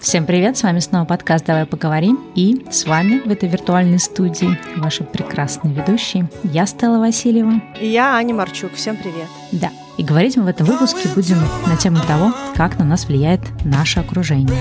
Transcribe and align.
Всем 0.00 0.26
привет, 0.26 0.56
с 0.56 0.62
вами 0.62 0.78
снова 0.78 1.04
подкаст 1.04 1.44
«Давай 1.44 1.66
поговорим» 1.66 2.20
и 2.36 2.64
с 2.70 2.86
вами 2.86 3.18
в 3.18 3.30
этой 3.30 3.48
виртуальной 3.48 3.98
студии 3.98 4.56
ваши 4.76 5.02
прекрасные 5.02 5.74
ведущие. 5.74 6.30
Я 6.44 6.66
Стелла 6.66 6.98
Васильева. 6.98 7.60
И 7.80 7.88
я 7.88 8.14
Аня 8.14 8.32
Марчук. 8.32 8.74
Всем 8.74 8.96
привет. 8.96 9.26
Да, 9.50 9.70
и 9.96 10.04
говорить 10.04 10.36
мы 10.36 10.44
в 10.44 10.46
этом 10.46 10.66
выпуске 10.66 11.08
будем 11.16 11.38
на 11.66 11.76
тему 11.76 11.98
того, 12.06 12.32
как 12.54 12.78
на 12.78 12.84
нас 12.84 13.06
влияет 13.06 13.40
наше 13.64 13.98
окружение. 13.98 14.56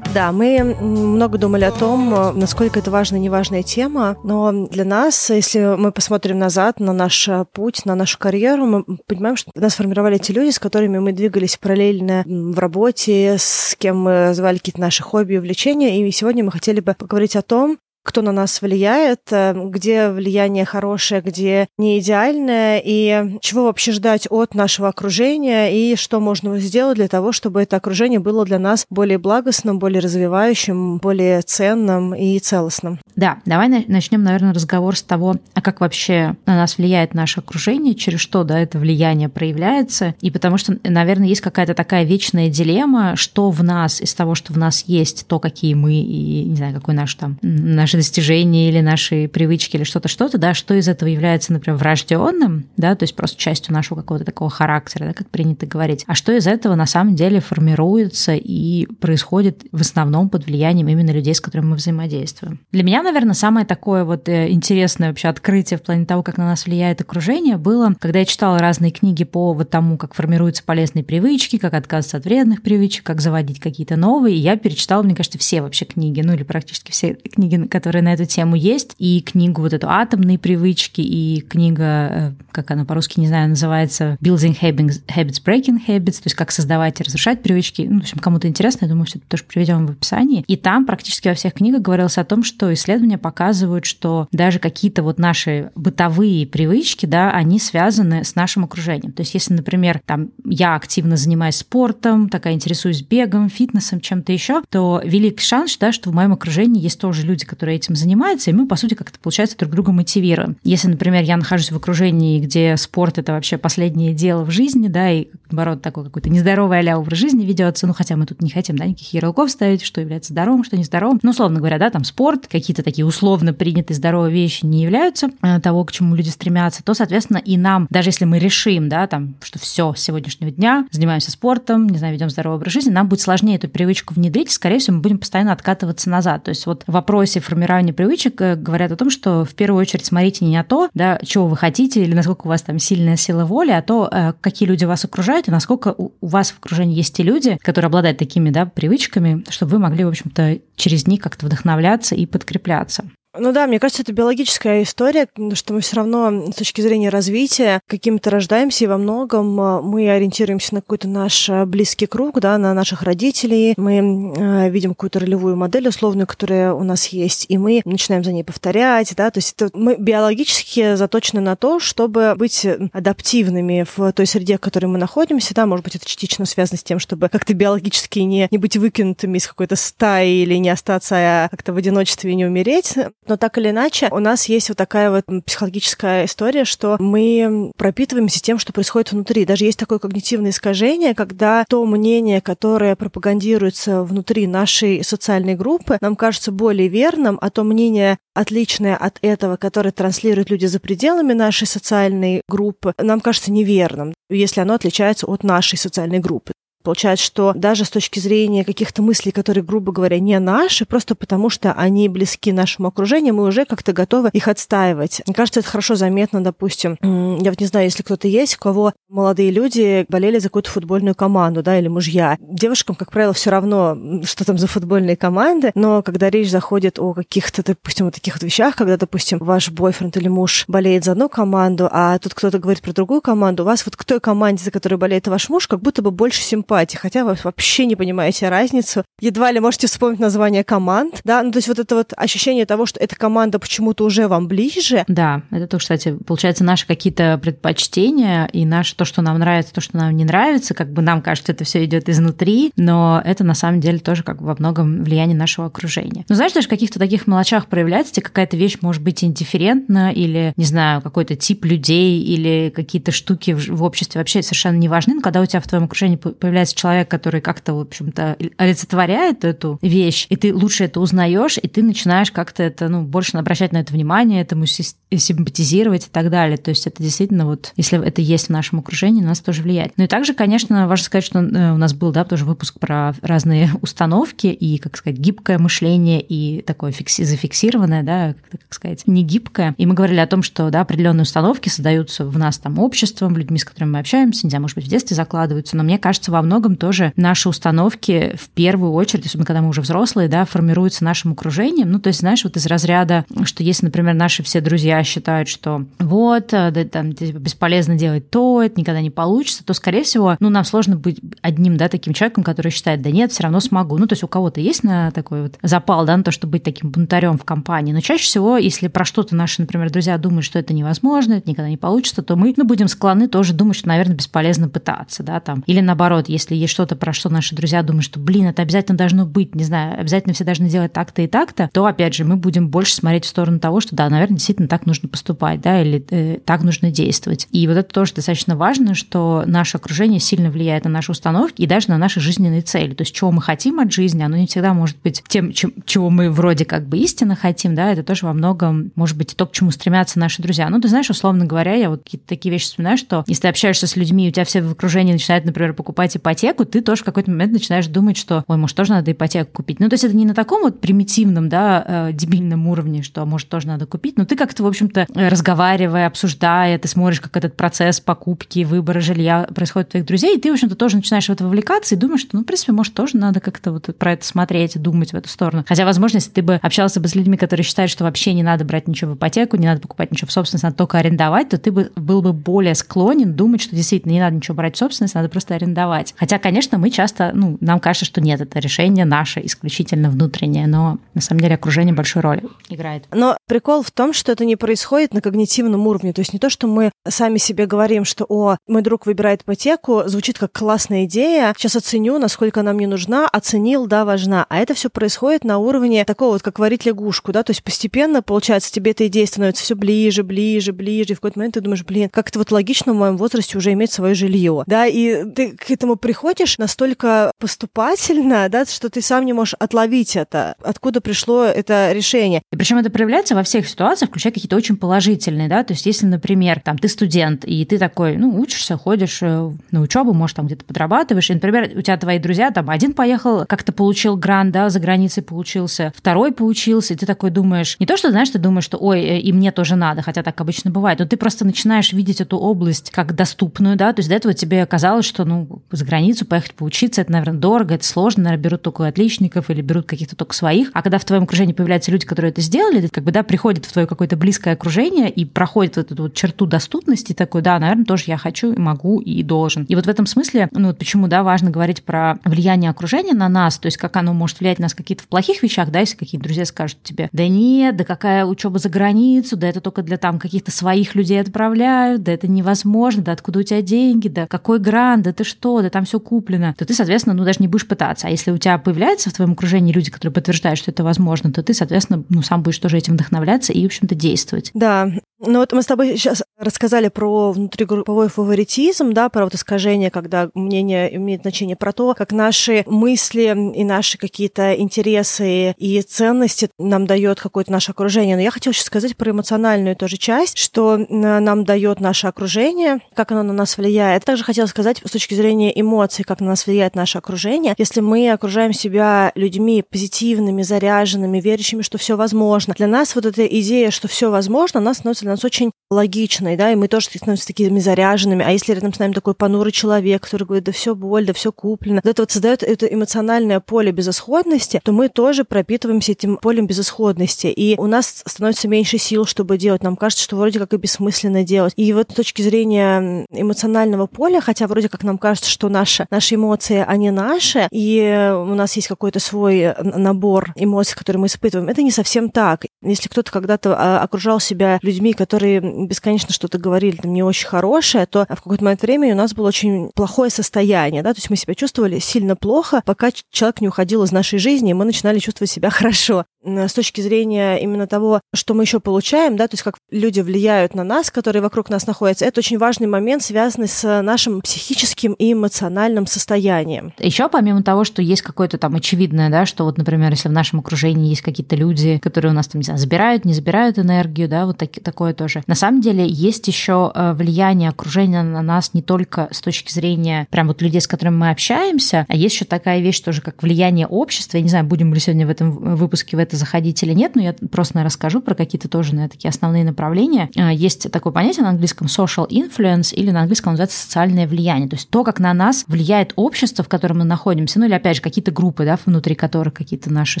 Да, 0.16 0.32
мы 0.32 0.64
много 0.64 1.36
думали 1.36 1.64
о 1.64 1.70
том, 1.70 2.08
насколько 2.38 2.78
это 2.78 2.90
важная 2.90 3.20
и 3.20 3.22
неважная 3.22 3.62
тема, 3.62 4.16
но 4.24 4.66
для 4.66 4.86
нас, 4.86 5.28
если 5.28 5.76
мы 5.76 5.92
посмотрим 5.92 6.38
назад 6.38 6.80
на 6.80 6.94
наш 6.94 7.28
путь, 7.52 7.84
на 7.84 7.94
нашу 7.94 8.18
карьеру, 8.18 8.64
мы 8.64 8.84
понимаем, 9.06 9.36
что 9.36 9.50
нас 9.54 9.74
формировали 9.74 10.16
те 10.16 10.32
люди, 10.32 10.52
с 10.52 10.58
которыми 10.58 11.00
мы 11.00 11.12
двигались 11.12 11.58
параллельно 11.58 12.22
в 12.24 12.58
работе, 12.58 13.36
с 13.38 13.76
кем 13.78 13.98
мы 13.98 14.32
звали 14.32 14.56
какие-то 14.56 14.80
наши 14.80 15.02
хобби 15.02 15.36
увлечения, 15.36 16.00
и 16.00 16.10
сегодня 16.10 16.42
мы 16.42 16.50
хотели 16.50 16.80
бы 16.80 16.94
поговорить 16.94 17.36
о 17.36 17.42
том, 17.42 17.76
кто 18.06 18.22
на 18.22 18.30
нас 18.30 18.62
влияет, 18.62 19.20
э, 19.32 19.52
где 19.66 20.08
влияние 20.10 20.64
хорошее, 20.64 21.20
где 21.20 21.66
не 21.76 21.98
идеальное, 21.98 22.80
и 22.82 23.36
чего 23.40 23.64
вообще 23.64 23.90
ждать 23.90 24.28
от 24.30 24.54
нашего 24.54 24.88
окружения, 24.88 25.68
и 25.68 25.96
что 25.96 26.20
можно 26.20 26.56
сделать 26.60 26.96
для 26.96 27.08
того, 27.08 27.32
чтобы 27.32 27.60
это 27.62 27.76
окружение 27.76 28.20
было 28.20 28.44
для 28.44 28.60
нас 28.60 28.86
более 28.90 29.18
благостным, 29.18 29.80
более 29.80 30.00
развивающим, 30.00 30.98
более 30.98 31.42
ценным 31.42 32.14
и 32.14 32.38
целостным. 32.38 33.00
Да, 33.16 33.38
давай 33.44 33.66
начнем, 33.88 34.22
наверное, 34.22 34.54
разговор 34.54 34.96
с 34.96 35.02
того, 35.02 35.36
а 35.54 35.60
как 35.60 35.80
вообще 35.80 36.36
на 36.46 36.56
нас 36.56 36.78
влияет 36.78 37.12
наше 37.12 37.40
окружение, 37.40 37.96
через 37.96 38.20
что 38.20 38.44
да, 38.44 38.60
это 38.60 38.78
влияние 38.78 39.28
проявляется, 39.28 40.14
и 40.20 40.30
потому 40.30 40.58
что, 40.58 40.78
наверное, 40.84 41.26
есть 41.26 41.40
какая-то 41.40 41.74
такая 41.74 42.04
вечная 42.04 42.48
дилемма, 42.50 43.16
что 43.16 43.50
в 43.50 43.64
нас 43.64 44.00
из 44.00 44.14
того, 44.14 44.36
что 44.36 44.52
в 44.52 44.58
нас 44.58 44.84
есть, 44.86 45.26
то, 45.26 45.40
какие 45.40 45.74
мы, 45.74 45.94
и, 45.94 46.44
не 46.44 46.54
знаю, 46.54 46.74
какой 46.74 46.94
наш 46.94 47.12
там, 47.16 47.38
наш 47.42 47.95
наши 47.96 48.06
достижения 48.06 48.68
или 48.68 48.80
наши 48.80 49.28
привычки 49.28 49.76
или 49.76 49.84
что-то, 49.84 50.08
что-то, 50.08 50.38
да, 50.38 50.54
что 50.54 50.74
из 50.74 50.88
этого 50.88 51.08
является, 51.08 51.52
например, 51.52 51.78
врожденным, 51.78 52.66
да, 52.76 52.94
то 52.94 53.04
есть 53.04 53.16
просто 53.16 53.38
частью 53.38 53.74
нашего 53.74 54.00
какого-то 54.00 54.24
такого 54.24 54.50
характера, 54.50 55.06
да, 55.06 55.12
как 55.12 55.30
принято 55.30 55.66
говорить, 55.66 56.04
а 56.06 56.14
что 56.14 56.32
из 56.32 56.46
этого 56.46 56.74
на 56.74 56.86
самом 56.86 57.14
деле 57.14 57.40
формируется 57.40 58.34
и 58.34 58.86
происходит 59.00 59.64
в 59.72 59.80
основном 59.80 60.28
под 60.28 60.46
влиянием 60.46 60.88
именно 60.88 61.10
людей, 61.10 61.34
с 61.34 61.40
которыми 61.40 61.70
мы 61.70 61.76
взаимодействуем. 61.76 62.60
Для 62.72 62.82
меня, 62.82 63.02
наверное, 63.02 63.34
самое 63.34 63.66
такое 63.66 64.04
вот 64.04 64.28
э, 64.28 64.50
интересное 64.50 65.08
вообще 65.08 65.28
открытие 65.28 65.78
в 65.78 65.82
плане 65.82 66.06
того, 66.06 66.22
как 66.22 66.36
на 66.36 66.46
нас 66.46 66.66
влияет 66.66 67.00
окружение, 67.00 67.56
было, 67.56 67.94
когда 67.98 68.20
я 68.20 68.24
читала 68.24 68.58
разные 68.58 68.90
книги 68.90 69.24
по 69.24 69.52
вот 69.52 69.70
тому, 69.70 69.96
как 69.96 70.14
формируются 70.14 70.62
полезные 70.64 71.04
привычки, 71.04 71.58
как 71.58 71.74
отказываться 71.74 72.18
от 72.18 72.24
вредных 72.24 72.62
привычек, 72.62 73.04
как 73.04 73.20
заводить 73.20 73.60
какие-то 73.60 73.96
новые, 73.96 74.36
и 74.36 74.40
я 74.40 74.56
перечитала, 74.56 75.02
мне 75.02 75.14
кажется, 75.14 75.38
все 75.38 75.62
вообще 75.62 75.84
книги, 75.84 76.20
ну 76.20 76.34
или 76.34 76.42
практически 76.42 76.90
все 76.90 77.14
книги, 77.14 77.66
которые 77.66 77.85
которые 77.86 78.02
на 78.02 78.14
эту 78.14 78.24
тему 78.24 78.56
есть, 78.56 78.96
и 78.98 79.20
книгу 79.20 79.62
вот 79.62 79.72
эту 79.72 79.88
«Атомные 79.88 80.40
привычки», 80.40 81.00
и 81.00 81.40
книга, 81.40 81.84
э, 81.84 82.32
как 82.50 82.72
она 82.72 82.84
по-русски, 82.84 83.20
не 83.20 83.28
знаю, 83.28 83.48
называется 83.48 84.16
«Building 84.20 84.58
Habits, 84.60 85.40
Breaking 85.44 85.78
Habits», 85.86 86.14
то 86.14 86.24
есть 86.24 86.34
как 86.34 86.50
создавать 86.50 86.98
и 86.98 87.04
разрушать 87.04 87.44
привычки. 87.44 87.86
Ну, 87.88 88.00
в 88.00 88.02
общем, 88.02 88.18
кому-то 88.18 88.48
интересно, 88.48 88.86
я 88.86 88.88
думаю, 88.90 89.06
все 89.06 89.18
это 89.18 89.28
тоже 89.28 89.44
приведем 89.44 89.86
в 89.86 89.92
описании. 89.92 90.42
И 90.48 90.56
там 90.56 90.84
практически 90.84 91.28
во 91.28 91.34
всех 91.34 91.54
книгах 91.54 91.80
говорилось 91.80 92.18
о 92.18 92.24
том, 92.24 92.42
что 92.42 92.74
исследования 92.74 93.18
показывают, 93.18 93.84
что 93.84 94.26
даже 94.32 94.58
какие-то 94.58 95.04
вот 95.04 95.20
наши 95.20 95.70
бытовые 95.76 96.44
привычки, 96.44 97.06
да, 97.06 97.30
они 97.30 97.60
связаны 97.60 98.24
с 98.24 98.34
нашим 98.34 98.64
окружением. 98.64 99.12
То 99.12 99.20
есть 99.20 99.32
если, 99.34 99.54
например, 99.54 100.00
там 100.04 100.30
я 100.44 100.74
активно 100.74 101.16
занимаюсь 101.16 101.54
спортом, 101.54 102.30
такая 102.30 102.54
интересуюсь 102.54 103.02
бегом, 103.02 103.48
фитнесом, 103.48 104.00
чем-то 104.00 104.32
еще, 104.32 104.62
то 104.70 105.00
велик 105.04 105.40
шанс, 105.40 105.76
да, 105.78 105.92
что 105.92 106.10
в 106.10 106.14
моем 106.14 106.32
окружении 106.32 106.82
есть 106.82 106.98
тоже 106.98 107.24
люди, 107.24 107.44
которые 107.44 107.75
этим 107.76 107.96
занимается, 107.96 108.50
и 108.50 108.54
мы, 108.54 108.66
по 108.66 108.76
сути, 108.76 108.94
как-то, 108.94 109.18
получается, 109.18 109.56
друг 109.56 109.72
друга 109.72 109.92
мотивируем. 109.92 110.56
Если, 110.62 110.88
например, 110.88 111.22
я 111.22 111.36
нахожусь 111.36 111.70
в 111.70 111.76
окружении, 111.76 112.40
где 112.40 112.76
спорт– 112.76 113.18
это 113.18 113.32
вообще 113.32 113.58
последнее 113.58 114.14
дело 114.14 114.44
в 114.44 114.50
жизни, 114.50 114.88
да, 114.88 115.10
и, 115.10 115.28
наоборот, 115.50 115.82
такой 115.82 116.04
какой-то 116.04 116.30
нездоровый 116.30 116.76
а 116.88 116.98
образ 116.98 117.18
жизни 117.18 117.44
ведется, 117.44 117.86
ну, 117.86 117.94
хотя 117.94 118.16
мы 118.16 118.26
тут 118.26 118.42
не 118.42 118.50
хотим, 118.50 118.76
да, 118.76 118.84
никаких 118.84 119.12
ярлыков 119.14 119.50
ставить, 119.50 119.82
что 119.82 120.00
является 120.00 120.32
здоровым, 120.32 120.64
что 120.64 120.76
нездоровым. 120.76 121.20
Ну, 121.22 121.30
условно 121.30 121.58
говоря, 121.58 121.78
да, 121.78 121.90
там 121.90 122.04
спорт, 122.04 122.46
какие-то 122.46 122.82
такие 122.82 123.04
условно 123.04 123.52
принятые 123.52 123.96
здоровые 123.96 124.32
вещи 124.32 124.64
не 124.64 124.82
являются 124.82 125.30
э, 125.42 125.60
того, 125.60 125.84
к 125.84 125.92
чему 125.92 126.14
люди 126.14 126.28
стремятся, 126.28 126.82
то, 126.84 126.94
соответственно, 126.94 127.38
и 127.38 127.56
нам, 127.56 127.86
даже 127.90 128.10
если 128.10 128.24
мы 128.24 128.38
решим, 128.38 128.88
да, 128.88 129.06
там, 129.06 129.34
что 129.42 129.58
все 129.58 129.94
с 129.94 130.00
сегодняшнего 130.00 130.50
дня, 130.50 130.86
занимаемся 130.90 131.30
спортом, 131.30 131.88
не 131.88 131.98
знаю, 131.98 132.14
ведем 132.14 132.30
здоровый 132.30 132.58
образ 132.58 132.72
жизни, 132.72 132.90
нам 132.90 133.08
будет 133.08 133.20
сложнее 133.20 133.56
эту 133.56 133.68
привычку 133.68 134.14
внедрить, 134.14 134.50
скорее 134.50 134.78
всего, 134.78 134.96
мы 134.96 135.02
будем 135.02 135.18
постоянно 135.18 135.52
откатываться 135.52 136.10
назад. 136.10 136.44
То 136.44 136.50
есть 136.50 136.66
вот 136.66 136.84
в 136.86 136.92
вопросе 136.92 137.40
формирования 137.56 137.94
привычек 137.94 138.38
э, 138.42 138.54
говорят 138.54 138.92
о 138.92 138.96
том, 138.96 139.08
что 139.08 139.46
в 139.46 139.54
первую 139.54 139.80
очередь 139.80 140.04
смотрите 140.04 140.44
не 140.44 140.54
на 140.54 140.62
то, 140.62 140.90
да, 140.92 141.18
чего 141.24 141.46
вы 141.46 141.56
хотите 141.56 142.02
или 142.02 142.14
насколько 142.14 142.42
у 142.46 142.48
вас 142.48 142.60
там 142.60 142.78
сильная 142.78 143.16
сила 143.16 143.46
воли, 143.46 143.70
а 143.70 143.80
то, 143.80 144.10
э, 144.12 144.34
какие 144.42 144.68
люди 144.68 144.84
вас 144.84 145.06
окружают 145.06 145.48
и 145.48 145.50
насколько 145.50 145.94
у 145.96 146.12
вас 146.20 146.50
в 146.50 146.58
окружении 146.58 146.94
есть 146.94 147.16
те 147.16 147.22
люди, 147.22 147.56
которые 147.62 147.86
обладают 147.86 148.18
такими 148.18 148.50
да, 148.50 148.66
привычками, 148.66 149.42
чтобы 149.48 149.72
вы 149.72 149.78
могли, 149.78 150.04
в 150.04 150.08
общем-то, 150.08 150.58
через 150.76 151.06
них 151.06 151.22
как-то 151.22 151.46
вдохновляться 151.46 152.14
и 152.14 152.26
подкрепляться. 152.26 153.06
Ну 153.38 153.52
да, 153.52 153.66
мне 153.66 153.78
кажется, 153.78 154.02
это 154.02 154.12
биологическая 154.12 154.82
история, 154.82 155.28
что 155.54 155.74
мы 155.74 155.80
все 155.80 155.96
равно 155.96 156.50
с 156.50 156.56
точки 156.56 156.80
зрения 156.80 157.08
развития 157.08 157.80
какими-то 157.86 158.30
рождаемся, 158.30 158.84
и 158.84 158.88
во 158.88 158.96
многом 158.96 159.60
э, 159.60 159.80
мы 159.82 160.10
ориентируемся 160.10 160.74
на 160.74 160.80
какой-то 160.80 161.08
наш 161.08 161.48
э, 161.48 161.64
близкий 161.66 162.06
круг, 162.06 162.40
да, 162.40 162.56
на 162.58 162.74
наших 162.74 163.02
родителей, 163.02 163.74
мы 163.76 164.32
э, 164.36 164.70
видим 164.70 164.90
какую-то 164.90 165.20
ролевую 165.20 165.56
модель 165.56 165.88
условную, 165.88 166.26
которая 166.26 166.72
у 166.72 166.82
нас 166.82 167.06
есть, 167.08 167.46
и 167.48 167.58
мы 167.58 167.82
начинаем 167.84 168.24
за 168.24 168.32
ней 168.32 168.44
повторять, 168.44 169.14
да, 169.16 169.30
то 169.30 169.38
есть 169.38 169.54
это 169.56 169.76
мы 169.76 169.96
биологически 169.96 170.94
заточены 170.94 171.40
на 171.40 171.56
то, 171.56 171.78
чтобы 171.78 172.34
быть 172.36 172.66
адаптивными 172.92 173.86
в 173.96 174.12
той 174.12 174.26
среде, 174.26 174.56
в 174.56 174.60
которой 174.60 174.86
мы 174.86 174.98
находимся, 174.98 175.54
да, 175.54 175.66
может 175.66 175.84
быть, 175.84 175.96
это 175.96 176.06
частично 176.06 176.46
связано 176.46 176.78
с 176.78 176.84
тем, 176.84 176.98
чтобы 176.98 177.28
как-то 177.28 177.54
биологически 177.54 178.20
не, 178.20 178.48
не 178.50 178.58
быть 178.58 178.76
выкинутыми 178.76 179.38
из 179.38 179.46
какой-то 179.46 179.76
стаи 179.76 180.42
или 180.42 180.54
не 180.54 180.70
остаться 180.70 181.16
а 181.16 181.48
как-то 181.48 181.72
в 181.72 181.76
одиночестве 181.76 182.32
и 182.32 182.34
не 182.34 182.46
умереть, 182.46 182.94
но 183.28 183.36
так 183.36 183.58
или 183.58 183.70
иначе, 183.70 184.08
у 184.10 184.18
нас 184.18 184.46
есть 184.46 184.68
вот 184.68 184.78
такая 184.78 185.10
вот 185.10 185.24
психологическая 185.44 186.24
история, 186.24 186.64
что 186.64 186.96
мы 186.98 187.72
пропитываемся 187.76 188.40
тем, 188.40 188.58
что 188.58 188.72
происходит 188.72 189.12
внутри. 189.12 189.44
Даже 189.44 189.64
есть 189.64 189.78
такое 189.78 189.98
когнитивное 189.98 190.50
искажение, 190.50 191.14
когда 191.14 191.64
то 191.68 191.84
мнение, 191.84 192.40
которое 192.40 192.96
пропагандируется 192.96 194.02
внутри 194.02 194.46
нашей 194.46 195.04
социальной 195.04 195.54
группы, 195.54 195.98
нам 196.00 196.16
кажется 196.16 196.52
более 196.52 196.88
верным, 196.88 197.38
а 197.40 197.50
то 197.50 197.64
мнение 197.64 198.18
отличное 198.34 198.96
от 198.96 199.18
этого, 199.22 199.56
которое 199.56 199.92
транслируют 199.92 200.50
люди 200.50 200.66
за 200.66 200.78
пределами 200.80 201.32
нашей 201.32 201.66
социальной 201.66 202.42
группы, 202.48 202.92
нам 202.98 203.20
кажется 203.20 203.50
неверным, 203.50 204.14
если 204.28 204.60
оно 204.60 204.74
отличается 204.74 205.26
от 205.26 205.42
нашей 205.42 205.78
социальной 205.78 206.18
группы. 206.18 206.52
Получается, 206.86 207.26
что 207.26 207.52
даже 207.52 207.84
с 207.84 207.90
точки 207.90 208.20
зрения 208.20 208.64
каких-то 208.64 209.02
мыслей, 209.02 209.32
которые, 209.32 209.64
грубо 209.64 209.90
говоря, 209.90 210.20
не 210.20 210.38
наши, 210.38 210.84
просто 210.84 211.16
потому 211.16 211.50
что 211.50 211.72
они 211.72 212.08
близки 212.08 212.52
нашему 212.52 212.86
окружению, 212.86 213.34
мы 213.34 213.42
уже 213.42 213.64
как-то 213.64 213.92
готовы 213.92 214.30
их 214.32 214.46
отстаивать. 214.46 215.20
Мне 215.26 215.34
кажется, 215.34 215.58
это 215.58 215.68
хорошо 215.68 215.96
заметно, 215.96 216.44
допустим, 216.44 216.96
я 217.02 217.50
вот 217.50 217.58
не 217.58 217.66
знаю, 217.66 217.86
если 217.86 218.04
кто-то 218.04 218.28
есть, 218.28 218.54
у 218.54 218.60
кого 218.60 218.92
молодые 219.08 219.50
люди 219.50 220.06
болели 220.08 220.38
за 220.38 220.48
какую-то 220.48 220.70
футбольную 220.70 221.16
команду, 221.16 221.64
да, 221.64 221.76
или 221.76 221.88
мужья. 221.88 222.38
Девушкам, 222.40 222.94
как 222.94 223.10
правило, 223.10 223.32
все 223.32 223.50
равно, 223.50 224.22
что 224.22 224.44
там 224.44 224.56
за 224.56 224.68
футбольные 224.68 225.16
команды, 225.16 225.72
но 225.74 226.02
когда 226.02 226.30
речь 226.30 226.50
заходит 226.52 227.00
о 227.00 227.14
каких-то, 227.14 227.64
допустим, 227.64 228.04
вот 228.04 228.14
таких 228.14 228.34
вот 228.34 228.44
вещах, 228.44 228.76
когда, 228.76 228.96
допустим, 228.96 229.38
ваш 229.38 229.72
бойфренд 229.72 230.16
или 230.18 230.28
муж 230.28 230.66
болеет 230.68 231.02
за 231.02 231.12
одну 231.12 231.28
команду, 231.28 231.88
а 231.90 232.16
тут 232.20 232.34
кто-то 232.34 232.60
говорит 232.60 232.82
про 232.82 232.92
другую 232.92 233.22
команду, 233.22 233.64
у 233.64 233.66
вас 233.66 233.84
вот 233.84 233.96
к 233.96 234.04
той 234.04 234.20
команде, 234.20 234.62
за 234.62 234.70
которой 234.70 234.94
болеет 234.94 235.26
ваш 235.26 235.48
муж, 235.48 235.66
как 235.66 235.80
будто 235.80 236.00
бы 236.00 236.12
больше 236.12 236.42
симпатии 236.42 236.75
покупаете, 236.76 236.98
хотя 236.98 237.24
вы 237.24 237.36
вообще 237.42 237.86
не 237.86 237.96
понимаете 237.96 238.48
разницу. 238.50 239.02
Едва 239.20 239.50
ли 239.50 239.60
можете 239.60 239.86
вспомнить 239.86 240.20
название 240.20 240.62
команд, 240.62 241.20
да, 241.24 241.42
ну 241.42 241.50
то 241.50 241.56
есть 241.56 241.68
вот 241.68 241.78
это 241.78 241.94
вот 241.94 242.12
ощущение 242.14 242.66
того, 242.66 242.84
что 242.84 243.00
эта 243.00 243.16
команда 243.16 243.58
почему-то 243.58 244.04
уже 244.04 244.28
вам 244.28 244.46
ближе. 244.46 245.04
Да, 245.08 245.42
это 245.50 245.66
то, 245.66 245.78
кстати, 245.78 246.14
получается 246.26 246.64
наши 246.64 246.86
какие-то 246.86 247.38
предпочтения 247.38 248.46
и 248.52 248.66
наше 248.66 248.94
то, 248.94 249.06
что 249.06 249.22
нам 249.22 249.38
нравится, 249.38 249.72
то, 249.72 249.80
что 249.80 249.96
нам 249.96 250.14
не 250.14 250.26
нравится, 250.26 250.74
как 250.74 250.92
бы 250.92 251.00
нам 251.00 251.22
кажется, 251.22 251.52
это 251.52 251.64
все 251.64 251.82
идет 251.86 252.10
изнутри, 252.10 252.72
но 252.76 253.22
это 253.24 253.42
на 253.42 253.54
самом 253.54 253.80
деле 253.80 253.98
тоже 253.98 254.22
как 254.22 254.40
бы 254.42 254.48
во 254.48 254.56
многом 254.58 255.02
влияние 255.02 255.36
нашего 255.36 255.68
окружения. 255.68 256.26
Но 256.28 256.34
знаешь, 256.34 256.52
даже 256.52 256.66
в 256.66 256.70
каких-то 256.70 256.98
таких 256.98 257.26
мелочах 257.26 257.68
проявляется, 257.68 258.12
тебе 258.12 258.26
какая-то 258.26 258.58
вещь 258.58 258.76
может 258.82 259.02
быть 259.02 259.24
индифферентна 259.24 260.12
или, 260.12 260.52
не 260.56 260.64
знаю, 260.64 261.00
какой-то 261.00 261.36
тип 261.36 261.64
людей 261.64 262.20
или 262.20 262.70
какие-то 262.74 263.12
штуки 263.12 263.52
в 263.52 263.82
обществе 263.82 264.18
вообще 264.18 264.42
совершенно 264.42 264.76
не 264.76 264.90
важны, 264.90 265.14
но 265.14 265.20
когда 265.22 265.40
у 265.40 265.46
тебя 265.46 265.60
в 265.60 265.66
твоем 265.66 265.84
окружении 265.84 266.16
появляется 266.16 266.65
появляется 266.66 266.76
человек, 266.76 267.08
который 267.08 267.40
как-то, 267.40 267.74
в 267.74 267.80
общем-то, 267.80 268.36
олицетворяет 268.56 269.44
эту 269.44 269.78
вещь, 269.82 270.26
и 270.30 270.36
ты 270.36 270.54
лучше 270.54 270.84
это 270.84 271.00
узнаешь, 271.00 271.58
и 271.58 271.68
ты 271.68 271.82
начинаешь 271.82 272.30
как-то 272.30 272.62
это, 272.62 272.88
ну, 272.88 273.02
больше 273.02 273.36
обращать 273.36 273.72
на 273.72 273.78
это 273.78 273.92
внимание, 273.92 274.42
этому 274.42 274.66
симпатизировать 274.66 276.06
и 276.06 276.10
так 276.10 276.30
далее. 276.30 276.56
То 276.56 276.70
есть 276.70 276.86
это 276.86 277.02
действительно 277.02 277.46
вот, 277.46 277.72
если 277.76 278.04
это 278.04 278.20
есть 278.20 278.46
в 278.46 278.50
нашем 278.50 278.80
окружении, 278.80 279.22
на 279.22 279.28
нас 279.28 279.40
тоже 279.40 279.62
влияет. 279.62 279.92
Ну 279.96 280.04
и 280.04 280.06
также, 280.06 280.34
конечно, 280.34 280.88
важно 280.88 281.04
сказать, 281.04 281.24
что 281.24 281.40
э, 281.40 281.72
у 281.72 281.76
нас 281.76 281.94
был, 281.94 282.12
да, 282.12 282.24
тоже 282.24 282.44
выпуск 282.44 282.78
про 282.78 283.14
разные 283.22 283.70
установки 283.82 284.46
и, 284.46 284.78
как 284.78 284.96
сказать, 284.96 285.18
гибкое 285.18 285.58
мышление 285.58 286.20
и 286.20 286.62
такое 286.62 286.92
фикси 286.92 287.24
зафиксированное, 287.24 288.02
да, 288.02 288.34
как 288.50 288.74
сказать, 288.74 289.06
не 289.06 289.22
гибкое. 289.22 289.74
И 289.78 289.86
мы 289.86 289.94
говорили 289.94 290.20
о 290.20 290.26
том, 290.26 290.42
что, 290.42 290.70
да, 290.70 290.80
определенные 290.80 291.22
установки 291.22 291.68
создаются 291.68 292.24
в 292.24 292.38
нас 292.38 292.58
там 292.58 292.78
обществом, 292.78 293.36
людьми, 293.36 293.58
с 293.58 293.64
которыми 293.64 293.92
мы 293.92 293.98
общаемся, 294.00 294.46
не 294.46 294.50
знаю, 294.50 294.62
может 294.62 294.76
быть, 294.76 294.86
в 294.86 294.90
детстве 294.90 295.16
закладываются, 295.16 295.76
но 295.76 295.82
мне 295.82 295.98
кажется, 295.98 296.30
во 296.30 296.42
многом 296.42 296.55
тоже 296.76 297.12
наши 297.16 297.48
установки 297.48 298.34
в 298.36 298.48
первую 298.50 298.92
очередь, 298.92 299.26
особенно 299.26 299.46
когда 299.46 299.62
мы 299.62 299.68
уже 299.68 299.80
взрослые, 299.80 300.28
да, 300.28 300.44
формируются 300.44 301.04
нашим 301.04 301.32
окружением. 301.32 301.90
Ну, 301.90 301.98
то 301.98 302.08
есть, 302.08 302.20
знаешь, 302.20 302.44
вот 302.44 302.56
из 302.56 302.66
разряда, 302.66 303.24
что 303.44 303.62
если, 303.62 303.86
например, 303.86 304.14
наши 304.14 304.42
все 304.42 304.60
друзья 304.60 305.02
считают, 305.04 305.48
что 305.48 305.84
вот, 305.98 306.52
э, 306.52 306.70
да, 306.70 306.84
там, 306.84 307.10
бесполезно 307.10 307.96
делать 307.96 308.30
то, 308.30 308.62
это 308.62 308.80
никогда 308.80 309.00
не 309.00 309.10
получится, 309.10 309.64
то, 309.64 309.74
скорее 309.74 310.02
всего, 310.02 310.36
ну, 310.40 310.50
нам 310.50 310.64
сложно 310.64 310.96
быть 310.96 311.20
одним, 311.42 311.76
да, 311.76 311.88
таким 311.88 312.12
человеком, 312.12 312.44
который 312.44 312.70
считает, 312.70 313.02
да 313.02 313.10
нет, 313.10 313.32
все 313.32 313.44
равно 313.44 313.60
смогу. 313.60 313.98
Ну, 313.98 314.06
то 314.06 314.14
есть 314.14 314.24
у 314.24 314.28
кого-то 314.28 314.60
есть 314.60 314.84
на 314.84 315.10
такой 315.10 315.42
вот 315.42 315.58
запал, 315.62 316.04
да, 316.04 316.16
на 316.16 316.22
то, 316.22 316.30
чтобы 316.30 316.52
быть 316.52 316.62
таким 316.62 316.90
бунтарем 316.90 317.38
в 317.38 317.44
компании. 317.44 317.92
Но 317.92 318.00
чаще 318.00 318.24
всего, 318.24 318.56
если 318.56 318.88
про 318.88 319.04
что-то 319.04 319.34
наши, 319.34 319.60
например, 319.60 319.90
друзья 319.90 320.18
думают, 320.18 320.44
что 320.44 320.58
это 320.58 320.74
невозможно, 320.74 321.34
это 321.34 321.48
никогда 321.48 321.68
не 321.68 321.76
получится, 321.76 322.22
то 322.22 322.36
мы, 322.36 322.54
ну, 322.56 322.64
будем 322.64 322.88
склонны 322.88 323.28
тоже 323.28 323.52
думать, 323.52 323.76
что, 323.76 323.88
наверное, 323.88 324.16
бесполезно 324.16 324.68
пытаться, 324.68 325.22
да, 325.22 325.40
там. 325.40 325.62
Или 325.66 325.80
наоборот, 325.80 326.28
если 326.36 326.54
есть 326.54 326.72
что-то, 326.72 326.96
про 326.96 327.12
что 327.12 327.28
наши 327.28 327.54
друзья 327.54 327.82
думают, 327.82 328.04
что, 328.04 328.20
блин, 328.20 328.46
это 328.46 328.62
обязательно 328.62 328.96
должно 328.96 329.26
быть, 329.26 329.54
не 329.54 329.64
знаю, 329.64 329.98
обязательно 329.98 330.34
все 330.34 330.44
должны 330.44 330.68
делать 330.68 330.92
так-то 330.92 331.22
и 331.22 331.26
так-то, 331.26 331.70
то, 331.72 331.86
опять 331.86 332.14
же, 332.14 332.24
мы 332.24 332.36
будем 332.36 332.68
больше 332.68 332.94
смотреть 332.94 333.24
в 333.24 333.28
сторону 333.28 333.58
того, 333.58 333.80
что, 333.80 333.96
да, 333.96 334.08
наверное, 334.08 334.36
действительно 334.36 334.68
так 334.68 334.86
нужно 334.86 335.08
поступать, 335.08 335.60
да, 335.60 335.82
или 335.82 336.04
э, 336.10 336.38
так 336.44 336.62
нужно 336.62 336.90
действовать. 336.90 337.48
И 337.52 337.66
вот 337.66 337.76
это 337.76 337.92
тоже 337.92 338.14
достаточно 338.14 338.56
важно, 338.56 338.94
что 338.94 339.44
наше 339.46 339.78
окружение 339.78 340.20
сильно 340.20 340.50
влияет 340.50 340.84
на 340.84 340.90
наши 340.90 341.12
установки 341.12 341.62
и 341.62 341.66
даже 341.66 341.88
на 341.88 341.98
наши 341.98 342.20
жизненные 342.20 342.62
цели. 342.62 342.94
То 342.94 343.02
есть, 343.02 343.14
чего 343.14 343.32
мы 343.32 343.42
хотим 343.42 343.80
от 343.80 343.92
жизни, 343.92 344.22
оно 344.22 344.36
не 344.36 344.46
всегда 344.46 344.74
может 344.74 344.96
быть 345.02 345.22
тем, 345.26 345.52
чем, 345.52 345.72
чего 345.84 346.10
мы 346.10 346.30
вроде 346.30 346.64
как 346.64 346.86
бы 346.86 346.98
истинно 346.98 347.36
хотим, 347.36 347.74
да, 347.74 347.92
это 347.92 348.02
тоже 348.02 348.26
во 348.26 348.32
многом 348.32 348.92
может 348.94 349.16
быть 349.16 349.34
то, 349.36 349.46
к 349.46 349.52
чему 349.52 349.70
стремятся 349.70 350.18
наши 350.18 350.42
друзья. 350.42 350.68
Ну, 350.68 350.80
ты 350.80 350.88
знаешь, 350.88 351.10
условно 351.10 351.46
говоря, 351.46 351.74
я 351.74 351.90
вот 351.90 352.06
такие 352.26 352.52
вещи 352.52 352.66
вспоминаю, 352.66 352.98
что 352.98 353.24
если 353.26 353.42
ты 353.42 353.48
общаешься 353.48 353.86
с 353.86 353.96
людьми, 353.96 354.26
и 354.26 354.28
у 354.28 354.32
тебя 354.32 354.44
все 354.44 354.62
в 354.62 354.72
окружении 354.72 355.12
начинают, 355.12 355.44
например, 355.44 355.72
покупать 355.72 356.16
ипотеку, 356.26 356.64
ты 356.64 356.80
тоже 356.80 357.02
в 357.02 357.04
какой-то 357.04 357.30
момент 357.30 357.52
начинаешь 357.52 357.86
думать, 357.86 358.16
что, 358.16 358.44
ой, 358.48 358.56
может, 358.56 358.76
тоже 358.76 358.90
надо 358.90 359.12
ипотеку 359.12 359.50
купить. 359.52 359.78
Ну, 359.78 359.88
то 359.88 359.94
есть 359.94 360.04
это 360.04 360.16
не 360.16 360.24
на 360.24 360.34
таком 360.34 360.62
вот 360.62 360.80
примитивном, 360.80 361.48
да, 361.48 361.84
э, 361.86 362.12
дебильном 362.12 362.66
уровне, 362.66 363.02
что, 363.02 363.24
может, 363.24 363.48
тоже 363.48 363.68
надо 363.68 363.86
купить, 363.86 364.18
но 364.18 364.24
ты 364.24 364.36
как-то, 364.36 364.64
в 364.64 364.66
общем-то, 364.66 365.06
разговаривая, 365.14 366.08
обсуждая, 366.08 366.78
ты 366.78 366.88
смотришь, 366.88 367.20
как 367.20 367.36
этот 367.36 367.56
процесс 367.56 368.00
покупки, 368.00 368.64
выбора 368.64 369.00
жилья 369.00 369.46
происходит 369.54 369.88
у 369.88 369.90
твоих 369.92 370.06
друзей, 370.06 370.36
и 370.36 370.40
ты, 370.40 370.50
в 370.50 370.54
общем-то, 370.54 370.74
тоже 370.74 370.96
начинаешь 370.96 371.26
в 371.26 371.30
это 371.30 371.44
вовлекаться 371.44 371.94
и 371.94 371.98
думаешь, 371.98 372.22
что, 372.22 372.36
ну, 372.36 372.42
в 372.42 372.44
принципе, 372.46 372.72
может, 372.72 372.94
тоже 372.94 373.16
надо 373.16 373.40
как-то 373.40 373.70
вот 373.70 373.94
про 373.96 374.12
это 374.12 374.24
смотреть, 374.24 374.80
думать 374.80 375.12
в 375.12 375.16
эту 375.16 375.28
сторону. 375.28 375.64
Хотя, 375.68 375.84
возможно, 375.84 376.16
если 376.16 376.30
ты 376.30 376.42
бы 376.42 376.54
общался 376.62 376.98
бы 377.00 377.06
с 377.06 377.14
людьми, 377.14 377.36
которые 377.36 377.64
считают, 377.64 377.90
что 377.90 378.04
вообще 378.04 378.32
не 378.32 378.42
надо 378.42 378.64
брать 378.64 378.88
ничего 378.88 379.12
в 379.12 379.14
ипотеку, 379.16 379.56
не 379.56 379.66
надо 379.66 379.80
покупать 379.80 380.10
ничего 380.10 380.26
в 380.26 380.32
собственность, 380.32 380.64
надо 380.64 380.76
только 380.76 380.98
арендовать, 380.98 381.50
то 381.50 381.58
ты 381.58 381.70
бы 381.70 381.92
был 381.94 382.22
бы 382.22 382.32
более 382.32 382.74
склонен 382.74 383.34
думать, 383.34 383.60
что 383.60 383.76
действительно 383.76 384.12
не 384.12 384.20
надо 384.20 384.36
ничего 384.36 384.56
брать 384.56 384.74
в 384.74 384.78
собственность, 384.78 385.14
надо 385.14 385.28
просто 385.28 385.54
арендовать. 385.54 386.14
Хотя, 386.16 386.38
конечно, 386.38 386.78
мы 386.78 386.90
часто, 386.90 387.32
ну, 387.34 387.58
нам 387.60 387.80
кажется, 387.80 388.04
что 388.04 388.20
нет, 388.20 388.40
это 388.40 388.58
решение 388.58 389.04
наше 389.04 389.40
исключительно 389.44 390.10
внутреннее, 390.10 390.66
но 390.66 390.98
на 391.14 391.20
самом 391.20 391.40
деле 391.40 391.54
окружение 391.54 391.94
большую 391.94 392.22
роль 392.22 392.42
играет. 392.68 393.04
Но 393.12 393.36
прикол 393.46 393.82
в 393.82 393.90
том, 393.90 394.12
что 394.12 394.32
это 394.32 394.44
не 394.44 394.56
происходит 394.56 395.14
на 395.14 395.20
когнитивном 395.20 395.86
уровне. 395.86 396.12
То 396.12 396.20
есть 396.20 396.32
не 396.32 396.38
то, 396.38 396.50
что 396.50 396.66
мы 396.66 396.90
сами 397.06 397.38
себе 397.38 397.66
говорим, 397.66 398.04
что 398.04 398.26
«О, 398.28 398.56
мой 398.66 398.82
друг 398.82 399.06
выбирает 399.06 399.42
ипотеку», 399.42 400.02
звучит 400.06 400.38
как 400.38 400.52
классная 400.52 401.04
идея, 401.04 401.54
сейчас 401.56 401.76
оценю, 401.76 402.18
насколько 402.18 402.60
она 402.60 402.72
мне 402.72 402.86
нужна, 402.86 403.28
оценил, 403.28 403.86
да, 403.86 404.04
важна. 404.04 404.46
А 404.48 404.58
это 404.58 404.74
все 404.74 404.88
происходит 404.90 405.44
на 405.44 405.58
уровне 405.58 406.04
такого 406.04 406.32
вот, 406.32 406.42
как 406.42 406.58
варить 406.58 406.86
лягушку, 406.86 407.32
да, 407.32 407.42
то 407.42 407.50
есть 407.50 407.62
постепенно, 407.62 408.22
получается, 408.22 408.72
тебе 408.72 408.92
эта 408.92 409.06
идея 409.06 409.26
становится 409.26 409.64
все 409.64 409.74
ближе, 409.74 410.22
ближе, 410.22 410.72
ближе, 410.72 411.12
и 411.12 411.14
в 411.14 411.20
какой-то 411.20 411.38
момент 411.38 411.54
ты 411.54 411.60
думаешь, 411.60 411.84
блин, 411.84 412.08
как 412.08 412.28
это 412.28 412.38
вот 412.38 412.50
логично 412.50 412.92
в 412.92 412.96
моем 412.96 413.16
возрасте 413.16 413.58
уже 413.58 413.72
иметь 413.72 413.92
свое 413.92 414.14
жилье, 414.14 414.64
да, 414.66 414.86
и 414.86 415.24
ты 415.30 415.52
к 415.52 415.70
этому 415.70 415.96
приходишь 416.06 416.56
настолько 416.58 417.32
поступательно, 417.40 418.48
да, 418.48 418.64
что 418.64 418.88
ты 418.88 419.02
сам 419.02 419.26
не 419.26 419.32
можешь 419.32 419.54
отловить 419.58 420.14
это, 420.14 420.54
откуда 420.62 421.00
пришло 421.00 421.42
это 421.42 421.90
решение. 421.90 422.42
И 422.52 422.56
причем 422.56 422.78
это 422.78 422.90
проявляется 422.90 423.34
во 423.34 423.42
всех 423.42 423.66
ситуациях, 423.66 424.10
включая 424.10 424.32
какие-то 424.32 424.54
очень 424.54 424.76
положительные, 424.76 425.48
да, 425.48 425.64
то 425.64 425.72
есть 425.72 425.84
если, 425.84 426.06
например, 426.06 426.60
там 426.60 426.78
ты 426.78 426.86
студент, 426.86 427.44
и 427.44 427.64
ты 427.64 427.76
такой, 427.76 428.16
ну, 428.18 428.38
учишься, 428.38 428.76
ходишь 428.76 429.18
э, 429.20 429.50
на 429.72 429.80
учебу, 429.80 430.12
может, 430.12 430.36
там 430.36 430.46
где-то 430.46 430.64
подрабатываешь, 430.64 431.28
и, 431.28 431.34
например, 431.34 431.72
у 431.74 431.82
тебя 431.82 431.96
твои 431.96 432.20
друзья, 432.20 432.52
там, 432.52 432.70
один 432.70 432.92
поехал, 432.92 433.44
как-то 433.44 433.72
получил 433.72 434.16
грант, 434.16 434.52
да, 434.52 434.70
за 434.70 434.78
границей 434.78 435.24
получился, 435.24 435.92
второй 435.96 436.30
получился, 436.30 436.94
и 436.94 436.96
ты 436.96 437.04
такой 437.04 437.30
думаешь, 437.30 437.74
не 437.80 437.86
то, 437.86 437.96
что, 437.96 438.10
знаешь, 438.10 438.30
ты 438.30 438.38
думаешь, 438.38 438.64
что, 438.64 438.78
ой, 438.78 439.00
э, 439.00 439.18
и 439.18 439.32
мне 439.32 439.50
тоже 439.50 439.74
надо, 439.74 440.02
хотя 440.02 440.22
так 440.22 440.40
обычно 440.40 440.70
бывает, 440.70 441.00
но 441.00 441.06
ты 441.06 441.16
просто 441.16 441.44
начинаешь 441.44 441.92
видеть 441.92 442.20
эту 442.20 442.38
область 442.38 442.92
как 442.92 443.16
доступную, 443.16 443.74
да, 443.74 443.92
то 443.92 443.98
есть 443.98 444.08
до 444.08 444.14
этого 444.14 444.34
тебе 444.34 444.64
казалось, 444.66 445.04
что, 445.04 445.24
ну, 445.24 445.62
за 445.72 445.84
границу 445.96 446.26
поехать 446.26 446.52
поучиться, 446.52 447.00
это, 447.00 447.10
наверное, 447.10 447.40
дорого, 447.40 447.74
это 447.74 447.84
сложно, 447.84 448.24
наверное, 448.24 448.44
берут 448.44 448.62
только 448.62 448.86
отличников 448.86 449.48
или 449.48 449.62
берут 449.62 449.86
каких-то 449.86 450.14
только 450.14 450.34
своих, 450.34 450.70
а 450.74 450.82
когда 450.82 450.98
в 450.98 451.04
твоем 451.06 451.22
окружении 451.22 451.54
появляются 451.54 451.90
люди, 451.90 452.04
которые 452.04 452.32
это 452.32 452.42
сделали, 452.42 452.82
ты 452.82 452.88
как 452.88 453.02
бы, 453.02 453.12
да, 453.12 453.22
приходят 453.22 453.64
в 453.64 453.72
твое 453.72 453.86
какое-то 453.86 454.16
близкое 454.16 454.52
окружение 454.52 455.08
и 455.08 455.24
проходят 455.24 455.76
вот 455.76 455.92
эту 455.92 456.02
вот 456.02 456.14
черту 456.14 456.44
доступности, 456.44 457.14
такой, 457.14 457.40
да, 457.40 457.58
наверное, 457.58 457.86
тоже 457.86 458.04
я 458.08 458.18
хочу, 458.18 458.52
и 458.52 458.58
могу, 458.58 459.00
и 459.00 459.22
должен. 459.22 459.64
И 459.64 459.74
вот 459.74 459.86
в 459.86 459.88
этом 459.88 460.04
смысле, 460.04 460.48
ну, 460.52 460.68
вот 460.68 460.78
почему, 460.78 461.08
да, 461.08 461.22
важно 461.22 461.50
говорить 461.50 461.82
про 461.82 462.18
влияние 462.24 462.70
окружения 462.70 463.14
на 463.14 463.30
нас, 463.30 463.58
то 463.58 463.66
есть 463.66 463.78
как 463.78 463.96
оно 463.96 464.12
может 464.12 464.40
влиять 464.40 464.58
на 464.58 464.64
нас 464.64 464.74
какие-то 464.74 465.02
в 465.02 465.08
плохих 465.08 465.42
вещах, 465.42 465.70
да, 465.70 465.80
если 465.80 465.96
какие-то 465.96 466.24
друзья 466.24 466.44
скажут 466.44 466.82
тебе, 466.82 467.08
да 467.12 467.26
нет, 467.26 467.76
да 467.76 467.84
какая 467.84 468.26
учеба 468.26 468.58
за 468.58 468.68
границу, 468.68 469.38
да 469.38 469.48
это 469.48 469.62
только 469.62 469.80
для 469.80 469.96
там 469.96 470.18
каких-то 470.18 470.50
своих 470.50 470.94
людей 470.94 471.22
отправляют, 471.22 472.02
да 472.02 472.12
это 472.12 472.28
невозможно, 472.28 473.02
да 473.02 473.12
откуда 473.12 473.38
у 473.38 473.42
тебя 473.42 473.62
деньги, 473.62 474.08
да 474.08 474.26
какой 474.26 474.58
грант, 474.58 475.04
да 475.04 475.12
ты 475.14 475.24
что, 475.24 475.62
да 475.62 475.70
там 475.70 475.85
все 475.86 476.00
куплено, 476.00 476.54
то 476.56 476.64
ты, 476.64 476.74
соответственно, 476.74 477.14
ну 477.14 477.24
даже 477.24 477.38
не 477.40 477.48
будешь 477.48 477.66
пытаться. 477.66 478.06
А 478.08 478.10
если 478.10 478.30
у 478.30 478.38
тебя 478.38 478.58
появляются 478.58 479.10
в 479.10 479.14
твоем 479.14 479.32
окружении 479.32 479.72
люди, 479.72 479.90
которые 479.90 480.12
подтверждают, 480.12 480.58
что 480.58 480.70
это 480.70 480.84
возможно, 480.84 481.32
то 481.32 481.42
ты, 481.42 481.54
соответственно, 481.54 482.04
ну 482.08 482.22
сам 482.22 482.42
будешь 482.42 482.58
тоже 482.58 482.78
этим 482.78 482.94
вдохновляться 482.94 483.52
и, 483.52 483.62
в 483.62 483.66
общем-то, 483.66 483.94
действовать. 483.94 484.50
Да, 484.54 484.90
ну 485.18 485.38
вот 485.38 485.52
мы 485.52 485.62
с 485.62 485.66
тобой 485.66 485.96
сейчас 485.96 486.22
рассказали 486.38 486.88
про 486.88 487.32
внутригрупповой 487.32 488.08
фаворитизм, 488.08 488.92
да, 488.92 489.08
про 489.08 489.24
вот 489.24 489.34
искажение, 489.34 489.90
когда 489.90 490.28
мнение 490.34 490.94
имеет 490.96 491.22
значение, 491.22 491.56
про 491.56 491.72
то, 491.72 491.94
как 491.94 492.12
наши 492.12 492.64
мысли 492.66 493.34
и 493.54 493.64
наши 493.64 493.96
какие-то 493.96 494.54
интересы 494.54 495.54
и 495.56 495.80
ценности 495.82 496.50
нам 496.58 496.86
дает 496.86 497.20
какое-то 497.20 497.50
наше 497.50 497.70
окружение. 497.70 498.16
Но 498.16 498.22
я 498.22 498.30
хотела 498.30 498.52
сейчас 498.52 498.66
сказать 498.66 498.96
про 498.96 499.10
эмоциональную 499.10 499.74
тоже 499.76 499.96
часть, 499.96 500.36
что 500.36 500.76
нам 500.90 501.44
дает 501.44 501.80
наше 501.80 502.06
окружение, 502.06 502.80
как 502.94 503.12
оно 503.12 503.22
на 503.22 503.32
нас 503.32 503.56
влияет. 503.56 504.04
Также 504.04 504.24
хотела 504.24 504.46
сказать 504.46 504.82
с 504.84 504.90
точки 504.90 505.14
зрения 505.14 505.58
эмоций, 505.58 506.04
как 506.04 506.20
на 506.20 506.26
нас 506.26 506.46
влияет 506.46 506.74
наше 506.74 506.98
окружение. 506.98 507.54
Если 507.56 507.80
мы 507.80 508.10
окружаем 508.10 508.52
себя 508.52 509.12
людьми 509.14 509.62
позитивными, 509.62 510.42
заряженными, 510.42 511.20
верящими, 511.20 511.62
что 511.62 511.78
все 511.78 511.96
возможно, 511.96 512.54
для 512.54 512.66
нас 512.66 512.94
вот 512.94 513.06
эта 513.06 513.24
идея, 513.26 513.70
что 513.70 513.88
все 513.88 514.10
возможно, 514.10 514.60
она 514.60 514.74
становится 514.74 515.05
для 515.06 515.12
нас 515.12 515.24
очень 515.24 515.52
логичной, 515.70 516.36
да, 516.36 516.52
и 516.52 516.56
мы 516.56 516.68
тоже 516.68 516.88
становимся 516.94 517.26
такими 517.26 517.58
заряженными. 517.58 518.24
А 518.24 518.30
если 518.30 518.52
рядом 518.52 518.72
с 518.72 518.78
нами 518.78 518.92
такой 518.92 519.14
понурый 519.14 519.52
человек, 519.52 520.02
который 520.02 520.24
говорит, 520.24 520.44
да 520.44 520.52
все 520.52 520.74
боль, 520.74 521.06
да 521.06 521.12
все 521.12 521.32
куплено, 521.32 521.80
вот 521.82 521.90
это 521.90 522.02
вот 522.02 522.10
создает 522.10 522.42
это 522.42 522.66
эмоциональное 522.66 523.40
поле 523.40 523.72
безысходности, 523.72 524.60
то 524.62 524.72
мы 524.72 524.88
тоже 524.88 525.24
пропитываемся 525.24 525.92
этим 525.92 526.18
полем 526.18 526.46
безысходности. 526.46 527.28
И 527.28 527.58
у 527.58 527.66
нас 527.66 528.02
становится 528.04 528.48
меньше 528.48 528.78
сил, 528.78 529.06
чтобы 529.06 529.38
делать. 529.38 529.62
Нам 529.62 529.76
кажется, 529.76 530.04
что 530.04 530.16
вроде 530.16 530.38
как 530.38 530.52
и 530.52 530.56
бессмысленно 530.56 531.24
делать. 531.24 531.52
И 531.56 531.72
вот 531.72 531.90
с 531.90 531.94
точки 531.94 532.22
зрения 532.22 533.06
эмоционального 533.10 533.86
поля, 533.86 534.20
хотя 534.20 534.46
вроде 534.46 534.68
как 534.68 534.84
нам 534.84 534.98
кажется, 534.98 535.30
что 535.30 535.48
наши, 535.48 535.86
наши 535.90 536.14
эмоции, 536.14 536.64
они 536.66 536.90
наши, 536.90 537.48
и 537.50 538.12
у 538.14 538.34
нас 538.34 538.54
есть 538.54 538.68
какой-то 538.68 539.00
свой 539.00 539.54
набор 539.62 540.32
эмоций, 540.36 540.76
которые 540.76 541.00
мы 541.00 541.06
испытываем, 541.06 541.48
это 541.48 541.62
не 541.62 541.70
совсем 541.70 542.10
так. 542.10 542.44
Если 542.66 542.88
кто-то 542.88 543.10
когда-то 543.10 543.56
а, 543.56 543.80
окружал 543.80 544.20
себя 544.20 544.58
людьми, 544.62 544.92
которые 544.92 545.40
бесконечно 545.40 546.12
что-то 546.12 546.38
говорили 546.38 546.76
там 546.76 546.92
не 546.92 547.02
очень 547.02 547.28
хорошее, 547.28 547.86
то 547.86 548.06
в 548.08 548.22
какой-то 548.22 548.44
момент 548.44 548.62
времени 548.62 548.92
у 548.92 548.96
нас 548.96 549.14
было 549.14 549.28
очень 549.28 549.70
плохое 549.74 550.10
состояние, 550.10 550.82
да, 550.82 550.92
то 550.92 550.98
есть 550.98 551.10
мы 551.10 551.16
себя 551.16 551.34
чувствовали 551.34 551.78
сильно 551.78 552.16
плохо, 552.16 552.62
пока 552.64 552.90
человек 553.10 553.40
не 553.40 553.48
уходил 553.48 553.82
из 553.82 553.92
нашей 553.92 554.18
жизни, 554.18 554.50
и 554.50 554.54
мы 554.54 554.64
начинали 554.64 554.98
чувствовать 554.98 555.30
себя 555.30 555.50
хорошо. 555.56 556.04
с 556.24 556.52
точки 556.52 556.80
зрения 556.80 557.36
именно 557.36 557.66
того, 557.66 558.00
что 558.14 558.34
мы 558.34 558.44
еще 558.44 558.60
получаем, 558.60 559.16
да, 559.16 559.28
то 559.28 559.34
есть 559.34 559.42
как 559.42 559.56
люди 559.70 560.00
влияют 560.00 560.54
на 560.54 560.64
нас, 560.64 560.90
которые 560.90 561.22
вокруг 561.22 561.50
нас 561.50 561.66
находятся, 561.66 562.04
это 562.04 562.20
очень 562.20 562.38
важный 562.38 562.66
момент, 562.66 563.02
связанный 563.02 563.48
с 563.48 563.82
нашим 563.82 564.20
психическим 564.20 564.92
и 564.94 565.12
эмоциональным 565.12 565.86
состоянием. 565.86 566.72
Еще 566.78 567.08
помимо 567.08 567.42
того, 567.42 567.64
что 567.64 567.82
есть 567.82 568.02
какое-то 568.02 568.38
там 568.38 568.54
очевидное, 568.56 569.10
да, 569.10 569.26
что 569.26 569.44
вот, 569.44 569.58
например, 569.58 569.90
если 569.90 570.08
в 570.08 570.12
нашем 570.12 570.40
окружении 570.40 570.88
есть 570.88 571.02
какие-то 571.02 571.36
люди, 571.36 571.78
которые 571.78 572.12
у 572.12 572.14
нас 572.14 572.28
там, 572.28 572.40
не 572.40 572.44
знаю, 572.44 572.55
забирают, 572.58 573.04
не 573.04 573.14
забирают 573.14 573.58
энергию, 573.58 574.08
да, 574.08 574.26
вот 574.26 574.38
так, 574.38 574.50
такое 574.62 574.94
тоже. 574.94 575.22
На 575.26 575.34
самом 575.34 575.60
деле 575.60 575.86
есть 575.86 576.26
еще 576.28 576.72
э, 576.74 576.92
влияние 576.92 577.48
окружения 577.48 578.02
на 578.02 578.22
нас 578.22 578.54
не 578.54 578.62
только 578.62 579.08
с 579.10 579.20
точки 579.20 579.52
зрения 579.52 580.06
прям 580.10 580.28
вот 580.28 580.42
людей, 580.42 580.60
с 580.60 580.66
которыми 580.66 580.96
мы 580.96 581.10
общаемся, 581.10 581.86
а 581.88 581.96
есть 581.96 582.14
еще 582.14 582.24
такая 582.24 582.60
вещь 582.60 582.80
тоже, 582.80 583.00
как 583.02 583.22
влияние 583.22 583.66
общества. 583.66 584.16
Я 584.16 584.22
не 584.22 584.28
знаю, 584.28 584.44
будем 584.44 584.72
ли 584.72 584.80
сегодня 584.80 585.06
в 585.06 585.10
этом 585.10 585.30
выпуске 585.30 585.96
в 585.96 586.00
это 586.00 586.16
заходить 586.16 586.62
или 586.62 586.72
нет, 586.72 586.94
но 586.94 587.02
я 587.02 587.14
просто 587.30 587.62
расскажу 587.62 588.00
про 588.00 588.14
какие-то 588.14 588.48
тоже 588.48 588.74
на 588.74 588.88
такие 588.88 589.08
основные 589.08 589.44
направления. 589.44 590.10
Э, 590.16 590.32
есть 590.32 590.70
такое 590.70 590.92
понятие 590.92 591.24
на 591.24 591.30
английском 591.30 591.66
social 591.66 592.08
influence 592.08 592.74
или 592.74 592.90
на 592.90 593.00
английском 593.00 593.32
называется 593.32 593.60
социальное 593.60 594.06
влияние. 594.06 594.48
То 594.48 594.56
есть 594.56 594.68
то, 594.70 594.84
как 594.84 595.00
на 595.00 595.12
нас 595.14 595.44
влияет 595.46 595.92
общество, 595.96 596.44
в 596.44 596.48
котором 596.48 596.78
мы 596.78 596.84
находимся, 596.84 597.38
ну 597.38 597.46
или 597.46 597.54
опять 597.54 597.76
же 597.76 597.82
какие-то 597.82 598.10
группы, 598.10 598.44
да, 598.44 598.58
внутри 598.64 598.94
которых 598.94 599.34
какие-то 599.34 599.72
наши 599.72 600.00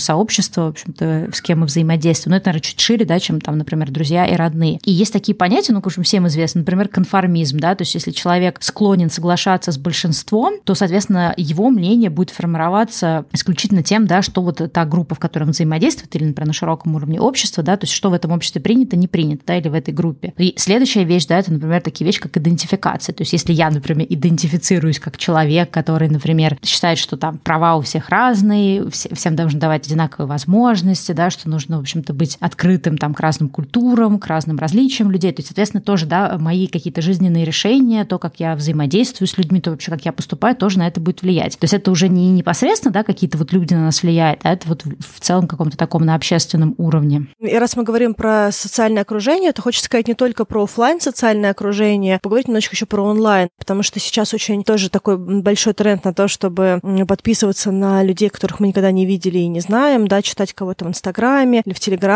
сообщества, 0.00 0.62
в 0.62 0.68
общем-то, 0.68 1.28
с 1.32 1.40
кем 1.40 1.60
мы 1.60 1.66
взаимодействуем. 1.66 2.35
Но 2.36 2.38
это, 2.38 2.50
наверное, 2.50 2.64
чуть 2.64 2.80
шире, 2.80 3.06
да, 3.06 3.18
чем 3.18 3.40
там, 3.40 3.56
например, 3.56 3.90
друзья 3.90 4.26
и 4.26 4.36
родные. 4.36 4.78
И 4.84 4.92
есть 4.92 5.10
такие 5.10 5.34
понятия, 5.34 5.72
ну, 5.72 5.80
в 5.80 5.86
общем, 5.86 6.02
всем 6.02 6.28
известно, 6.28 6.58
например, 6.60 6.88
конформизм, 6.88 7.58
да, 7.58 7.74
то 7.74 7.80
есть 7.80 7.94
если 7.94 8.10
человек 8.10 8.58
склонен 8.60 9.08
соглашаться 9.08 9.72
с 9.72 9.78
большинством, 9.78 10.60
то, 10.62 10.74
соответственно, 10.74 11.32
его 11.38 11.70
мнение 11.70 12.10
будет 12.10 12.28
формироваться 12.28 13.24
исключительно 13.32 13.82
тем, 13.82 14.06
да, 14.06 14.20
что 14.20 14.42
вот 14.42 14.60
та 14.70 14.84
группа, 14.84 15.14
в 15.14 15.18
которой 15.18 15.44
он 15.44 15.52
взаимодействует, 15.52 16.14
или, 16.14 16.24
например, 16.26 16.48
на 16.48 16.52
широком 16.52 16.94
уровне 16.94 17.18
общества, 17.18 17.62
да, 17.62 17.78
то 17.78 17.84
есть 17.84 17.94
что 17.94 18.10
в 18.10 18.12
этом 18.12 18.32
обществе 18.32 18.60
принято, 18.60 18.96
не 18.96 19.08
принято, 19.08 19.44
да, 19.46 19.56
или 19.56 19.68
в 19.68 19.74
этой 19.74 19.94
группе. 19.94 20.34
И 20.36 20.52
следующая 20.58 21.04
вещь, 21.04 21.24
да, 21.24 21.38
это, 21.38 21.54
например, 21.54 21.80
такие 21.80 22.04
вещи, 22.04 22.20
как 22.20 22.36
идентификация. 22.36 23.14
То 23.14 23.22
есть 23.22 23.32
если 23.32 23.54
я, 23.54 23.70
например, 23.70 24.06
идентифицируюсь 24.10 25.00
как 25.00 25.16
человек, 25.16 25.70
который, 25.70 26.10
например, 26.10 26.58
считает, 26.62 26.98
что 26.98 27.16
там 27.16 27.38
права 27.38 27.76
у 27.76 27.80
всех 27.80 28.10
разные, 28.10 28.90
всем 28.90 29.36
должны 29.36 29.58
давать 29.58 29.86
одинаковые 29.86 30.28
возможности, 30.28 31.12
да, 31.12 31.30
что 31.30 31.48
нужно, 31.48 31.78
в 31.78 31.80
общем-то, 31.80 32.12
быть 32.12 32.25
открытым 32.40 32.98
там 32.98 33.14
к 33.14 33.20
разным 33.20 33.48
культурам, 33.48 34.18
к 34.18 34.26
разным 34.26 34.58
различиям 34.58 35.10
людей. 35.10 35.32
То 35.32 35.40
есть, 35.40 35.48
соответственно, 35.48 35.82
тоже, 35.82 36.06
да, 36.06 36.36
мои 36.38 36.66
какие-то 36.66 37.02
жизненные 37.02 37.44
решения, 37.44 38.04
то, 38.04 38.18
как 38.18 38.40
я 38.40 38.56
взаимодействую 38.56 39.28
с 39.28 39.38
людьми, 39.38 39.60
то 39.60 39.70
вообще, 39.70 39.90
как 39.90 40.04
я 40.04 40.12
поступаю, 40.12 40.56
тоже 40.56 40.78
на 40.78 40.88
это 40.88 41.00
будет 41.00 41.22
влиять. 41.22 41.58
То 41.58 41.64
есть 41.64 41.74
это 41.74 41.90
уже 41.90 42.08
не 42.08 42.32
непосредственно, 42.32 42.92
да, 42.92 43.04
какие-то 43.04 43.38
вот 43.38 43.52
люди 43.52 43.74
на 43.74 43.84
нас 43.84 44.02
влияют, 44.02 44.40
а 44.42 44.52
это 44.52 44.68
вот 44.68 44.84
в 44.84 45.20
целом 45.20 45.46
каком-то 45.46 45.76
таком 45.76 46.04
на 46.04 46.14
общественном 46.14 46.74
уровне. 46.78 47.26
И 47.38 47.56
раз 47.56 47.76
мы 47.76 47.84
говорим 47.84 48.14
про 48.14 48.50
социальное 48.52 49.02
окружение, 49.02 49.52
то 49.52 49.62
хочется 49.62 49.86
сказать 49.86 50.08
не 50.08 50.14
только 50.14 50.44
про 50.44 50.64
офлайн 50.64 51.00
социальное 51.00 51.50
окружение, 51.50 52.18
поговорить 52.22 52.48
немножечко 52.48 52.74
еще 52.74 52.86
про 52.86 53.02
онлайн, 53.02 53.48
потому 53.58 53.82
что 53.82 54.00
сейчас 54.00 54.34
очень 54.34 54.64
тоже 54.64 54.90
такой 54.90 55.18
большой 55.18 55.74
тренд 55.74 56.04
на 56.04 56.14
то, 56.14 56.28
чтобы 56.28 56.80
подписываться 57.06 57.70
на 57.70 58.02
людей, 58.02 58.28
которых 58.28 58.60
мы 58.60 58.68
никогда 58.68 58.90
не 58.90 59.06
видели 59.06 59.38
и 59.38 59.48
не 59.48 59.60
знаем, 59.60 60.08
да, 60.08 60.22
читать 60.22 60.52
кого-то 60.52 60.84
в 60.84 60.88
Инстаграме 60.88 61.62
или 61.64 61.74
в 61.74 61.80
Телеграме, 61.80 62.06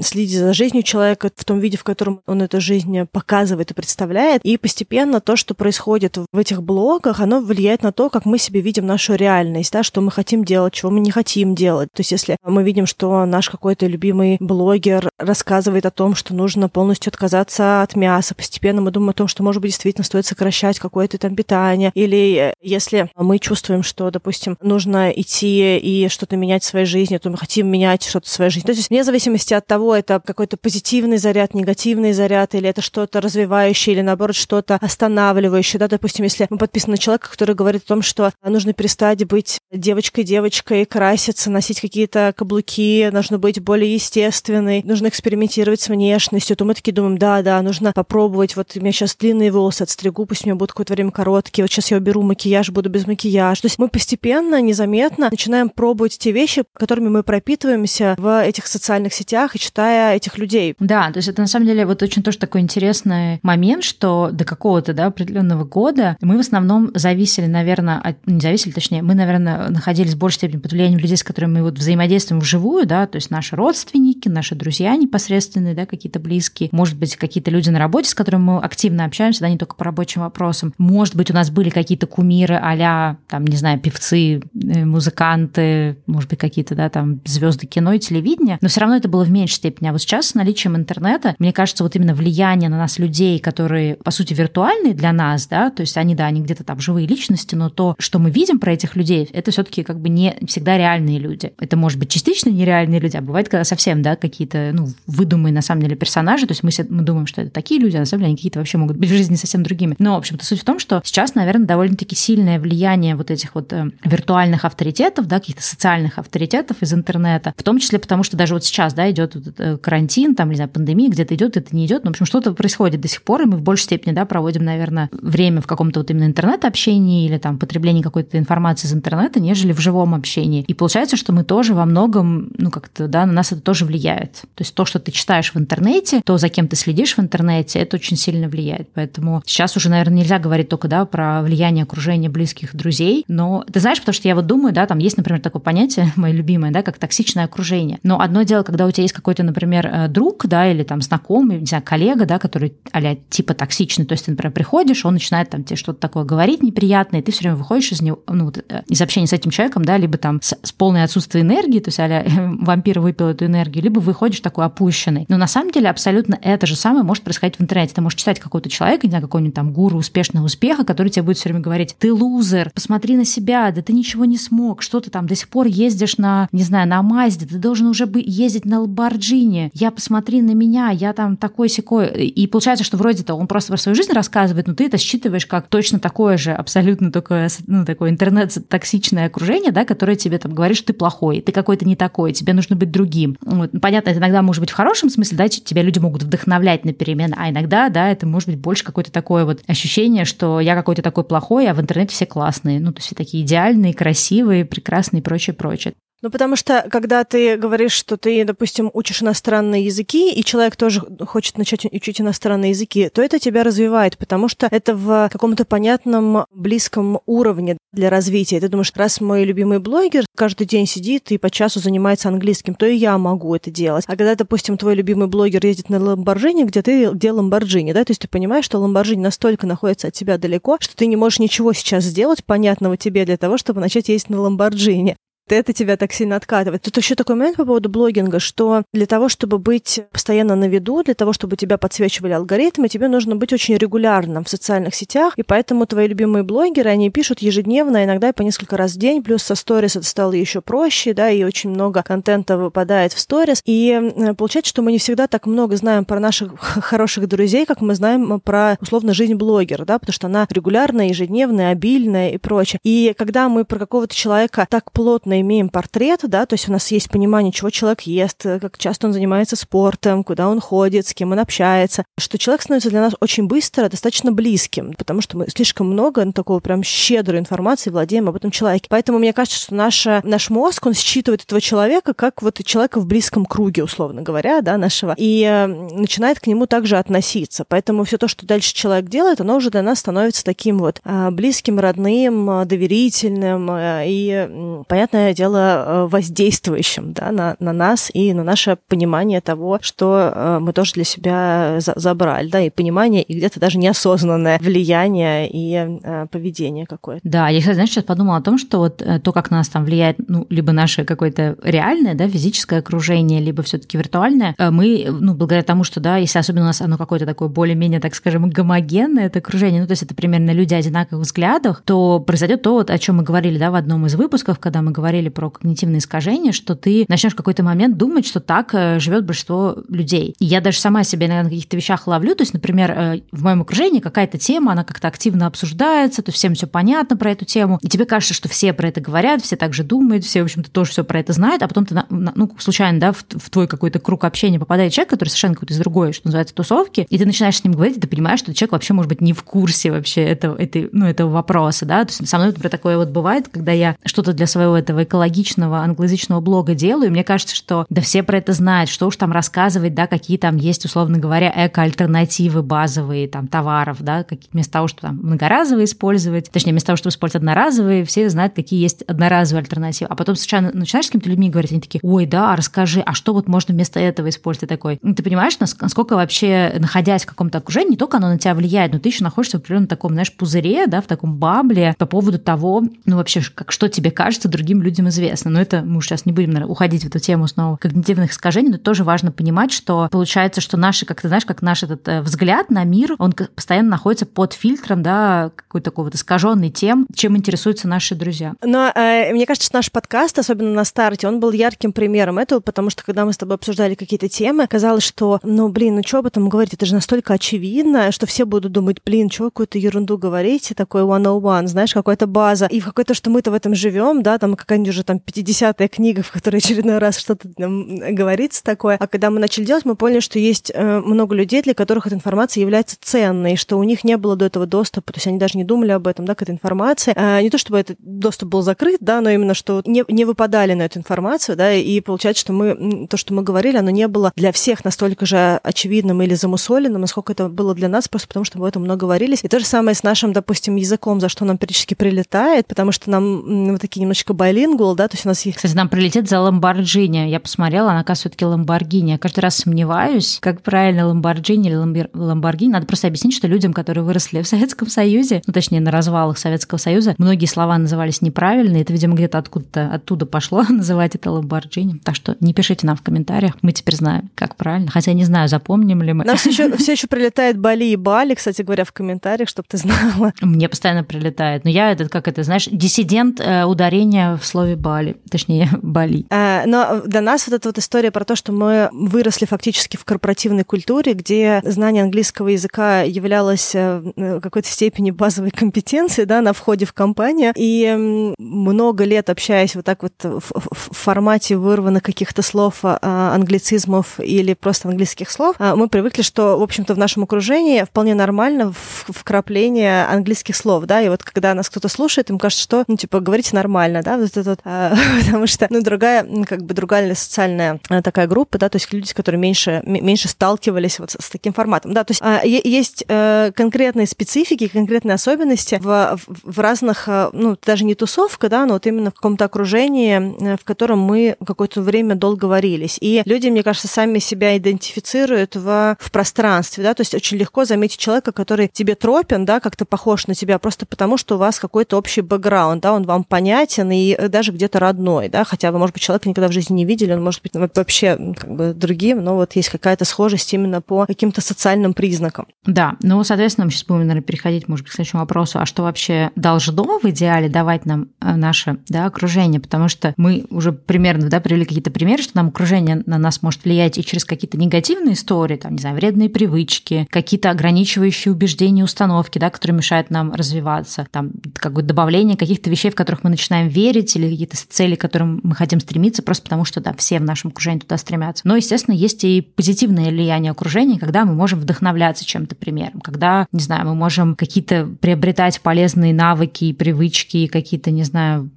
следить 0.00 0.38
за 0.38 0.52
жизнью 0.52 0.82
человека 0.82 1.30
в 1.34 1.44
том 1.44 1.58
виде, 1.58 1.76
в 1.76 1.84
котором 1.84 2.20
он 2.26 2.42
эту 2.42 2.60
жизнь 2.60 3.06
показывает 3.10 3.70
и 3.70 3.74
представляет. 3.74 4.44
И 4.44 4.56
постепенно 4.56 5.20
то, 5.20 5.36
что 5.36 5.54
происходит 5.54 6.18
в 6.32 6.38
этих 6.38 6.62
блогах, 6.62 7.20
оно 7.20 7.40
влияет 7.40 7.82
на 7.82 7.92
то, 7.92 8.10
как 8.10 8.24
мы 8.24 8.38
себе 8.38 8.60
видим 8.60 8.86
нашу 8.86 9.14
реальность, 9.14 9.72
да, 9.72 9.82
что 9.82 10.00
мы 10.00 10.10
хотим 10.10 10.44
делать, 10.44 10.74
чего 10.74 10.90
мы 10.90 11.00
не 11.00 11.10
хотим 11.10 11.54
делать. 11.54 11.88
То 11.94 12.00
есть 12.00 12.12
если 12.12 12.36
мы 12.44 12.62
видим, 12.62 12.86
что 12.86 13.24
наш 13.24 13.48
какой-то 13.50 13.86
любимый 13.86 14.36
блогер 14.40 15.08
рассказывает 15.18 15.86
о 15.86 15.90
том, 15.90 16.14
что 16.14 16.34
нужно 16.34 16.68
полностью 16.68 17.10
отказаться 17.10 17.82
от 17.82 17.96
мяса, 17.96 18.34
постепенно 18.34 18.80
мы 18.80 18.90
думаем 18.90 19.10
о 19.10 19.14
том, 19.14 19.28
что, 19.28 19.42
может 19.42 19.62
быть, 19.62 19.70
действительно 19.70 20.04
стоит 20.04 20.26
сокращать 20.26 20.78
какое-то 20.78 21.18
там 21.18 21.34
питание. 21.34 21.90
Или 21.94 22.54
если 22.60 23.10
мы 23.16 23.38
чувствуем, 23.38 23.82
что, 23.82 24.10
допустим, 24.10 24.56
нужно 24.60 25.10
идти 25.10 25.78
и 25.78 26.08
что-то 26.08 26.36
менять 26.36 26.62
в 26.62 26.66
своей 26.66 26.86
жизни, 26.86 27.18
то 27.18 27.30
мы 27.30 27.36
хотим 27.36 27.68
менять 27.68 28.04
что-то 28.04 28.26
в 28.26 28.30
своей 28.30 28.50
жизни. 28.50 28.66
То 28.66 28.72
есть 28.72 28.90
вне 28.90 29.04
зависимости 29.04 29.49
от 29.58 29.66
того, 29.66 29.94
это 29.94 30.20
какой-то 30.24 30.56
позитивный 30.56 31.18
заряд, 31.18 31.54
негативный 31.54 32.12
заряд, 32.12 32.54
или 32.54 32.68
это 32.68 32.82
что-то 32.82 33.20
развивающее, 33.20 33.94
или 33.94 34.02
наоборот 34.02 34.36
что-то 34.36 34.76
останавливающее. 34.80 35.78
Да? 35.78 35.88
Допустим, 35.88 36.24
если 36.24 36.46
мы 36.50 36.58
подписаны 36.58 36.92
на 36.92 36.98
человека, 36.98 37.30
который 37.30 37.54
говорит 37.54 37.82
о 37.84 37.88
том, 37.88 38.02
что 38.02 38.32
нужно 38.42 38.72
перестать 38.72 39.24
быть 39.26 39.60
девочкой-девочкой, 39.72 40.84
краситься, 40.84 41.50
носить 41.50 41.80
какие-то 41.80 42.32
каблуки, 42.36 43.10
нужно 43.12 43.38
быть 43.38 43.60
более 43.60 43.94
естественной, 43.94 44.82
нужно 44.84 45.08
экспериментировать 45.08 45.80
с 45.80 45.88
внешностью, 45.88 46.56
то 46.56 46.64
мы 46.64 46.74
такие 46.74 46.92
думаем, 46.92 47.18
да, 47.18 47.42
да, 47.42 47.60
нужно 47.62 47.92
попробовать, 47.92 48.56
вот 48.56 48.72
у 48.76 48.80
меня 48.80 48.92
сейчас 48.92 49.16
длинные 49.16 49.50
волосы 49.50 49.82
отстригу, 49.82 50.26
пусть 50.26 50.44
у 50.44 50.48
меня 50.48 50.56
будут 50.56 50.72
какое-то 50.72 50.92
время 50.92 51.10
короткие, 51.10 51.64
вот 51.64 51.70
сейчас 51.70 51.90
я 51.90 51.96
уберу 51.96 52.22
макияж, 52.22 52.70
буду 52.70 52.90
без 52.90 53.06
макияжа. 53.06 53.62
То 53.62 53.66
есть 53.66 53.78
мы 53.78 53.88
постепенно, 53.88 54.60
незаметно 54.60 55.28
начинаем 55.30 55.68
пробовать 55.68 56.18
те 56.18 56.32
вещи, 56.32 56.64
которыми 56.72 57.08
мы 57.08 57.22
пропитываемся 57.22 58.14
в 58.18 58.42
этих 58.42 58.66
социальных 58.66 59.14
сетях 59.14 59.39
и 59.54 59.58
читая 59.58 60.16
этих 60.16 60.38
людей. 60.38 60.74
Да, 60.78 61.10
то 61.10 61.18
есть 61.18 61.28
это 61.28 61.42
на 61.42 61.48
самом 61.48 61.66
деле 61.66 61.86
вот 61.86 62.02
очень 62.02 62.22
тоже 62.22 62.38
такой 62.38 62.60
интересный 62.60 63.40
момент, 63.42 63.84
что 63.84 64.30
до 64.32 64.44
какого-то 64.44 64.92
да, 64.92 65.06
определенного 65.06 65.64
года 65.64 66.16
мы 66.20 66.36
в 66.36 66.40
основном 66.40 66.90
зависели, 66.94 67.46
наверное, 67.46 67.98
от, 67.98 68.16
ну, 68.26 68.34
не 68.34 68.40
зависели, 68.40 68.72
точнее, 68.72 69.02
мы, 69.02 69.14
наверное, 69.14 69.68
находились 69.68 70.14
в 70.14 70.18
большей 70.18 70.36
степени 70.36 70.60
под 70.60 70.72
влиянием 70.72 70.98
людей, 70.98 71.16
с 71.16 71.22
которыми 71.22 71.58
мы 71.58 71.62
вот 71.62 71.78
взаимодействуем 71.78 72.40
вживую, 72.40 72.86
да, 72.86 73.06
то 73.06 73.16
есть 73.16 73.30
наши 73.30 73.56
родственники, 73.56 74.28
наши 74.28 74.54
друзья 74.54 74.96
непосредственные, 74.96 75.74
да, 75.74 75.86
какие-то 75.86 76.18
близкие, 76.18 76.68
может 76.72 76.98
быть, 76.98 77.16
какие-то 77.16 77.50
люди 77.50 77.70
на 77.70 77.78
работе, 77.78 78.08
с 78.08 78.14
которыми 78.14 78.42
мы 78.42 78.58
активно 78.58 79.04
общаемся, 79.04 79.40
да, 79.40 79.48
не 79.48 79.58
только 79.58 79.76
по 79.76 79.84
рабочим 79.84 80.22
вопросам. 80.22 80.74
Может 80.78 81.16
быть, 81.16 81.30
у 81.30 81.34
нас 81.34 81.50
были 81.50 81.70
какие-то 81.70 82.06
кумиры 82.06 82.58
а 82.60 83.16
там, 83.28 83.46
не 83.46 83.56
знаю, 83.56 83.78
певцы, 83.78 84.40
э, 84.40 84.84
музыканты, 84.84 85.98
может 86.06 86.30
быть, 86.30 86.38
какие-то, 86.38 86.74
да, 86.74 86.88
там, 86.88 87.20
звезды 87.24 87.66
кино 87.66 87.92
и 87.92 87.98
телевидения, 87.98 88.58
но 88.60 88.68
все 88.68 88.80
равно 88.80 88.96
это 88.96 89.08
было 89.08 89.24
меньшей 89.32 89.54
степени. 89.54 89.88
А 89.88 89.92
вот 89.92 90.00
сейчас 90.00 90.28
с 90.28 90.34
наличием 90.34 90.76
интернета, 90.76 91.34
мне 91.38 91.52
кажется, 91.52 91.82
вот 91.84 91.96
именно 91.96 92.14
влияние 92.14 92.68
на 92.68 92.78
нас 92.78 92.98
людей, 92.98 93.38
которые, 93.38 93.96
по 93.96 94.10
сути, 94.10 94.34
виртуальные 94.34 94.94
для 94.94 95.12
нас, 95.12 95.46
да, 95.46 95.70
то 95.70 95.82
есть 95.82 95.96
они, 95.96 96.14
да, 96.14 96.26
они 96.26 96.42
где-то 96.42 96.64
там 96.64 96.80
живые 96.80 97.06
личности, 97.06 97.54
но 97.54 97.68
то, 97.70 97.94
что 97.98 98.18
мы 98.18 98.30
видим 98.30 98.58
про 98.58 98.72
этих 98.72 98.96
людей, 98.96 99.28
это 99.32 99.50
все-таки 99.50 99.82
как 99.82 100.00
бы 100.00 100.08
не 100.08 100.36
всегда 100.46 100.76
реальные 100.76 101.18
люди. 101.18 101.52
Это 101.58 101.76
может 101.76 101.98
быть 101.98 102.10
частично 102.10 102.50
нереальные 102.50 103.00
люди, 103.00 103.16
а 103.16 103.20
бывает, 103.20 103.48
когда 103.48 103.64
совсем, 103.64 104.02
да, 104.02 104.16
какие-то, 104.16 104.70
ну, 104.72 104.88
выдуманные 105.06 105.52
на 105.52 105.62
самом 105.62 105.82
деле 105.82 105.96
персонажи, 105.96 106.46
то 106.46 106.52
есть 106.52 106.62
мы, 106.62 106.70
мы 106.88 107.02
думаем, 107.02 107.26
что 107.26 107.42
это 107.42 107.50
такие 107.50 107.80
люди, 107.80 107.96
а 107.96 108.00
на 108.00 108.06
самом 108.06 108.22
деле 108.22 108.28
они 108.28 108.36
какие-то 108.36 108.58
вообще 108.58 108.78
могут 108.78 108.96
быть 108.96 109.10
в 109.10 109.14
жизни 109.14 109.36
совсем 109.36 109.62
другими. 109.62 109.96
Но, 109.98 110.14
в 110.14 110.18
общем-то, 110.18 110.44
суть 110.44 110.60
в 110.60 110.64
том, 110.64 110.78
что 110.78 111.00
сейчас, 111.04 111.34
наверное, 111.34 111.66
довольно-таки 111.66 112.14
сильное 112.16 112.58
влияние 112.58 113.16
вот 113.16 113.30
этих 113.30 113.54
вот 113.54 113.72
э, 113.72 113.90
виртуальных 114.04 114.64
авторитетов, 114.64 115.26
да, 115.26 115.38
каких-то 115.38 115.62
социальных 115.62 116.18
авторитетов 116.18 116.82
из 116.82 116.92
интернета, 116.92 117.54
в 117.56 117.62
том 117.62 117.78
числе 117.78 117.98
потому, 117.98 118.22
что 118.22 118.36
даже 118.36 118.54
вот 118.54 118.64
сейчас, 118.64 118.94
да, 118.94 119.10
идет 119.10 119.19
вот 119.22 119.36
э, 119.58 119.76
карантин, 119.78 120.34
там, 120.34 120.50
не 120.50 120.56
знаю, 120.56 120.70
пандемия, 120.70 121.10
где-то 121.10 121.34
идет, 121.34 121.56
это 121.56 121.74
не 121.74 121.86
идет, 121.86 122.04
но, 122.04 122.10
в 122.10 122.12
общем, 122.12 122.26
что-то 122.26 122.52
происходит 122.52 123.00
до 123.00 123.08
сих 123.08 123.22
пор, 123.22 123.42
и 123.42 123.44
мы 123.46 123.56
в 123.56 123.62
большей 123.62 123.84
степени, 123.84 124.12
да, 124.12 124.24
проводим, 124.24 124.64
наверное, 124.64 125.08
время 125.12 125.60
в 125.60 125.66
каком-то 125.66 126.00
вот 126.00 126.10
именно 126.10 126.24
интернет-общении 126.24 127.26
или 127.26 127.38
там 127.38 127.58
потреблении 127.58 128.02
какой-то 128.02 128.38
информации 128.38 128.86
из 128.86 128.92
интернета, 128.92 129.40
нежели 129.40 129.72
в 129.72 129.80
живом 129.80 130.14
общении. 130.14 130.64
И 130.66 130.74
получается, 130.74 131.16
что 131.16 131.32
мы 131.32 131.44
тоже 131.44 131.74
во 131.74 131.84
многом, 131.84 132.50
ну, 132.58 132.70
как-то, 132.70 133.08
да, 133.08 133.26
на 133.26 133.32
нас 133.32 133.52
это 133.52 133.60
тоже 133.60 133.84
влияет. 133.84 134.32
То 134.54 134.62
есть 134.62 134.74
то, 134.74 134.84
что 134.84 134.98
ты 134.98 135.10
читаешь 135.12 135.52
в 135.54 135.58
интернете, 135.58 136.20
то, 136.24 136.38
за 136.38 136.48
кем 136.48 136.68
ты 136.68 136.76
следишь 136.76 137.16
в 137.16 137.20
интернете, 137.20 137.78
это 137.78 137.96
очень 137.96 138.16
сильно 138.16 138.48
влияет. 138.48 138.88
Поэтому 138.94 139.42
сейчас 139.46 139.76
уже, 139.76 139.90
наверное, 139.90 140.18
нельзя 140.18 140.38
говорить 140.38 140.68
только, 140.68 140.88
да, 140.88 141.04
про 141.04 141.42
влияние 141.42 141.84
окружения 141.84 142.28
близких 142.28 142.74
друзей, 142.74 143.24
но 143.28 143.64
ты 143.70 143.80
знаешь, 143.80 144.00
потому 144.00 144.14
что 144.14 144.28
я 144.28 144.34
вот 144.34 144.46
думаю, 144.46 144.72
да, 144.72 144.86
там 144.86 144.98
есть, 144.98 145.16
например, 145.16 145.40
такое 145.40 145.60
понятие, 145.60 146.12
мое 146.16 146.32
любимое, 146.32 146.70
да, 146.70 146.82
как 146.82 146.98
токсичное 146.98 147.44
окружение. 147.44 147.98
Но 148.02 148.20
одно 148.20 148.42
дело, 148.42 148.62
когда 148.62 148.86
у 148.86 148.90
тебя 148.90 149.02
есть 149.02 149.09
какой-то, 149.12 149.42
например, 149.42 149.86
э, 149.86 150.08
друг, 150.08 150.46
да, 150.46 150.70
или 150.70 150.82
там 150.82 151.02
знакомый, 151.02 151.60
не 151.60 151.66
знаю, 151.66 151.82
коллега, 151.84 152.26
да, 152.26 152.38
который 152.38 152.74
а 152.92 153.16
типа 153.28 153.54
токсичный, 153.54 154.04
то 154.04 154.12
есть 154.12 154.26
ты, 154.26 154.30
например, 154.30 154.52
приходишь, 154.52 155.04
он 155.04 155.14
начинает 155.14 155.50
там 155.50 155.64
тебе 155.64 155.76
что-то 155.76 156.00
такое 156.00 156.24
говорить 156.24 156.62
неприятное, 156.62 157.20
и 157.20 157.22
ты 157.22 157.32
все 157.32 157.42
время 157.42 157.56
выходишь 157.56 157.92
из 157.92 158.02
него, 158.02 158.20
ну, 158.26 158.52
э, 158.68 158.82
из 158.88 159.00
общения 159.00 159.26
с 159.26 159.32
этим 159.32 159.50
человеком, 159.50 159.84
да, 159.84 159.96
либо 159.96 160.18
там 160.18 160.40
с, 160.42 160.56
с 160.62 160.72
полной 160.72 161.04
отсутствием 161.04 161.46
энергии, 161.46 161.80
то 161.80 161.88
есть 161.88 162.00
а 162.00 162.24
вампир 162.60 163.00
выпил 163.00 163.28
эту 163.28 163.46
энергию, 163.46 163.84
либо 163.84 164.00
выходишь 164.00 164.40
такой 164.40 164.64
опущенный. 164.64 165.26
Но 165.28 165.36
на 165.36 165.46
самом 165.46 165.70
деле 165.70 165.88
абсолютно 165.88 166.38
это 166.40 166.66
же 166.66 166.76
самое 166.76 167.04
может 167.04 167.24
происходить 167.24 167.58
в 167.58 167.62
интернете. 167.62 167.94
Ты 167.94 168.00
можешь 168.00 168.18
читать 168.18 168.40
какого-то 168.40 168.68
человека, 168.68 169.06
не 169.06 169.10
знаю, 169.10 169.22
какого-нибудь 169.22 169.54
там 169.54 169.72
гуру 169.72 169.98
успешного 169.98 170.46
успеха, 170.46 170.84
который 170.84 171.08
тебе 171.08 171.22
будет 171.22 171.38
все 171.38 171.48
время 171.48 171.60
говорить, 171.60 171.96
ты 171.98 172.12
лузер, 172.12 172.70
посмотри 172.74 173.16
на 173.16 173.24
себя, 173.24 173.70
да 173.70 173.82
ты 173.82 173.92
ничего 173.92 174.24
не 174.24 174.38
смог, 174.38 174.82
что 174.82 175.00
ты 175.00 175.10
там 175.10 175.26
до 175.26 175.34
сих 175.34 175.48
пор 175.48 175.66
ездишь 175.66 176.18
на, 176.18 176.48
не 176.52 176.62
знаю, 176.62 176.88
на 176.88 177.02
Мазде, 177.02 177.46
ты 177.46 177.58
должен 177.58 177.86
уже 177.86 178.06
бы 178.06 178.22
ездить 178.24 178.64
на 178.64 178.80
Ламборджини, 178.90 179.70
я 179.74 179.90
посмотри 179.90 180.42
на 180.42 180.52
меня, 180.52 180.90
я 180.90 181.12
там 181.12 181.36
такой 181.36 181.68
секой. 181.68 182.08
И 182.08 182.46
получается, 182.46 182.84
что 182.84 182.96
вроде-то 182.96 183.34
он 183.34 183.46
просто 183.46 183.72
про 183.72 183.76
свою 183.76 183.94
жизнь 183.94 184.12
рассказывает, 184.12 184.66
но 184.66 184.74
ты 184.74 184.86
это 184.86 184.98
считываешь 184.98 185.46
как 185.46 185.68
точно 185.68 186.00
такое 186.00 186.36
же, 186.36 186.52
абсолютно 186.52 187.12
такое, 187.12 187.48
ну, 187.66 187.84
такое 187.84 188.10
интернет-токсичное 188.10 189.26
окружение, 189.26 189.70
да, 189.70 189.84
которое 189.84 190.16
тебе 190.16 190.38
там 190.38 190.54
говорит, 190.54 190.76
что 190.76 190.88
ты 190.88 190.92
плохой, 190.92 191.40
ты 191.40 191.52
какой-то 191.52 191.86
не 191.86 191.96
такой, 191.96 192.32
тебе 192.32 192.52
нужно 192.52 192.76
быть 192.76 192.90
другим. 192.90 193.36
Вот. 193.42 193.70
Понятно, 193.80 194.10
это 194.10 194.18
иногда 194.18 194.42
может 194.42 194.60
быть 194.60 194.70
в 194.70 194.74
хорошем 194.74 195.08
смысле, 195.10 195.38
да, 195.38 195.48
тебя 195.48 195.82
люди 195.82 195.98
могут 195.98 196.22
вдохновлять 196.22 196.84
на 196.84 196.92
перемены, 196.92 197.34
а 197.36 197.50
иногда, 197.50 197.88
да, 197.88 198.10
это 198.10 198.26
может 198.26 198.48
быть 198.48 198.58
больше 198.58 198.84
какое-то 198.84 199.12
такое 199.12 199.44
вот 199.44 199.62
ощущение, 199.66 200.24
что 200.24 200.60
я 200.60 200.74
какой-то 200.74 201.02
такой 201.02 201.24
плохой, 201.24 201.68
а 201.68 201.74
в 201.74 201.80
интернете 201.80 202.14
все 202.14 202.26
классные. 202.26 202.80
Ну, 202.80 202.92
то 202.92 202.98
есть 202.98 203.06
все 203.06 203.14
такие 203.14 203.44
идеальные, 203.44 203.94
красивые, 203.94 204.64
прекрасные 204.64 205.20
и 205.20 205.22
прочее, 205.22 205.54
прочее. 205.54 205.94
Ну, 206.22 206.30
потому 206.30 206.54
что, 206.54 206.86
когда 206.90 207.24
ты 207.24 207.56
говоришь, 207.56 207.92
что 207.92 208.18
ты, 208.18 208.44
допустим, 208.44 208.90
учишь 208.92 209.22
иностранные 209.22 209.86
языки, 209.86 210.30
и 210.32 210.44
человек 210.44 210.76
тоже 210.76 211.00
хочет 211.26 211.56
начать 211.56 211.86
учить 211.86 212.20
иностранные 212.20 212.70
языки, 212.70 213.08
то 213.08 213.22
это 213.22 213.38
тебя 213.38 213.64
развивает, 213.64 214.18
потому 214.18 214.48
что 214.48 214.68
это 214.70 214.94
в 214.94 215.30
каком-то 215.32 215.64
понятном, 215.64 216.44
близком 216.52 217.20
уровне 217.24 217.78
для 217.92 218.10
развития. 218.10 218.60
Ты 218.60 218.68
думаешь, 218.68 218.92
раз 218.94 219.20
мой 219.22 219.44
любимый 219.44 219.78
блогер 219.78 220.26
каждый 220.36 220.66
день 220.66 220.86
сидит 220.86 221.32
и 221.32 221.38
по 221.38 221.48
часу 221.48 221.80
занимается 221.80 222.28
английским, 222.28 222.74
то 222.74 222.84
и 222.84 222.96
я 222.96 223.16
могу 223.16 223.54
это 223.54 223.70
делать. 223.70 224.04
А 224.06 224.16
когда, 224.16 224.34
допустим, 224.34 224.76
твой 224.76 224.94
любимый 224.94 225.26
блогер 225.26 225.64
ездит 225.64 225.88
на 225.88 225.98
Ламборджини, 225.98 226.64
где 226.64 226.82
ты 226.82 227.10
где 227.10 227.32
Ламборджини, 227.32 227.92
да, 227.94 228.04
то 228.04 228.10
есть 228.10 228.20
ты 228.20 228.28
понимаешь, 228.28 228.66
что 228.66 228.78
Ламборджини 228.78 229.22
настолько 229.22 229.66
находится 229.66 230.08
от 230.08 230.14
тебя 230.14 230.36
далеко, 230.36 230.76
что 230.80 230.94
ты 230.94 231.06
не 231.06 231.16
можешь 231.16 231.38
ничего 231.38 231.72
сейчас 231.72 232.04
сделать 232.04 232.44
понятного 232.44 232.98
тебе 232.98 233.24
для 233.24 233.38
того, 233.38 233.56
чтобы 233.56 233.80
начать 233.80 234.08
ездить 234.10 234.28
на 234.28 234.40
Ламборджини 234.42 235.16
это 235.56 235.72
тебя 235.72 235.96
так 235.96 236.12
сильно 236.12 236.36
откатывает. 236.36 236.82
Тут 236.82 236.96
еще 236.96 237.14
такой 237.14 237.36
момент 237.36 237.56
по 237.56 237.64
поводу 237.64 237.88
блогинга, 237.88 238.38
что 238.38 238.82
для 238.92 239.06
того, 239.06 239.28
чтобы 239.28 239.58
быть 239.58 240.00
постоянно 240.12 240.54
на 240.54 240.68
виду, 240.68 241.02
для 241.02 241.14
того, 241.14 241.32
чтобы 241.32 241.56
тебя 241.56 241.78
подсвечивали 241.78 242.32
алгоритмы, 242.32 242.88
тебе 242.88 243.08
нужно 243.08 243.36
быть 243.36 243.52
очень 243.52 243.76
регулярным 243.76 244.44
в 244.44 244.48
социальных 244.48 244.94
сетях, 244.94 245.34
и 245.36 245.42
поэтому 245.42 245.86
твои 245.86 246.08
любимые 246.08 246.42
блогеры, 246.42 246.90
они 246.90 247.10
пишут 247.10 247.40
ежедневно, 247.40 248.04
иногда 248.04 248.30
и 248.30 248.32
по 248.32 248.42
несколько 248.42 248.76
раз 248.76 248.92
в 248.92 248.98
день, 248.98 249.22
плюс 249.22 249.42
со 249.42 249.54
сторис 249.54 249.96
это 249.96 250.06
стало 250.06 250.32
еще 250.32 250.60
проще, 250.60 251.14
да, 251.14 251.30
и 251.30 251.42
очень 251.42 251.70
много 251.70 252.02
контента 252.02 252.56
выпадает 252.56 253.12
в 253.12 253.18
сторис, 253.18 253.62
и 253.64 254.12
э, 254.16 254.34
получается, 254.34 254.70
что 254.70 254.82
мы 254.82 254.92
не 254.92 254.98
всегда 254.98 255.26
так 255.26 255.46
много 255.46 255.76
знаем 255.76 256.04
про 256.04 256.20
наших 256.20 256.58
хороших 256.60 257.28
друзей, 257.28 257.66
как 257.66 257.80
мы 257.80 257.94
знаем 257.94 258.40
про, 258.40 258.76
условно, 258.80 259.14
жизнь 259.14 259.34
блогера, 259.34 259.84
да, 259.84 259.98
потому 259.98 260.12
что 260.12 260.26
она 260.26 260.46
регулярная, 260.50 261.08
ежедневная, 261.08 261.70
обильная 261.70 262.30
и 262.30 262.38
прочее. 262.38 262.78
И 262.84 263.14
когда 263.16 263.48
мы 263.48 263.64
про 263.64 263.78
какого-то 263.78 264.14
человека 264.14 264.66
так 264.68 264.92
плотно 264.92 265.39
имеем 265.40 265.68
портрет, 265.68 266.20
да, 266.24 266.46
то 266.46 266.54
есть 266.54 266.68
у 266.68 266.72
нас 266.72 266.90
есть 266.90 267.10
понимание, 267.10 267.52
чего 267.52 267.70
человек 267.70 268.02
ест, 268.02 268.42
как 268.42 268.78
часто 268.78 269.06
он 269.06 269.12
занимается 269.12 269.56
спортом, 269.56 270.24
куда 270.24 270.48
он 270.48 270.60
ходит, 270.60 271.06
с 271.06 271.14
кем 271.14 271.32
он 271.32 271.38
общается, 271.38 272.04
что 272.18 272.38
человек 272.38 272.62
становится 272.62 272.90
для 272.90 273.00
нас 273.00 273.14
очень 273.20 273.46
быстро 273.46 273.88
достаточно 273.88 274.32
близким, 274.32 274.94
потому 274.94 275.20
что 275.20 275.36
мы 275.36 275.48
слишком 275.48 275.88
много 275.90 276.24
ну, 276.24 276.32
такого 276.32 276.60
прям 276.60 276.82
щедрой 276.82 277.38
информации 277.38 277.90
владеем 277.90 278.28
об 278.28 278.36
этом 278.36 278.50
человеке. 278.50 278.86
Поэтому 278.88 279.18
мне 279.18 279.32
кажется, 279.32 279.60
что 279.60 279.74
наша, 279.74 280.20
наш 280.24 280.50
мозг, 280.50 280.86
он 280.86 280.94
считывает 280.94 281.42
этого 281.42 281.60
человека 281.60 282.14
как 282.14 282.42
вот 282.42 282.62
человека 282.64 283.00
в 283.00 283.06
близком 283.06 283.44
круге, 283.44 283.84
условно 283.84 284.22
говоря, 284.22 284.60
да, 284.60 284.76
нашего, 284.76 285.14
и 285.16 285.42
э, 285.42 285.66
начинает 285.66 286.40
к 286.40 286.46
нему 286.46 286.66
также 286.66 286.96
относиться. 286.96 287.64
Поэтому 287.66 288.04
все 288.04 288.18
то, 288.18 288.28
что 288.28 288.46
дальше 288.46 288.74
человек 288.74 289.08
делает, 289.08 289.40
оно 289.40 289.56
уже 289.56 289.70
для 289.70 289.82
нас 289.82 289.98
становится 289.98 290.44
таким 290.44 290.78
вот 290.78 291.00
э, 291.04 291.30
близким, 291.30 291.78
родным, 291.78 292.66
доверительным 292.66 293.70
э, 293.70 294.04
и, 294.06 294.82
понятное 295.30 295.34
дело, 295.34 295.84
э, 295.86 296.06
воздействующим 296.08 297.12
да, 297.12 297.32
на, 297.32 297.56
на 297.60 297.72
нас 297.72 298.10
и 298.12 298.32
на 298.32 298.44
наше 298.44 298.76
понимание 298.88 299.40
того, 299.40 299.78
что 299.80 300.32
э, 300.34 300.58
мы 300.60 300.72
тоже 300.72 300.94
для 300.94 301.04
себя 301.04 301.76
за 301.78 301.92
забрали, 301.96 302.48
да, 302.48 302.60
и 302.60 302.70
понимание, 302.70 303.22
и 303.22 303.36
где-то 303.36 303.60
даже 303.60 303.78
неосознанное 303.78 304.58
влияние 304.58 305.48
и 305.48 305.98
э, 306.02 306.26
поведение 306.30 306.86
какое-то. 306.86 307.20
Да, 307.24 307.48
я, 307.48 307.60
кстати, 307.60 307.74
знаешь, 307.74 307.90
сейчас 307.90 308.04
подумала 308.04 308.38
о 308.38 308.42
том, 308.42 308.58
что 308.58 308.78
вот 308.78 309.02
то, 309.22 309.32
как 309.32 309.50
на 309.50 309.58
нас 309.58 309.68
там 309.68 309.84
влияет, 309.84 310.16
ну, 310.28 310.46
либо 310.50 310.72
наше 310.72 311.04
какое-то 311.04 311.56
реальное, 311.62 312.14
да, 312.14 312.28
физическое 312.28 312.80
окружение, 312.80 313.40
либо 313.40 313.62
все 313.62 313.78
таки 313.78 313.98
виртуальное, 313.98 314.54
мы, 314.58 315.06
ну, 315.08 315.34
благодаря 315.34 315.62
тому, 315.62 315.84
что, 315.84 316.00
да, 316.00 316.16
если 316.16 316.38
особенно 316.38 316.64
у 316.64 316.66
нас 316.66 316.80
оно 316.80 316.96
какое-то 316.96 317.26
такое 317.26 317.48
более-менее, 317.48 318.00
так 318.00 318.14
скажем, 318.14 318.48
гомогенное, 318.50 319.26
это 319.26 319.38
окружение, 319.38 319.80
ну, 319.80 319.86
то 319.86 319.92
есть 319.92 320.02
это 320.02 320.14
примерно 320.14 320.52
люди 320.52 320.74
одинаковых 320.74 321.24
взглядов, 321.24 321.82
то 321.84 322.20
произойдет 322.20 322.62
то, 322.62 322.72
вот, 322.72 322.90
о 322.90 322.98
чем 322.98 323.16
мы 323.16 323.22
говорили, 323.22 323.58
да, 323.58 323.70
в 323.70 323.74
одном 323.74 324.06
из 324.06 324.14
выпусков, 324.14 324.58
когда 324.58 324.82
мы 324.82 324.92
говорили 324.92 325.19
про 325.28 325.50
когнитивные 325.50 325.98
искажения, 325.98 326.52
что 326.52 326.74
ты 326.74 327.04
начнешь 327.08 327.32
в 327.32 327.36
какой-то 327.36 327.62
момент 327.62 327.96
думать, 327.96 328.26
что 328.26 328.40
так 328.40 328.74
э, 328.74 328.98
живет 328.98 329.24
большинство 329.24 329.76
людей. 329.88 330.34
И 330.38 330.44
я 330.44 330.60
даже 330.60 330.78
сама 330.78 331.04
иногда 331.26 331.42
на 331.44 331.50
каких-то 331.50 331.76
вещах 331.76 332.06
ловлю. 332.06 332.34
То 332.34 332.42
есть, 332.42 332.54
например, 332.54 332.90
э, 332.90 333.20
в 333.32 333.42
моем 333.42 333.62
окружении 333.62 334.00
какая-то 334.00 334.38
тема, 334.38 334.72
она 334.72 334.84
как-то 334.84 335.08
активно 335.08 335.46
обсуждается, 335.46 336.22
то 336.22 336.32
всем 336.32 336.54
все 336.54 336.66
понятно 336.66 337.16
про 337.16 337.32
эту 337.32 337.44
тему. 337.44 337.78
И 337.82 337.88
тебе 337.88 338.04
кажется, 338.04 338.34
что 338.34 338.48
все 338.48 338.72
про 338.72 338.88
это 338.88 339.00
говорят, 339.00 339.42
все 339.42 339.56
так 339.56 339.74
же 339.74 339.82
думают, 339.82 340.24
все, 340.24 340.40
в 340.42 340.44
общем-то, 340.44 340.70
тоже 340.70 340.90
все 340.90 341.04
про 341.04 341.20
это 341.20 341.32
знают, 341.32 341.62
а 341.62 341.68
потом 341.68 341.86
ты, 341.86 341.96
ну, 342.08 342.50
случайно, 342.58 343.00
да, 343.00 343.12
в, 343.12 343.24
в 343.28 343.50
твой 343.50 343.66
какой-то 343.66 343.98
круг 343.98 344.24
общения 344.24 344.58
попадает 344.58 344.92
человек, 344.92 345.10
который 345.10 345.28
совершенно 345.28 345.54
какой-то 345.54 345.74
из 345.74 345.78
другой, 345.78 346.12
что 346.12 346.28
называется, 346.28 346.54
тусовки, 346.54 347.06
и 347.08 347.18
ты 347.18 347.26
начинаешь 347.26 347.56
с 347.56 347.64
ним 347.64 347.72
говорить, 347.72 347.96
и 347.96 348.00
ты 348.00 348.08
понимаешь, 348.08 348.40
что 348.40 348.54
человек 348.54 348.72
вообще 348.72 348.94
может 348.94 349.08
быть 349.08 349.20
не 349.20 349.32
в 349.32 349.42
курсе 349.42 349.90
вообще 349.90 350.22
этого, 350.22 350.56
этой, 350.56 350.88
ну, 350.92 351.06
этого 351.06 351.30
вопроса, 351.30 351.86
да, 351.86 352.04
то 352.04 352.12
есть 352.12 352.28
со 352.28 352.36
мной, 352.36 352.48
например, 352.48 352.70
такое 352.70 352.96
вот 352.96 353.08
бывает, 353.08 353.48
когда 353.50 353.72
я 353.72 353.96
что-то 354.04 354.32
для 354.32 354.46
своего 354.46 354.76
этого 354.76 354.99
экологичного 355.04 355.78
англоязычного 355.78 356.40
блога 356.40 356.74
делаю, 356.74 357.10
мне 357.10 357.24
кажется, 357.24 357.54
что 357.54 357.86
да 357.88 358.00
все 358.00 358.22
про 358.22 358.38
это 358.38 358.52
знают, 358.52 358.90
что 358.90 359.06
уж 359.06 359.16
там 359.16 359.32
рассказывать, 359.32 359.94
да, 359.94 360.06
какие 360.06 360.36
там 360.36 360.56
есть, 360.56 360.84
условно 360.84 361.18
говоря, 361.18 361.52
эко-альтернативы 361.54 362.62
базовые 362.62 363.28
там 363.28 363.48
товаров, 363.48 363.98
да, 364.00 364.24
вместо 364.52 364.72
того, 364.72 364.88
чтобы 364.88 365.02
там 365.02 365.16
многоразовые 365.16 365.84
использовать, 365.84 366.50
точнее, 366.50 366.72
вместо 366.72 366.88
того, 366.88 366.96
чтобы 366.96 367.10
использовать 367.10 367.42
одноразовые, 367.42 368.04
все 368.04 368.28
знают, 368.28 368.54
какие 368.54 368.80
есть 368.80 369.02
одноразовые 369.02 369.62
альтернативы. 369.62 370.08
А 370.10 370.16
потом 370.16 370.36
случайно 370.36 370.70
начинаешь 370.72 371.06
с 371.06 371.08
какими-то 371.08 371.30
людьми 371.30 371.50
говорить, 371.50 371.72
они 371.72 371.80
такие, 371.80 372.00
ой, 372.02 372.26
да, 372.26 372.54
расскажи, 372.56 373.00
а 373.00 373.14
что 373.14 373.32
вот 373.32 373.48
можно 373.48 373.74
вместо 373.74 374.00
этого 374.00 374.28
использовать 374.28 374.68
такой? 374.68 374.98
Ну, 375.02 375.14
ты 375.14 375.22
понимаешь, 375.22 375.58
насколько 375.58 376.14
вообще, 376.14 376.74
находясь 376.78 377.22
в 377.22 377.26
каком-то 377.26 377.58
окружении, 377.58 377.90
не 377.90 377.96
только 377.96 378.18
оно 378.18 378.28
на 378.28 378.38
тебя 378.38 378.54
влияет, 378.54 378.92
но 378.92 378.98
ты 378.98 379.08
еще 379.08 379.24
находишься 379.24 379.58
в 379.58 379.60
определенном 379.60 379.88
таком, 379.88 380.12
знаешь, 380.12 380.32
пузыре, 380.32 380.86
да, 380.86 381.00
в 381.00 381.06
таком 381.06 381.36
бабле 381.36 381.94
по 381.98 382.06
поводу 382.06 382.38
того, 382.38 382.82
ну, 383.04 383.16
вообще, 383.16 383.42
как, 383.54 383.72
что 383.72 383.88
тебе 383.88 384.10
кажется 384.10 384.48
другим 384.48 384.82
людям 384.82 384.89
известно. 384.98 385.50
Но 385.50 385.60
это 385.60 385.82
мы 385.82 386.00
сейчас 386.02 386.26
не 386.26 386.32
будем 386.32 386.50
наверное, 386.50 386.70
уходить 386.70 387.04
в 387.04 387.06
эту 387.06 387.18
тему 387.18 387.46
снова 387.46 387.76
когнитивных 387.76 388.32
искажений, 388.32 388.70
но 388.70 388.78
тоже 388.78 389.04
важно 389.04 389.32
понимать, 389.32 389.72
что 389.72 390.08
получается, 390.10 390.60
что 390.60 390.76
наши, 390.76 391.06
как 391.06 391.20
ты 391.20 391.28
знаешь, 391.28 391.44
как 391.44 391.62
наш 391.62 391.82
этот 391.82 392.06
э, 392.08 392.22
взгляд 392.22 392.70
на 392.70 392.84
мир, 392.84 393.14
он 393.18 393.32
постоянно 393.32 393.90
находится 393.90 394.26
под 394.26 394.52
фильтром, 394.52 395.02
да, 395.02 395.50
какой-то 395.54 395.90
такой 395.90 396.04
вот 396.04 396.14
искаженный 396.14 396.70
тем, 396.70 397.06
чем 397.14 397.36
интересуются 397.36 397.88
наши 397.88 398.14
друзья. 398.14 398.54
Но 398.62 398.92
э, 398.94 399.32
мне 399.32 399.46
кажется, 399.46 399.66
что 399.66 399.76
наш 399.76 399.90
подкаст, 399.90 400.38
особенно 400.38 400.72
на 400.72 400.84
старте, 400.84 401.28
он 401.28 401.40
был 401.40 401.52
ярким 401.52 401.92
примером 401.92 402.38
этого, 402.38 402.60
потому 402.60 402.90
что 402.90 403.04
когда 403.04 403.24
мы 403.24 403.32
с 403.32 403.36
тобой 403.36 403.56
обсуждали 403.56 403.94
какие-то 403.94 404.28
темы, 404.28 404.66
казалось, 404.66 405.04
что, 405.04 405.40
ну, 405.42 405.68
блин, 405.68 405.96
ну 405.96 406.02
что 406.04 406.18
об 406.18 406.26
этом 406.26 406.48
говорить, 406.48 406.74
это 406.74 406.86
же 406.86 406.94
настолько 406.94 407.34
очевидно, 407.34 408.12
что 408.12 408.26
все 408.26 408.44
будут 408.44 408.72
думать, 408.72 408.98
блин, 409.04 409.30
что 409.30 409.44
какую-то 409.44 409.78
ерунду 409.78 410.18
говорите, 410.18 410.74
такой 410.74 411.02
one-on-one, 411.02 411.66
знаешь, 411.66 411.94
какая-то 411.94 412.26
база, 412.26 412.66
и 412.66 412.80
в 412.80 412.84
какой-то, 412.86 413.14
что 413.14 413.30
мы-то 413.30 413.50
в 413.50 413.54
этом 413.54 413.74
живем, 413.74 414.22
да, 414.22 414.38
там 414.38 414.56
какая-нибудь 414.80 414.88
уже 414.88 415.04
там 415.04 415.18
50-я 415.18 415.88
книга, 415.88 416.22
в 416.22 416.30
которой 416.30 416.56
очередной 416.56 416.98
раз 416.98 417.18
что-то 417.18 417.48
говорится 417.56 418.62
такое. 418.64 418.96
А 418.98 419.06
когда 419.06 419.30
мы 419.30 419.38
начали 419.38 419.64
делать, 419.64 419.84
мы 419.84 419.94
поняли, 419.94 420.20
что 420.20 420.38
есть 420.38 420.72
э, 420.74 421.00
много 421.00 421.34
людей, 421.34 421.62
для 421.62 421.74
которых 421.74 422.06
эта 422.06 422.16
информация 422.16 422.60
является 422.60 422.96
ценной, 423.00 423.56
что 423.56 423.78
у 423.78 423.82
них 423.84 424.04
не 424.04 424.16
было 424.16 424.36
до 424.36 424.46
этого 424.46 424.66
доступа, 424.66 425.12
то 425.12 425.18
есть 425.18 425.26
они 425.26 425.38
даже 425.38 425.56
не 425.56 425.64
думали 425.64 425.92
об 425.92 426.06
этом, 426.06 426.24
да, 426.24 426.34
к 426.34 426.42
этой 426.42 426.52
информации. 426.52 427.12
А, 427.16 427.40
не 427.40 427.50
то, 427.50 427.58
чтобы 427.58 427.78
этот 427.78 427.96
доступ 427.98 428.50
был 428.50 428.62
закрыт, 428.62 428.98
да, 429.00 429.20
но 429.20 429.30
именно, 429.30 429.54
что 429.54 429.82
не, 429.84 430.04
не 430.08 430.24
выпадали 430.24 430.74
на 430.74 430.82
эту 430.82 430.98
информацию, 430.98 431.56
да, 431.56 431.72
и 431.72 432.00
получается, 432.00 432.40
что 432.40 432.52
мы, 432.52 433.06
то, 433.08 433.16
что 433.16 433.34
мы 433.34 433.42
говорили, 433.42 433.76
оно 433.76 433.90
не 433.90 434.08
было 434.08 434.32
для 434.36 434.52
всех 434.52 434.84
настолько 434.84 435.26
же 435.26 435.60
очевидным 435.62 436.22
или 436.22 436.34
замусоленным, 436.34 437.00
насколько 437.00 437.32
это 437.32 437.48
было 437.48 437.74
для 437.74 437.88
нас, 437.88 438.08
просто 438.08 438.28
потому 438.28 438.44
что 438.44 438.58
мы 438.58 438.64
об 438.64 438.68
этом 438.68 438.82
много 438.82 439.00
говорились. 439.00 439.40
И 439.42 439.48
то 439.48 439.58
же 439.58 439.64
самое 439.64 439.94
с 439.94 440.02
нашим, 440.02 440.32
допустим, 440.32 440.76
языком, 440.76 441.20
за 441.20 441.28
что 441.28 441.44
нам 441.44 441.58
периодически 441.58 441.94
прилетает, 441.94 442.66
потому 442.66 442.92
что 442.92 443.10
нам 443.10 443.70
мы 443.70 443.78
такие 443.78 444.00
немножечко 444.00 444.34
байлингвал, 444.70 444.94
да, 444.94 445.08
то 445.08 445.14
есть 445.14 445.26
у 445.26 445.28
нас 445.28 445.44
есть... 445.44 445.56
Кстати, 445.56 445.74
нам 445.74 445.88
прилетит 445.88 446.28
за 446.28 446.40
Ламборджини. 446.40 447.28
Я 447.28 447.40
посмотрела, 447.40 447.90
она, 447.90 448.00
оказывается, 448.00 448.20
все-таки 448.28 448.44
Ламборгини. 448.44 449.12
Я 449.12 449.18
каждый 449.18 449.40
раз 449.40 449.56
сомневаюсь, 449.56 450.38
как 450.40 450.62
правильно 450.62 451.06
Ламборджини 451.06 451.68
или 451.68 452.08
Ламборгини. 452.12 452.72
Надо 452.72 452.86
просто 452.86 453.06
объяснить, 453.08 453.34
что 453.34 453.48
людям, 453.48 453.72
которые 453.72 454.04
выросли 454.04 454.42
в 454.42 454.46
Советском 454.48 454.88
Союзе, 454.88 455.42
ну, 455.46 455.52
точнее, 455.52 455.80
на 455.80 455.90
развалах 455.90 456.38
Советского 456.38 456.78
Союза, 456.78 457.14
многие 457.18 457.46
слова 457.46 457.78
назывались 457.78 458.22
неправильно, 458.22 458.76
и 458.76 458.80
это, 458.80 458.92
видимо, 458.92 459.14
где-то 459.14 459.38
откуда-то 459.38 459.90
оттуда 459.92 460.26
пошло 460.26 460.62
называть 460.68 461.14
это 461.14 461.30
Ламборджини. 461.30 462.00
Так 462.04 462.14
что 462.14 462.36
не 462.40 462.54
пишите 462.54 462.86
нам 462.86 462.96
в 462.96 463.02
комментариях, 463.02 463.54
мы 463.62 463.72
теперь 463.72 463.96
знаем, 463.96 464.30
как 464.34 464.56
правильно. 464.56 464.90
Хотя 464.90 465.12
не 465.12 465.24
знаю, 465.24 465.48
запомним 465.48 466.02
ли 466.02 466.12
мы. 466.12 466.24
Нам 466.24 466.36
все 466.36 466.50
еще, 466.50 466.76
все 466.76 466.92
еще 466.92 467.06
прилетает 467.06 467.58
Бали 467.58 467.84
и 467.84 467.96
Бали, 467.96 468.34
кстати 468.34 468.62
говоря, 468.62 468.84
в 468.84 468.92
комментариях, 468.92 469.48
чтобы 469.48 469.66
ты 469.68 469.76
знала. 469.76 470.32
Мне 470.40 470.68
постоянно 470.68 471.04
прилетает. 471.04 471.64
Но 471.64 471.70
я 471.70 471.90
этот, 471.90 472.10
как 472.10 472.28
это, 472.28 472.42
знаешь, 472.42 472.68
диссидент 472.70 473.40
э, 473.40 473.64
ударения 473.64 474.36
в 474.36 474.44
слове 474.44 474.59
слове 474.60 474.76
Бали, 474.76 475.16
точнее, 475.30 475.70
Бали. 475.82 476.26
А, 476.30 476.64
но 476.66 477.00
для 477.06 477.22
нас 477.22 477.46
вот 477.46 477.56
эта 477.56 477.68
вот 477.68 477.78
история 477.78 478.10
про 478.10 478.24
то, 478.24 478.36
что 478.36 478.52
мы 478.52 478.90
выросли 478.92 479.46
фактически 479.46 479.96
в 479.96 480.04
корпоративной 480.04 480.64
культуре, 480.64 481.14
где 481.14 481.62
знание 481.64 482.02
английского 482.02 482.48
языка 482.48 483.02
являлось 483.02 483.74
э, 483.74 484.02
в 484.16 484.40
какой-то 484.40 484.68
степени 484.68 485.10
базовой 485.10 485.50
компетенцией, 485.56 486.26
да, 486.26 486.42
на 486.42 486.52
входе 486.52 486.84
в 486.84 486.92
компанию, 486.92 487.54
и 487.56 488.34
много 488.38 489.04
лет 489.04 489.30
общаясь 489.30 489.74
вот 489.74 489.84
так 489.86 490.02
вот 490.02 490.12
в 490.22 490.94
формате 490.94 491.56
вырванных 491.56 492.02
каких-то 492.02 492.42
слов, 492.42 492.80
а, 492.82 493.34
англицизмов 493.34 494.20
или 494.20 494.54
просто 494.54 494.88
английских 494.88 495.30
слов, 495.30 495.56
а, 495.58 495.74
мы 495.74 495.88
привыкли, 495.88 496.22
что, 496.22 496.58
в 496.58 496.62
общем-то, 496.62 496.94
в 496.94 496.98
нашем 496.98 497.22
окружении 497.22 497.82
вполне 497.84 498.14
нормально 498.14 498.72
вкрапление 498.74 500.04
английских 500.04 500.56
слов, 500.56 500.84
да, 500.84 501.00
и 501.00 501.08
вот 501.08 501.22
когда 501.22 501.54
нас 501.54 501.70
кто-то 501.70 501.88
слушает, 501.88 502.30
им 502.30 502.38
кажется, 502.38 502.62
что, 502.62 502.84
ну, 502.88 502.96
типа, 502.96 503.20
говорите 503.20 503.54
нормально, 503.54 504.02
да, 504.02 504.18
вот 504.18 504.36
это 504.36 504.49
вот, 504.50 504.60
а, 504.64 504.94
потому 505.24 505.46
что, 505.46 505.66
ну, 505.70 505.82
другая, 505.82 506.26
как 506.44 506.64
бы 506.64 506.74
другая 506.74 507.14
социальная 507.14 507.80
а, 507.88 508.02
такая 508.02 508.26
группа, 508.26 508.58
да, 508.58 508.68
то 508.68 508.76
есть 508.76 508.92
люди, 508.92 509.12
которые 509.12 509.40
меньше, 509.40 509.82
меньше 509.84 510.28
сталкивались 510.28 510.98
вот 510.98 511.12
с, 511.12 511.30
таким 511.30 511.52
форматом, 511.52 511.94
да, 511.94 512.04
то 512.04 512.12
есть 512.12 512.20
а, 512.22 512.42
есть 512.44 513.04
а, 513.08 513.50
конкретные 513.52 514.06
специфики, 514.06 514.68
конкретные 514.68 515.14
особенности 515.14 515.78
в, 515.80 516.18
в, 516.26 516.52
в 516.52 516.58
разных, 516.60 517.04
а, 517.08 517.30
ну, 517.32 517.56
даже 517.64 517.84
не 517.84 517.94
тусовка, 517.94 518.48
да, 518.48 518.66
но 518.66 518.74
вот 518.74 518.86
именно 518.86 519.10
в 519.10 519.14
каком-то 519.14 519.44
окружении, 519.44 520.56
в 520.56 520.64
котором 520.64 521.00
мы 521.00 521.36
какое-то 521.44 521.80
время 521.82 522.14
долго 522.14 522.46
варились. 522.46 522.98
И 523.00 523.22
люди, 523.24 523.48
мне 523.48 523.62
кажется, 523.62 523.88
сами 523.88 524.18
себя 524.18 524.56
идентифицируют 524.56 525.56
в, 525.56 525.96
в 525.98 526.10
пространстве, 526.10 526.84
да, 526.84 526.94
то 526.94 527.02
есть 527.02 527.14
очень 527.14 527.36
легко 527.36 527.64
заметить 527.64 527.98
человека, 527.98 528.32
который 528.32 528.68
тебе 528.68 528.94
тропен, 528.94 529.44
да, 529.44 529.60
как-то 529.60 529.84
похож 529.84 530.26
на 530.26 530.34
тебя, 530.34 530.58
просто 530.58 530.86
потому 530.86 531.16
что 531.16 531.36
у 531.36 531.38
вас 531.38 531.58
какой-то 531.58 531.96
общий 531.96 532.20
бэкграунд, 532.20 532.82
да, 532.82 532.92
он 532.92 533.04
вам 533.04 533.24
понятен 533.24 533.90
и 533.90 534.16
даже 534.28 534.39
где-то 534.48 534.78
родной, 534.78 535.28
да, 535.28 535.44
хотя 535.44 535.72
вы, 535.72 535.78
может 535.78 535.94
быть, 535.94 536.02
человека 536.02 536.28
никогда 536.28 536.48
в 536.48 536.52
жизни 536.52 536.74
не 536.74 536.84
видели, 536.84 537.12
он 537.12 537.22
может 537.22 537.42
быть 537.42 537.52
вообще 537.54 538.34
как 538.36 538.50
бы 538.54 538.72
другим, 538.74 539.22
но 539.22 539.34
вот 539.34 539.54
есть 539.56 539.68
какая-то 539.68 540.04
схожесть 540.04 540.52
именно 540.54 540.80
по 540.80 541.06
каким-то 541.06 541.40
социальным 541.40 541.94
признакам. 541.94 542.46
Да, 542.64 542.96
ну, 543.02 543.22
соответственно, 543.24 543.66
мы 543.66 543.70
сейчас 543.70 543.84
будем, 543.84 544.00
наверное, 544.00 544.22
переходить, 544.22 544.68
может 544.68 544.84
быть, 544.84 544.92
к 544.92 544.94
следующему 544.94 545.20
вопросу, 545.20 545.58
а 545.58 545.66
что 545.66 545.82
вообще 545.82 546.30
должно 546.36 546.98
в 546.98 547.04
идеале 547.06 547.48
давать 547.48 547.86
нам 547.86 548.08
э, 548.20 548.34
наше 548.36 548.78
да, 548.88 549.06
окружение, 549.06 549.60
потому 549.60 549.88
что 549.88 550.14
мы 550.16 550.46
уже 550.50 550.72
примерно 550.72 551.28
да, 551.28 551.40
привели 551.40 551.64
какие-то 551.64 551.90
примеры, 551.90 552.22
что 552.22 552.36
нам 552.36 552.48
окружение 552.48 553.02
на 553.06 553.18
нас 553.18 553.42
может 553.42 553.64
влиять 553.64 553.98
и 553.98 554.04
через 554.04 554.24
какие-то 554.24 554.58
негативные 554.58 555.14
истории, 555.14 555.56
там, 555.56 555.72
не 555.72 555.78
знаю, 555.78 555.96
вредные 555.96 556.28
привычки, 556.28 557.06
какие-то 557.10 557.50
ограничивающие 557.50 558.32
убеждения, 558.32 558.84
установки, 558.84 559.38
да, 559.38 559.50
которые 559.50 559.76
мешают 559.76 560.10
нам 560.10 560.32
развиваться, 560.32 561.06
там, 561.10 561.32
как 561.54 561.72
бы 561.72 561.82
добавление 561.82 562.36
каких-то 562.36 562.70
вещей, 562.70 562.90
в 562.90 562.94
которых 562.94 563.24
мы 563.24 563.30
начинаем 563.30 563.68
верить, 563.68 564.14
или 564.16 564.26
какие-то 564.30 564.56
цели, 564.68 564.94
к 564.94 565.00
которым 565.00 565.40
мы 565.42 565.54
хотим 565.54 565.80
стремиться, 565.80 566.22
просто 566.22 566.44
потому 566.44 566.64
что, 566.64 566.80
да, 566.80 566.94
все 566.94 567.18
в 567.18 567.22
нашем 567.22 567.50
окружении 567.50 567.80
туда 567.80 567.98
стремятся. 567.98 568.46
Но, 568.46 568.56
естественно, 568.56 568.94
есть 568.94 569.24
и 569.24 569.40
позитивное 569.40 570.10
влияние 570.10 570.52
окружения, 570.52 570.98
когда 570.98 571.24
мы 571.24 571.34
можем 571.34 571.60
вдохновляться 571.60 572.24
чем-то 572.24 572.54
примером, 572.54 573.00
когда, 573.00 573.46
не 573.52 573.60
знаю, 573.60 573.86
мы 573.86 573.94
можем 573.94 574.34
какие-то 574.34 574.88
приобретать 575.00 575.60
полезные 575.60 576.14
навыки 576.14 576.64
и 576.64 576.72
привычки, 576.72 577.46
какие-то, 577.46 577.90
не 577.90 578.04
знаю, 578.04 578.50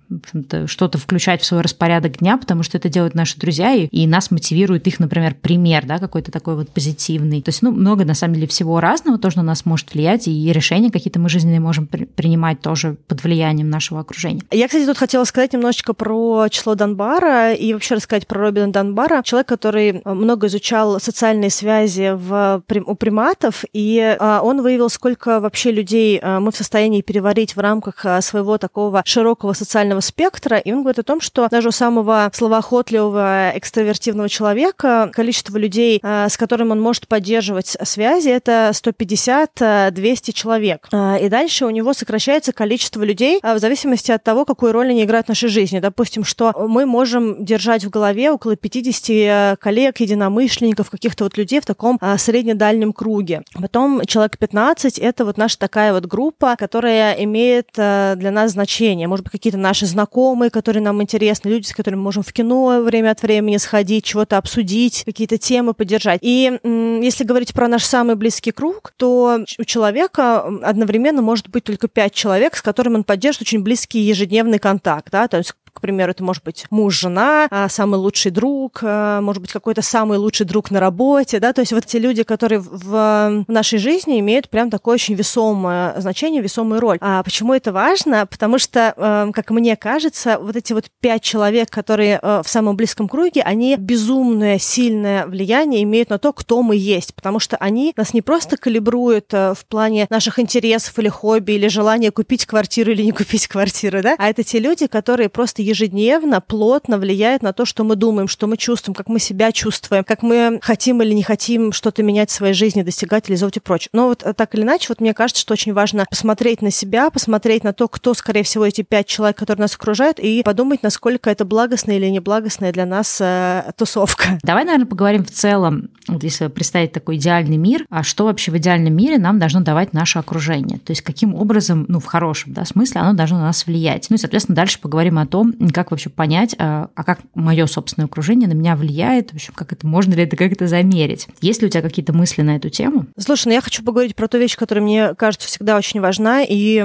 что-то 0.67 0.97
включать 0.97 1.41
в 1.41 1.45
свой 1.45 1.62
распорядок 1.62 2.19
дня, 2.19 2.38
потому 2.38 2.63
что 2.63 2.77
это 2.77 2.89
делают 2.89 3.15
наши 3.15 3.39
друзья, 3.39 3.73
и, 3.73 3.88
и 3.88 4.05
нас 4.05 4.29
мотивирует 4.31 4.86
их, 4.88 4.99
например, 4.99 5.36
пример, 5.36 5.86
да, 5.86 5.97
какой-то 5.97 6.31
такой 6.31 6.55
вот 6.55 6.69
позитивный. 6.69 7.41
То 7.41 7.49
есть, 7.49 7.62
ну, 7.62 7.71
много, 7.71 8.05
на 8.05 8.13
самом 8.13 8.36
деле, 8.36 8.47
всего 8.47 8.79
разного 8.79 9.17
тоже 9.17 9.38
на 9.38 9.43
нас 9.43 9.65
может 9.65 9.93
влиять, 9.93 10.27
и 10.27 10.51
решения 10.51 10.91
какие-то 10.91 11.19
мы 11.19 11.29
жизненные 11.29 11.59
можем 11.59 11.88
при- 11.88 12.05
принимать 12.05 12.62
тоже 12.62 12.95
под 13.07 13.23
влиянием 13.23 13.69
нашего 13.69 14.01
окружения. 14.01 14.43
Я, 14.51 14.67
кстати, 14.67 14.86
тут 14.86 14.97
хотела 14.97 15.23
сказать 15.23 15.52
немножечко 15.53 15.93
про 15.93 16.47
число 16.49 16.75
Донбара 16.75 17.53
и 17.53 17.73
вообще 17.73 17.95
рассказать 17.95 18.27
про 18.27 18.41
Робина 18.41 18.71
Донбара. 18.71 19.21
Человек, 19.23 19.47
который 19.47 20.01
много 20.05 20.47
изучал 20.47 20.99
социальные 20.99 21.49
связи 21.49 22.11
в, 22.13 22.63
у 22.85 22.95
приматов, 22.95 23.63
и 23.73 24.17
а, 24.19 24.41
он 24.41 24.61
выявил, 24.61 24.89
сколько 24.89 25.39
вообще 25.39 25.71
людей 25.71 26.19
а, 26.21 26.39
мы 26.39 26.51
в 26.51 26.55
состоянии 26.55 27.01
переварить 27.01 27.55
в 27.55 27.59
рамках 27.59 28.05
а, 28.05 28.21
своего 28.21 28.57
такого 28.57 29.01
широкого 29.05 29.53
социального 29.53 29.99
спектра, 30.01 30.57
и 30.57 30.71
он 30.71 30.81
говорит 30.81 30.99
о 30.99 31.03
том, 31.03 31.21
что 31.21 31.47
даже 31.49 31.69
у 31.69 31.71
самого 31.71 32.31
словоохотливого 32.33 33.51
экстравертивного 33.55 34.29
человека 34.29 35.09
количество 35.13 35.57
людей, 35.57 35.99
э, 36.01 36.27
с 36.29 36.37
которым 36.37 36.71
он 36.71 36.81
может 36.81 37.07
поддерживать 37.07 37.77
связи, 37.83 38.29
это 38.29 38.71
150-200 38.73 40.33
человек. 40.33 40.87
Э, 40.91 41.23
и 41.23 41.29
дальше 41.29 41.65
у 41.65 41.69
него 41.69 41.93
сокращается 41.93 42.51
количество 42.51 43.03
людей 43.03 43.39
э, 43.41 43.53
в 43.53 43.59
зависимости 43.59 44.11
от 44.11 44.23
того, 44.23 44.45
какую 44.45 44.73
роль 44.73 44.89
они 44.89 45.03
играют 45.03 45.27
в 45.27 45.29
нашей 45.29 45.42
жизни. 45.47 45.79
Допустим, 45.79 46.23
что 46.23 46.53
мы 46.67 46.86
можем 46.86 47.43
держать 47.43 47.84
в 47.84 47.89
голове 47.89 48.32
около 48.32 48.56
50 48.56 49.60
коллег, 49.60 49.99
единомышленников, 49.99 50.89
каких-то 50.89 51.23
вот 51.23 51.38
людей 51.38 51.60
в 51.60 51.65
таком 51.65 51.99
среднедальнем 52.17 52.93
круге. 52.93 53.43
Потом 53.53 54.06
человек 54.06 54.38
15— 54.38 54.99
это 54.99 55.25
вот 55.25 55.38
наша 55.38 55.58
такая 55.58 55.93
вот 55.93 56.06
группа, 56.06 56.56
которая 56.58 57.13
имеет 57.23 57.69
для 57.75 58.32
нас 58.32 58.51
значение. 58.51 59.08
Может 59.08 59.25
быть, 59.25 59.32
какие-то 59.32 59.58
наши 59.60 59.86
знакомые, 59.86 60.49
которые 60.49 60.84
нам 60.84 61.01
интересны, 61.01 61.49
люди, 61.49 61.67
с 61.67 61.73
которыми 61.73 61.99
мы 61.99 62.06
можем 62.06 62.23
в 62.23 62.34
кино 62.34 62.82
время 62.82 63.12
от 63.12 63.21
времени 63.21 63.58
сходить, 63.58 64.06
чего-то 64.06 64.38
обсудить, 64.38 65.03
какие-то 65.06 65.38
темы 65.38 65.73
поддержать. 65.73 66.19
И 66.21 66.60
если 66.63 67.23
говорить 67.23 67.53
про 67.53 67.67
наш 67.67 67.84
самый 67.86 68.15
близкий 68.15 68.51
круг, 68.51 68.93
то 68.97 69.39
у 69.60 69.63
человека 69.63 70.45
одновременно 70.63 71.21
может 71.21 71.49
быть 71.49 71.63
только 71.63 71.88
пять 71.88 72.13
человек, 72.13 72.56
с 72.56 72.62
которыми 72.62 72.95
он 72.95 73.03
поддерживает 73.03 73.47
очень 73.47 73.62
близкий 73.62 73.99
ежедневный 73.99 74.60
контакт, 74.60 75.10
да, 75.12 75.27
то 75.33 75.37
есть 75.37 75.55
к 75.73 75.81
примеру, 75.81 76.12
это 76.12 76.23
может 76.23 76.43
быть 76.43 76.65
муж, 76.69 76.99
жена, 76.99 77.47
а, 77.49 77.67
самый 77.67 77.99
лучший 77.99 78.31
друг, 78.31 78.79
а, 78.83 79.21
может 79.21 79.41
быть, 79.41 79.51
какой-то 79.51 79.81
самый 79.81 80.17
лучший 80.17 80.45
друг 80.45 80.71
на 80.71 80.79
работе, 80.79 81.39
да, 81.39 81.51
то 81.51 81.62
есть 81.62 81.73
вот 81.73 81.86
те 81.86 81.99
люди, 81.99 82.23
которые 82.23 82.59
в 82.59 83.43
нашей 83.47 83.79
жизни 83.79 84.19
имеют 84.19 84.49
прям 84.49 84.69
такое 84.69 84.95
очень 84.95 85.15
весомое 85.15 85.99
значение, 85.99 86.41
весомую 86.41 86.79
роль. 86.79 86.97
А 87.01 87.23
почему 87.23 87.53
это 87.53 87.71
важно? 87.71 88.25
Потому 88.27 88.59
что, 88.59 88.93
а, 88.95 89.31
как 89.31 89.49
мне 89.49 89.75
кажется, 89.75 90.38
вот 90.39 90.55
эти 90.55 90.73
вот 90.73 90.86
пять 91.01 91.23
человек, 91.23 91.69
которые 91.69 92.19
в 92.21 92.45
самом 92.45 92.75
близком 92.75 93.07
круге, 93.07 93.41
они 93.41 93.75
безумное, 93.77 94.59
сильное 94.59 95.25
влияние 95.25 95.83
имеют 95.83 96.09
на 96.09 96.19
то, 96.19 96.33
кто 96.33 96.62
мы 96.62 96.75
есть, 96.75 97.15
потому 97.15 97.39
что 97.39 97.57
они 97.57 97.93
нас 97.97 98.13
не 98.13 98.21
просто 98.21 98.57
калибруют 98.57 99.31
в 99.31 99.57
плане 99.67 100.05
наших 100.09 100.39
интересов 100.39 100.97
или 100.99 101.09
хобби, 101.09 101.53
или 101.53 101.67
желания 101.67 102.12
купить 102.12 102.45
квартиру 102.45 102.91
или 102.91 103.01
не 103.01 103.12
купить 103.12 103.47
квартиру, 103.47 104.01
да, 104.01 104.15
а 104.17 104.29
это 104.29 104.43
те 104.43 104.59
люди, 104.59 104.88
которые 104.88 105.29
просто 105.29 105.62
ежедневно, 105.63 106.41
плотно 106.41 106.97
влияет 106.97 107.41
на 107.41 107.54
то, 107.54 107.65
что 107.65 107.84
мы 107.84 107.95
думаем, 107.95 108.28
что 108.28 108.47
мы 108.47 108.58
чувствуем, 108.58 108.95
как 108.95 109.08
мы 109.08 109.19
себя 109.19 109.52
чувствуем, 109.52 110.04
как 110.04 110.23
мы 110.23 110.60
хотим 110.62 111.02
или 111.02 111.13
не 111.13 111.23
хотим 111.23 111.71
что-то 111.71 112.04
менять 112.04 112.30
в 112.30 112.34
своей 112.34 112.54
жизни, 112.54 112.84
достигать, 112.84 113.28
реализовать 113.28 113.58
и 113.58 113.60
прочее. 113.60 113.89
Но 113.93 114.08
вот 114.08 114.23
э, 114.23 114.34
так 114.34 114.56
или 114.56 114.63
иначе, 114.63 114.88
вот 114.89 115.02
мне 115.02 115.13
кажется, 115.13 115.41
что 115.41 115.54
очень 115.54 115.73
важно 115.73 116.06
посмотреть 116.10 116.62
на 116.62 116.71
себя, 116.71 117.10
посмотреть 117.10 117.63
на 117.63 117.73
то, 117.73 117.88
кто, 117.88 118.13
скорее 118.13 118.43
всего, 118.43 118.65
эти 118.65 118.82
пять 118.82 119.08
человек, 119.08 119.38
которые 119.38 119.62
нас 119.62 119.76
окружают, 119.76 120.19
и 120.19 120.43
подумать, 120.43 120.84
насколько 120.84 121.30
это 121.30 121.45
благостная 121.45 121.97
или 121.97 122.08
неблагостная 122.08 122.71
для 122.71 122.86
нас 122.86 123.19
э, 123.21 123.71
тусовка. 123.78 124.39
Давай, 124.43 124.65
наверное, 124.65 124.88
поговорим 124.88 125.23
в 125.23 125.32
целом, 125.32 125.89
вот 126.08 126.23
если 126.23 126.47
представить 126.47 126.91
такой 126.91 127.15
идеальный 127.17 127.58
мир, 127.58 127.86
а 127.89 128.04
что 128.04 128.26
вообще 128.26 128.52
в 128.52 128.58
идеальном 128.58 128.93
мире 128.95 129.17
нам 129.17 129.39
должно 129.39 129.62
давать 129.62 129.93
наше 129.93 130.19
окружение? 130.19 130.80
То 130.80 130.91
есть 130.91 131.02
каким 131.02 131.34
образом, 131.36 131.86
ну, 131.88 131.99
в 131.99 132.06
хорошем 132.06 132.54
да, 132.54 132.65
смысле 132.65 133.02
оно 133.02 133.13
должно 133.13 133.38
на 133.38 133.45
нас 133.45 133.65
влиять? 133.65 134.08
Ну 134.10 134.15
и, 134.15 134.19
соответственно, 134.19 134.56
дальше 134.56 134.80
поговорим 134.80 135.17
о 135.17 135.26
том, 135.26 135.52
как 135.73 135.91
вообще 135.91 136.09
понять, 136.09 136.55
а, 136.57 136.89
а 136.95 137.03
как 137.03 137.19
мое 137.35 137.65
собственное 137.65 138.05
окружение 138.05 138.47
на 138.47 138.53
меня 138.53 138.75
влияет, 138.75 139.31
в 139.31 139.35
общем, 139.35 139.53
как 139.55 139.73
это, 139.73 139.85
можно 139.87 140.13
ли 140.13 140.23
это 140.23 140.35
как-то 140.35 140.67
замерить. 140.67 141.27
Есть 141.41 141.61
ли 141.61 141.67
у 141.67 141.69
тебя 141.69 141.81
какие-то 141.81 142.13
мысли 142.13 142.41
на 142.41 142.55
эту 142.55 142.69
тему? 142.69 143.05
Слушай, 143.17 143.47
ну 143.47 143.53
я 143.53 143.61
хочу 143.61 143.83
поговорить 143.83 144.15
про 144.15 144.27
ту 144.27 144.37
вещь, 144.37 144.55
которая 144.55 144.83
мне 144.83 145.13
кажется 145.15 145.47
всегда 145.47 145.77
очень 145.77 145.99
важна, 145.99 146.43
и 146.47 146.83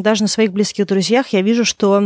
даже 0.00 0.22
на 0.22 0.28
своих 0.28 0.52
близких 0.52 0.86
друзьях 0.86 1.28
я 1.28 1.42
вижу, 1.42 1.64
что 1.64 2.00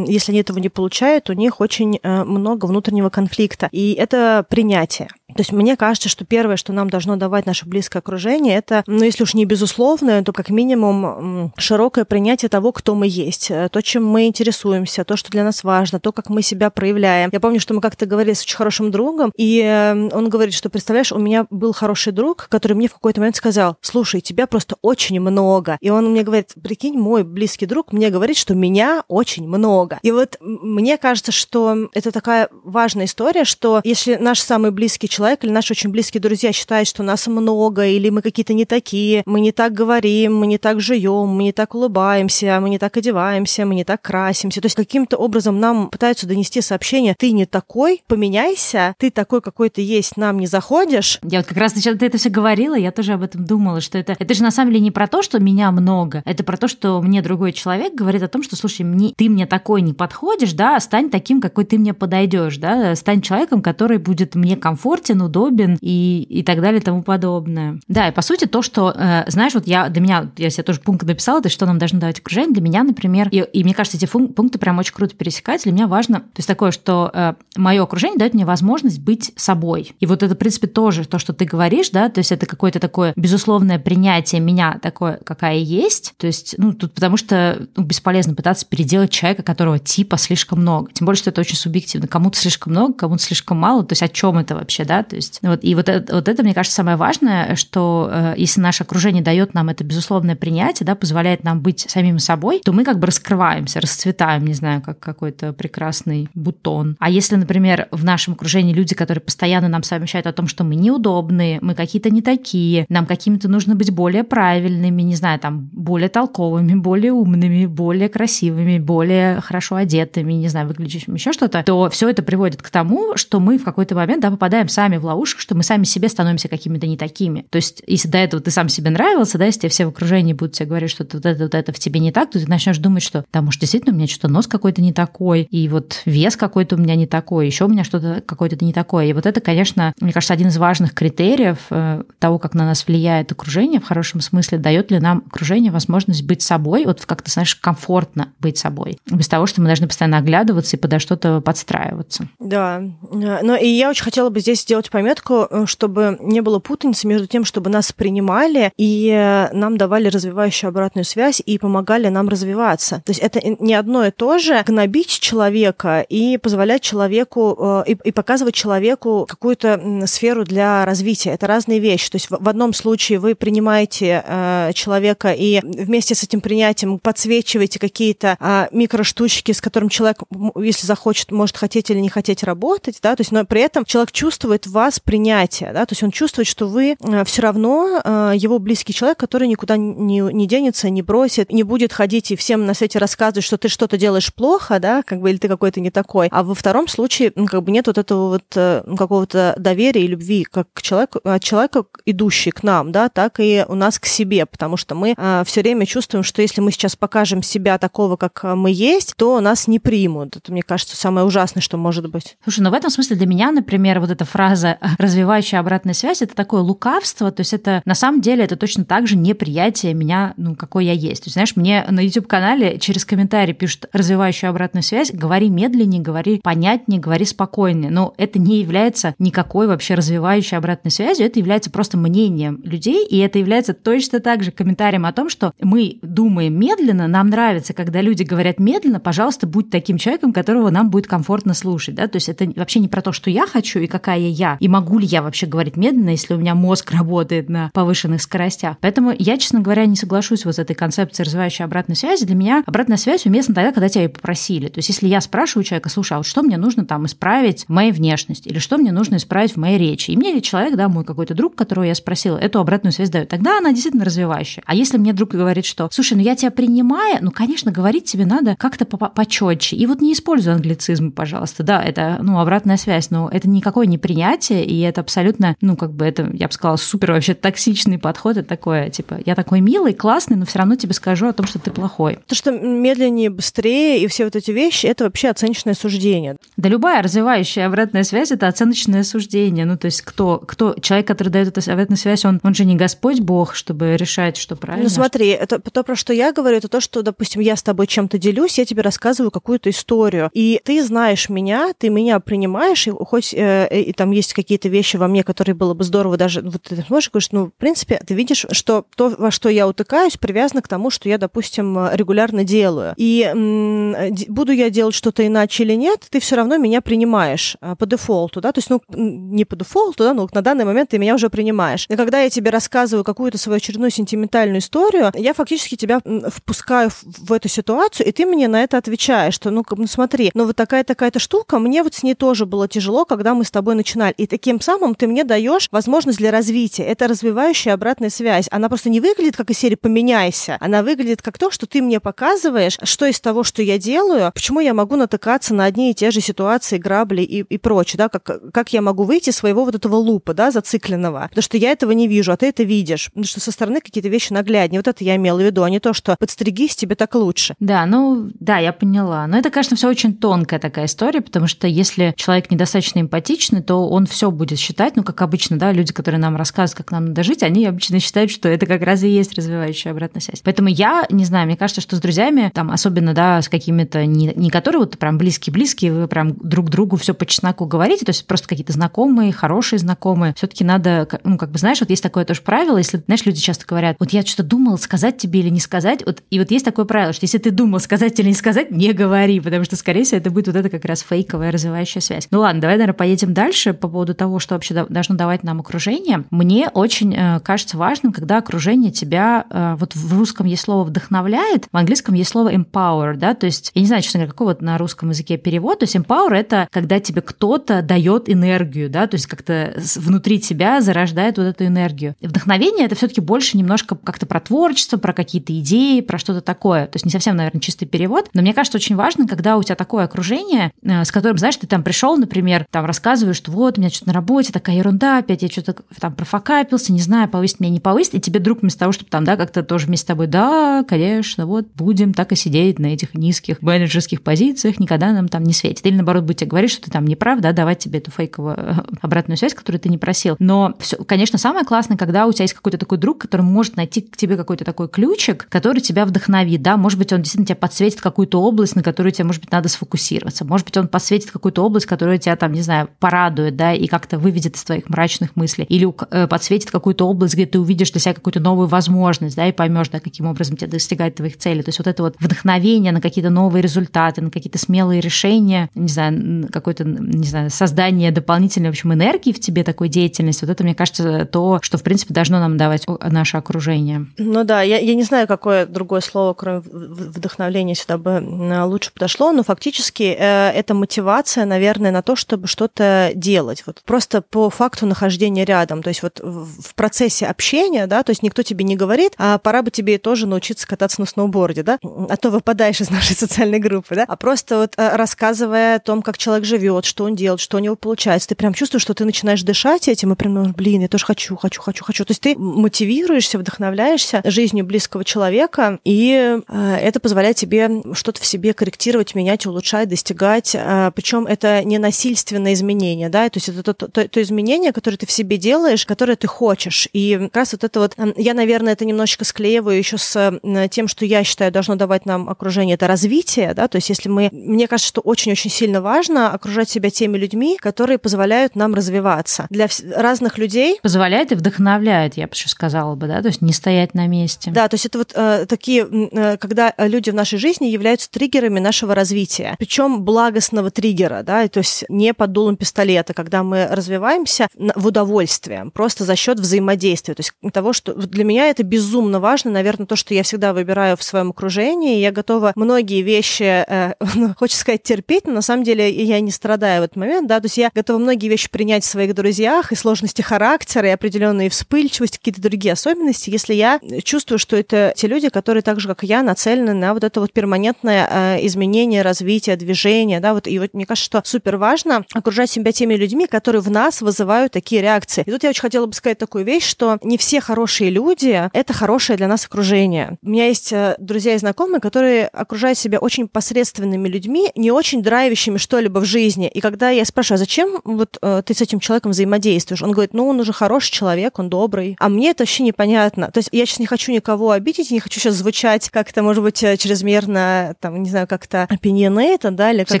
если 0.06 0.32
они 0.32 0.40
этого 0.40 0.58
не 0.58 0.68
получают, 0.68 1.30
у 1.30 1.32
них 1.32 1.60
очень 1.60 1.98
э, 2.02 2.24
много 2.24 2.66
внутреннего 2.66 3.10
конфликта, 3.10 3.68
и 3.72 3.92
это 3.92 4.44
принятие. 4.48 5.08
То 5.34 5.40
есть 5.40 5.52
мне 5.52 5.76
кажется, 5.76 6.08
что 6.08 6.24
первое, 6.24 6.56
что 6.56 6.72
нам 6.72 6.90
должно 6.90 7.16
давать 7.16 7.46
наше 7.46 7.66
близкое 7.66 7.98
окружение, 7.98 8.56
это, 8.56 8.82
ну, 8.86 9.02
если 9.02 9.22
уж 9.22 9.34
не 9.34 9.44
безусловное, 9.44 10.22
то 10.22 10.32
как 10.32 10.50
минимум 10.50 11.52
широкое 11.56 12.04
принятие 12.04 12.48
того, 12.48 12.72
кто 12.72 12.94
мы 12.94 13.06
есть, 13.08 13.50
э, 13.50 13.68
то, 13.70 13.80
чем 13.82 14.06
мы 14.06 14.26
интересуемся, 14.26 15.04
то, 15.04 15.16
что 15.16 15.30
для 15.30 15.44
нас 15.44 15.64
важно, 15.64 16.00
то, 16.00 16.12
как 16.12 16.28
мы 16.28 16.42
себя 16.42 16.70
проявляем. 16.70 17.30
Я 17.32 17.40
помню, 17.40 17.60
что 17.60 17.74
мы 17.74 17.80
как-то 17.80 18.06
говорили 18.06 18.34
с 18.34 18.42
очень 18.42 18.56
хорошим 18.56 18.90
другом, 18.90 19.32
и 19.36 19.60
эм, 19.60 20.10
он 20.12 20.28
говорит, 20.28 20.54
что, 20.54 20.70
представляешь, 20.70 21.12
у 21.12 21.18
меня 21.18 21.46
был 21.50 21.72
хороший 21.72 22.12
друг, 22.12 22.48
который 22.50 22.74
мне 22.74 22.88
в 22.88 22.94
какой-то 22.94 23.20
момент 23.20 23.36
сказал, 23.36 23.76
слушай, 23.80 24.20
тебя 24.20 24.46
просто 24.46 24.76
очень 24.82 25.20
много. 25.20 25.78
И 25.80 25.90
он 25.90 26.10
мне 26.10 26.22
говорит, 26.22 26.52
прикинь, 26.62 26.98
мой 26.98 27.24
близкий 27.24 27.66
друг 27.66 27.92
мне 27.92 28.10
говорит, 28.10 28.36
что 28.36 28.54
меня 28.54 29.04
очень 29.08 29.46
много. 29.46 29.98
И 30.02 30.10
вот 30.10 30.36
мне 30.40 30.98
кажется, 30.98 31.32
что 31.32 31.88
это 31.92 32.12
такая 32.12 32.48
важная 32.64 33.06
история, 33.06 33.44
что 33.44 33.80
если 33.84 34.16
наш 34.16 34.40
самый 34.40 34.70
близкий 34.70 35.08
человек 35.08 35.21
человек 35.22 35.44
или 35.44 35.52
наши 35.52 35.72
очень 35.72 35.90
близкие 35.90 36.20
друзья 36.20 36.52
считают, 36.52 36.88
что 36.88 37.04
нас 37.04 37.28
много, 37.28 37.86
или 37.86 38.10
мы 38.10 38.22
какие-то 38.22 38.54
не 38.54 38.64
такие, 38.64 39.22
мы 39.24 39.38
не 39.38 39.52
так 39.52 39.72
говорим, 39.72 40.34
мы 40.34 40.48
не 40.48 40.58
так 40.58 40.80
живем, 40.80 41.28
мы 41.28 41.44
не 41.44 41.52
так 41.52 41.76
улыбаемся, 41.76 42.58
мы 42.60 42.70
не 42.70 42.80
так 42.80 42.96
одеваемся, 42.96 43.64
мы 43.64 43.76
не 43.76 43.84
так 43.84 44.02
красимся. 44.02 44.60
То 44.60 44.66
есть 44.66 44.74
каким-то 44.74 45.16
образом 45.16 45.60
нам 45.60 45.90
пытаются 45.90 46.26
донести 46.26 46.60
сообщение, 46.60 47.14
ты 47.16 47.30
не 47.30 47.46
такой, 47.46 48.02
поменяйся, 48.08 48.96
ты 48.98 49.10
такой, 49.10 49.40
какой 49.40 49.70
ты 49.70 49.80
есть, 49.80 50.16
нам 50.16 50.40
не 50.40 50.48
заходишь. 50.48 51.20
Я 51.22 51.38
вот 51.38 51.46
как 51.46 51.56
раз 51.56 51.70
сначала 51.70 51.96
ты 51.96 52.06
это 52.06 52.18
все 52.18 52.28
говорила, 52.28 52.74
я 52.74 52.90
тоже 52.90 53.12
об 53.12 53.22
этом 53.22 53.44
думала, 53.44 53.80
что 53.80 53.98
это, 53.98 54.16
это 54.18 54.34
же 54.34 54.42
на 54.42 54.50
самом 54.50 54.72
деле 54.72 54.82
не 54.82 54.90
про 54.90 55.06
то, 55.06 55.22
что 55.22 55.38
меня 55.38 55.70
много, 55.70 56.22
это 56.24 56.42
про 56.42 56.56
то, 56.56 56.66
что 56.66 57.00
мне 57.00 57.22
другой 57.22 57.52
человек 57.52 57.94
говорит 57.94 58.24
о 58.24 58.28
том, 58.28 58.42
что, 58.42 58.56
слушай, 58.56 58.82
мне, 58.82 59.12
ты 59.16 59.28
мне 59.28 59.46
такой 59.46 59.82
не 59.82 59.92
подходишь, 59.92 60.52
да, 60.52 60.80
стань 60.80 61.10
таким, 61.10 61.40
какой 61.40 61.64
ты 61.64 61.78
мне 61.78 61.94
подойдешь, 61.94 62.56
да, 62.56 62.96
стань 62.96 63.22
человеком, 63.22 63.62
который 63.62 63.98
будет 63.98 64.34
мне 64.34 64.56
комфортен, 64.56 65.11
удобен 65.20 65.78
и, 65.80 66.26
и 66.28 66.42
так 66.42 66.60
далее 66.60 66.80
и 66.80 66.84
тому 66.84 67.02
подобное. 67.02 67.80
Да, 67.88 68.08
и 68.08 68.12
по 68.12 68.22
сути 68.22 68.46
то, 68.46 68.62
что, 68.62 68.94
э, 68.96 69.24
знаешь, 69.28 69.54
вот 69.54 69.66
я, 69.66 69.88
для 69.88 70.00
меня, 70.00 70.30
я 70.36 70.50
себе 70.50 70.62
тоже 70.62 70.80
пункт 70.80 71.06
написала, 71.06 71.42
то 71.42 71.46
есть 71.46 71.54
что 71.54 71.66
нам 71.66 71.78
должно 71.78 72.00
давать 72.00 72.20
окружение, 72.20 72.52
для 72.52 72.62
меня, 72.62 72.82
например, 72.82 73.28
и, 73.30 73.38
и 73.40 73.64
мне 73.64 73.74
кажется, 73.74 73.96
эти 73.96 74.06
пункты 74.06 74.58
прям 74.58 74.78
очень 74.78 74.94
круто 74.94 75.14
пересекаются, 75.14 75.68
для 75.68 75.74
меня 75.74 75.86
важно, 75.86 76.20
то 76.20 76.38
есть 76.38 76.48
такое, 76.48 76.70
что 76.70 77.10
э, 77.12 77.34
мое 77.56 77.82
окружение 77.82 78.18
дает 78.18 78.34
мне 78.34 78.44
возможность 78.44 79.00
быть 79.00 79.32
собой. 79.36 79.92
И 80.00 80.06
вот 80.06 80.22
это, 80.22 80.34
в 80.34 80.38
принципе, 80.38 80.66
тоже 80.66 81.06
то, 81.06 81.18
что 81.18 81.32
ты 81.32 81.44
говоришь, 81.44 81.90
да, 81.90 82.08
то 82.08 82.18
есть 82.18 82.32
это 82.32 82.46
какое-то 82.46 82.78
такое 82.78 83.12
безусловное 83.16 83.78
принятие 83.78 84.40
меня 84.40 84.78
такое, 84.80 85.20
какая 85.24 85.56
есть, 85.56 86.14
то 86.16 86.26
есть, 86.26 86.54
ну, 86.58 86.72
тут 86.72 86.94
потому 86.94 87.16
что 87.16 87.66
ну, 87.76 87.84
бесполезно 87.84 88.34
пытаться 88.34 88.66
переделать 88.66 89.10
человека, 89.10 89.42
которого 89.42 89.78
типа 89.78 90.16
слишком 90.16 90.60
много, 90.60 90.90
тем 90.92 91.06
более, 91.06 91.18
что 91.18 91.30
это 91.30 91.40
очень 91.40 91.56
субъективно, 91.56 92.08
кому-то 92.08 92.38
слишком 92.38 92.72
много, 92.72 92.94
кому-то 92.94 93.22
слишком 93.22 93.58
мало, 93.58 93.84
то 93.84 93.92
есть 93.92 94.02
о 94.02 94.08
чем 94.08 94.38
это 94.38 94.54
вообще, 94.54 94.84
да, 94.84 95.01
то 95.02 95.16
есть 95.16 95.40
вот, 95.42 95.60
и 95.62 95.74
вот 95.74 95.88
это, 95.88 96.14
вот 96.14 96.28
это, 96.28 96.42
мне 96.42 96.54
кажется, 96.54 96.76
самое 96.76 96.96
важное, 96.96 97.56
что 97.56 98.08
э, 98.10 98.34
если 98.36 98.60
наше 98.60 98.84
окружение 98.84 99.22
дает 99.22 99.54
нам 99.54 99.68
это 99.68 99.84
безусловное 99.84 100.36
принятие, 100.36 100.86
да, 100.86 100.94
позволяет 100.94 101.44
нам 101.44 101.60
быть 101.60 101.86
самим 101.88 102.18
собой, 102.18 102.60
то 102.64 102.72
мы 102.72 102.84
как 102.84 102.98
бы 102.98 103.06
раскрываемся, 103.06 103.80
расцветаем, 103.80 104.44
не 104.44 104.54
знаю, 104.54 104.82
как 104.82 104.98
какой-то 104.98 105.52
прекрасный 105.52 106.28
бутон. 106.34 106.96
А 106.98 107.10
если, 107.10 107.36
например, 107.36 107.88
в 107.90 108.04
нашем 108.04 108.34
окружении 108.34 108.72
люди, 108.72 108.94
которые 108.94 109.22
постоянно 109.22 109.68
нам 109.68 109.82
сообщают 109.82 110.26
о 110.26 110.32
том, 110.32 110.46
что 110.46 110.64
мы 110.64 110.74
неудобные, 110.74 111.58
мы 111.60 111.74
какие-то 111.74 112.10
не 112.10 112.22
такие, 112.22 112.86
нам 112.88 113.06
какими-то 113.06 113.48
нужно 113.48 113.74
быть 113.74 113.90
более 113.92 114.24
правильными, 114.24 115.02
не 115.02 115.14
знаю, 115.14 115.38
там, 115.38 115.70
более 115.72 116.08
толковыми, 116.08 116.74
более 116.74 117.12
умными, 117.12 117.66
более 117.66 118.08
красивыми, 118.08 118.78
более 118.78 119.40
хорошо 119.40 119.76
одетыми, 119.76 120.32
не 120.34 120.48
знаю, 120.48 120.68
выглядящими, 120.68 121.14
еще 121.14 121.32
что-то, 121.32 121.62
то 121.62 121.88
все 121.90 122.08
это 122.08 122.22
приводит 122.22 122.62
к 122.62 122.70
тому, 122.70 123.16
что 123.16 123.40
мы 123.40 123.58
в 123.58 123.64
какой-то 123.64 123.94
момент 123.94 124.22
да, 124.22 124.30
попадаем 124.30 124.68
сами 124.68 124.91
в 124.96 125.04
ловушку, 125.04 125.40
что 125.40 125.54
мы 125.54 125.62
сами 125.62 125.84
себе 125.84 126.08
становимся 126.08 126.48
какими-то 126.48 126.86
не 126.86 126.96
такими. 126.96 127.46
То 127.50 127.56
есть, 127.56 127.82
если 127.86 128.08
до 128.08 128.18
этого 128.18 128.42
ты 128.42 128.50
сам 128.50 128.68
себе 128.68 128.90
нравился, 128.90 129.38
да, 129.38 129.46
если 129.46 129.60
тебе 129.60 129.68
все 129.70 129.86
в 129.86 129.90
окружении 129.90 130.32
будут 130.32 130.54
тебе 130.54 130.66
говорить, 130.66 130.90
что 130.90 131.04
вот 131.04 131.26
это, 131.26 131.44
вот 131.44 131.54
это 131.54 131.72
в 131.72 131.78
тебе 131.78 132.00
не 132.00 132.12
так, 132.12 132.30
то 132.30 132.38
ты 132.38 132.48
начнешь 132.48 132.78
думать, 132.78 133.02
что 133.02 133.24
да, 133.32 133.42
может, 133.42 133.60
действительно 133.60 133.92
у 133.92 133.96
меня 133.96 134.06
что-то 134.06 134.28
нос 134.28 134.46
какой-то 134.46 134.82
не 134.82 134.92
такой, 134.92 135.42
и 135.42 135.68
вот 135.68 136.02
вес 136.04 136.36
какой-то 136.36 136.76
у 136.76 136.78
меня 136.78 136.94
не 136.94 137.06
такой, 137.06 137.46
еще 137.46 137.64
у 137.64 137.68
меня 137.68 137.84
что-то 137.84 138.22
какое-то 138.24 138.62
не 138.64 138.72
такое. 138.72 139.06
И 139.06 139.12
вот 139.12 139.26
это, 139.26 139.40
конечно, 139.40 139.92
мне 140.00 140.12
кажется, 140.12 140.34
один 140.34 140.48
из 140.48 140.58
важных 140.58 140.94
критериев 140.94 141.58
э, 141.70 142.02
того, 142.18 142.38
как 142.38 142.54
на 142.54 142.64
нас 142.64 142.86
влияет 142.86 143.32
окружение 143.32 143.80
в 143.80 143.84
хорошем 143.84 144.20
смысле, 144.20 144.58
дает 144.58 144.90
ли 144.90 144.98
нам 144.98 145.22
окружение 145.26 145.72
возможность 145.72 146.24
быть 146.24 146.42
собой, 146.42 146.84
вот 146.84 147.04
как-то, 147.06 147.30
знаешь, 147.30 147.54
комфортно 147.54 148.32
быть 148.40 148.58
собой, 148.58 148.98
без 149.10 149.28
того, 149.28 149.46
что 149.46 149.60
мы 149.60 149.66
должны 149.66 149.86
постоянно 149.86 150.18
оглядываться 150.18 150.76
и 150.76 150.80
подо 150.80 150.98
что-то 150.98 151.40
подстраиваться. 151.40 152.28
Да, 152.38 152.82
но 153.10 153.56
и 153.56 153.68
я 153.68 153.90
очень 153.90 154.04
хотела 154.04 154.30
бы 154.30 154.40
здесь 154.40 154.62
сделать 154.62 154.81
пометку, 154.90 155.46
э, 155.48 155.66
чтобы 155.66 156.18
не 156.20 156.40
было 156.40 156.58
путаницы 156.58 157.06
между 157.06 157.26
тем, 157.26 157.44
чтобы 157.44 157.70
нас 157.70 157.92
принимали 157.92 158.72
и 158.76 159.10
э, 159.10 159.52
нам 159.52 159.76
давали 159.76 160.08
развивающую 160.08 160.68
обратную 160.68 161.04
связь 161.04 161.42
и 161.44 161.58
помогали 161.58 162.08
нам 162.08 162.28
развиваться. 162.28 163.02
То 163.04 163.10
есть 163.10 163.20
это 163.20 163.40
не 163.42 163.74
одно 163.74 164.06
и 164.06 164.10
то 164.10 164.38
же 164.38 164.62
гнобить 164.66 165.08
человека 165.08 166.04
и 166.08 166.38
позволять 166.38 166.82
человеку 166.82 167.56
э, 167.86 167.92
и, 167.92 167.98
и 168.04 168.12
показывать 168.12 168.54
человеку 168.54 169.26
какую-то 169.28 170.02
сферу 170.06 170.44
для 170.44 170.84
развития. 170.84 171.30
Это 171.30 171.46
разные 171.46 171.78
вещи. 171.78 172.10
То 172.10 172.16
есть 172.16 172.28
в 172.30 172.48
одном 172.48 172.72
случае 172.72 173.18
вы 173.18 173.34
принимаете 173.34 174.72
человека 174.74 175.32
и 175.32 175.60
вместе 175.62 176.14
с 176.14 176.22
этим 176.22 176.40
принятием 176.40 176.98
подсвечиваете 176.98 177.78
какие-то 177.78 178.36
а, 178.40 178.68
микроштучки, 178.72 179.52
с 179.52 179.60
которым 179.60 179.88
человек, 179.88 180.18
если 180.56 180.86
захочет, 180.86 181.30
может 181.30 181.56
хотеть 181.56 181.90
или 181.90 181.98
не 181.98 182.08
хотеть 182.08 182.42
работать, 182.42 182.98
да, 183.02 183.16
то 183.16 183.20
есть, 183.20 183.32
но 183.32 183.44
при 183.44 183.60
этом 183.60 183.84
человек 183.84 184.12
чувствует 184.12 184.66
в 184.66 184.71
вас 184.72 185.00
принятие, 185.00 185.72
да, 185.72 185.86
то 185.86 185.92
есть 185.92 186.02
он 186.02 186.10
чувствует, 186.10 186.48
что 186.48 186.66
вы 186.66 186.96
э, 186.98 187.24
все 187.24 187.42
равно 187.42 188.00
э, 188.02 188.32
его 188.36 188.58
близкий 188.58 188.92
человек, 188.92 189.18
который 189.18 189.48
никуда 189.48 189.76
не, 189.76 190.20
не 190.20 190.46
денется, 190.46 190.90
не 190.90 191.02
бросит, 191.02 191.52
не 191.52 191.62
будет 191.62 191.92
ходить 191.92 192.30
и 192.30 192.36
всем 192.36 192.66
на 192.66 192.74
свете 192.74 192.98
рассказывать, 192.98 193.44
что 193.44 193.58
ты 193.58 193.68
что-то 193.68 193.96
делаешь 193.96 194.32
плохо, 194.32 194.80
да, 194.80 195.02
как 195.02 195.20
бы, 195.20 195.30
или 195.30 195.38
ты 195.38 195.48
какой-то 195.48 195.80
не 195.80 195.90
такой. 195.90 196.28
А 196.30 196.42
во 196.42 196.54
втором 196.54 196.88
случае, 196.88 197.32
ну, 197.36 197.46
как 197.46 197.62
бы 197.62 197.70
нет 197.70 197.86
вот 197.86 197.98
этого 197.98 198.28
вот 198.28 198.44
э, 198.56 198.82
какого-то 198.96 199.54
доверия 199.58 200.04
и 200.04 200.08
любви 200.08 200.44
как 200.44 200.68
к 200.72 200.82
человеку, 200.82 201.20
от 201.24 201.42
человека, 201.42 201.84
идущий 202.06 202.50
к 202.50 202.62
нам, 202.62 202.92
да, 202.92 203.08
так 203.08 203.38
и 203.38 203.64
у 203.68 203.74
нас 203.74 203.98
к 203.98 204.06
себе, 204.06 204.46
потому 204.46 204.76
что 204.76 204.94
мы 204.94 205.14
все 205.44 205.60
время 205.60 205.86
чувствуем, 205.86 206.24
что 206.24 206.42
если 206.42 206.60
мы 206.60 206.72
сейчас 206.72 206.96
покажем 206.96 207.42
себя 207.42 207.78
такого, 207.78 208.16
как 208.16 208.42
мы 208.42 208.70
есть, 208.70 209.14
то 209.16 209.40
нас 209.40 209.68
не 209.68 209.78
примут. 209.78 210.36
Это, 210.36 210.52
мне 210.52 210.62
кажется, 210.62 210.96
самое 210.96 211.26
ужасное, 211.26 211.60
что 211.60 211.76
может 211.76 212.08
быть. 212.10 212.36
Слушай, 212.44 212.60
ну 212.60 212.70
в 212.70 212.74
этом 212.74 212.90
смысле 212.90 213.16
для 213.16 213.26
меня, 213.26 213.50
например, 213.50 214.00
вот 214.00 214.10
эта 214.10 214.24
фраза 214.24 214.51
«развивающая 214.98 215.60
обратная 215.60 215.94
связь»— 215.94 216.22
это 216.22 216.34
такое 216.34 216.60
лукавство, 216.60 217.30
то 217.30 217.40
есть 217.40 217.52
это 217.52 217.82
на 217.84 217.94
самом 217.94 218.20
деле 218.20 218.44
это 218.44 218.56
точно 218.56 218.84
так 218.84 219.06
же 219.06 219.16
неприятие 219.16 219.94
меня, 219.94 220.34
ну, 220.36 220.54
какой 220.54 220.86
я 220.86 220.92
есть. 220.92 221.24
То 221.24 221.26
есть, 221.28 221.34
знаешь, 221.34 221.56
мне 221.56 221.84
на 221.88 222.00
YouTube-канале 222.00 222.78
через 222.78 223.04
комментарий 223.04 223.54
пишут 223.54 223.86
«развивающую 223.92 224.50
обратную 224.50 224.82
связь», 224.82 225.12
говори 225.12 225.48
медленнее, 225.48 226.02
говори 226.02 226.40
понятнее, 226.42 227.00
говори 227.00 227.24
спокойнее. 227.24 227.90
Но 227.90 228.14
это 228.16 228.38
не 228.38 228.60
является 228.60 229.14
никакой 229.18 229.66
вообще 229.66 229.94
развивающей 229.94 230.56
обратной 230.56 230.90
связью, 230.90 231.26
это 231.26 231.38
является 231.38 231.70
просто 231.70 231.96
мнением 231.96 232.60
людей, 232.64 233.06
и 233.06 233.18
это 233.18 233.38
является 233.38 233.74
точно 233.74 234.20
так 234.20 234.42
же 234.42 234.50
комментарием 234.50 235.06
о 235.06 235.12
том, 235.12 235.28
что 235.28 235.52
мы 235.60 235.98
думаем 236.02 236.58
медленно, 236.58 237.08
нам 237.08 237.28
нравится, 237.28 237.72
когда 237.72 238.00
люди 238.00 238.22
говорят 238.22 238.58
медленно, 238.58 239.00
пожалуйста, 239.00 239.46
будь 239.46 239.70
таким 239.70 239.98
человеком, 239.98 240.32
которого 240.32 240.70
нам 240.70 240.90
будет 240.90 241.06
комфортно 241.06 241.54
слушать. 241.54 241.94
Да? 241.94 242.08
То 242.08 242.16
есть 242.16 242.28
это 242.28 242.50
вообще 242.56 242.80
не 242.80 242.88
про 242.88 243.02
то, 243.02 243.12
что 243.12 243.30
я 243.30 243.46
хочу 243.46 243.80
и 243.80 243.86
какая 243.86 244.18
я, 244.18 244.41
и 244.60 244.68
могу 244.68 244.98
ли 244.98 245.06
я 245.06 245.22
вообще 245.22 245.46
говорить 245.46 245.76
медленно, 245.76 246.10
если 246.10 246.34
у 246.34 246.38
меня 246.38 246.54
мозг 246.54 246.90
работает 246.92 247.48
на 247.48 247.70
повышенных 247.72 248.22
скоростях. 248.22 248.76
Поэтому 248.80 249.14
я, 249.18 249.38
честно 249.38 249.60
говоря, 249.60 249.86
не 249.86 249.96
соглашусь 249.96 250.44
вот 250.44 250.56
с 250.56 250.58
этой 250.58 250.74
концепцией 250.74 251.26
развивающей 251.26 251.64
обратной 251.64 251.96
связи. 251.96 252.26
Для 252.26 252.36
меня 252.36 252.62
обратная 252.66 252.96
связь 252.96 253.26
уместна 253.26 253.54
тогда, 253.54 253.72
когда 253.72 253.88
тебя 253.88 254.04
ее 254.04 254.08
попросили. 254.08 254.68
То 254.68 254.78
есть 254.78 254.88
если 254.88 255.08
я 255.08 255.20
спрашиваю 255.20 255.64
человека, 255.64 255.88
слушай, 255.88 256.14
а 256.14 256.16
вот 256.18 256.26
что 256.26 256.42
мне 256.42 256.56
нужно 256.56 256.84
там 256.84 257.06
исправить 257.06 257.64
в 257.66 257.68
моей 257.68 257.92
внешности, 257.92 258.48
или 258.48 258.58
что 258.58 258.78
мне 258.78 258.92
нужно 258.92 259.16
исправить 259.16 259.52
в 259.52 259.56
моей 259.56 259.78
речи, 259.78 260.10
и 260.10 260.16
мне 260.16 260.40
человек, 260.40 260.76
да, 260.76 260.88
мой 260.88 261.04
какой-то 261.04 261.34
друг, 261.34 261.54
которого 261.54 261.84
я 261.84 261.94
спросила, 261.94 262.36
эту 262.36 262.60
обратную 262.60 262.92
связь 262.92 263.10
дает, 263.10 263.28
тогда 263.28 263.58
она 263.58 263.70
действительно 263.70 264.04
развивающая. 264.04 264.62
А 264.66 264.74
если 264.74 264.98
мне 264.98 265.12
друг 265.12 265.30
говорит, 265.30 265.64
что, 265.64 265.88
слушай, 265.90 266.14
ну 266.14 266.20
я 266.20 266.36
тебя 266.36 266.50
принимая, 266.50 267.18
ну, 267.20 267.30
конечно, 267.30 267.72
говорить 267.72 268.04
тебе 268.04 268.26
надо 268.26 268.56
как-то 268.56 268.84
почетче. 268.84 269.76
И 269.76 269.86
вот 269.86 270.00
не 270.00 270.12
используй 270.12 270.54
англицизм, 270.54 271.12
пожалуйста. 271.12 271.62
Да, 271.62 271.82
это, 271.82 272.18
ну, 272.20 272.38
обратная 272.38 272.76
связь, 272.76 273.10
но 273.10 273.28
это 273.28 273.48
никакое 273.48 273.86
не 273.86 273.98
принятие, 273.98 274.31
и 274.40 274.80
это 274.80 275.00
абсолютно, 275.00 275.56
ну, 275.60 275.76
как 275.76 275.92
бы 275.92 276.04
это, 276.04 276.30
я 276.32 276.48
бы 276.48 276.52
сказала, 276.52 276.76
супер 276.76 277.12
вообще 277.12 277.34
токсичный 277.34 277.98
подход. 277.98 278.36
Это 278.36 278.48
такое, 278.48 278.90
типа, 278.90 279.20
я 279.24 279.34
такой 279.34 279.60
милый, 279.60 279.94
классный, 279.94 280.36
но 280.36 280.46
все 280.46 280.58
равно 280.58 280.76
тебе 280.76 280.94
скажу 280.94 281.28
о 281.28 281.32
том, 281.32 281.46
что 281.46 281.58
ты 281.58 281.70
плохой. 281.70 282.18
То, 282.26 282.34
что 282.34 282.50
медленнее, 282.50 283.30
быстрее 283.30 284.02
и 284.02 284.06
все 284.06 284.24
вот 284.24 284.36
эти 284.36 284.50
вещи, 284.50 284.86
это 284.86 285.04
вообще 285.04 285.28
оценочное 285.28 285.74
суждение. 285.74 286.36
Да 286.56 286.68
любая 286.68 287.02
развивающая 287.02 287.66
обратная 287.66 288.04
связь– 288.04 288.30
это 288.32 288.48
оценочное 288.48 289.02
суждение. 289.02 289.64
Ну, 289.64 289.76
то 289.76 289.86
есть 289.86 290.02
кто, 290.02 290.38
кто 290.38 290.74
человек, 290.80 291.06
который 291.06 291.28
дает 291.28 291.48
эту 291.48 291.70
обратную 291.70 291.98
связь, 291.98 292.24
он, 292.24 292.40
он 292.42 292.54
же 292.54 292.64
не 292.64 292.76
Господь 292.76 293.20
Бог, 293.20 293.54
чтобы 293.54 293.96
решать, 293.96 294.36
что 294.36 294.56
правильно. 294.56 294.84
Ну, 294.84 294.90
смотри, 294.90 295.28
это 295.28 295.58
то, 295.58 295.82
про 295.82 295.96
что 295.96 296.12
я 296.12 296.32
говорю, 296.32 296.56
это 296.56 296.68
то, 296.68 296.80
что, 296.80 297.02
допустим, 297.02 297.40
я 297.40 297.56
с 297.56 297.62
тобой 297.62 297.86
чем-то 297.86 298.18
делюсь, 298.18 298.58
я 298.58 298.64
тебе 298.64 298.82
рассказываю 298.82 299.30
какую-то 299.30 299.70
историю, 299.70 300.30
и 300.32 300.60
ты 300.64 300.84
знаешь 300.84 301.28
меня, 301.28 301.72
ты 301.76 301.88
меня 301.90 302.20
принимаешь, 302.20 302.86
и 302.86 302.90
хоть 302.90 303.34
э, 303.34 303.68
и 303.72 303.92
там 303.92 304.10
есть 304.10 304.21
какие-то 304.32 304.68
вещи 304.68 304.96
во 304.96 305.08
мне, 305.08 305.24
которые 305.24 305.54
было 305.54 305.74
бы 305.74 305.84
здорово 305.84 306.16
даже, 306.16 306.40
вот 306.42 306.62
ты 306.62 306.84
можешь 306.88 307.10
говорить, 307.10 307.32
ну, 307.32 307.46
в 307.46 307.52
принципе, 307.52 308.00
ты 308.06 308.14
видишь, 308.14 308.46
что 308.50 308.84
то, 308.96 309.14
во 309.18 309.30
что 309.30 309.48
я 309.48 309.66
утыкаюсь, 309.66 310.16
привязано 310.16 310.62
к 310.62 310.68
тому, 310.68 310.90
что 310.90 311.08
я, 311.08 311.18
допустим, 311.18 311.88
регулярно 311.92 312.44
делаю. 312.44 312.94
И 312.96 313.22
м- 313.22 313.94
буду 314.28 314.52
я 314.52 314.70
делать 314.70 314.94
что-то 314.94 315.26
иначе 315.26 315.64
или 315.64 315.74
нет, 315.74 316.06
ты 316.10 316.20
все 316.20 316.36
равно 316.36 316.58
меня 316.58 316.80
принимаешь 316.80 317.56
э, 317.60 317.74
по 317.76 317.86
дефолту, 317.86 318.40
да, 318.40 318.52
то 318.52 318.58
есть, 318.58 318.70
ну, 318.70 318.82
не 318.88 319.44
по 319.44 319.56
дефолту, 319.56 320.04
да, 320.04 320.14
но 320.14 320.28
на 320.32 320.42
данный 320.42 320.64
момент 320.64 320.90
ты 320.90 320.98
меня 320.98 321.14
уже 321.14 321.30
принимаешь. 321.30 321.86
И 321.88 321.96
когда 321.96 322.20
я 322.20 322.30
тебе 322.30 322.50
рассказываю 322.50 323.04
какую-то 323.04 323.38
свою 323.38 323.56
очередную 323.56 323.90
сентиментальную 323.90 324.58
историю, 324.58 325.10
я 325.14 325.34
фактически 325.34 325.76
тебя 325.76 326.00
впускаю 326.28 326.90
в 327.02 327.32
эту 327.32 327.48
ситуацию, 327.48 328.06
и 328.06 328.12
ты 328.12 328.26
мне 328.26 328.48
на 328.48 328.62
это 328.62 328.78
отвечаешь, 328.78 329.34
что, 329.34 329.50
ну, 329.50 329.64
ну 329.76 329.86
смотри, 329.86 330.30
ну 330.34 330.46
вот 330.46 330.56
такая 330.56 330.84
такая-то 330.84 331.18
штука, 331.18 331.58
мне 331.58 331.82
вот 331.82 331.94
с 331.94 332.02
ней 332.02 332.14
тоже 332.14 332.46
было 332.46 332.68
тяжело, 332.68 333.04
когда 333.04 333.34
мы 333.34 333.44
с 333.44 333.50
тобой 333.50 333.74
начинали. 333.74 334.11
Далее. 334.12 334.24
И 334.24 334.26
таким 334.26 334.60
самым 334.60 334.94
ты 334.94 335.06
мне 335.06 335.24
даешь 335.24 335.68
возможность 335.70 336.18
для 336.18 336.30
развития. 336.30 336.84
Это 336.84 337.08
развивающая 337.08 337.74
обратная 337.74 338.10
связь. 338.10 338.48
Она 338.50 338.68
просто 338.68 338.90
не 338.90 339.00
выглядит 339.00 339.36
как 339.36 339.50
из 339.50 339.58
серии 339.58 339.74
«поменяйся». 339.74 340.56
Она 340.60 340.82
выглядит 340.82 341.22
как 341.22 341.38
то, 341.38 341.50
что 341.50 341.66
ты 341.66 341.82
мне 341.82 342.00
показываешь, 342.00 342.78
что 342.82 343.06
из 343.06 343.20
того, 343.20 343.44
что 343.44 343.62
я 343.62 343.78
делаю, 343.78 344.30
почему 344.32 344.60
я 344.60 344.74
могу 344.74 344.96
натыкаться 344.96 345.54
на 345.54 345.64
одни 345.64 345.90
и 345.90 345.94
те 345.94 346.10
же 346.10 346.20
ситуации, 346.20 346.78
грабли 346.78 347.22
и, 347.22 347.40
и 347.40 347.58
прочее, 347.58 347.98
да, 347.98 348.08
как, 348.08 348.52
как 348.52 348.72
я 348.72 348.82
могу 348.82 349.04
выйти 349.04 349.30
из 349.30 349.36
своего 349.36 349.64
вот 349.64 349.74
этого 349.74 349.96
лупа, 349.96 350.34
да, 350.34 350.50
зацикленного. 350.50 351.26
Потому 351.28 351.42
что 351.42 351.56
я 351.56 351.72
этого 351.72 351.92
не 351.92 352.08
вижу, 352.08 352.32
а 352.32 352.36
ты 352.36 352.46
это 352.46 352.62
видишь. 352.62 353.06
Потому 353.06 353.26
что 353.26 353.40
со 353.40 353.52
стороны 353.52 353.80
какие-то 353.80 354.08
вещи 354.08 354.32
нагляднее. 354.32 354.80
Вот 354.80 354.88
это 354.88 355.04
я 355.04 355.16
имела 355.16 355.38
в 355.38 355.42
виду, 355.42 355.62
а 355.62 355.70
не 355.70 355.80
то, 355.80 355.92
что 355.92 356.16
подстригись, 356.18 356.76
тебе 356.76 356.94
так 356.94 357.14
лучше. 357.14 357.54
Да, 357.60 357.86
ну, 357.86 358.30
да, 358.40 358.58
я 358.58 358.72
поняла. 358.72 359.26
Но 359.26 359.38
это, 359.38 359.50
конечно, 359.50 359.76
все 359.76 359.88
очень 359.88 360.14
тонкая 360.14 360.60
такая 360.60 360.86
история, 360.86 361.20
потому 361.20 361.46
что 361.46 361.66
если 361.66 362.14
человек 362.16 362.50
недостаточно 362.50 363.00
эмпатичный, 363.00 363.62
то 363.62 363.88
он 363.88 364.01
все 364.06 364.30
будет 364.30 364.58
считать, 364.58 364.96
ну, 364.96 365.02
как 365.02 365.22
обычно, 365.22 365.58
да, 365.58 365.72
люди, 365.72 365.92
которые 365.92 366.20
нам 366.20 366.36
рассказывают, 366.36 366.76
как 366.76 366.90
нам 366.90 367.06
надо 367.06 367.22
жить, 367.22 367.42
они 367.42 367.66
обычно 367.66 368.00
считают, 368.00 368.30
что 368.30 368.48
это 368.48 368.66
как 368.66 368.82
раз 368.82 369.02
и 369.02 369.08
есть 369.08 369.34
развивающая 369.34 369.92
обратная 369.92 370.20
связь. 370.20 370.40
Поэтому 370.42 370.68
я, 370.68 371.06
не 371.10 371.24
знаю, 371.24 371.46
мне 371.46 371.56
кажется, 371.56 371.80
что 371.80 371.96
с 371.96 372.00
друзьями, 372.00 372.50
там, 372.54 372.70
особенно, 372.70 373.14
да, 373.14 373.40
с 373.40 373.48
какими-то, 373.48 374.04
не, 374.06 374.32
не 374.34 374.50
которые 374.50 374.80
вот 374.80 374.98
прям 374.98 375.18
близкие-близкие, 375.18 375.92
вы 375.92 376.08
прям 376.08 376.34
друг 376.36 376.70
другу 376.70 376.96
все 376.96 377.14
по 377.14 377.26
чесноку 377.26 377.66
говорите, 377.66 378.04
то 378.04 378.10
есть 378.10 378.26
просто 378.26 378.48
какие-то 378.48 378.72
знакомые, 378.72 379.32
хорошие 379.32 379.78
знакомые, 379.78 380.34
все 380.36 380.46
таки 380.46 380.64
надо, 380.64 381.08
ну, 381.24 381.38
как 381.38 381.50
бы, 381.50 381.58
знаешь, 381.58 381.80
вот 381.80 381.90
есть 381.90 382.02
такое 382.02 382.24
тоже 382.24 382.42
правило, 382.42 382.78
если, 382.78 383.02
знаешь, 383.06 383.24
люди 383.24 383.40
часто 383.40 383.66
говорят, 383.66 383.96
вот 383.98 384.12
я 384.12 384.22
что-то 384.22 384.42
думал, 384.42 384.78
сказать 384.78 385.18
тебе 385.18 385.40
или 385.40 385.48
не 385.48 385.60
сказать, 385.60 386.04
вот, 386.04 386.22
и 386.30 386.38
вот 386.38 386.50
есть 386.50 386.64
такое 386.64 386.84
правило, 386.84 387.12
что 387.12 387.24
если 387.24 387.38
ты 387.38 387.50
думал, 387.50 387.80
сказать 387.80 388.18
или 388.18 388.28
не 388.28 388.34
сказать, 388.34 388.70
не 388.70 388.92
говори, 388.92 389.40
потому 389.40 389.64
что, 389.64 389.76
скорее 389.76 390.04
всего, 390.04 390.18
это 390.18 390.30
будет 390.30 390.46
вот 390.46 390.56
это 390.56 390.68
как 390.68 390.84
раз 390.84 391.04
фейковая 391.08 391.50
развивающая 391.50 392.00
связь. 392.00 392.28
Ну 392.30 392.40
ладно, 392.40 392.60
давай, 392.60 392.76
наверное, 392.76 392.94
поедем 392.94 393.34
дальше 393.34 393.72
по 393.72 393.88
поводу 393.92 394.14
того, 394.14 394.38
что 394.38 394.54
вообще 394.54 394.74
должно 394.74 395.14
давать 395.14 395.44
нам 395.44 395.60
окружение. 395.60 396.24
Мне 396.30 396.68
очень 396.72 397.14
э, 397.14 397.40
кажется 397.40 397.76
важным, 397.76 398.12
когда 398.12 398.38
окружение 398.38 398.90
тебя, 398.90 399.44
э, 399.50 399.76
вот 399.78 399.94
в 399.94 400.18
русском 400.18 400.46
есть 400.46 400.62
слово 400.62 400.84
«вдохновляет», 400.84 401.66
в 401.70 401.76
английском 401.76 402.14
есть 402.14 402.30
слово 402.30 402.52
«empower», 402.52 403.14
да, 403.14 403.34
то 403.34 403.46
есть, 403.46 403.70
я 403.74 403.80
не 403.80 403.86
знаю, 403.86 404.02
честно 404.02 404.18
говоря, 404.18 404.32
какой 404.32 404.46
вот 404.48 404.62
на 404.62 404.78
русском 404.78 405.10
языке 405.10 405.36
перевод, 405.36 405.80
то 405.80 405.84
есть 405.84 405.96
empower— 405.96 406.30
это 406.32 406.68
когда 406.70 407.00
тебе 407.00 407.22
кто-то 407.22 407.82
дает 407.82 408.28
энергию, 408.28 408.90
да, 408.90 409.06
то 409.06 409.14
есть 409.14 409.26
как-то 409.26 409.74
внутри 409.96 410.40
тебя 410.40 410.80
зарождает 410.80 411.38
вот 411.38 411.44
эту 411.44 411.66
энергию. 411.66 412.14
И 412.20 412.26
вдохновение— 412.26 412.86
это 412.86 412.94
все 412.94 413.08
таки 413.08 413.20
больше 413.20 413.56
немножко 413.56 413.96
как-то 413.96 414.26
про 414.26 414.40
творчество, 414.40 414.96
про 414.96 415.12
какие-то 415.12 415.58
идеи, 415.60 416.00
про 416.00 416.18
что-то 416.18 416.40
такое. 416.40 416.86
То 416.86 416.96
есть 416.96 417.04
не 417.04 417.10
совсем, 417.10 417.36
наверное, 417.36 417.60
чистый 417.60 417.86
перевод, 417.86 418.28
но 418.34 418.42
мне 418.42 418.54
кажется, 418.54 418.78
очень 418.78 418.96
важно, 418.96 419.28
когда 419.28 419.56
у 419.56 419.62
тебя 419.62 419.76
такое 419.76 420.04
окружение, 420.04 420.72
э, 420.82 421.04
с 421.04 421.12
которым, 421.12 421.38
знаешь, 421.38 421.56
ты 421.56 421.66
там 421.66 421.82
пришел, 421.82 422.16
например, 422.16 422.66
там 422.70 422.84
рассказываешь, 422.84 423.36
что 423.36 423.52
вот, 423.52 423.78
меня 423.82 423.90
что-то 423.90 424.08
на 424.08 424.12
работе 424.14 424.52
такая 424.52 424.76
ерунда, 424.76 425.18
опять 425.18 425.42
я 425.42 425.48
что-то 425.48 425.76
там 426.00 426.14
профокапился, 426.14 426.92
не 426.92 427.00
знаю, 427.00 427.28
повысить 427.28 427.60
меня, 427.60 427.72
не 427.72 427.80
повысить, 427.80 428.14
и 428.14 428.20
тебе 428.20 428.40
друг 428.40 428.62
вместо 428.62 428.80
того, 428.80 428.92
чтобы 428.92 429.10
там, 429.10 429.24
да, 429.24 429.36
как-то 429.36 429.62
тоже 429.62 429.86
вместе 429.86 430.04
с 430.04 430.06
тобой, 430.06 430.26
да, 430.26 430.84
конечно, 430.88 431.46
вот, 431.46 431.66
будем 431.74 432.14
так 432.14 432.32
и 432.32 432.36
сидеть 432.36 432.78
на 432.78 432.86
этих 432.86 433.14
низких 433.14 433.60
менеджерских 433.62 434.22
позициях, 434.22 434.78
никогда 434.78 435.12
нам 435.12 435.28
там 435.28 435.42
не 435.44 435.52
светит. 435.52 435.84
Или, 435.86 435.96
наоборот, 435.96 436.24
будет 436.24 436.38
тебе 436.38 436.50
говорить, 436.50 436.70
что 436.70 436.82
ты 436.82 436.90
там 436.90 437.04
не 437.04 437.16
прав, 437.16 437.40
да, 437.40 437.52
давать 437.52 437.80
тебе 437.80 437.98
эту 437.98 438.10
фейковую 438.10 438.54
э, 438.56 438.74
обратную 439.00 439.36
связь, 439.36 439.54
которую 439.54 439.80
ты 439.80 439.88
не 439.88 439.98
просил. 439.98 440.36
Но, 440.38 440.74
все, 440.78 440.96
конечно, 440.96 441.38
самое 441.38 441.64
классное, 441.64 441.96
когда 441.96 442.26
у 442.26 442.32
тебя 442.32 442.44
есть 442.44 442.54
какой-то 442.54 442.78
такой 442.78 442.98
друг, 442.98 443.18
который 443.18 443.42
может 443.42 443.76
найти 443.76 444.00
к 444.00 444.16
тебе 444.16 444.36
какой-то 444.36 444.64
такой 444.64 444.88
ключик, 444.88 445.46
который 445.48 445.80
тебя 445.80 446.06
вдохновит, 446.06 446.62
да, 446.62 446.76
может 446.76 446.98
быть, 446.98 447.12
он 447.12 447.22
действительно 447.22 447.46
тебя 447.46 447.56
подсветит 447.56 448.00
какую-то 448.00 448.40
область, 448.40 448.76
на 448.76 448.82
которую 448.82 449.12
тебе, 449.12 449.24
может 449.24 449.42
быть, 449.42 449.52
надо 449.52 449.68
сфокусироваться, 449.68 450.44
может 450.44 450.66
быть, 450.66 450.76
он 450.76 450.88
подсветит 450.88 451.30
какую-то 451.30 451.64
область, 451.64 451.86
которая 451.86 452.18
тебя 452.18 452.36
там, 452.36 452.52
не 452.52 452.62
знаю, 452.62 452.88
порадует, 452.98 453.56
да, 453.62 453.72
и 453.72 453.86
как-то 453.86 454.18
выведет 454.18 454.56
из 454.56 454.64
твоих 454.64 454.88
мрачных 454.88 455.36
мыслей, 455.36 455.64
или 455.68 455.86
э, 456.10 456.26
подсветит 456.26 456.72
какую-то 456.72 457.06
область, 457.06 457.34
где 457.34 457.46
ты 457.46 457.60
увидишь 457.60 457.92
для 457.92 458.00
себя 458.00 458.12
какую-то 458.12 458.40
новую 458.40 458.66
возможность, 458.66 459.36
да, 459.36 459.46
и 459.46 459.52
поймешь, 459.52 459.88
да, 459.88 460.00
каким 460.00 460.26
образом 460.26 460.56
тебе 460.56 460.68
достигать 460.68 461.14
твоих 461.14 461.38
целей. 461.38 461.62
То 461.62 461.68
есть 461.68 461.78
вот 461.78 461.86
это 461.86 462.02
вот 462.02 462.16
вдохновение 462.18 462.90
на 462.90 463.00
какие-то 463.00 463.30
новые 463.30 463.62
результаты, 463.62 464.20
на 464.20 464.32
какие-то 464.32 464.58
смелые 464.58 465.00
решения, 465.00 465.70
не 465.76 465.86
знаю, 465.86 466.48
какое-то, 466.50 466.82
не 466.82 467.26
знаю, 467.28 467.50
создание 467.50 468.10
дополнительной, 468.10 468.70
в 468.70 468.72
общем, 468.72 468.92
энергии 468.94 469.30
в 469.30 469.38
тебе, 469.38 469.62
такой 469.62 469.88
деятельности, 469.88 470.44
вот 470.44 470.50
это, 470.50 470.64
мне 470.64 470.74
кажется, 470.74 471.24
то, 471.24 471.60
что, 471.62 471.78
в 471.78 471.84
принципе, 471.84 472.12
должно 472.14 472.40
нам 472.40 472.56
давать 472.56 472.84
наше 472.88 473.36
окружение. 473.36 474.06
Ну 474.18 474.42
да, 474.42 474.62
я, 474.62 474.78
я 474.78 474.94
не 474.96 475.04
знаю, 475.04 475.28
какое 475.28 475.66
другое 475.66 476.00
слово, 476.00 476.34
кроме 476.34 476.62
вдохновления, 476.64 477.76
сюда 477.76 477.96
бы 477.96 478.20
лучше 478.64 478.90
подошло, 478.92 479.30
но 479.30 479.44
фактически 479.44 480.16
э, 480.18 480.50
это 480.50 480.74
мотивация, 480.74 481.44
наверное, 481.44 481.92
на 481.92 482.02
то, 482.02 482.16
чтобы 482.16 482.48
что-то 482.48 483.12
делать. 483.14 483.51
Вот 483.66 483.82
просто 483.84 484.22
по 484.22 484.50
факту 484.50 484.86
нахождения 484.86 485.44
рядом. 485.44 485.82
То 485.82 485.88
есть 485.88 486.02
вот 486.02 486.20
в 486.22 486.74
процессе 486.74 487.26
общения, 487.26 487.86
да, 487.86 488.02
то 488.02 488.10
есть 488.10 488.22
никто 488.22 488.42
тебе 488.42 488.64
не 488.64 488.76
говорит, 488.76 489.14
а 489.18 489.38
пора 489.38 489.62
бы 489.62 489.70
тебе 489.70 489.98
тоже 489.98 490.26
научиться 490.26 490.66
кататься 490.66 491.00
на 491.00 491.06
сноуборде, 491.06 491.62
да, 491.62 491.78
а 491.82 492.16
то 492.16 492.30
выпадаешь 492.30 492.80
из 492.80 492.90
нашей 492.90 493.16
социальной 493.16 493.58
группы, 493.58 493.94
да, 493.94 494.04
а 494.06 494.16
просто 494.16 494.58
вот 494.58 494.74
э, 494.76 494.96
рассказывая 494.96 495.76
о 495.76 495.78
том, 495.78 496.02
как 496.02 496.18
человек 496.18 496.44
живет, 496.44 496.84
что 496.84 497.04
он 497.04 497.14
делает, 497.14 497.40
что 497.40 497.56
у 497.56 497.60
него 497.60 497.76
получается, 497.76 498.28
ты 498.28 498.34
прям 498.34 498.54
чувствуешь, 498.54 498.82
что 498.82 498.94
ты 498.94 499.04
начинаешь 499.04 499.42
дышать 499.42 499.88
этим 499.88 500.12
и 500.12 500.16
прям, 500.16 500.34
ну, 500.34 500.48
блин, 500.48 500.82
я 500.82 500.88
тоже 500.88 501.04
хочу, 501.04 501.36
хочу, 501.36 501.60
хочу, 501.62 501.84
хочу. 501.84 502.04
То 502.04 502.10
есть 502.10 502.20
ты 502.20 502.36
мотивируешься, 502.36 503.38
вдохновляешься 503.38 504.22
жизнью 504.24 504.64
близкого 504.64 505.04
человека, 505.04 505.78
и 505.84 506.40
э, 506.46 506.76
это 506.80 507.00
позволяет 507.00 507.36
тебе 507.36 507.82
что-то 507.92 508.20
в 508.20 508.26
себе 508.26 508.54
корректировать, 508.54 509.14
менять, 509.14 509.46
улучшать, 509.46 509.88
достигать. 509.88 510.54
Э, 510.54 510.90
Причем 510.94 511.26
это 511.26 511.64
не 511.64 511.78
насильственное 511.78 512.54
изменение, 512.54 513.08
да, 513.08 513.28
то 513.28 513.38
есть 513.38 513.41
это 513.48 513.62
то, 513.62 513.88
то, 513.88 514.08
то 514.08 514.22
изменение, 514.22 514.72
которое 514.72 514.96
ты 514.96 515.06
в 515.06 515.12
себе 515.12 515.36
делаешь, 515.36 515.86
которое 515.86 516.16
ты 516.16 516.26
хочешь. 516.26 516.88
И 516.92 517.18
как 517.20 517.36
раз 517.36 517.52
вот 517.52 517.64
это 517.64 517.80
вот, 517.80 517.96
я, 518.16 518.34
наверное, 518.34 518.72
это 518.72 518.84
немножечко 518.84 519.24
склеиваю 519.24 519.78
еще 519.78 519.98
с 519.98 520.40
тем, 520.70 520.88
что 520.88 521.04
я 521.04 521.24
считаю 521.24 521.52
должно 521.52 521.76
давать 521.76 522.06
нам 522.06 522.28
окружение, 522.28 522.74
это 522.74 522.86
развитие, 522.86 523.54
да, 523.54 523.68
то 523.68 523.76
есть 523.76 523.88
если 523.88 524.08
мы, 524.08 524.28
мне 524.32 524.68
кажется, 524.68 524.88
что 524.88 525.00
очень-очень 525.00 525.50
сильно 525.50 525.80
важно 525.80 526.30
окружать 526.30 526.68
себя 526.68 526.90
теми 526.90 527.16
людьми, 527.16 527.56
которые 527.58 527.98
позволяют 527.98 528.56
нам 528.56 528.74
развиваться. 528.74 529.46
Для 529.50 529.68
разных 529.96 530.38
людей... 530.38 530.78
Позволяет 530.82 531.32
и 531.32 531.34
вдохновляет, 531.34 532.16
я 532.16 532.26
бы 532.26 532.34
еще 532.34 532.48
сказала 532.48 532.94
бы, 532.94 533.06
да, 533.06 533.22
то 533.22 533.28
есть 533.28 533.42
не 533.42 533.52
стоять 533.52 533.94
на 533.94 534.06
месте. 534.06 534.50
Да, 534.50 534.68
то 534.68 534.74
есть 534.74 534.86
это 534.86 534.98
вот 534.98 535.12
э, 535.14 535.46
такие, 535.48 535.86
э, 535.90 536.36
когда 536.36 536.74
люди 536.78 537.10
в 537.10 537.14
нашей 537.14 537.38
жизни 537.38 537.66
являются 537.66 538.10
триггерами 538.10 538.60
нашего 538.60 538.94
развития, 538.94 539.56
причем 539.58 540.02
благостного 540.02 540.70
триггера, 540.70 541.22
да, 541.22 541.48
то 541.48 541.58
есть 541.58 541.84
не 541.88 542.12
под 542.14 542.32
дулом 542.32 542.56
пистолета, 542.56 543.14
когда 543.14 543.31
мы 543.42 543.66
развиваемся 543.70 544.48
в 544.54 544.86
удовольствие, 544.86 545.70
просто 545.72 546.04
за 546.04 546.16
счет 546.16 546.38
взаимодействия, 546.38 547.14
то 547.14 547.20
есть 547.20 547.32
того, 547.52 547.72
что 547.72 547.94
для 547.94 548.24
меня 548.24 548.48
это 548.48 548.62
безумно 548.62 549.20
важно, 549.20 549.50
наверное, 549.50 549.86
то, 549.86 549.96
что 549.96 550.14
я 550.14 550.22
всегда 550.22 550.52
выбираю 550.52 550.96
в 550.96 551.02
своем 551.02 551.30
окружении, 551.30 552.00
я 552.00 552.10
готова 552.10 552.52
многие 552.56 553.02
вещи, 553.02 553.64
э, 553.66 553.94
ну, 554.14 554.34
хочется 554.36 554.60
сказать, 554.60 554.82
терпеть, 554.82 555.26
но 555.26 555.34
на 555.34 555.42
самом 555.42 555.64
деле 555.64 555.90
я 555.90 556.20
не 556.20 556.30
страдаю 556.30 556.82
в 556.82 556.84
этот 556.84 556.96
момент, 556.96 557.28
да, 557.28 557.40
то 557.40 557.46
есть 557.46 557.58
я 557.58 557.70
готова 557.74 557.98
многие 557.98 558.28
вещи 558.28 558.50
принять 558.50 558.84
в 558.84 558.88
своих 558.88 559.14
друзьях, 559.14 559.72
и 559.72 559.76
сложности 559.76 560.22
характера, 560.22 560.88
и 560.88 560.92
определенные 560.92 561.50
вспыльчивость, 561.50 562.18
какие-то 562.18 562.40
другие 562.40 562.72
особенности, 562.72 563.30
если 563.30 563.54
я 563.54 563.80
чувствую, 564.04 564.38
что 564.38 564.56
это 564.56 564.92
те 564.96 565.06
люди, 565.06 565.28
которые 565.28 565.62
так 565.62 565.80
же, 565.80 565.88
как 565.88 566.04
и 566.04 566.06
я, 566.06 566.22
нацелены 566.22 566.74
на 566.74 566.94
вот 566.94 567.04
это 567.04 567.20
вот 567.20 567.32
перманентное 567.32 568.08
э, 568.10 568.46
изменение, 568.46 569.02
развитие, 569.02 569.56
движение, 569.56 570.20
да, 570.20 570.34
вот, 570.34 570.46
и 570.46 570.58
вот 570.58 570.74
мне 570.74 570.86
кажется, 570.86 571.04
что 571.04 571.22
супер 571.24 571.56
важно 571.56 572.04
окружать 572.12 572.50
себя 572.50 572.72
теми 572.72 572.94
людьми, 572.94 573.21
которые 573.26 573.62
в 573.62 573.70
нас 573.70 574.00
вызывают 574.02 574.52
такие 574.52 574.82
реакции. 574.82 575.22
И 575.26 575.30
тут 575.30 575.42
я 575.42 575.50
очень 575.50 575.60
хотела 575.60 575.86
бы 575.86 575.92
сказать 575.92 576.18
такую 576.18 576.44
вещь, 576.44 576.66
что 576.66 576.98
не 577.02 577.18
все 577.18 577.40
хорошие 577.40 577.90
люди— 577.90 578.50
это 578.52 578.72
хорошее 578.72 579.16
для 579.16 579.28
нас 579.28 579.46
окружение. 579.46 580.18
У 580.22 580.30
меня 580.30 580.46
есть 580.46 580.72
э, 580.72 580.94
друзья 580.98 581.34
и 581.34 581.38
знакомые, 581.38 581.80
которые 581.80 582.26
окружают 582.26 582.78
себя 582.78 582.98
очень 582.98 583.28
посредственными 583.28 584.08
людьми, 584.08 584.50
не 584.54 584.70
очень 584.70 585.02
драйвящими 585.02 585.58
что-либо 585.58 586.00
в 586.00 586.04
жизни. 586.04 586.48
И 586.48 586.60
когда 586.60 586.90
я 586.90 587.04
спрашиваю, 587.04 587.36
а 587.36 587.38
зачем 587.38 587.80
вот 587.84 588.18
э, 588.22 588.42
ты 588.44 588.54
с 588.54 588.60
этим 588.60 588.80
человеком 588.80 589.12
взаимодействуешь? 589.12 589.82
Он 589.82 589.92
говорит, 589.92 590.14
ну, 590.14 590.28
он 590.28 590.40
уже 590.40 590.52
хороший 590.52 590.92
человек, 590.92 591.38
он 591.38 591.48
добрый. 591.48 591.96
А 591.98 592.08
мне 592.08 592.30
это 592.30 592.42
вообще 592.42 592.62
непонятно. 592.62 593.30
То 593.30 593.38
есть 593.38 593.48
я 593.52 593.66
сейчас 593.66 593.78
не 593.78 593.86
хочу 593.86 594.12
никого 594.12 594.50
обидеть, 594.50 594.90
не 594.90 595.00
хочу 595.00 595.20
сейчас 595.20 595.34
звучать 595.34 595.90
как-то, 595.90 596.22
может 596.22 596.42
быть, 596.42 596.62
э, 596.62 596.76
чрезмерно, 596.76 597.74
там, 597.80 598.02
не 598.02 598.10
знаю, 598.10 598.26
как-то 598.26 598.68
opinionated, 598.70 599.52
да, 599.52 599.72
или 599.72 599.84
Все, 599.84 600.00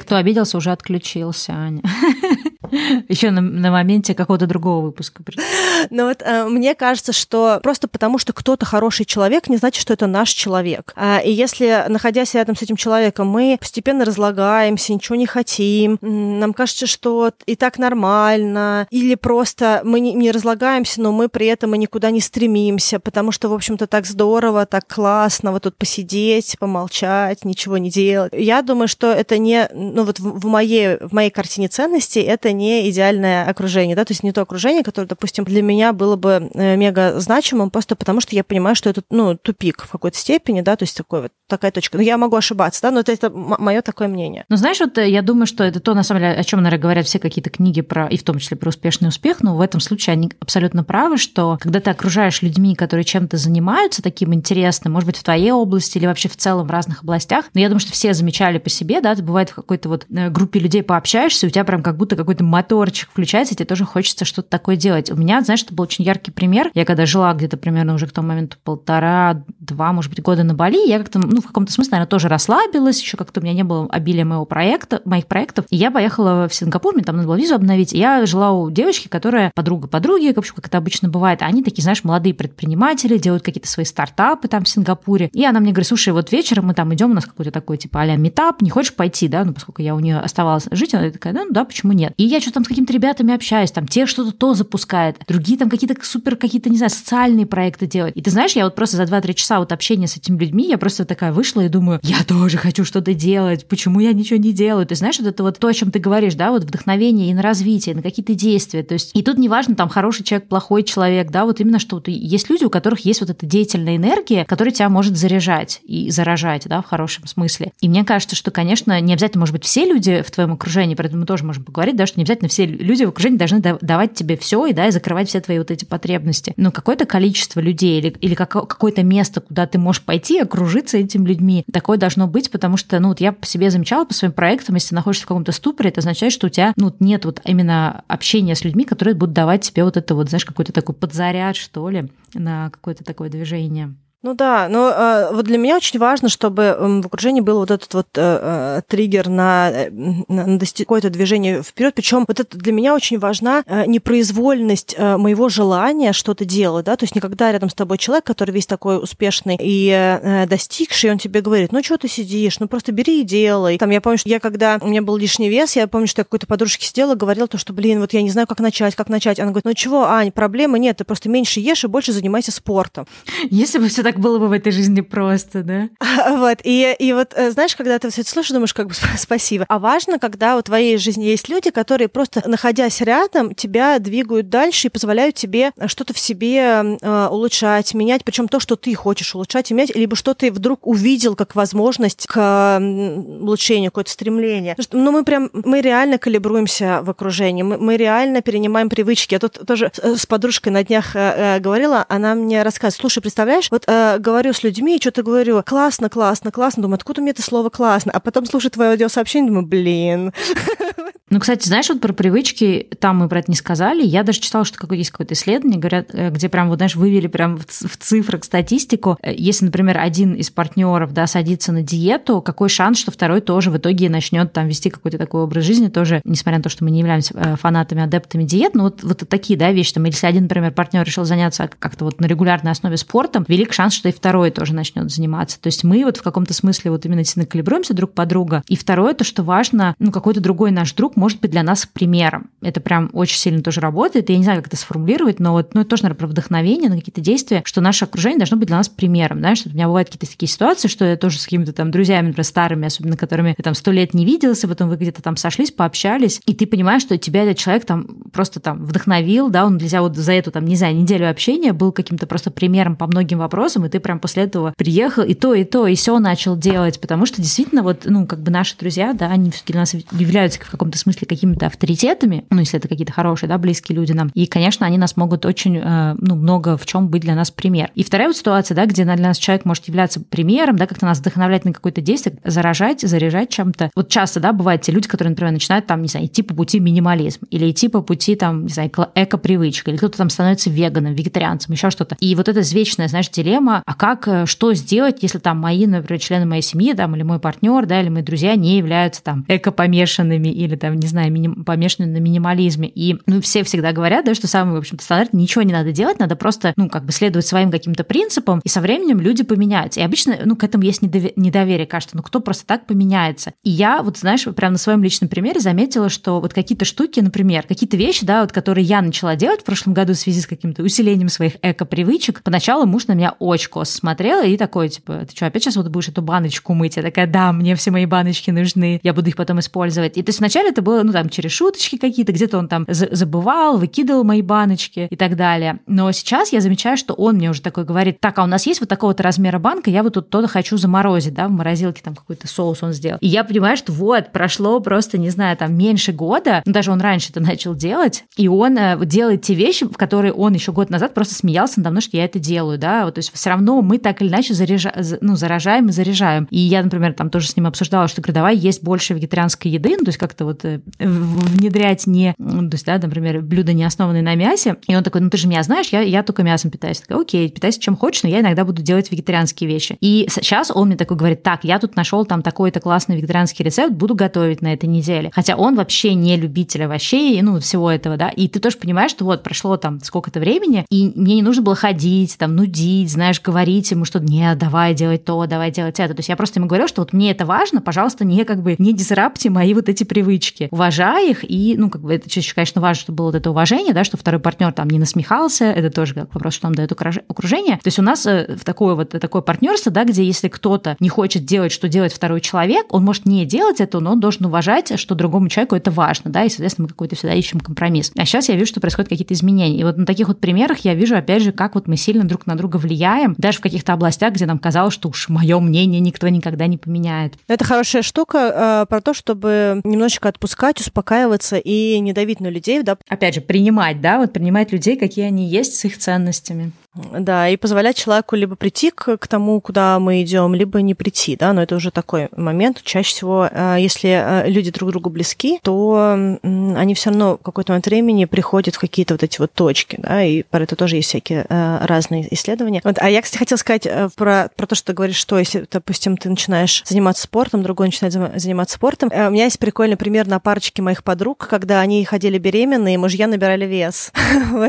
кто 0.00 0.16
обиделся, 0.16 0.56
уже 0.56 0.72
отключился, 0.72 1.52
Аня. 1.52 1.82
Еще 3.08 3.30
на, 3.30 3.40
на 3.40 3.70
моменте 3.70 4.14
какого-то 4.14 4.46
другого 4.46 4.86
выпуска. 4.86 5.22
Но 5.90 6.06
вот 6.06 6.22
э, 6.22 6.44
мне 6.48 6.74
кажется, 6.74 7.12
что 7.12 7.60
просто 7.62 7.86
потому, 7.86 8.18
что 8.18 8.32
кто-то 8.32 8.64
хороший 8.64 9.04
человек, 9.04 9.48
не 9.48 9.58
значит, 9.58 9.82
что 9.82 9.92
это 9.92 10.06
наш 10.06 10.30
человек. 10.30 10.92
А, 10.96 11.18
и 11.18 11.30
если, 11.30 11.84
находясь 11.88 12.34
рядом 12.34 12.56
с 12.56 12.62
этим 12.62 12.76
человеком, 12.76 13.28
мы 13.28 13.56
постепенно 13.60 14.04
разлагаемся, 14.04 14.94
ничего 14.94 15.16
не 15.16 15.26
хотим, 15.26 15.98
нам 16.00 16.54
кажется, 16.54 16.86
что 16.86 17.32
и 17.44 17.56
так 17.56 17.78
нормально, 17.78 18.86
или 18.90 19.16
просто 19.16 19.82
мы 19.84 20.00
не, 20.00 20.14
не 20.14 20.30
разлагаемся, 20.30 21.02
но 21.02 21.12
мы 21.12 21.28
при 21.28 21.46
этом 21.46 21.74
и 21.74 21.78
никуда 21.78 22.10
не 22.10 22.20
стремимся, 22.20 23.00
потому 23.00 23.32
что, 23.32 23.48
в 23.48 23.52
общем-то, 23.52 23.86
так 23.86 24.06
здорово, 24.06 24.64
так 24.64 24.86
классно 24.86 25.52
вот 25.52 25.64
тут 25.64 25.76
посидеть, 25.76 26.56
помолчать, 26.58 27.44
ничего 27.44 27.76
не 27.76 27.90
делать. 27.90 28.32
Я 28.34 28.62
думаю, 28.62 28.88
что 28.88 29.12
это 29.12 29.36
не, 29.36 29.68
ну 29.74 30.04
вот 30.04 30.20
в, 30.20 30.40
в 30.40 30.46
моей, 30.46 30.96
в 31.00 31.12
моей 31.12 31.30
картине 31.30 31.68
ценностей 31.68 32.22
это 32.22 32.52
не 32.52 32.61
не 32.62 32.90
идеальное 32.90 33.44
окружение, 33.44 33.96
да, 33.96 34.04
то 34.04 34.12
есть 34.12 34.22
не 34.22 34.32
то 34.32 34.40
окружение, 34.40 34.82
которое, 34.82 35.06
допустим, 35.06 35.44
для 35.44 35.62
меня 35.62 35.92
было 35.92 36.16
бы 36.16 36.50
э, 36.54 36.76
мега 36.76 37.18
значимым, 37.18 37.70
просто 37.70 37.96
потому 37.96 38.20
что 38.20 38.34
я 38.34 38.44
понимаю, 38.44 38.76
что 38.76 38.88
это, 38.88 39.02
ну, 39.10 39.36
тупик 39.36 39.82
в 39.82 39.90
какой-то 39.90 40.16
степени, 40.16 40.60
да, 40.60 40.76
то 40.76 40.84
есть 40.84 40.96
такой 40.96 41.22
вот, 41.22 41.32
такая 41.48 41.70
точка. 41.70 41.96
Но 41.98 42.02
я 42.02 42.16
могу 42.16 42.36
ошибаться, 42.36 42.82
да, 42.82 42.90
но 42.90 43.00
это, 43.00 43.12
это 43.12 43.30
мое 43.30 43.82
такое 43.82 44.08
мнение. 44.08 44.44
Ну, 44.48 44.56
знаешь, 44.56 44.80
вот 44.80 44.96
э, 44.98 45.10
я 45.10 45.22
думаю, 45.22 45.46
что 45.46 45.64
это 45.64 45.80
то, 45.80 45.94
на 45.94 46.02
самом 46.02 46.22
деле, 46.22 46.34
о 46.34 46.44
чем, 46.44 46.62
наверное, 46.62 46.82
говорят 46.82 47.06
все 47.06 47.18
какие-то 47.18 47.50
книги 47.50 47.80
про, 47.80 48.06
и 48.06 48.16
в 48.16 48.22
том 48.22 48.38
числе 48.38 48.56
про 48.56 48.68
успешный 48.68 49.08
успех, 49.08 49.42
но 49.42 49.56
в 49.56 49.60
этом 49.60 49.80
случае 49.80 50.12
они 50.12 50.30
абсолютно 50.40 50.84
правы, 50.84 51.18
что 51.18 51.58
когда 51.60 51.80
ты 51.80 51.90
окружаешь 51.90 52.42
людьми, 52.42 52.74
которые 52.74 53.04
чем-то 53.04 53.36
занимаются 53.36 54.02
таким 54.02 54.32
интересным, 54.34 54.92
может 54.92 55.06
быть, 55.06 55.16
в 55.16 55.24
твоей 55.24 55.52
области 55.52 55.98
или 55.98 56.06
вообще 56.06 56.28
в 56.28 56.36
целом 56.36 56.66
в 56.66 56.70
разных 56.70 57.02
областях, 57.02 57.46
но 57.54 57.60
я 57.60 57.68
думаю, 57.68 57.80
что 57.80 57.92
все 57.92 58.14
замечали 58.14 58.58
по 58.58 58.70
себе, 58.70 59.00
да, 59.00 59.14
ты 59.14 59.22
бывает 59.22 59.50
в 59.50 59.54
какой-то 59.54 59.88
вот 59.88 60.06
э, 60.10 60.30
группе 60.30 60.60
людей 60.60 60.82
пообщаешься, 60.82 61.46
у 61.46 61.50
тебя 61.50 61.64
прям 61.64 61.82
как 61.82 61.96
будто 61.96 62.16
какой-то 62.16 62.44
моторчик 62.52 63.08
включается, 63.10 63.54
тебе 63.54 63.64
тоже 63.64 63.86
хочется 63.86 64.26
что-то 64.26 64.48
такое 64.50 64.76
делать. 64.76 65.10
У 65.10 65.16
меня, 65.16 65.40
знаешь, 65.40 65.62
это 65.62 65.74
был 65.74 65.84
очень 65.84 66.04
яркий 66.04 66.30
пример. 66.30 66.70
Я 66.74 66.84
когда 66.84 67.06
жила 67.06 67.32
где-то 67.32 67.56
примерно 67.56 67.94
уже 67.94 68.06
к 68.06 68.12
тому 68.12 68.28
моменту 68.28 68.58
полтора-два, 68.62 69.92
может 69.92 70.10
быть, 70.10 70.22
года 70.22 70.44
на 70.44 70.54
Бали, 70.54 70.86
я 70.86 70.98
как-то, 70.98 71.18
ну, 71.18 71.40
в 71.40 71.46
каком-то 71.46 71.72
смысле, 71.72 71.92
наверное, 71.92 72.10
тоже 72.10 72.28
расслабилась, 72.28 73.00
еще 73.00 73.16
как-то 73.16 73.40
у 73.40 73.42
меня 73.42 73.54
не 73.54 73.64
было 73.64 73.86
обилия 73.86 74.26
моего 74.26 74.44
проекта, 74.44 75.00
моих 75.06 75.26
проектов, 75.26 75.64
и 75.70 75.76
я 75.76 75.90
поехала 75.90 76.46
в 76.46 76.54
Сингапур, 76.54 76.94
мне 76.94 77.04
там 77.04 77.16
надо 77.16 77.28
было 77.28 77.36
визу 77.36 77.54
обновить, 77.54 77.94
и 77.94 77.98
я 77.98 78.26
жила 78.26 78.52
у 78.52 78.70
девочки, 78.70 79.08
которая 79.08 79.50
подруга 79.54 79.88
подруги, 79.88 80.32
в 80.34 80.38
общем, 80.38 80.54
как 80.56 80.66
это 80.66 80.76
обычно 80.76 81.08
бывает, 81.08 81.40
они 81.40 81.62
такие, 81.62 81.82
знаешь, 81.82 82.04
молодые 82.04 82.34
предприниматели, 82.34 83.16
делают 83.16 83.42
какие-то 83.42 83.68
свои 83.68 83.86
стартапы 83.86 84.48
там 84.48 84.64
в 84.64 84.68
Сингапуре, 84.68 85.30
и 85.32 85.44
она 85.44 85.60
мне 85.60 85.72
говорит, 85.72 85.88
слушай, 85.88 86.12
вот 86.12 86.30
вечером 86.32 86.66
мы 86.66 86.74
там 86.74 86.92
идем, 86.92 87.12
у 87.12 87.14
нас 87.14 87.24
какой-то 87.24 87.50
такой, 87.50 87.78
типа, 87.78 88.02
а-ля 88.02 88.16
метап, 88.16 88.60
не 88.60 88.68
хочешь 88.68 88.94
пойти, 88.94 89.28
да, 89.28 89.44
ну, 89.44 89.54
поскольку 89.54 89.80
я 89.80 89.94
у 89.94 90.00
нее 90.00 90.18
оставалась 90.18 90.68
жить, 90.70 90.94
она 90.94 91.10
такая, 91.10 91.32
ну, 91.32 91.46
да, 91.50 91.64
почему 91.64 91.92
нет? 91.92 92.12
И 92.18 92.24
я 92.24 92.40
что-то 92.42 92.54
там 92.54 92.64
с 92.64 92.68
какими-то 92.68 92.92
ребятами 92.92 93.34
общаюсь, 93.34 93.70
там, 93.70 93.88
те 93.88 94.06
что-то 94.06 94.32
то 94.32 94.54
запускают, 94.54 95.18
другие 95.26 95.58
там 95.58 95.70
какие-то 95.70 95.94
супер, 96.02 96.36
какие-то, 96.36 96.68
не 96.68 96.76
знаю, 96.76 96.90
социальные 96.90 97.46
проекты 97.46 97.86
делают. 97.86 98.16
И 98.16 98.22
ты 98.22 98.30
знаешь, 98.30 98.52
я 98.52 98.64
вот 98.64 98.74
просто 98.74 98.96
за 98.96 99.04
2-3 99.04 99.34
часа 99.34 99.58
вот 99.58 99.72
общения 99.72 100.06
с 100.06 100.16
этими 100.16 100.38
людьми, 100.38 100.68
я 100.68 100.78
просто 100.78 101.04
такая 101.04 101.32
вышла 101.32 101.62
и 101.62 101.68
думаю, 101.68 102.00
я 102.02 102.22
тоже 102.24 102.58
хочу 102.58 102.84
что-то 102.84 103.14
делать, 103.14 103.66
почему 103.66 104.00
я 104.00 104.12
ничего 104.12 104.38
не 104.38 104.52
делаю? 104.52 104.86
Ты 104.86 104.94
знаешь, 104.94 105.18
вот 105.18 105.28
это 105.28 105.42
вот 105.42 105.58
то, 105.58 105.68
о 105.68 105.72
чем 105.72 105.90
ты 105.90 105.98
говоришь, 105.98 106.34
да, 106.34 106.50
вот 106.50 106.64
вдохновение 106.64 107.30
и 107.30 107.34
на 107.34 107.42
развитие, 107.42 107.94
на 107.94 108.02
какие-то 108.02 108.34
действия. 108.34 108.82
То 108.82 108.94
есть, 108.94 109.12
и 109.14 109.22
тут 109.22 109.38
неважно, 109.38 109.74
там, 109.74 109.88
хороший 109.88 110.24
человек, 110.24 110.48
плохой 110.48 110.82
человек, 110.82 111.30
да, 111.30 111.44
вот 111.44 111.60
именно 111.60 111.78
что 111.78 111.96
вот 111.96 112.08
есть 112.08 112.50
люди, 112.50 112.64
у 112.64 112.70
которых 112.70 113.00
есть 113.00 113.20
вот 113.20 113.30
эта 113.30 113.46
деятельная 113.46 113.96
энергия, 113.96 114.44
которая 114.44 114.72
тебя 114.72 114.88
может 114.88 115.16
заряжать 115.16 115.80
и 115.84 116.10
заражать, 116.10 116.64
да, 116.66 116.82
в 116.82 116.86
хорошем 116.86 117.26
смысле. 117.26 117.72
И 117.80 117.88
мне 117.88 118.04
кажется, 118.04 118.36
что, 118.36 118.50
конечно, 118.50 119.00
не 119.00 119.12
обязательно, 119.12 119.40
может 119.40 119.52
быть, 119.52 119.64
все 119.64 119.84
люди 119.84 120.22
в 120.26 120.30
твоем 120.30 120.52
окружении, 120.52 120.94
про 120.94 121.06
это 121.06 121.16
мы 121.16 121.26
тоже 121.26 121.44
можем 121.44 121.64
поговорить, 121.64 121.96
да, 121.96 122.06
что 122.06 122.18
не 122.18 122.22
обязательно 122.22 122.31
все 122.48 122.66
люди 122.66 123.04
в 123.04 123.10
окружении 123.10 123.38
должны 123.38 123.60
давать 123.60 124.14
тебе 124.14 124.36
все 124.36 124.66
и, 124.66 124.72
да, 124.72 124.88
и 124.88 124.90
закрывать 124.90 125.28
все 125.28 125.40
твои 125.40 125.58
вот 125.58 125.70
эти 125.70 125.84
потребности. 125.84 126.54
Но 126.56 126.70
какое-то 126.70 127.06
количество 127.06 127.60
людей 127.60 127.98
или, 127.98 128.08
или 128.20 128.34
какое-то 128.34 129.02
место, 129.02 129.40
куда 129.40 129.66
ты 129.66 129.78
можешь 129.78 130.02
пойти, 130.02 130.38
окружиться 130.40 130.98
этими 130.98 131.26
людьми, 131.26 131.64
такое 131.72 131.98
должно 131.98 132.26
быть, 132.26 132.50
потому 132.50 132.76
что, 132.76 132.98
ну, 133.00 133.08
вот 133.08 133.20
я 133.20 133.32
по 133.32 133.46
себе 133.46 133.70
замечала 133.70 134.04
по 134.04 134.14
своим 134.14 134.32
проектам, 134.32 134.74
если 134.74 134.90
ты 134.90 134.94
находишься 134.94 135.24
в 135.24 135.28
каком-то 135.28 135.52
ступоре, 135.52 135.90
это 135.90 136.00
означает, 136.00 136.32
что 136.32 136.46
у 136.46 136.50
тебя, 136.50 136.72
ну, 136.76 136.94
нет 137.00 137.24
вот 137.24 137.40
именно 137.44 138.04
общения 138.08 138.54
с 138.54 138.64
людьми, 138.64 138.84
которые 138.84 139.14
будут 139.14 139.34
давать 139.34 139.62
тебе 139.62 139.84
вот 139.84 139.96
это 139.96 140.14
вот, 140.14 140.28
знаешь, 140.28 140.44
какой-то 140.44 140.72
такой 140.72 140.94
подзаряд, 140.94 141.56
что 141.56 141.88
ли, 141.88 142.08
на 142.34 142.70
какое-то 142.70 143.04
такое 143.04 143.28
движение. 143.28 143.94
Ну 144.22 144.34
да, 144.34 144.68
но 144.68 144.88
э, 144.88 145.34
вот 145.34 145.46
для 145.46 145.58
меня 145.58 145.76
очень 145.76 145.98
важно, 145.98 146.28
чтобы 146.28 146.62
э, 146.62 147.00
в 147.02 147.06
окружении 147.06 147.40
был 147.40 147.58
вот 147.58 147.72
этот 147.72 147.92
вот 147.92 148.06
э, 148.14 148.78
э 148.78 148.82
триггер 148.86 149.28
на, 149.28 149.68
э, 149.72 149.90
на 150.28 150.60
какое-то 150.60 151.10
движение 151.10 151.60
вперед. 151.64 151.94
Причем 151.94 152.24
вот 152.28 152.38
это 152.38 152.56
для 152.56 152.72
меня 152.72 152.94
очень 152.94 153.18
важна 153.18 153.64
э, 153.66 153.84
непроизвольность 153.86 154.94
э, 154.96 155.16
моего 155.16 155.48
желания 155.48 156.12
что-то 156.12 156.44
делать, 156.44 156.86
да, 156.86 156.96
то 156.96 157.02
есть 157.02 157.16
никогда 157.16 157.50
рядом 157.50 157.68
с 157.68 157.74
тобой 157.74 157.98
человек, 157.98 158.24
который 158.24 158.52
весь 158.52 158.66
такой 158.66 159.02
успешный 159.02 159.58
и 159.60 159.90
э, 159.90 160.46
достигший, 160.46 161.10
он 161.10 161.18
тебе 161.18 161.40
говорит, 161.40 161.72
ну 161.72 161.82
что 161.82 161.98
ты 161.98 162.06
сидишь, 162.06 162.60
ну 162.60 162.68
просто 162.68 162.92
бери 162.92 163.22
и 163.22 163.24
делай. 163.24 163.76
Там 163.76 163.90
я 163.90 164.00
помню, 164.00 164.18
что 164.18 164.28
я 164.28 164.38
когда 164.38 164.78
у 164.80 164.86
меня 164.86 165.02
был 165.02 165.16
лишний 165.16 165.48
вес, 165.48 165.74
я 165.74 165.88
помню, 165.88 166.06
что 166.06 166.20
я 166.20 166.24
какой-то 166.24 166.46
подружке 166.46 166.86
сидела, 166.86 167.16
говорила 167.16 167.48
то, 167.48 167.58
что, 167.58 167.72
блин, 167.72 167.98
вот 167.98 168.12
я 168.12 168.22
не 168.22 168.30
знаю, 168.30 168.46
как 168.46 168.60
начать, 168.60 168.94
как 168.94 169.08
начать. 169.08 169.40
Она 169.40 169.48
говорит, 169.48 169.64
ну 169.64 169.74
чего, 169.74 170.04
Ань, 170.04 170.30
проблемы 170.30 170.78
нет, 170.78 170.98
ты 170.98 171.04
просто 171.04 171.28
меньше 171.28 171.58
ешь 171.58 171.82
и 171.82 171.88
больше 171.88 172.12
занимайся 172.12 172.52
спортом. 172.52 173.08
Если 173.50 173.78
бы 173.78 173.88
все 173.88 174.04
так 174.04 174.11
было 174.18 174.38
бы 174.38 174.48
в 174.48 174.52
этой 174.52 174.72
жизни 174.72 175.00
просто, 175.00 175.62
да? 175.62 175.88
Вот, 176.32 176.58
и, 176.64 176.94
и 176.98 177.12
вот, 177.12 177.32
э, 177.34 177.50
знаешь, 177.50 177.76
когда 177.76 177.98
ты 177.98 178.10
все 178.10 178.22
это 178.22 178.30
слышишь, 178.30 178.52
думаешь, 178.52 178.74
как 178.74 178.88
бы 178.88 178.94
спасибо. 179.16 179.64
А 179.68 179.78
важно, 179.78 180.18
когда 180.18 180.56
у 180.56 180.62
твоей 180.62 180.96
жизни 180.96 181.24
есть 181.24 181.48
люди, 181.48 181.70
которые 181.70 182.08
просто, 182.08 182.42
находясь 182.46 183.00
рядом, 183.00 183.54
тебя 183.54 183.98
двигают 183.98 184.48
дальше 184.48 184.88
и 184.88 184.90
позволяют 184.90 185.34
тебе 185.34 185.72
что-то 185.86 186.14
в 186.14 186.18
себе 186.18 186.98
э, 187.00 187.28
улучшать, 187.30 187.94
менять, 187.94 188.24
причем 188.24 188.48
то, 188.48 188.60
что 188.60 188.76
ты 188.76 188.94
хочешь 188.94 189.34
улучшать 189.34 189.70
и 189.70 189.74
менять, 189.74 189.94
либо 189.94 190.16
что 190.16 190.34
ты 190.34 190.50
вдруг 190.50 190.86
увидел 190.86 191.34
как 191.34 191.54
возможность 191.54 192.26
к 192.26 192.78
улучшению, 192.80 193.90
какое-то 193.90 194.10
стремление. 194.10 194.76
Ну, 194.92 195.10
мы 195.10 195.24
прям, 195.24 195.50
мы 195.52 195.80
реально 195.80 196.18
калибруемся 196.18 197.00
в 197.02 197.10
окружении, 197.10 197.62
мы, 197.62 197.78
мы 197.78 197.96
реально 197.96 198.42
перенимаем 198.42 198.88
привычки. 198.88 199.34
Я 199.34 199.40
тут 199.40 199.60
тоже 199.66 199.90
с 200.02 200.26
подружкой 200.26 200.72
на 200.72 200.84
днях 200.84 201.14
э, 201.14 201.58
говорила, 201.60 202.04
она 202.08 202.34
мне 202.34 202.62
рассказывает, 202.62 203.00
слушай, 203.00 203.20
представляешь, 203.20 203.70
вот 203.70 203.84
э, 203.86 204.01
говорю 204.18 204.52
с 204.52 204.62
людьми, 204.62 204.96
и 204.96 205.00
что-то 205.00 205.22
говорю, 205.22 205.62
классно, 205.62 206.08
классно, 206.08 206.50
классно, 206.50 206.82
думаю, 206.82 206.96
откуда 206.96 207.20
мне 207.20 207.30
это 207.30 207.42
слово 207.42 207.70
классно, 207.70 208.12
а 208.12 208.20
потом 208.20 208.46
слушаю 208.46 208.70
твое 208.70 208.90
аудиосообщение, 208.92 209.48
думаю, 209.48 209.66
блин. 209.66 210.32
Ну, 211.32 211.40
кстати, 211.40 211.66
знаешь, 211.66 211.88
вот 211.88 211.98
про 212.02 212.12
привычки, 212.12 212.88
там 212.98 213.16
мы 213.16 213.28
про 213.30 213.38
это 213.38 213.50
не 213.50 213.56
сказали. 213.56 214.04
Я 214.04 214.22
даже 214.22 214.38
читала, 214.38 214.66
что 214.66 214.76
какое 214.76 214.98
есть 214.98 215.10
какое-то 215.10 215.32
исследование, 215.32 215.80
говорят, 215.80 216.10
э, 216.12 216.28
где 216.28 216.50
прям, 216.50 216.68
вот, 216.68 216.76
знаешь, 216.76 216.94
вывели 216.94 217.26
прям 217.26 217.56
в 217.56 217.96
цифрах 217.96 218.44
статистику. 218.44 219.16
Э, 219.22 219.32
если, 219.34 219.64
например, 219.64 219.96
один 219.96 220.34
из 220.34 220.50
партнеров, 220.50 221.14
да, 221.14 221.26
садится 221.26 221.72
на 221.72 221.80
диету, 221.80 222.42
какой 222.42 222.68
шанс, 222.68 222.98
что 222.98 223.12
второй 223.12 223.40
тоже 223.40 223.70
в 223.70 223.78
итоге 223.78 224.10
начнет 224.10 224.52
там 224.52 224.68
вести 224.68 224.90
какой-то 224.90 225.16
такой 225.16 225.44
образ 225.44 225.64
жизни, 225.64 225.88
тоже, 225.88 226.20
несмотря 226.24 226.58
на 226.58 226.64
то, 226.64 226.68
что 226.68 226.84
мы 226.84 226.90
не 226.90 226.98
являемся 226.98 227.32
э, 227.34 227.56
фанатами, 227.56 228.02
адептами 228.02 228.44
диет, 228.44 228.74
но 228.74 228.82
вот, 228.84 229.02
вот 229.02 229.26
такие, 229.26 229.58
да, 229.58 229.72
вещи, 229.72 229.94
там, 229.94 230.04
если 230.04 230.26
один, 230.26 230.42
например, 230.42 230.72
партнер 230.72 231.02
решил 231.02 231.24
заняться 231.24 231.70
как-то 231.78 232.04
вот 232.04 232.20
на 232.20 232.26
регулярной 232.26 232.72
основе 232.72 232.98
спортом, 232.98 233.46
велик 233.48 233.72
шанс, 233.72 233.94
что 233.94 234.10
и 234.10 234.12
второй 234.12 234.50
тоже 234.50 234.74
начнет 234.74 235.10
заниматься. 235.10 235.58
То 235.58 235.68
есть 235.68 235.82
мы 235.82 236.04
вот 236.04 236.18
в 236.18 236.22
каком-то 236.22 236.52
смысле 236.52 236.90
вот 236.90 237.06
именно 237.06 237.22
действительно 237.22 237.46
калибруемся 237.46 237.94
друг 237.94 238.12
по 238.12 238.26
друга. 238.26 238.62
И 238.68 238.76
второе, 238.76 239.14
то, 239.14 239.24
что 239.24 239.42
важно, 239.42 239.94
ну, 239.98 240.12
какой-то 240.12 240.42
другой 240.42 240.72
наш 240.72 240.92
друг 240.92 241.16
может 241.22 241.40
быть 241.40 241.52
для 241.52 241.62
нас 241.62 241.86
примером. 241.86 242.50
Это 242.62 242.80
прям 242.80 243.08
очень 243.12 243.38
сильно 243.38 243.62
тоже 243.62 243.80
работает. 243.80 244.28
Я 244.28 244.36
не 244.36 244.42
знаю, 244.42 244.58
как 244.58 244.66
это 244.66 244.76
сформулировать, 244.76 245.38
но 245.38 245.52
вот, 245.52 245.72
ну, 245.72 245.82
это 245.82 245.90
тоже, 245.90 246.02
наверное, 246.02 246.18
про 246.18 246.26
вдохновение 246.26 246.90
на 246.90 246.96
какие-то 246.96 247.20
действия, 247.20 247.62
что 247.64 247.80
наше 247.80 248.06
окружение 248.06 248.38
должно 248.38 248.56
быть 248.56 248.66
для 248.66 248.76
нас 248.76 248.88
примером. 248.88 249.38
Знаешь, 249.38 249.58
что 249.58 249.68
у 249.68 249.72
меня 249.72 249.86
бывают 249.86 250.08
какие-то 250.08 250.26
такие 250.26 250.48
ситуации, 250.48 250.88
что 250.88 251.04
я 251.04 251.16
тоже 251.16 251.38
с 251.38 251.44
какими-то 251.44 251.72
там 251.72 251.92
друзьями, 251.92 252.26
например, 252.26 252.44
старыми, 252.44 252.86
особенно 252.86 253.16
которыми 253.16 253.54
ты 253.56 253.62
там 253.62 253.74
сто 253.74 253.92
лет 253.92 254.14
не 254.14 254.24
виделся, 254.24 254.66
потом 254.66 254.88
вы 254.88 254.96
где-то 254.96 255.22
там 255.22 255.36
сошлись, 255.36 255.70
пообщались, 255.70 256.40
и 256.44 256.54
ты 256.54 256.66
понимаешь, 256.66 257.02
что 257.02 257.16
тебя 257.18 257.44
этот 257.44 257.56
человек 257.56 257.84
там 257.84 258.04
просто 258.32 258.58
там 258.58 258.84
вдохновил, 258.84 259.48
да, 259.48 259.64
он 259.64 259.78
для 259.78 260.02
вот 260.02 260.16
за 260.16 260.32
эту 260.32 260.50
там, 260.50 260.64
не 260.64 260.74
знаю, 260.74 260.96
неделю 260.96 261.30
общения 261.30 261.72
был 261.72 261.92
каким-то 261.92 262.26
просто 262.26 262.50
примером 262.50 262.96
по 262.96 263.06
многим 263.06 263.38
вопросам, 263.38 263.86
и 263.86 263.88
ты 263.88 264.00
прям 264.00 264.18
после 264.18 264.42
этого 264.42 264.74
приехал 264.76 265.22
и 265.22 265.34
то, 265.34 265.54
и 265.54 265.62
то, 265.62 265.86
и 265.86 265.94
все 265.94 266.18
начал 266.18 266.56
делать, 266.56 267.00
потому 267.00 267.26
что 267.26 267.40
действительно 267.40 267.84
вот, 267.84 268.06
ну, 268.06 268.26
как 268.26 268.42
бы 268.42 268.50
наши 268.50 268.76
друзья, 268.76 269.12
да, 269.12 269.28
они 269.28 269.52
для 269.66 269.78
нас 269.78 269.94
являются 269.94 270.58
в 270.58 270.68
каком-то 270.68 270.98
смысле 270.98 271.11
какими-то 271.20 271.66
авторитетами, 271.66 272.44
ну, 272.50 272.60
если 272.60 272.78
это 272.78 272.88
какие-то 272.88 273.12
хорошие, 273.12 273.48
да, 273.48 273.58
близкие 273.58 273.96
люди 273.96 274.12
нам. 274.12 274.30
И, 274.34 274.46
конечно, 274.46 274.86
они 274.86 274.98
нас 274.98 275.16
могут 275.16 275.44
очень, 275.46 275.78
э, 275.78 276.14
ну, 276.18 276.34
много 276.34 276.76
в 276.76 276.86
чем 276.86 277.08
быть 277.08 277.22
для 277.22 277.34
нас 277.34 277.50
пример. 277.50 277.90
И 277.94 278.04
вторая 278.04 278.28
вот 278.28 278.36
ситуация, 278.36 278.74
да, 278.74 278.86
где 278.86 279.04
для 279.04 279.16
нас 279.16 279.38
человек 279.38 279.64
может 279.64 279.86
являться 279.88 280.20
примером, 280.20 280.76
да, 280.76 280.86
как-то 280.86 281.06
нас 281.06 281.18
вдохновлять 281.18 281.64
на 281.64 281.72
какое-то 281.72 282.00
действие, 282.00 282.36
заражать, 282.44 283.00
заряжать 283.00 283.50
чем-то. 283.50 283.90
Вот 283.94 284.08
часто, 284.08 284.40
да, 284.40 284.52
бывают 284.52 284.82
те 284.82 284.92
люди, 284.92 285.08
которые, 285.08 285.30
например, 285.30 285.52
начинают 285.52 285.86
там, 285.86 286.02
не 286.02 286.08
знаю, 286.08 286.26
идти 286.26 286.42
по 286.42 286.54
пути 286.54 286.80
минимализм 286.80 287.40
или 287.50 287.70
идти 287.70 287.88
по 287.88 288.02
пути 288.02 288.34
там, 288.34 288.64
не 288.64 288.72
знаю, 288.72 288.90
эко-привычка, 289.14 289.90
или 289.90 289.98
кто-то 289.98 290.18
там 290.18 290.30
становится 290.30 290.70
веганом, 290.70 291.14
вегетарианцем, 291.14 291.72
еще 291.74 291.90
что-то. 291.90 292.16
И 292.20 292.34
вот 292.34 292.48
эта 292.48 292.60
вечная, 292.60 293.08
знаешь, 293.08 293.28
дилемма, 293.28 293.82
а 293.86 293.94
как, 293.94 294.28
э, 294.28 294.46
что 294.46 294.74
сделать, 294.74 295.18
если 295.22 295.38
там 295.38 295.58
мои, 295.58 295.86
например, 295.86 296.20
члены 296.20 296.46
моей 296.46 296.62
семьи, 296.62 296.92
там, 296.94 297.14
или 297.14 297.22
мой 297.22 297.38
партнер, 297.38 297.86
да, 297.86 298.00
или 298.00 298.08
мои 298.08 298.22
друзья 298.22 298.54
не 298.56 298.78
являются 298.78 299.22
там 299.22 299.44
эко-помешанными 299.48 300.48
или 300.48 300.76
там, 300.76 300.91
не 300.94 301.06
знаю, 301.06 301.32
миним, 301.32 301.64
помешанными 301.64 302.12
на 302.12 302.18
минимализме. 302.18 302.88
И, 302.88 303.18
ну, 303.26 303.40
все 303.40 303.64
всегда 303.64 303.92
говорят, 303.92 304.24
да, 304.24 304.34
что 304.34 304.46
самый, 304.46 304.74
в 304.74 304.78
общем-то, 304.78 305.04
стандарт, 305.04 305.32
ничего 305.32 305.62
не 305.62 305.72
надо 305.72 305.92
делать, 305.92 306.18
надо 306.18 306.36
просто, 306.36 306.72
ну, 306.76 306.88
как 306.88 307.04
бы 307.04 307.12
следовать 307.12 307.46
своим 307.46 307.70
каким-то 307.70 308.04
принципам, 308.04 308.60
и 308.64 308.68
со 308.68 308.80
временем 308.80 309.20
люди 309.20 309.42
поменяются. 309.42 310.00
И 310.00 310.02
обычно, 310.02 310.38
ну, 310.44 310.56
к 310.56 310.64
этому 310.64 310.84
есть 310.84 311.02
недоверие, 311.02 311.86
кажется, 311.86 312.16
ну, 312.16 312.22
кто 312.22 312.40
просто 312.40 312.66
так 312.66 312.86
поменяется. 312.86 313.52
И 313.62 313.70
я, 313.70 314.02
вот, 314.02 314.18
знаешь, 314.18 314.44
прямо 314.56 314.72
на 314.72 314.78
своем 314.78 315.02
личном 315.02 315.28
примере 315.28 315.60
заметила, 315.60 316.08
что 316.08 316.40
вот 316.40 316.52
какие-то 316.52 316.84
штуки, 316.84 317.20
например, 317.20 317.64
какие-то 317.66 317.96
вещи, 317.96 318.24
да, 318.26 318.42
вот, 318.42 318.52
которые 318.52 318.84
я 318.84 319.02
начала 319.02 319.36
делать 319.36 319.60
в 319.60 319.64
прошлом 319.64 319.94
году 319.94 320.14
в 320.14 320.16
связи 320.16 320.40
с 320.40 320.46
каким-то 320.46 320.82
усилением 320.82 321.28
своих 321.28 321.54
эко-привычек, 321.62 322.42
поначалу 322.42 322.86
муж 322.86 323.06
на 323.06 323.12
меня 323.12 323.34
косо 323.38 323.92
смотрел 323.92 324.42
и 324.42 324.56
такой, 324.56 324.88
типа, 324.88 325.26
ты 325.28 325.36
что, 325.36 325.46
опять 325.46 325.62
сейчас 325.62 325.76
вот 325.76 325.88
будешь 325.88 326.08
эту 326.08 326.22
баночку 326.22 326.74
мыть? 326.74 326.96
Я 326.96 327.02
такая, 327.02 327.26
да, 327.26 327.52
мне 327.52 327.74
все 327.76 327.90
мои 327.90 328.06
баночки 328.06 328.50
нужны, 328.50 329.00
я 329.02 329.12
буду 329.12 329.28
их 329.28 329.36
потом 329.36 329.60
использовать. 329.60 330.16
И 330.16 330.22
то 330.22 330.30
есть 330.30 330.38
вначале 330.40 330.70
это 330.70 330.81
это 330.82 330.90
было, 330.90 331.02
ну, 331.02 331.12
там, 331.12 331.28
через 331.28 331.52
шуточки 331.52 331.96
какие-то, 331.96 332.32
где-то 332.32 332.58
он 332.58 332.68
там 332.68 332.84
забывал, 332.88 333.78
выкидывал 333.78 334.24
мои 334.24 334.42
баночки 334.42 335.06
и 335.10 335.16
так 335.16 335.36
далее. 335.36 335.78
Но 335.86 336.10
сейчас 336.12 336.52
я 336.52 336.60
замечаю, 336.60 336.96
что 336.96 337.14
он 337.14 337.36
мне 337.36 337.50
уже 337.50 337.62
такой 337.62 337.84
говорит, 337.84 338.18
так, 338.20 338.38
а 338.38 338.44
у 338.44 338.46
нас 338.46 338.66
есть 338.66 338.80
вот 338.80 338.88
такого-то 338.88 339.22
размера 339.22 339.58
банка, 339.58 339.90
я 339.90 340.02
вот 340.02 340.14
тут 340.14 340.28
то-то 340.30 340.48
хочу 340.48 340.76
заморозить, 340.76 341.34
да, 341.34 341.48
в 341.48 341.50
морозилке 341.50 342.02
там 342.02 342.14
какой-то 342.14 342.48
соус 342.48 342.82
он 342.82 342.92
сделал. 342.92 343.18
И 343.20 343.28
я 343.28 343.44
понимаю, 343.44 343.76
что 343.76 343.92
вот, 343.92 344.32
прошло 344.32 344.80
просто, 344.80 345.18
не 345.18 345.30
знаю, 345.30 345.56
там, 345.56 345.74
меньше 345.74 346.12
года, 346.12 346.62
ну, 346.66 346.72
даже 346.72 346.90
он 346.90 347.00
раньше 347.00 347.30
это 347.30 347.40
начал 347.52 347.74
делать, 347.74 348.24
и 348.36 348.48
он 348.48 348.76
э, 348.76 348.98
делает 349.06 349.42
те 349.42 349.54
вещи, 349.54 349.86
в 349.86 349.96
которые 349.96 350.32
он 350.32 350.52
еще 350.54 350.72
год 350.72 350.90
назад 350.90 351.14
просто 351.14 351.34
смеялся 351.34 351.74
надо 351.78 351.90
мной, 351.90 352.02
что 352.02 352.16
я 352.16 352.24
это 352.24 352.38
делаю, 352.38 352.78
да, 352.78 353.04
вот, 353.04 353.14
то 353.14 353.18
есть 353.20 353.32
все 353.32 353.50
равно 353.50 353.80
мы 353.82 353.98
так 353.98 354.20
или 354.20 354.28
иначе 354.28 354.54
заряжа, 354.54 354.92
ну, 355.20 355.36
заражаем 355.36 355.88
и 355.88 355.92
заряжаем. 355.92 356.46
И 356.50 356.58
я, 356.58 356.82
например, 356.82 357.12
там 357.12 357.30
тоже 357.30 357.48
с 357.48 357.56
ним 357.56 357.66
обсуждала, 357.66 358.08
что 358.08 358.20
говорю, 358.20 358.34
давай 358.34 358.56
есть 358.56 358.82
больше 358.82 359.14
вегетарианской 359.14 359.70
еды, 359.70 359.90
ну, 359.98 360.04
то 360.04 360.08
есть 360.08 360.18
как-то 360.18 360.44
вот 360.44 360.64
э, 360.64 360.71
внедрять 360.98 362.06
не, 362.06 362.34
то 362.38 362.68
есть, 362.72 362.86
да, 362.86 362.98
например, 362.98 363.40
блюда 363.40 363.72
не 363.72 363.84
основанные 363.84 364.22
на 364.22 364.34
мясе. 364.34 364.76
И 364.86 364.94
он 364.94 365.02
такой, 365.02 365.20
ну, 365.20 365.30
ты 365.30 365.36
же 365.36 365.48
меня 365.48 365.62
знаешь, 365.62 365.88
я, 365.88 366.00
я 366.00 366.22
только 366.22 366.42
мясом 366.42 366.70
питаюсь. 366.70 366.98
Я 366.98 367.02
такая, 367.02 367.20
окей, 367.20 367.48
питайся 367.50 367.80
чем 367.80 367.96
хочешь, 367.96 368.22
но 368.22 368.28
я 368.28 368.40
иногда 368.40 368.64
буду 368.64 368.82
делать 368.82 369.10
вегетарианские 369.10 369.68
вещи. 369.68 369.96
И 370.00 370.28
сейчас 370.30 370.70
он 370.74 370.88
мне 370.88 370.96
такой 370.96 371.16
говорит, 371.16 371.42
так, 371.42 371.64
я 371.64 371.78
тут 371.78 371.96
нашел 371.96 372.24
там 372.24 372.42
такой-то 372.42 372.80
классный 372.80 373.16
вегетарианский 373.16 373.64
рецепт, 373.64 373.92
буду 373.92 374.14
готовить 374.14 374.62
на 374.62 374.72
этой 374.72 374.86
неделе. 374.86 375.30
Хотя 375.34 375.56
он 375.56 375.74
вообще 375.76 376.14
не 376.14 376.36
любитель 376.36 376.84
овощей, 376.84 377.40
ну, 377.42 377.58
всего 377.60 377.90
этого, 377.90 378.16
да. 378.16 378.28
И 378.28 378.48
ты 378.48 378.60
тоже 378.60 378.76
понимаешь, 378.76 379.10
что 379.10 379.24
вот 379.24 379.42
прошло 379.42 379.76
там 379.76 380.00
сколько-то 380.00 380.40
времени, 380.40 380.86
и 380.90 381.12
мне 381.14 381.36
не 381.36 381.42
нужно 381.42 381.62
было 381.62 381.74
ходить, 381.74 382.36
там, 382.38 382.56
нудить, 382.56 383.10
знаешь, 383.10 383.40
говорить 383.40 383.90
ему, 383.90 384.04
что 384.04 384.20
нет, 384.20 384.58
давай 384.58 384.94
делать 384.94 385.24
то, 385.24 385.44
давай 385.46 385.70
делать 385.70 385.98
это. 386.00 386.14
То 386.14 386.20
есть 386.20 386.28
я 386.28 386.36
просто 386.36 386.60
ему 386.60 386.68
говорю, 386.68 386.88
что 386.88 387.02
вот 387.02 387.12
мне 387.12 387.30
это 387.30 387.44
важно, 387.44 387.80
пожалуйста, 387.80 388.24
не 388.24 388.44
как 388.44 388.62
бы 388.62 388.76
не 388.78 388.92
дизрапти 388.92 389.48
мои 389.48 389.74
вот 389.74 389.88
эти 389.88 390.04
привычки. 390.04 390.61
Уважай 390.70 391.30
их, 391.30 391.48
и, 391.48 391.76
ну, 391.76 391.90
как 391.90 392.02
бы 392.02 392.14
это 392.14 392.28
конечно, 392.54 392.80
важно, 392.80 393.00
чтобы 393.00 393.16
было 393.16 393.26
вот 393.26 393.34
это 393.34 393.50
уважение, 393.50 393.92
да, 393.92 394.04
что 394.04 394.16
второй 394.16 394.40
партнер 394.40 394.72
там 394.72 394.88
не 394.88 394.98
насмехался, 394.98 395.66
это 395.66 395.90
тоже 395.90 396.14
как 396.14 396.34
вопрос, 396.34 396.54
что 396.54 396.66
нам 396.66 396.74
дает 396.74 396.92
окружение. 396.92 397.76
То 397.76 397.86
есть 397.86 397.98
у 397.98 398.02
нас 398.02 398.26
э, 398.26 398.56
в 398.56 398.64
такое 398.64 398.94
вот 398.94 399.10
такое 399.10 399.42
партнерство, 399.42 399.92
да, 399.92 400.04
где 400.04 400.24
если 400.24 400.48
кто-то 400.48 400.96
не 401.00 401.08
хочет 401.08 401.44
делать, 401.44 401.72
что 401.72 401.88
делает 401.88 402.12
второй 402.12 402.40
человек, 402.40 402.86
он 402.90 403.04
может 403.04 403.26
не 403.26 403.44
делать 403.44 403.80
это, 403.80 404.00
но 404.00 404.12
он 404.12 404.20
должен 404.20 404.46
уважать, 404.46 404.98
что 404.98 405.14
другому 405.14 405.48
человеку 405.48 405.76
это 405.76 405.90
важно, 405.90 406.30
да, 406.30 406.44
и, 406.44 406.48
соответственно, 406.48 406.84
мы 406.84 406.88
какой-то 406.88 407.16
всегда 407.16 407.34
ищем 407.34 407.60
компромисс. 407.60 408.12
А 408.16 408.24
сейчас 408.24 408.48
я 408.48 408.54
вижу, 408.54 408.66
что 408.66 408.80
происходят 408.80 409.08
какие-то 409.08 409.34
изменения. 409.34 409.78
И 409.78 409.84
вот 409.84 409.96
на 409.96 410.06
таких 410.06 410.28
вот 410.28 410.40
примерах 410.40 410.80
я 410.80 410.94
вижу, 410.94 411.16
опять 411.16 411.42
же, 411.42 411.52
как 411.52 411.74
вот 411.74 411.88
мы 411.88 411.96
сильно 411.96 412.24
друг 412.24 412.46
на 412.46 412.56
друга 412.56 412.76
влияем, 412.76 413.34
даже 413.38 413.58
в 413.58 413.60
каких-то 413.60 413.92
областях, 413.92 414.34
где 414.34 414.46
нам 414.46 414.58
казалось, 414.58 414.94
что 414.94 415.08
уж 415.08 415.28
мое 415.28 415.58
мнение 415.60 416.00
никто 416.00 416.28
никогда 416.28 416.66
не 416.66 416.78
поменяет. 416.78 417.34
Это 417.48 417.64
хорошая 417.64 418.02
штука 418.02 418.82
э, 418.82 418.86
про 418.88 419.00
то, 419.00 419.14
чтобы 419.14 419.80
немножечко 419.84 420.28
отпускать, 420.28 420.51
успокаиваться 420.80 421.56
и 421.56 421.98
не 422.00 422.12
давить 422.12 422.40
на 422.40 422.48
людей, 422.48 422.82
да. 422.82 422.96
Опять 423.08 423.34
же, 423.34 423.40
принимать, 423.40 424.00
да, 424.00 424.18
вот 424.18 424.32
принимать 424.32 424.72
людей, 424.72 424.96
какие 424.96 425.26
они 425.26 425.48
есть 425.48 425.74
с 425.74 425.84
их 425.84 425.98
ценностями. 425.98 426.72
Да, 426.94 427.48
и 427.48 427.56
позволять 427.56 427.96
человеку 427.96 428.36
либо 428.36 428.54
прийти 428.54 428.90
к, 428.90 429.16
к 429.16 429.26
тому, 429.26 429.60
куда 429.62 429.98
мы 429.98 430.22
идем, 430.22 430.54
либо 430.54 430.82
не 430.82 430.94
прийти, 430.94 431.36
да, 431.36 431.54
но 431.54 431.62
это 431.62 431.74
уже 431.76 431.90
такой 431.90 432.28
момент. 432.36 432.82
Чаще 432.82 433.08
всего, 433.08 433.48
э, 433.50 433.76
если 433.78 434.10
э, 434.10 434.50
люди 434.50 434.70
друг 434.70 434.90
другу 434.90 435.08
близки, 435.08 435.58
то 435.62 436.38
они 436.42 436.94
все 436.94 437.08
равно 437.10 437.38
в 437.38 437.42
какой-то 437.42 437.72
момент 437.72 437.86
времени 437.86 438.26
приходят 438.26 438.74
в 438.74 438.78
какие-то 438.78 439.14
вот 439.14 439.22
эти 439.22 439.38
вот 439.38 439.52
точки, 439.52 439.98
да, 440.02 440.22
и 440.22 440.42
про 440.42 440.64
это 440.64 440.76
тоже 440.76 440.96
есть 440.96 441.08
всякие 441.08 441.46
э, 441.48 441.78
разные 441.86 442.32
исследования. 442.34 442.82
Вот, 442.84 442.98
а 442.98 443.08
я, 443.08 443.22
кстати, 443.22 443.38
хотела 443.38 443.58
сказать 443.58 443.88
про, 444.14 444.50
про 444.54 444.66
то, 444.66 444.74
что 444.74 444.88
ты 444.88 444.92
говоришь, 444.92 445.16
что 445.16 445.38
если, 445.38 445.66
допустим, 445.70 446.18
ты 446.18 446.28
начинаешь 446.28 446.82
заниматься 446.84 447.22
спортом, 447.22 447.62
другой 447.62 447.86
начинает 447.86 448.12
заниматься 448.38 448.74
спортом. 448.74 449.10
У 449.10 449.30
меня 449.30 449.44
есть 449.44 449.58
прикольный 449.58 449.96
пример 449.96 450.26
на 450.26 450.40
парочке 450.40 450.82
моих 450.82 451.02
подруг, 451.02 451.46
когда 451.48 451.80
они 451.80 452.04
ходили 452.04 452.36
беременные, 452.36 452.98
мужья 452.98 453.26
набирали 453.26 453.64
вес. 453.64 454.12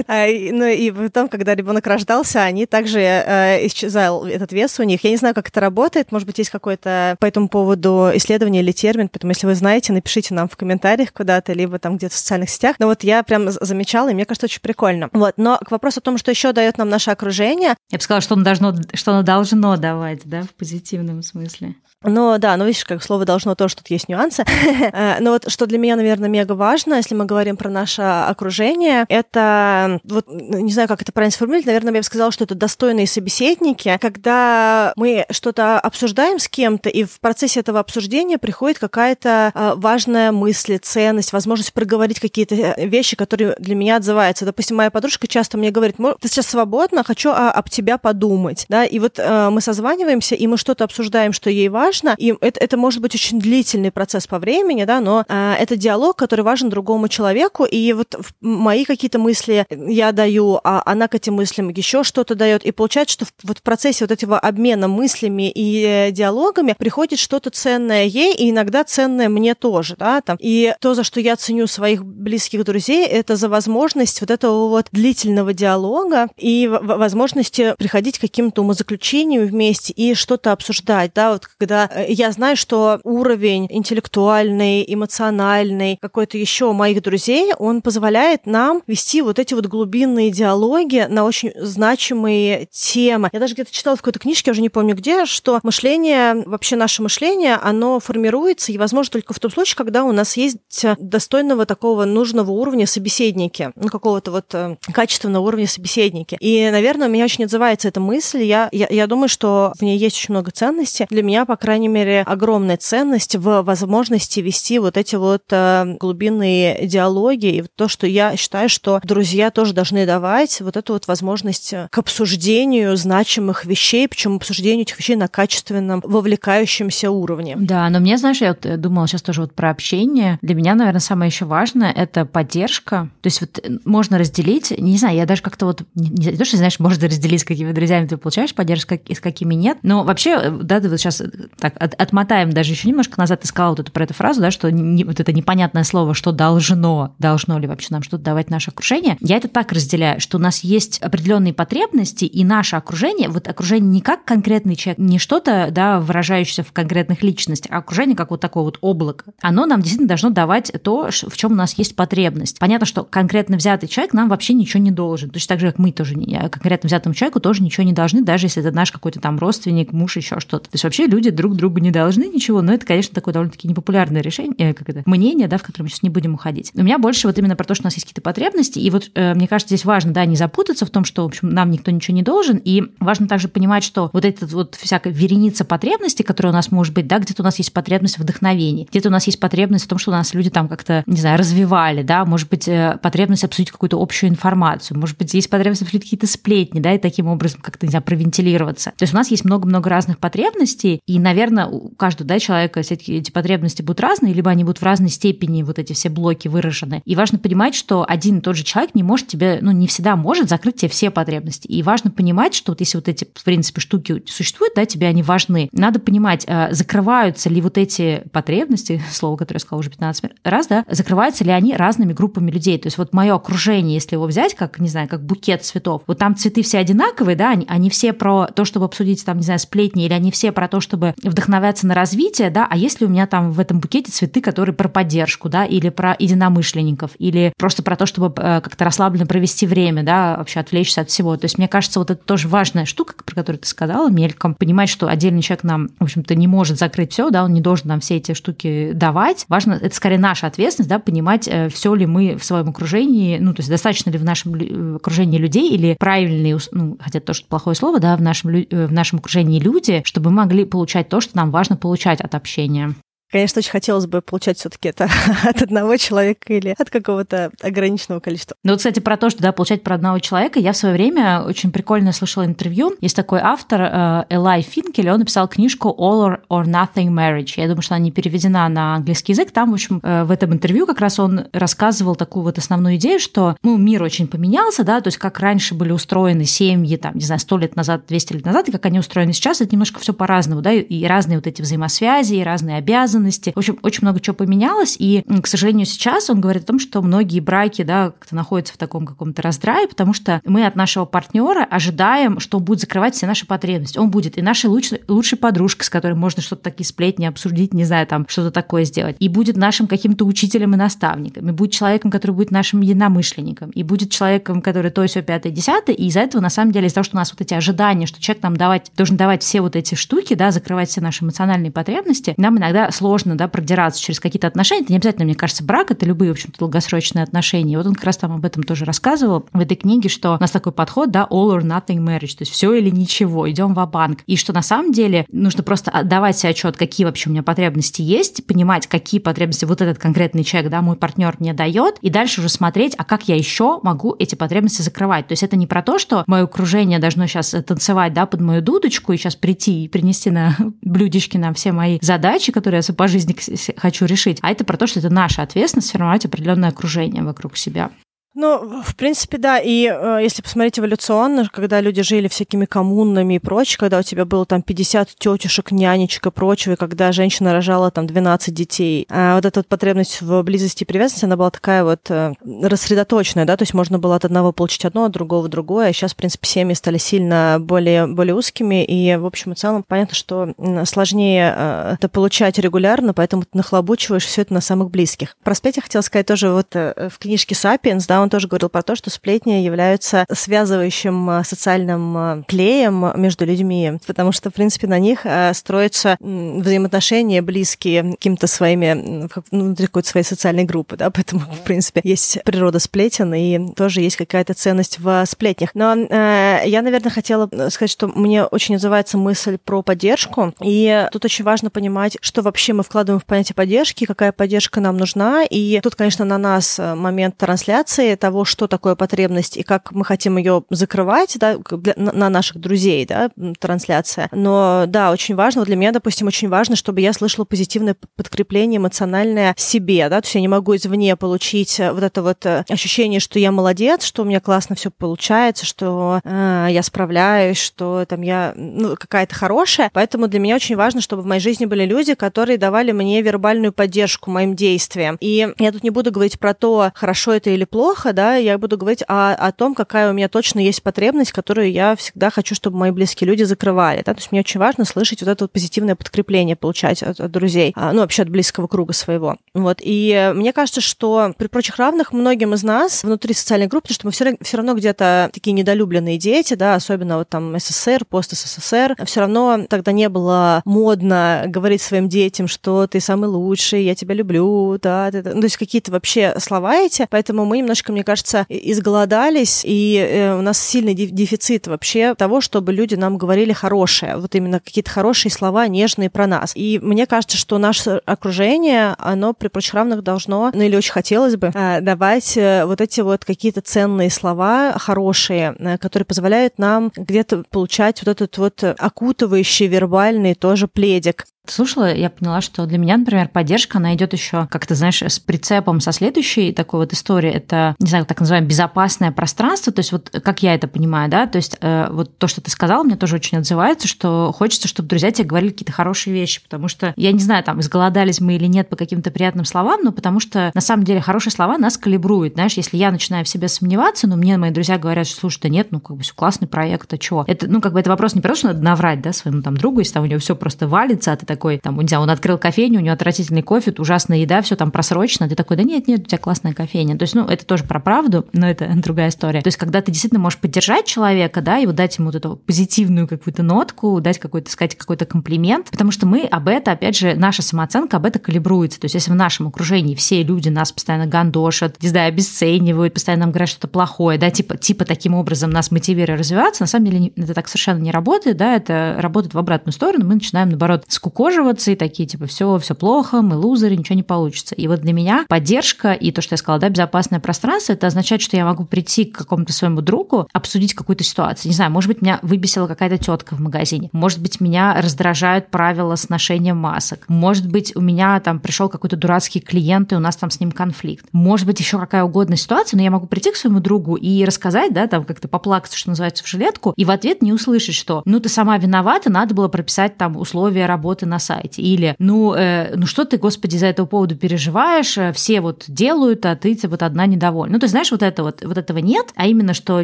А, 0.08 0.28
ну 0.28 0.66
и 0.66 0.92
потом, 0.92 1.28
когда 1.30 1.56
ребенок 1.56 1.86
рождался, 1.88 2.13
остался, 2.14 2.44
они 2.44 2.66
также 2.66 3.00
э, 3.00 3.68
исчезал 3.68 4.26
этот 4.26 4.52
вес 4.52 4.80
у 4.80 4.84
них. 4.84 5.04
Я 5.04 5.10
не 5.10 5.18
знаю, 5.18 5.34
как 5.34 5.50
это 5.50 5.60
работает. 5.60 6.12
Может 6.12 6.28
быть, 6.28 6.38
есть 6.38 6.50
какое-то 6.50 7.16
по 7.20 7.26
этому 7.26 7.50
поводу 7.50 8.12
исследование 8.14 8.62
или 8.62 8.72
термин. 8.72 9.10
Поэтому, 9.10 9.32
если 9.32 9.48
вы 9.48 9.56
знаете, 9.56 9.94
напишите 9.94 10.34
нам 10.34 10.48
в 10.48 10.56
комментариях 10.56 11.12
куда-то, 11.14 11.54
либо 11.54 11.80
там 11.80 11.98
где-то 11.98 12.14
в 12.14 12.18
социальных 12.18 12.50
сетях. 12.50 12.76
Но 12.80 12.88
вот 12.88 13.04
я 13.04 13.24
прям 13.24 13.50
замечала, 13.50 14.10
и 14.10 14.14
мне 14.14 14.26
кажется, 14.26 14.46
очень 14.46 14.62
прикольно. 14.62 15.10
Вот. 15.12 15.34
Но 15.38 15.58
к 15.58 15.72
вопросу 15.72 16.00
о 16.00 16.02
том, 16.02 16.18
что 16.18 16.32
еще 16.32 16.54
дает 16.54 16.78
нам 16.78 16.90
наше 16.90 17.12
окружение. 17.12 17.76
Я 17.90 17.98
бы 17.98 18.04
сказала, 18.04 18.22
что 18.22 18.36
оно 18.36 18.44
должно, 18.44 18.76
что 18.94 19.12
оно 19.12 19.24
должно 19.24 19.78
давать, 19.78 20.22
да, 20.26 20.44
в 20.44 20.54
позитивном 20.54 21.24
смысле. 21.24 21.76
Ну 22.04 22.38
да, 22.38 22.58
ну 22.58 22.66
видишь, 22.66 22.86
как 22.86 23.02
слово 23.02 23.26
должно 23.26 23.56
тоже, 23.56 23.76
тут 23.76 23.90
есть 23.90 24.10
нюансы. 24.10 24.44
Э, 24.94 25.18
но 25.22 25.32
вот 25.32 25.50
что 25.50 25.66
для 25.66 25.78
меня, 25.78 25.96
наверное, 25.96 26.30
мега 26.30 26.54
важно, 26.54 26.96
если 26.96 27.16
мы 27.16 27.26
говорим 27.26 27.58
про 27.58 27.70
наше 27.70 28.02
окружение, 28.02 29.06
это, 29.08 30.00
вот 30.04 30.26
не 30.28 30.72
знаю, 30.72 30.88
как 30.88 31.02
это 31.02 31.12
правильно 31.12 31.32
сформулировать, 31.32 31.66
наверное, 31.66 31.94
я 31.94 32.00
бы 32.00 32.04
сказала, 32.04 32.32
что 32.32 32.44
это 32.44 32.54
достойные 32.54 33.08
собеседники, 33.08 33.98
когда 34.02 34.94
мы 34.96 35.26
что-то 35.32 35.80
обсуждаем 35.80 36.40
с 36.40 36.48
кем-то, 36.48 36.90
и 36.90 37.06
в 37.06 37.20
процессе 37.20 37.62
этого 37.62 37.80
обсуждения 37.80 38.38
приходит 38.38 38.78
какая-то 38.78 39.52
э, 39.54 39.74
важная 39.76 40.32
мысль, 40.32 40.80
ценность, 40.80 41.34
возможность 41.34 41.74
проговорить 41.74 42.20
какие-то 42.20 42.56
э, 42.56 42.88
вещи, 42.88 43.16
которые 43.16 43.56
для 43.58 43.76
меня 43.76 43.98
отзываются. 43.98 44.46
Допустим, 44.46 44.78
моя 44.78 44.92
подружка 44.92 45.28
часто 45.28 45.58
мне 45.58 45.72
говорит, 45.72 45.96
ты 46.20 46.28
сейчас 46.28 46.48
свободна, 46.48 47.04
хочу 47.04 47.32
об 47.32 47.70
тебя 47.70 47.98
подумать, 47.98 48.66
да, 48.70 48.86
и 48.86 49.00
вот 49.00 49.18
мы 49.18 49.62
созваниваемся, 49.62 50.36
и 50.36 50.48
мы 50.48 50.58
что-то 50.58 50.84
обсуждаем, 50.84 51.32
что 51.34 51.50
ей 51.50 51.70
важно, 51.70 51.93
важно, 51.94 52.16
и 52.18 52.34
это, 52.42 52.60
это 52.60 52.78
может 52.78 53.02
быть 53.02 53.14
очень 53.16 53.40
длительный 53.40 53.92
процесс 53.92 54.28
по 54.28 54.40
времени, 54.40 54.86
да, 54.86 55.00
но 55.00 55.26
а, 55.28 55.56
это 55.56 55.76
диалог, 55.76 56.16
который 56.18 56.42
важен 56.42 56.70
другому 56.70 57.08
человеку, 57.08 57.66
и 57.66 57.94
вот 57.94 58.16
мои 58.42 58.86
какие-то 58.86 59.20
мысли 59.20 59.66
я 59.70 60.12
даю, 60.12 60.60
а 60.64 60.82
она 60.86 61.08
к 61.08 61.16
этим 61.16 61.36
мыслям 61.36 61.70
еще 61.70 62.04
что-то 62.04 62.36
дает, 62.36 62.66
и 62.66 62.72
получается, 62.72 63.14
что 63.14 63.26
в, 63.26 63.32
вот 63.44 63.60
в 63.60 63.62
процессе 63.62 64.06
вот 64.06 64.12
этого 64.12 64.40
обмена 64.40 64.88
мыслями 64.88 65.52
и 65.52 65.84
э, 65.84 66.12
диалогами 66.12 66.76
приходит 66.78 67.20
что-то 67.20 67.50
ценное 67.50 68.06
ей, 68.06 68.34
и 68.36 68.50
иногда 68.50 68.84
ценное 68.84 69.30
мне 69.30 69.56
тоже, 69.56 69.96
да, 69.98 70.22
там. 70.22 70.38
И 70.40 70.74
то, 70.80 70.94
за 70.96 71.04
что 71.04 71.20
я 71.20 71.36
ценю 71.36 71.68
своих 71.68 72.04
близких 72.04 72.64
друзей, 72.66 73.06
это 73.06 73.36
за 73.36 73.50
возможность 73.50 74.22
вот 74.22 74.32
этого 74.32 74.70
вот 74.70 74.88
длительного 74.92 75.54
диалога 75.54 76.28
и 76.38 76.68
возможности 76.68 77.76
приходить 77.78 78.18
к 78.18 78.22
каким-то 78.22 78.62
умозаключениям 78.62 79.46
вместе 79.46 79.94
и 79.94 80.16
что-то 80.16 80.52
обсуждать, 80.52 81.12
да, 81.14 81.34
вот 81.34 81.48
когда 81.58 81.83
Э, 81.92 82.06
я 82.08 82.32
знаю, 82.32 82.58
что 82.58 83.00
уровень 83.04 83.68
интеллектуальный, 83.70 84.84
эмоциональный, 84.88 85.98
какой-то 86.02 86.38
еще 86.38 86.72
моих 86.74 87.02
друзей, 87.02 87.54
он 87.58 87.82
позволяет 87.82 88.46
нам 88.46 88.82
вести 88.88 89.22
вот 89.22 89.40
эти 89.40 89.54
вот 89.54 89.68
глубинные 89.68 90.32
диалоги 90.32 91.06
на 91.10 91.26
очень 91.26 91.52
значимые 91.56 92.68
темы. 92.72 93.30
Я 93.32 93.40
даже 93.40 93.54
где-то 93.54 93.72
читала 93.72 93.96
в 93.96 94.02
какой-то 94.02 94.20
книжке, 94.20 94.50
я 94.50 94.52
уже 94.54 94.62
не 94.62 94.70
помню 94.70 94.96
где, 94.96 95.26
что 95.26 95.60
мышление, 95.64 96.44
вообще 96.46 96.76
наше 96.76 97.02
мышление, 97.02 97.56
оно 97.56 98.00
формируется 98.00 98.72
и 98.72 98.78
возможно 98.78 99.12
только 99.14 99.34
в 99.34 99.40
том 99.40 99.52
случае, 99.52 99.76
когда 99.76 100.04
у 100.04 100.12
нас 100.12 100.38
есть 100.38 100.58
достойного 101.00 101.66
такого 101.66 102.06
нужного 102.06 102.52
уровня 102.52 102.88
собеседники, 102.88 103.72
ну, 103.76 103.90
какого-то 103.90 104.32
вот 104.32 104.54
э, 104.54 104.78
качественного 104.94 105.44
уровня 105.44 105.68
собеседники. 105.68 106.38
И, 106.40 106.70
наверное, 106.72 107.08
у 107.08 107.12
меня 107.12 107.26
очень 107.26 107.46
отзывается 107.46 107.88
эта 107.88 108.00
мысль. 108.00 108.44
Я, 108.44 108.70
я, 108.72 108.88
я 108.90 109.08
думаю, 109.08 109.30
что 109.30 109.74
в 109.78 109.82
ней 109.82 109.98
есть 109.98 110.18
очень 110.18 110.34
много 110.34 110.52
ценностей. 110.52 111.06
Для 111.10 111.24
меня, 111.24 111.46
по 111.46 111.56
крайней 111.56 111.73
крайней 111.74 111.88
мере, 111.88 112.22
огромная 112.22 112.78
ценность 112.78 113.36
в 113.36 113.64
возможности 113.64 114.42
вести 114.42 114.78
вот 114.78 114.96
эти 114.96 115.16
вот 115.16 115.42
э, 115.50 115.96
глубинные 116.00 116.86
диалоги. 116.86 117.48
И 117.48 117.64
то, 117.76 117.88
что 117.88 118.06
я 118.06 118.38
считаю, 118.38 118.70
что 118.70 119.02
друзья 119.04 119.50
тоже 119.50 119.74
должны 119.74 120.06
давать 120.06 120.62
вот 120.62 120.78
эту 120.78 120.94
вот 120.94 121.08
возможность 121.08 121.74
к 121.90 121.98
обсуждению 121.98 122.96
значимых 122.96 123.66
вещей, 123.66 124.08
причем 124.08 124.36
обсуждению 124.36 124.84
этих 124.84 125.00
вещей 125.00 125.16
на 125.16 125.28
качественном, 125.28 126.04
вовлекающемся 126.06 127.10
уровне. 127.10 127.56
Да, 127.58 127.90
но 127.90 128.00
мне, 128.00 128.20
знаешь, 128.20 128.42
я 128.42 128.50
вот 128.50 128.68
э, 128.68 128.78
думала 128.78 129.08
сейчас 129.08 129.24
тоже 129.24 129.42
вот 129.42 129.56
про 129.56 129.72
общение. 129.72 130.38
Для 130.44 130.54
меня, 130.54 130.76
наверное, 130.76 131.00
самое 131.00 131.30
еще 131.30 131.46
важное– 131.46 131.92
это 131.96 132.26
поддержка. 132.26 133.10
То 133.22 133.28
есть 133.28 133.42
вот 133.42 133.58
э, 133.58 133.80
можно 133.84 134.20
разделить, 134.20 134.70
не 134.78 135.00
знаю, 135.00 135.16
я 135.16 135.26
даже 135.26 135.42
как-то 135.42 135.66
вот, 135.66 135.82
не, 135.96 136.10
не 136.10 136.38
то, 136.38 136.46
что, 136.46 136.58
знаешь, 136.58 136.80
можно 136.80 137.08
разделить, 137.08 137.42
с 137.42 137.46
какими 137.46 137.72
друзьями 137.72 138.06
ты 138.06 138.18
получаешь 138.18 138.54
поддержку, 138.54 138.94
с 139.10 139.20
какими 139.20 139.56
нет, 139.56 139.80
но 139.82 140.04
вообще, 140.04 140.52
да, 140.52 140.80
ты 140.80 140.88
вот 140.88 141.00
сейчас 141.00 141.24
так 141.60 141.76
от, 141.80 141.94
отмотаем 141.96 142.52
даже 142.52 142.72
еще 142.72 142.88
немножко 142.88 143.20
назад, 143.20 143.42
ты 143.42 143.48
сказала 143.48 143.72
вот 143.72 143.80
эту, 143.82 143.92
про 143.92 144.04
эту 144.04 144.14
фразу, 144.14 144.42
да, 144.42 144.52
что 144.52 144.72
не, 144.72 145.04
вот 145.04 145.20
это 145.20 145.32
непонятное 145.32 145.84
слово, 145.84 146.14
что 146.14 146.32
должно, 146.32 147.16
должно 147.20 147.60
ли 147.60 147.68
вообще 147.68 147.88
нам 147.92 148.04
что-то 148.04 148.24
давать 148.24 148.50
наше 148.50 148.72
окружение. 148.72 149.18
Я 149.20 149.38
это 149.38 149.48
так 149.48 149.72
разделяю, 149.72 150.20
что 150.20 150.38
у 150.38 150.42
нас 150.42 150.64
есть 150.64 151.00
определенные 151.00 151.54
потребности, 151.54 152.26
и 152.26 152.44
наше 152.44 152.76
окружение, 152.76 153.30
вот 153.30 153.48
окружение 153.48 153.90
не 153.90 154.02
как 154.02 154.26
конкретный 154.26 154.76
человек, 154.76 155.00
не 155.00 155.20
что-то, 155.20 155.70
да, 155.72 156.00
выражающееся 156.00 156.64
в 156.64 156.72
конкретных 156.72 157.24
личностях, 157.24 157.72
а 157.72 157.78
окружение 157.78 158.16
как 158.16 158.32
вот 158.32 158.42
такое 158.42 158.64
вот 158.64 158.78
облако. 158.82 159.26
Оно 159.42 159.66
нам 159.66 159.82
действительно 159.82 160.08
должно 160.08 160.30
давать 160.30 160.72
то, 160.84 161.10
в 161.12 161.38
чем 161.38 161.52
у 161.52 161.56
нас 161.56 161.78
есть 161.78 161.96
потребность. 161.96 162.60
Понятно, 162.60 162.86
что 162.86 163.04
конкретно 163.04 163.58
взятый 163.58 163.90
человек 163.90 164.14
нам 164.14 164.30
вообще 164.30 164.54
ничего 164.54 164.82
не 164.82 164.92
должен. 164.92 165.30
Точно 165.30 165.56
так 165.56 165.60
же, 165.60 165.68
как 165.68 165.80
мы 165.80 165.92
тоже 165.92 166.16
конкретно 166.50 166.88
взятому 166.88 167.16
человеку 167.16 167.40
тоже 167.40 167.64
ничего 167.64 167.86
не 167.86 167.94
должны, 167.94 168.22
даже 168.22 168.48
если 168.48 168.62
это 168.62 168.76
наш 168.76 168.92
какой-то 168.92 169.20
там 169.20 169.38
родственник, 169.38 169.92
муж, 169.92 170.18
еще 170.18 170.40
что-то. 170.40 170.66
То 170.66 170.76
есть 170.76 170.84
вообще 170.84 171.06
люди 171.08 171.30
друг 171.44 171.58
другу 171.58 171.80
не 171.80 171.92
должны 171.92 172.24
ничего, 172.24 172.62
но 172.62 172.74
это, 172.74 172.86
конечно, 172.86 173.14
такое 173.14 173.34
довольно-таки 173.34 173.68
непопулярное 173.68 174.22
решение, 174.22 174.72
э, 174.72 174.74
как 174.74 174.88
это, 174.88 175.04
мнение, 175.06 175.50
да, 175.50 175.58
в 175.58 175.64
котором 175.64 175.86
мы 175.86 175.90
сейчас 175.90 176.04
не 176.04 176.10
будем 176.10 176.36
уходить. 176.36 176.72
У 176.74 176.84
меня 176.84 176.98
больше 176.98 177.28
вот 177.28 177.38
именно 177.38 177.58
про 177.58 177.66
то, 177.66 177.76
что 177.76 177.84
у 177.84 177.88
нас 177.88 177.96
есть 177.96 178.06
какие-то 178.06 178.22
потребности, 178.22 178.80
и 178.80 178.90
вот 178.90 179.12
э, 179.14 179.34
мне 179.34 179.48
кажется, 179.48 179.76
здесь 179.76 179.84
важно, 179.84 180.14
да, 180.14 180.26
не 180.26 180.38
запутаться 180.38 180.86
в 180.86 180.90
том, 180.90 181.04
что, 181.04 181.24
в 181.24 181.26
общем, 181.26 181.50
нам 181.50 181.70
никто 181.70 181.92
ничего 181.92 182.16
не 182.16 182.24
должен, 182.24 182.62
и 182.64 182.84
важно 183.00 183.28
также 183.28 183.50
понимать, 183.50 183.84
что 183.84 184.10
вот 184.14 184.24
эта 184.24 184.46
вот 184.46 184.76
всякая 184.76 185.12
вереница 185.12 185.66
потребностей, 185.66 186.24
которая 186.24 186.54
у 186.54 186.56
нас 186.56 186.72
может 186.72 186.94
быть, 186.94 187.08
да, 187.08 187.20
где-то 187.20 187.42
у 187.42 187.46
нас 187.46 187.58
есть 187.58 187.74
потребность 187.74 188.18
в 188.18 188.22
вдохновении, 188.22 188.88
где-то 188.90 189.10
у 189.10 189.12
нас 189.12 189.26
есть 189.28 189.40
потребность 189.40 189.86
в 189.86 189.88
том, 189.88 190.00
что 190.00 190.12
у 190.12 190.14
нас 190.14 190.34
люди 190.34 190.50
там 190.50 190.70
как-то, 190.70 191.04
не 191.06 191.20
знаю, 191.20 191.38
развивали, 191.38 192.04
да, 192.04 192.24
может 192.24 192.50
быть, 192.50 192.68
э, 192.70 192.98
потребность 193.02 193.44
обсудить 193.44 193.72
какую-то 193.72 194.02
общую 194.02 194.30
информацию, 194.30 194.98
может 194.98 195.18
быть, 195.18 195.34
есть 195.34 195.50
потребность 195.50 195.82
обсудить 195.82 196.04
какие-то 196.04 196.28
сплетни, 196.28 196.80
да, 196.80 196.94
и 196.94 196.98
таким 196.98 197.28
образом 197.28 197.60
как-то, 197.62 197.86
не 197.86 197.90
знаю, 197.90 198.04
провентилироваться. 198.04 198.92
То 198.98 199.04
есть 199.04 199.14
у 199.14 199.18
нас 199.18 199.30
есть 199.32 199.44
много-много 199.44 199.90
разных 199.90 200.20
потребностей, 200.20 201.02
и, 201.08 201.20
наверное, 201.20 201.33
у 201.70 201.90
каждого, 201.90 202.28
да, 202.28 202.40
человека 202.40 202.82
эти, 202.82 203.32
потребности 203.32 203.82
будут 203.82 204.00
разные, 204.00 204.34
либо 204.34 204.52
они 204.52 204.64
будут 204.64 204.80
в 204.80 204.84
разной 204.84 205.10
степени, 205.10 205.64
вот 205.64 205.80
эти 205.80 205.94
все 205.94 206.10
блоки 206.10 206.48
выражены. 206.48 207.02
И 207.06 207.16
важно 207.16 207.40
понимать, 207.40 207.76
что 207.76 208.06
один 208.08 208.40
и 208.40 208.42
тот 208.42 208.56
же 208.56 208.64
человек 208.64 208.96
не 208.96 209.04
может 209.04 209.28
тебе, 209.28 209.60
ну, 209.62 209.72
не 209.72 209.88
всегда 209.88 210.16
может 210.16 210.50
закрыть 210.50 210.78
тебе 210.78 210.90
все 210.90 211.12
потребности. 211.12 211.68
И 211.68 211.82
важно 211.84 212.12
понимать, 212.12 212.54
что 212.54 212.72
вот 212.72 212.80
если 212.80 212.98
вот 212.98 213.08
эти, 213.08 213.28
в 213.34 213.44
принципе, 213.44 213.82
штуки 213.82 214.24
существуют, 214.28 214.74
да, 214.76 214.86
тебе 214.86 215.08
они 215.08 215.24
важны, 215.24 215.70
надо 215.72 216.00
понимать, 216.00 216.46
э, 216.48 216.74
закрываются 216.74 217.50
ли 217.50 217.62
вот 217.62 217.78
эти 217.78 218.24
потребности, 218.32 219.02
слово, 219.12 219.38
которое 219.38 219.58
я 219.58 219.62
сказала 219.62 219.80
уже 219.80 219.90
15 219.90 220.32
раз, 220.44 220.68
да, 220.68 220.86
закрываются 220.90 221.44
ли 221.44 221.52
они 221.52 221.76
разными 221.76 222.14
группами 222.14 222.52
людей. 222.52 222.78
То 222.78 222.88
есть 222.88 222.98
вот 222.98 223.14
мое 223.14 223.36
окружение, 223.36 223.96
если 223.96 224.16
его 224.16 224.26
взять, 224.26 224.56
как, 224.56 224.80
не 224.80 224.90
знаю, 224.90 225.08
как 225.08 225.26
букет 225.26 225.64
цветов, 225.64 226.04
вот 226.08 226.18
там 226.18 226.36
цветы 226.36 226.64
все 226.64 226.80
одинаковые, 226.80 227.36
да, 227.36 227.52
они, 227.52 227.66
они 227.68 227.90
все 227.90 228.14
про 228.14 228.48
то, 228.48 228.66
чтобы 228.66 228.86
обсудить 228.86 229.24
там, 229.26 229.38
не 229.38 229.44
знаю, 229.44 229.60
сплетни, 229.60 230.06
или 230.06 230.14
они 230.14 230.32
все 230.32 230.52
про 230.52 230.68
то, 230.68 230.80
чтобы 230.80 231.14
вдохновляться 231.24 231.88
на 231.88 231.96
развитие, 231.96 232.50
да, 232.50 232.68
а 232.70 232.78
если 232.78 233.06
у 233.06 233.10
меня 233.10 233.28
там 233.28 233.52
в 233.52 233.60
этом 233.60 233.80
букете 233.80 234.12
цветы, 234.12 234.42
которые 234.42 234.76
про 234.76 234.90
поддержку, 234.90 235.50
да, 235.50 235.66
или 235.66 235.90
про 235.90 236.16
единомышленников, 236.18 237.12
или 237.20 237.54
просто 237.58 237.84
про 237.84 237.96
то, 237.96 238.06
чтобы 238.06 238.34
э, 238.38 238.62
как-то 238.62 238.86
расслабленно 238.86 239.26
провести 239.26 239.66
время, 239.66 240.04
да, 240.04 240.36
вообще 240.38 240.60
отвлечься 240.60 241.02
от 241.02 241.10
всего. 241.10 241.36
То 241.38 241.46
есть 241.46 241.58
мне 241.58 241.68
кажется, 241.68 242.00
вот 242.00 242.12
это 242.12 242.24
тоже 242.24 242.48
важная 242.48 242.86
штука, 242.86 243.16
про 243.24 243.36
которую 243.36 243.60
ты 243.60 243.68
сказала, 243.68 244.10
мельком, 244.10 244.56
понимать, 244.56 244.90
что 244.90 245.08
отдельный 245.08 245.42
человек 245.42 245.64
нам, 245.64 245.90
в 246.00 246.04
общем-то, 246.04 246.36
не 246.36 246.48
может 246.48 246.78
закрыть 246.78 247.14
все, 247.14 247.30
да, 247.30 247.44
он 247.44 247.54
не 247.54 247.62
должен 247.62 247.88
нам 247.88 248.00
все 248.00 248.18
эти 248.18 248.34
штуки 248.34 248.92
давать. 248.94 249.46
Важно, 249.50 249.74
это 249.82 249.96
скорее 249.96 250.20
наша 250.20 250.48
ответственность, 250.48 250.90
да, 250.90 251.00
понимать, 251.00 251.48
э, 251.48 251.70
все 251.70 251.94
ли 251.96 252.06
мы 252.06 252.36
в 252.38 252.44
своем 252.44 252.70
окружении, 252.70 253.38
ну, 253.40 253.54
то 253.54 253.62
есть 253.62 253.70
достаточно 253.70 254.10
ли 254.10 254.18
в 254.18 254.24
нашем 254.24 254.56
э, 254.56 254.96
окружении 254.96 255.38
людей 255.38 255.72
или 255.72 255.96
правильные, 256.00 256.58
ну, 256.72 256.98
хотя 257.00 257.20
это 257.20 257.28
тоже 257.28 257.44
плохое 257.48 257.76
слово, 257.76 258.00
да, 258.00 258.16
в 258.16 258.22
нашем, 258.22 258.52
в 258.52 258.92
нашем 258.92 259.20
окружении 259.20 259.60
люди, 259.60 260.02
чтобы 260.06 260.30
мы 260.30 260.38
могли 260.38 260.66
получать 260.66 261.10
то, 261.14 261.22
что 261.22 261.38
нам 261.38 261.52
важно 261.52 261.78
получать 261.78 262.22
от 262.22 262.34
общения. 262.34 262.96
Конечно, 263.34 263.62
очень 263.62 263.72
хотелось 263.72 264.06
бы 264.06 264.22
получать 264.22 264.60
все-таки 264.60 264.90
это 264.90 265.10
от 265.44 265.60
одного 265.64 265.98
человека 265.98 266.54
или 266.54 266.76
от 266.78 266.92
какого-то 266.92 267.50
ограниченного 267.64 268.20
количества. 268.20 268.56
Ну, 268.64 268.74
вот, 268.74 268.78
кстати, 268.78 269.00
про 269.00 269.18
то, 269.18 269.32
что 269.32 269.42
да, 269.42 269.52
получать 269.52 269.82
про 269.82 269.96
одного 269.96 270.20
человека, 270.20 270.60
я 270.60 270.72
в 270.72 270.78
свое 270.78 270.94
время 270.94 271.42
очень 271.42 271.72
прикольно 271.72 272.12
слышала 272.12 272.46
интервью. 272.46 272.94
Есть 273.02 273.16
такой 273.16 273.40
автор 273.40 273.82
э, 273.82 274.26
Элай 274.30 274.62
Финкель, 274.62 275.10
он 275.10 275.18
написал 275.18 275.48
книжку 275.48 275.90
All 275.98 276.42
or 276.48 276.66
Nothing 276.66 277.08
Marriage. 277.08 277.54
Я 277.56 277.64
думаю, 277.64 277.82
что 277.82 277.96
она 277.96 278.04
не 278.04 278.12
переведена 278.12 278.70
на 278.70 278.94
английский 278.94 279.32
язык. 279.32 279.50
Там, 279.50 279.72
в 279.72 279.74
общем, 279.74 280.00
э, 280.04 280.26
в 280.26 280.30
этом 280.30 280.54
интервью 280.54 280.86
как 280.86 281.02
раз 281.02 281.18
он 281.18 281.48
рассказывал 281.54 282.16
такую 282.16 282.44
вот 282.44 282.60
основную 282.60 282.98
идею, 282.98 283.20
что 283.20 283.58
ну, 283.64 283.78
мир 283.78 284.04
очень 284.04 284.28
поменялся, 284.28 284.84
да, 284.84 285.02
то 285.02 285.08
есть 285.08 285.18
как 285.18 285.40
раньше 285.40 285.74
были 285.74 285.92
устроены 285.92 286.46
семьи, 286.46 286.98
там, 286.98 287.16
не 287.16 287.26
знаю, 287.26 287.40
сто 287.40 287.58
лет 287.58 287.76
назад, 287.76 288.04
200 288.08 288.34
лет 288.34 288.46
назад, 288.46 288.70
и 288.70 288.72
как 288.72 288.86
они 288.86 289.00
устроены 289.00 289.34
сейчас, 289.34 289.60
это 289.60 289.72
немножко 289.72 290.00
все 290.00 290.14
по-разному, 290.14 290.62
да, 290.62 290.72
и 290.72 291.06
разные 291.06 291.40
вот 291.40 291.48
эти 291.48 291.64
взаимосвязи, 291.64 292.36
и 292.36 292.44
разные 292.44 292.78
обязанности, 292.78 293.23
обязанности. 293.24 293.52
В 293.56 293.58
общем, 293.58 293.80
очень 293.82 294.00
много 294.02 294.20
чего 294.20 294.36
поменялось, 294.36 294.96
и, 295.00 295.24
к 295.42 295.48
сожалению, 295.48 295.86
сейчас 295.86 296.30
он 296.30 296.42
говорит 296.42 296.64
о 296.64 296.68
том, 296.68 296.80
что 296.80 297.02
многие 297.02 297.40
браки, 297.40 297.84
да, 297.84 298.12
как-то 298.12 298.36
находятся 298.36 298.74
в 298.74 298.78
таком 298.78 299.06
каком-то 299.06 299.42
раздрае, 299.42 299.88
потому 299.88 300.14
что 300.14 300.42
мы 300.46 300.66
от 300.66 300.76
нашего 300.76 301.06
партнера 301.06 301.64
ожидаем, 301.64 302.40
что 302.40 302.58
он 302.58 302.64
будет 302.64 302.82
закрывать 302.82 303.16
все 303.16 303.26
наши 303.26 303.46
потребности. 303.46 303.98
Он 303.98 304.10
будет 304.10 304.38
и 304.38 304.42
нашей 304.42 304.68
лучшей, 304.68 305.02
лучшей 305.08 305.38
подружкой, 305.38 305.86
с 305.86 305.90
которой 305.90 306.14
можно 306.14 306.42
что-то 306.42 306.64
такие 306.64 306.86
сплетни 306.86 307.26
обсудить, 307.26 307.74
не 307.74 307.86
знаю, 307.86 308.08
там, 308.08 308.26
что-то 308.28 308.52
такое 308.52 308.84
сделать. 308.86 309.16
И 309.20 309.30
будет 309.30 309.58
нашим 309.58 309.88
каким-то 309.88 310.26
учителем 310.26 310.74
и 310.74 310.78
наставником, 310.78 311.50
и 311.50 311.52
будет 311.52 311.72
человеком, 311.72 312.12
который 312.12 312.32
будет 312.32 312.52
нашим 312.52 312.82
единомышленником, 312.82 313.70
и 313.72 313.84
будет 313.84 314.12
человеком, 314.12 314.62
который 314.62 314.92
то, 314.92 315.06
все, 315.06 315.22
пятое, 315.22 315.52
десятое, 315.52 315.96
и 315.96 316.08
из-за 316.08 316.22
этого, 316.22 316.42
на 316.42 316.50
самом 316.50 316.72
деле, 316.72 316.88
из-за 316.88 316.96
того, 316.96 317.04
что 317.04 317.16
у 317.18 317.20
нас 317.20 317.32
вот 317.32 317.42
эти 317.42 317.54
ожидания, 317.54 318.06
что 318.06 318.22
человек 318.22 318.44
нам 318.44 318.58
давать, 318.58 318.92
должен 318.96 319.18
давать 319.18 319.44
все 319.44 319.62
вот 319.62 319.76
эти 319.76 319.96
штуки, 319.96 320.34
да, 320.34 320.52
закрывать 320.52 320.90
все 320.90 321.02
наши 321.02 321.24
эмоциональные 321.24 321.72
потребности, 321.72 322.34
нам 322.38 322.58
иногда 322.58 322.92
сложно, 322.92 323.13
да, 323.36 323.48
продираться 323.48 324.02
через 324.02 324.20
какие-то 324.20 324.48
отношения. 324.48 324.84
Это 324.84 324.92
не 324.92 324.98
обязательно, 324.98 325.26
мне 325.26 325.36
кажется, 325.36 325.64
брак, 325.64 325.92
это 325.92 326.06
любые, 326.06 326.32
в 326.32 326.34
общем-то, 326.34 326.60
долгосрочные 326.60 327.24
отношения. 327.24 327.74
И 327.74 327.78
вот 327.78 327.86
он 327.86 327.96
как 327.96 328.06
раз 328.06 328.18
там 328.18 328.34
об 328.34 328.46
этом 328.46 328.64
тоже 328.64 328.86
рассказывал 328.86 329.46
в 329.54 329.60
этой 329.60 329.76
книге, 329.76 330.10
что 330.10 330.36
у 330.36 330.40
нас 330.40 330.52
такой 330.52 330.72
подход, 330.72 331.12
да, 331.12 331.28
all 331.30 331.56
or 331.56 331.62
nothing 331.62 332.00
marriage, 332.00 332.36
то 332.38 332.42
есть 332.42 332.52
все 332.52 332.74
или 332.74 332.90
ничего, 332.90 333.50
идем 333.50 333.74
в 333.74 333.86
банк 333.86 334.20
И 334.28 334.38
что 334.38 334.54
на 334.54 334.62
самом 334.62 334.92
деле 334.92 335.26
нужно 335.32 335.64
просто 335.64 335.92
отдавать 335.92 336.38
себе 336.38 336.50
отчет, 336.50 336.78
какие 336.78 337.06
вообще 337.06 337.30
у 337.30 337.34
меня 337.34 337.44
потребности 337.44 338.02
есть, 338.02 338.46
понимать, 338.48 338.88
какие 338.88 339.20
потребности 339.20 339.66
вот 339.66 339.82
этот 339.82 340.00
конкретный 340.00 340.44
человек, 340.44 340.72
да, 340.72 340.82
мой 340.82 340.96
партнер 340.96 341.36
мне 341.40 341.54
дает, 341.54 341.98
и 342.02 342.10
дальше 342.10 342.42
уже 342.42 342.50
смотреть, 342.50 342.96
а 342.98 343.04
как 343.04 343.28
я 343.28 343.36
еще 343.36 343.80
могу 343.84 344.16
эти 344.18 344.36
потребности 344.36 344.82
закрывать. 344.82 345.28
То 345.28 345.34
есть 345.34 345.44
это 345.44 345.56
не 345.56 345.68
про 345.68 345.82
то, 345.82 346.00
что 346.00 346.24
мое 346.28 346.44
окружение 346.44 347.00
должно 347.00 347.28
сейчас 347.28 347.52
танцевать, 347.66 348.14
да, 348.14 348.26
под 348.26 348.42
мою 348.42 348.62
дудочку 348.62 349.12
и 349.14 349.18
сейчас 349.18 349.36
прийти 349.36 349.86
и 349.86 349.88
принести 349.88 350.30
на 350.30 350.56
блюдечки 350.82 351.38
на 351.38 351.54
все 351.54 351.72
мои 351.72 352.00
задачи, 352.02 352.52
которые 352.52 352.80
я 352.80 352.84
по 353.04 353.10
жизни 353.10 353.36
хочу 353.76 354.06
решить, 354.06 354.38
а 354.42 354.50
это 354.50 354.64
про 354.64 354.78
то, 354.78 354.88
что 354.88 355.00
это 355.00 355.10
наша 355.10 355.42
ответственность 355.42 355.90
сформировать 355.90 356.24
определенное 356.24 356.70
окружение 356.70 357.22
вокруг 357.22 357.58
себя. 357.58 357.92
Ну, 358.36 358.82
в 358.82 358.96
принципе, 358.96 359.38
да. 359.38 359.60
И 359.60 359.88
э, 359.88 360.20
если 360.22 360.42
посмотреть 360.42 360.80
эволюционно, 360.80 361.48
когда 361.52 361.82
люди 361.82 362.02
жили 362.02 362.28
всякими 362.28 362.66
коммунами 362.66 363.36
и 363.36 363.40
прочее, 363.40 363.78
когда 363.78 364.00
у 364.00 364.02
тебя 364.02 364.26
было 364.26 364.46
там 364.46 364.64
50 364.64 365.10
тетушек, 365.20 365.72
нянечек 365.72 366.26
и 366.26 366.32
прочего, 366.32 366.74
и 366.74 366.76
когда 366.76 367.12
женщина 367.12 367.54
рожала 367.54 367.92
там 367.92 368.08
12 368.08 368.52
детей, 368.52 369.06
а 369.10 369.36
вот 369.36 369.46
эта 369.46 369.60
вот 369.60 369.68
потребность 369.68 370.22
в 370.22 370.42
близости 370.42 370.84
и 370.84 370.86
привязанности, 370.86 371.26
она 371.26 371.38
была 371.38 371.52
такая 371.52 371.84
вот 371.84 372.10
э, 372.10 372.34
рассредоточенная, 372.44 373.46
да, 373.46 373.56
то 373.56 373.62
есть 373.62 373.76
можно 373.76 374.00
было 374.00 374.16
от 374.16 374.26
одного 374.26 374.52
получить 374.52 374.86
одно, 374.86 375.06
от 375.06 375.12
другого 375.12 375.48
другое, 375.48 375.90
а 375.90 375.94
сейчас, 375.94 376.14
в 376.14 376.16
принципе, 376.16 376.48
семьи 376.48 376.74
стали 376.74 376.98
сильно 376.98 377.58
более, 377.60 378.08
более 378.08 378.34
узкими, 378.34 378.84
и, 378.84 379.16
в 379.16 379.28
общем 379.28 379.52
и 379.52 379.56
целом, 379.56 379.84
понятно, 379.88 380.16
что 380.16 380.54
сложнее 380.86 381.54
э, 381.56 381.94
это 382.00 382.10
получать 382.10 382.58
регулярно, 382.58 383.14
поэтому 383.14 383.44
ты 383.44 383.50
нахлобучиваешь 383.54 384.26
все 384.26 384.42
это 384.42 384.56
на 384.56 384.62
самых 384.62 384.90
близких. 384.90 385.38
Про 385.44 385.54
сплетни 385.54 385.82
хотела 385.82 386.02
сказать 386.02 386.26
тоже 386.26 386.50
вот 386.50 386.76
э, 386.76 387.10
в 387.12 387.20
книжке 387.20 387.54
«Сапиенс», 387.54 388.08
да, 388.08 388.23
он 388.24 388.30
тоже 388.30 388.48
говорил 388.48 388.70
про 388.70 388.82
то, 388.82 388.96
что 388.96 389.10
сплетни 389.10 389.54
являются 389.54 390.26
связывающим 390.32 391.30
э, 391.30 391.44
социальным 391.44 392.18
э, 392.18 392.44
клеем 392.48 393.12
между 393.16 393.46
людьми, 393.46 393.94
потому 394.08 394.32
что, 394.32 394.50
в 394.50 394.54
принципе, 394.54 394.88
на 394.88 395.00
них 395.00 395.22
э, 395.26 395.54
строятся 395.54 396.18
взаимоотношения 396.20 397.42
близкие 397.42 398.12
каким-то 398.12 398.48
своими, 398.48 398.94
ну, 398.94 399.30
внутри 399.52 399.88
какой-то 399.88 400.10
своей 400.10 400.26
социальной 400.26 400.64
группы, 400.64 400.98
да, 400.98 401.10
поэтому, 401.12 401.42
в 401.42 401.62
принципе, 401.62 402.02
есть 402.04 402.40
природа 402.44 402.80
сплетен, 402.80 403.34
и 403.34 403.74
тоже 403.74 404.02
есть 404.02 404.16
какая-то 404.16 404.54
ценность 404.54 405.00
в 405.00 405.26
сплетнях. 405.26 405.72
Но 405.74 405.96
э, 405.96 406.64
я, 406.66 406.82
наверное, 406.82 407.12
хотела 407.12 407.50
сказать, 407.70 407.92
что 407.92 408.08
мне 408.08 408.44
очень 408.46 408.76
называется 408.76 409.18
мысль 409.18 409.58
про 409.64 409.82
поддержку, 409.82 410.54
и 410.62 411.08
тут 411.12 411.26
очень 411.26 411.46
важно 411.46 411.70
понимать, 411.70 412.18
что 412.22 412.42
вообще 412.42 412.74
мы 412.74 412.84
вкладываем 412.84 413.20
в 413.20 413.26
понятие 413.26 413.56
поддержки, 413.56 414.06
какая 414.06 414.32
поддержка 414.32 414.80
нам 414.80 414.98
нужна, 414.98 415.44
и 415.44 415.80
тут, 415.82 415.96
конечно, 415.96 416.26
на 416.26 416.38
нас 416.38 416.80
момент 416.80 417.38
трансляции, 417.38 418.13
того, 418.16 418.46
что 418.46 418.68
такое 418.68 418.96
потребность 418.96 419.58
и 419.58 419.64
как 419.64 419.92
мы 419.92 420.06
хотим 420.06 420.38
ее 420.38 420.64
закрывать 420.70 421.38
да, 421.40 421.58
на 421.96 422.30
наших 422.30 422.58
друзей, 422.58 423.06
да, 423.06 423.30
трансляция. 423.60 424.30
Но 424.32 424.86
да, 424.88 425.12
очень 425.12 425.36
важно, 425.36 425.66
для 425.66 425.76
меня, 425.76 425.92
допустим, 425.92 426.28
очень 426.28 426.50
важно, 426.50 426.76
чтобы 426.76 427.02
я 427.02 427.14
слышала 427.14 427.46
позитивное 427.46 427.96
подкрепление 428.16 428.78
эмоциональное 428.78 429.54
себе, 429.58 430.10
да, 430.10 430.22
то 430.22 430.26
есть 430.26 430.36
я 430.36 430.42
не 430.42 430.48
могу 430.48 430.76
извне 430.76 431.16
получить 431.16 431.80
э, 431.80 431.92
вот 431.92 432.04
это 432.04 432.22
вот 432.22 432.46
э, 432.46 432.64
ощущение, 432.70 433.20
что 433.20 433.40
я 433.40 433.52
молодец, 433.52 434.04
что 434.04 434.24
у 434.24 434.26
меня 434.26 434.40
классно 434.40 434.76
все 434.76 434.92
получается, 434.92 435.66
что 435.66 436.20
э, 436.24 436.68
я 436.70 436.84
справляюсь, 436.84 437.58
что 437.58 438.06
там 438.06 438.22
я 438.22 438.54
ну, 438.56 438.96
какая-то 438.96 439.36
хорошая. 439.36 439.90
Поэтому 439.94 440.28
для 440.28 440.40
меня 440.40 440.56
очень 440.56 440.76
важно, 440.76 441.02
чтобы 441.02 441.22
в 441.22 441.26
моей 441.26 441.42
жизни 441.42 441.66
были 441.66 441.86
люди, 441.86 442.14
которые 442.14 442.58
давали 442.58 442.92
мне 442.92 443.22
вербальную 443.22 443.74
поддержку 443.74 444.32
моим 444.32 444.56
действиям. 444.56 445.18
И 445.20 445.48
я 445.58 445.72
тут 445.72 445.84
не 445.84 445.90
буду 445.90 446.12
говорить 446.12 446.40
про 446.40 446.54
то, 446.54 446.92
хорошо 446.96 447.34
это 447.34 447.50
или 447.50 447.66
плохо, 447.66 448.03
плохо, 448.04 448.14
да, 448.14 448.36
я 448.36 448.58
буду 448.58 448.78
говорить 448.78 449.04
о, 449.08 449.34
о 449.34 449.52
том, 449.52 449.76
какая 449.76 450.10
у 450.10 450.14
меня 450.14 450.28
точно 450.28 450.60
есть 450.60 450.84
потребность, 450.84 451.32
которую 451.32 451.72
я 451.72 451.96
всегда 451.96 452.30
хочу, 452.30 452.56
чтобы 452.56 452.78
мои 452.78 452.92
близкие 452.92 453.28
люди 453.28 453.44
закрывали. 453.44 454.04
Да? 454.06 454.14
То 454.14 454.20
есть 454.20 454.32
мне 454.32 454.42
очень 454.42 454.60
важно 454.60 454.86
слышать 454.86 455.22
вот 455.22 455.30
это 455.30 455.46
вот 455.46 455.52
позитивное 455.52 455.96
подкрепление, 455.96 456.56
получать 456.56 457.02
от, 457.02 457.20
от 457.20 457.32
друзей, 457.32 457.72
а, 457.76 457.94
ну, 457.94 458.02
вообще 458.02 458.24
от 458.24 458.30
близкого 458.30 458.68
круга 458.68 458.94
своего. 458.94 459.38
Вот. 459.54 459.80
И 459.82 460.32
мне 460.36 460.52
кажется, 460.52 460.82
что 460.82 461.34
при 461.38 461.48
прочих 461.48 461.78
равных 461.78 462.12
многим 462.12 462.54
из 462.54 462.64
нас 462.64 463.04
внутри 463.04 463.34
социальной 463.34 463.68
группы, 463.68 463.88
потому 463.88 464.12
что 464.12 464.28
мы 464.28 464.34
все, 464.34 464.38
все 464.44 464.58
равно 464.58 464.74
где-то 464.74 465.30
такие 465.34 465.54
недолюбленные 465.54 466.18
дети, 466.18 466.56
да, 466.56 466.76
особенно 466.76 467.18
вот 467.18 467.30
там 467.30 467.58
СССР, 467.58 468.06
пост-СССР, 468.06 468.96
все 469.06 469.20
равно 469.20 469.66
тогда 469.70 469.92
не 469.92 470.10
было 470.10 470.62
модно 470.66 471.44
говорить 471.48 471.82
своим 471.82 472.10
детям, 472.10 472.48
что 472.48 472.88
ты 472.88 473.00
самый 473.00 473.30
лучший, 473.30 473.84
я 473.84 473.96
тебя 473.96 474.14
люблю, 474.14 474.78
да, 474.82 475.10
да, 475.12 475.22
да. 475.22 475.32
Ну, 475.34 475.42
то 475.42 475.46
есть 475.46 475.58
какие-то 475.58 475.92
вообще 475.92 476.36
слова 476.40 476.76
эти, 476.76 477.08
поэтому 477.10 477.46
мы 477.46 477.60
немножко, 477.60 477.93
мне 477.94 478.04
кажется, 478.04 478.46
изголодались, 478.50 479.62
и 479.64 479.98
э, 479.98 480.38
у 480.38 480.42
нас 480.42 480.60
сильный 480.60 480.94
дефицит 480.94 481.68
вообще 481.68 482.16
того, 482.16 482.42
чтобы 482.42 482.74
люди 482.74 482.96
нам 482.96 483.18
говорили 483.18 483.54
хорошее, 483.54 484.18
вот 484.18 484.36
именно 484.36 484.60
какие-то 484.60 484.90
хорошие 484.90 485.32
слова, 485.32 485.68
нежные 485.68 486.10
про 486.10 486.28
нас. 486.28 486.54
И 486.56 486.80
мне 486.82 487.06
кажется, 487.06 487.38
что 487.38 487.58
наше 487.58 488.02
окружение, 488.06 488.96
оно 488.98 489.34
при 489.34 489.48
прочих 489.48 489.74
равных 489.74 490.04
должно, 490.04 490.52
ну 490.54 490.62
или 490.62 490.76
очень 490.76 490.92
хотелось 490.92 491.36
бы, 491.36 491.52
э, 491.54 491.82
давать 491.82 492.38
э, 492.38 492.66
вот 492.66 492.82
эти 492.82 493.02
вот 493.02 493.26
какие-то 493.26 493.62
ценные 493.62 494.10
слова, 494.10 494.74
хорошие, 494.78 495.56
которые 495.80 496.06
позволяют 496.06 496.58
нам 496.58 496.92
где-то 496.96 497.44
получать 497.50 498.02
вот 498.04 498.12
этот 498.12 498.38
вот 498.38 498.64
окутывающий 498.64 499.68
вербальный 499.68 500.36
тоже 500.36 500.68
пледик 500.68 501.26
слушала, 501.48 501.94
я 501.94 502.10
поняла, 502.10 502.42
что 502.42 502.66
для 502.66 502.78
меня, 502.78 502.98
например, 502.98 503.28
поддержка, 503.28 503.78
она 503.78 503.94
идет 503.96 504.14
еще, 504.14 504.48
как 504.50 504.66
ты 504.66 504.76
знаешь, 504.76 505.02
с 505.02 505.20
прицепом 505.20 505.82
со 505.82 505.92
следующей 505.92 506.54
такой 506.54 506.82
вот 506.82 506.94
истории. 506.94 507.30
Это, 507.30 507.76
не 507.80 507.90
знаю, 507.90 508.06
так 508.06 508.20
называемое 508.20 508.50
безопасное 508.50 509.12
пространство. 509.12 509.74
То 509.74 509.80
есть 509.80 509.92
вот 509.92 510.10
как 510.24 510.42
я 510.42 510.56
это 510.56 510.68
понимаю, 510.68 511.10
да, 511.10 511.28
то 511.28 511.38
есть 511.38 511.58
э, 511.60 511.88
вот 511.92 512.18
то, 512.18 512.28
что 512.28 512.40
ты 512.40 512.50
сказала, 512.50 512.84
мне 512.84 512.96
тоже 512.96 513.16
очень 513.16 513.38
отзывается, 513.38 513.88
что 513.88 514.34
хочется, 514.34 514.68
чтобы 514.70 514.88
друзья 514.88 515.12
тебе 515.12 515.28
говорили 515.28 515.52
какие-то 515.52 515.74
хорошие 515.74 516.14
вещи, 516.14 516.42
потому 516.42 516.70
что, 516.70 516.94
я 516.96 517.12
не 517.12 517.20
знаю, 517.20 517.44
там, 517.44 517.60
изголодались 517.60 518.22
мы 518.22 518.36
или 518.36 518.46
нет 518.46 518.70
по 518.70 518.78
каким-то 518.78 519.12
приятным 519.12 519.44
словам, 519.44 519.82
но 519.84 519.92
потому 519.92 520.22
что, 520.22 520.52
на 520.54 520.62
самом 520.62 520.86
деле, 520.86 521.02
хорошие 521.02 521.32
слова 521.34 521.58
нас 521.58 521.78
калибруют. 521.78 522.36
Знаешь, 522.36 522.54
если 522.54 522.78
я 522.78 522.90
начинаю 522.90 523.26
в 523.26 523.30
себе 523.30 523.50
сомневаться, 523.50 524.08
но 524.08 524.16
мне 524.16 524.38
мои 524.38 524.52
друзья 524.52 524.78
говорят, 524.78 525.08
что, 525.08 525.20
слушай, 525.20 525.42
да 525.42 525.50
нет, 525.50 525.68
ну, 525.72 525.82
как 525.82 525.98
бы 525.98 526.04
все 526.04 526.14
классный 526.16 526.48
проект, 526.48 526.94
а 526.94 526.98
чего? 526.98 527.26
Это, 527.28 527.48
ну, 527.48 527.60
как 527.60 527.74
бы 527.74 527.82
это 527.82 527.90
вопрос 527.90 528.16
не 528.16 528.22
про 528.22 528.30
то, 528.30 528.36
что 528.36 528.48
надо 528.48 528.62
наврать, 528.62 529.02
да, 529.02 529.12
своему 529.12 529.42
там 529.42 529.58
другу, 529.58 529.80
если 529.80 529.94
там 529.94 530.04
у 530.04 530.08
него 530.08 530.20
все 530.20 530.36
просто 530.36 530.68
валится, 530.68 531.12
а 531.12 531.18
ты 531.18 531.26
такой, 531.36 531.58
там, 531.58 531.80
не 531.80 531.88
знаю, 531.88 532.04
он 532.04 532.10
открыл 532.10 532.38
кофейню, 532.38 532.80
у 532.80 532.84
него 532.84 532.94
отвратительный 532.94 533.42
кофе, 533.42 533.74
ужасная 533.78 534.20
еда, 534.20 534.42
все 534.42 534.56
там 534.56 534.72
просрочено, 534.72 535.28
ты 535.28 535.36
такой, 535.36 535.58
да 535.58 535.64
нет, 535.64 535.88
нет, 535.88 536.02
у 536.02 536.04
тебя 536.04 536.18
классная 536.18 536.54
кофейня. 536.54 536.98
То 536.98 537.04
есть, 537.04 537.16
ну, 537.16 537.26
это 537.26 537.46
тоже 537.46 537.64
про 537.64 537.80
правду, 537.80 538.26
но 538.34 538.48
это 538.50 538.72
другая 538.76 539.10
история. 539.10 539.42
То 539.42 539.48
есть, 539.48 539.58
когда 539.58 539.82
ты 539.82 539.92
действительно 539.92 540.22
можешь 540.22 540.40
поддержать 540.40 540.86
человека, 540.86 541.42
да, 541.42 541.58
и 541.60 541.66
вот 541.66 541.76
дать 541.76 541.98
ему 541.98 542.08
вот 542.08 542.16
эту 542.16 542.36
позитивную 542.36 543.08
какую-то 543.08 543.44
нотку, 543.44 544.00
дать 544.00 544.20
какой-то, 544.20 544.52
сказать 544.52 544.76
какой-то 544.76 545.06
комплимент, 545.06 545.72
потому 545.72 545.92
что 545.92 546.06
мы 546.06 546.22
об 546.26 546.48
это, 546.48 546.72
опять 546.72 546.98
же, 546.98 547.16
наша 547.16 547.42
самооценка 547.42 547.98
об 547.98 548.06
это 548.06 548.20
калибруется. 548.20 548.80
То 548.80 548.86
есть, 548.86 548.96
если 548.96 549.12
в 549.12 549.16
нашем 549.16 549.48
окружении 549.48 549.96
все 549.96 550.24
люди 550.24 550.50
нас 550.50 550.72
постоянно 550.72 551.08
гандошат, 551.08 551.82
не 551.82 551.90
знаю, 551.90 552.10
обесценивают, 552.10 552.94
постоянно 552.94 553.24
нам 553.24 553.32
говорят 553.32 553.50
что-то 553.50 553.68
плохое, 553.68 554.18
да, 554.20 554.30
типа, 554.30 554.58
типа 554.58 554.86
таким 554.86 555.16
образом 555.16 555.50
нас 555.50 555.72
мотивируют 555.72 556.20
развиваться, 556.20 556.64
на 556.64 556.68
самом 556.68 556.86
деле 556.86 557.12
это 557.16 557.34
так 557.34 557.48
совершенно 557.48 557.80
не 557.80 557.92
работает, 557.92 558.38
да, 558.38 558.56
это 558.56 558.96
работает 559.00 559.34
в 559.34 559.38
обратную 559.38 559.74
сторону, 559.74 560.06
мы 560.06 560.16
начинаем, 560.16 560.50
наоборот, 560.50 560.84
скукоживаться, 561.24 561.64
эмоции 561.64 561.76
такие, 561.76 562.08
типа, 562.08 562.26
все, 562.26 562.58
все 562.60 562.76
плохо, 562.76 563.22
мы 563.22 563.38
лузеры, 563.38 563.76
ничего 563.76 563.96
не 563.96 564.04
получится. 564.04 564.56
И 564.56 564.68
вот 564.68 564.82
для 564.82 564.94
меня 564.94 565.26
поддержка 565.30 565.94
и 565.94 566.12
то, 566.12 566.22
что 566.22 566.34
я 566.34 566.38
сказала, 566.38 566.60
да, 566.60 566.70
безопасное 566.70 567.20
пространство, 567.20 567.74
это 567.74 567.88
означает, 567.88 568.22
что 568.22 568.36
я 568.38 568.46
могу 568.46 568.66
прийти 568.66 569.06
к 569.06 569.18
какому-то 569.18 569.54
своему 569.54 569.82
другу, 569.82 570.28
обсудить 570.34 570.74
какую-то 570.74 571.04
ситуацию. 571.04 571.50
Не 571.50 571.56
знаю, 571.56 571.72
может 571.72 571.88
быть, 571.88 572.02
меня 572.02 572.20
выбесила 572.22 572.68
какая-то 572.68 572.98
тетка 572.98 573.36
в 573.36 573.40
магазине, 573.40 573.90
может 573.94 574.22
быть, 574.22 574.42
меня 574.42 574.80
раздражают 574.82 575.50
правила 575.50 575.96
с 575.96 576.10
ношением 576.10 576.58
масок, 576.58 577.06
может 577.08 577.48
быть, 577.48 577.76
у 577.76 577.82
меня 577.82 578.20
там 578.20 578.40
пришел 578.40 578.70
какой-то 578.70 578.98
дурацкий 578.98 579.40
клиент, 579.40 579.92
и 579.94 579.96
у 579.96 580.00
нас 580.00 580.16
там 580.16 580.30
с 580.30 580.40
ним 580.40 580.52
конфликт, 580.52 581.06
может 581.12 581.46
быть, 581.46 581.60
еще 581.60 581.80
какая 581.80 582.04
угодно 582.04 582.36
ситуация, 582.36 582.78
но 582.78 582.84
я 582.84 582.92
могу 582.92 583.08
прийти 583.08 583.32
к 583.32 583.36
своему 583.36 583.60
другу 583.60 583.96
и 583.96 584.26
рассказать, 584.26 584.74
да, 584.74 584.88
там 584.88 585.04
как-то 585.04 585.28
поплакаться, 585.28 585.78
что 585.78 585.90
называется, 585.90 586.24
в 586.24 586.28
жилетку, 586.28 586.74
и 586.76 586.86
в 586.86 586.92
ответ 586.92 587.22
не 587.22 587.32
услышать, 587.32 587.76
что, 587.76 588.02
ну, 588.06 588.20
ты 588.20 588.30
сама 588.30 588.58
виновата, 588.58 589.12
надо 589.12 589.34
было 589.34 589.48
прописать 589.48 589.98
там 589.98 590.18
условия 590.18 590.66
работы 590.66 591.06
на 591.14 591.20
сайте. 591.20 591.62
Или, 591.62 591.96
ну, 592.00 592.34
э, 592.34 592.76
ну 592.76 592.88
что 592.88 593.06
ты, 593.06 593.18
господи, 593.18 593.58
за 593.58 593.68
этого 593.68 593.86
поводу 593.86 594.16
переживаешь, 594.16 594.98
э, 594.98 595.14
все 595.14 595.42
вот 595.42 595.66
делают, 595.68 596.26
а 596.26 596.36
ты 596.36 596.58
вот 596.64 596.82
одна 596.82 597.06
недовольна. 597.06 597.54
Ну, 597.54 597.60
ты 597.60 597.68
знаешь, 597.68 597.92
вот, 597.92 598.02
это 598.02 598.24
вот, 598.24 598.44
вот 598.44 598.58
этого 598.58 598.80
нет, 598.80 599.12
а 599.16 599.28
именно, 599.28 599.54
что 599.54 599.84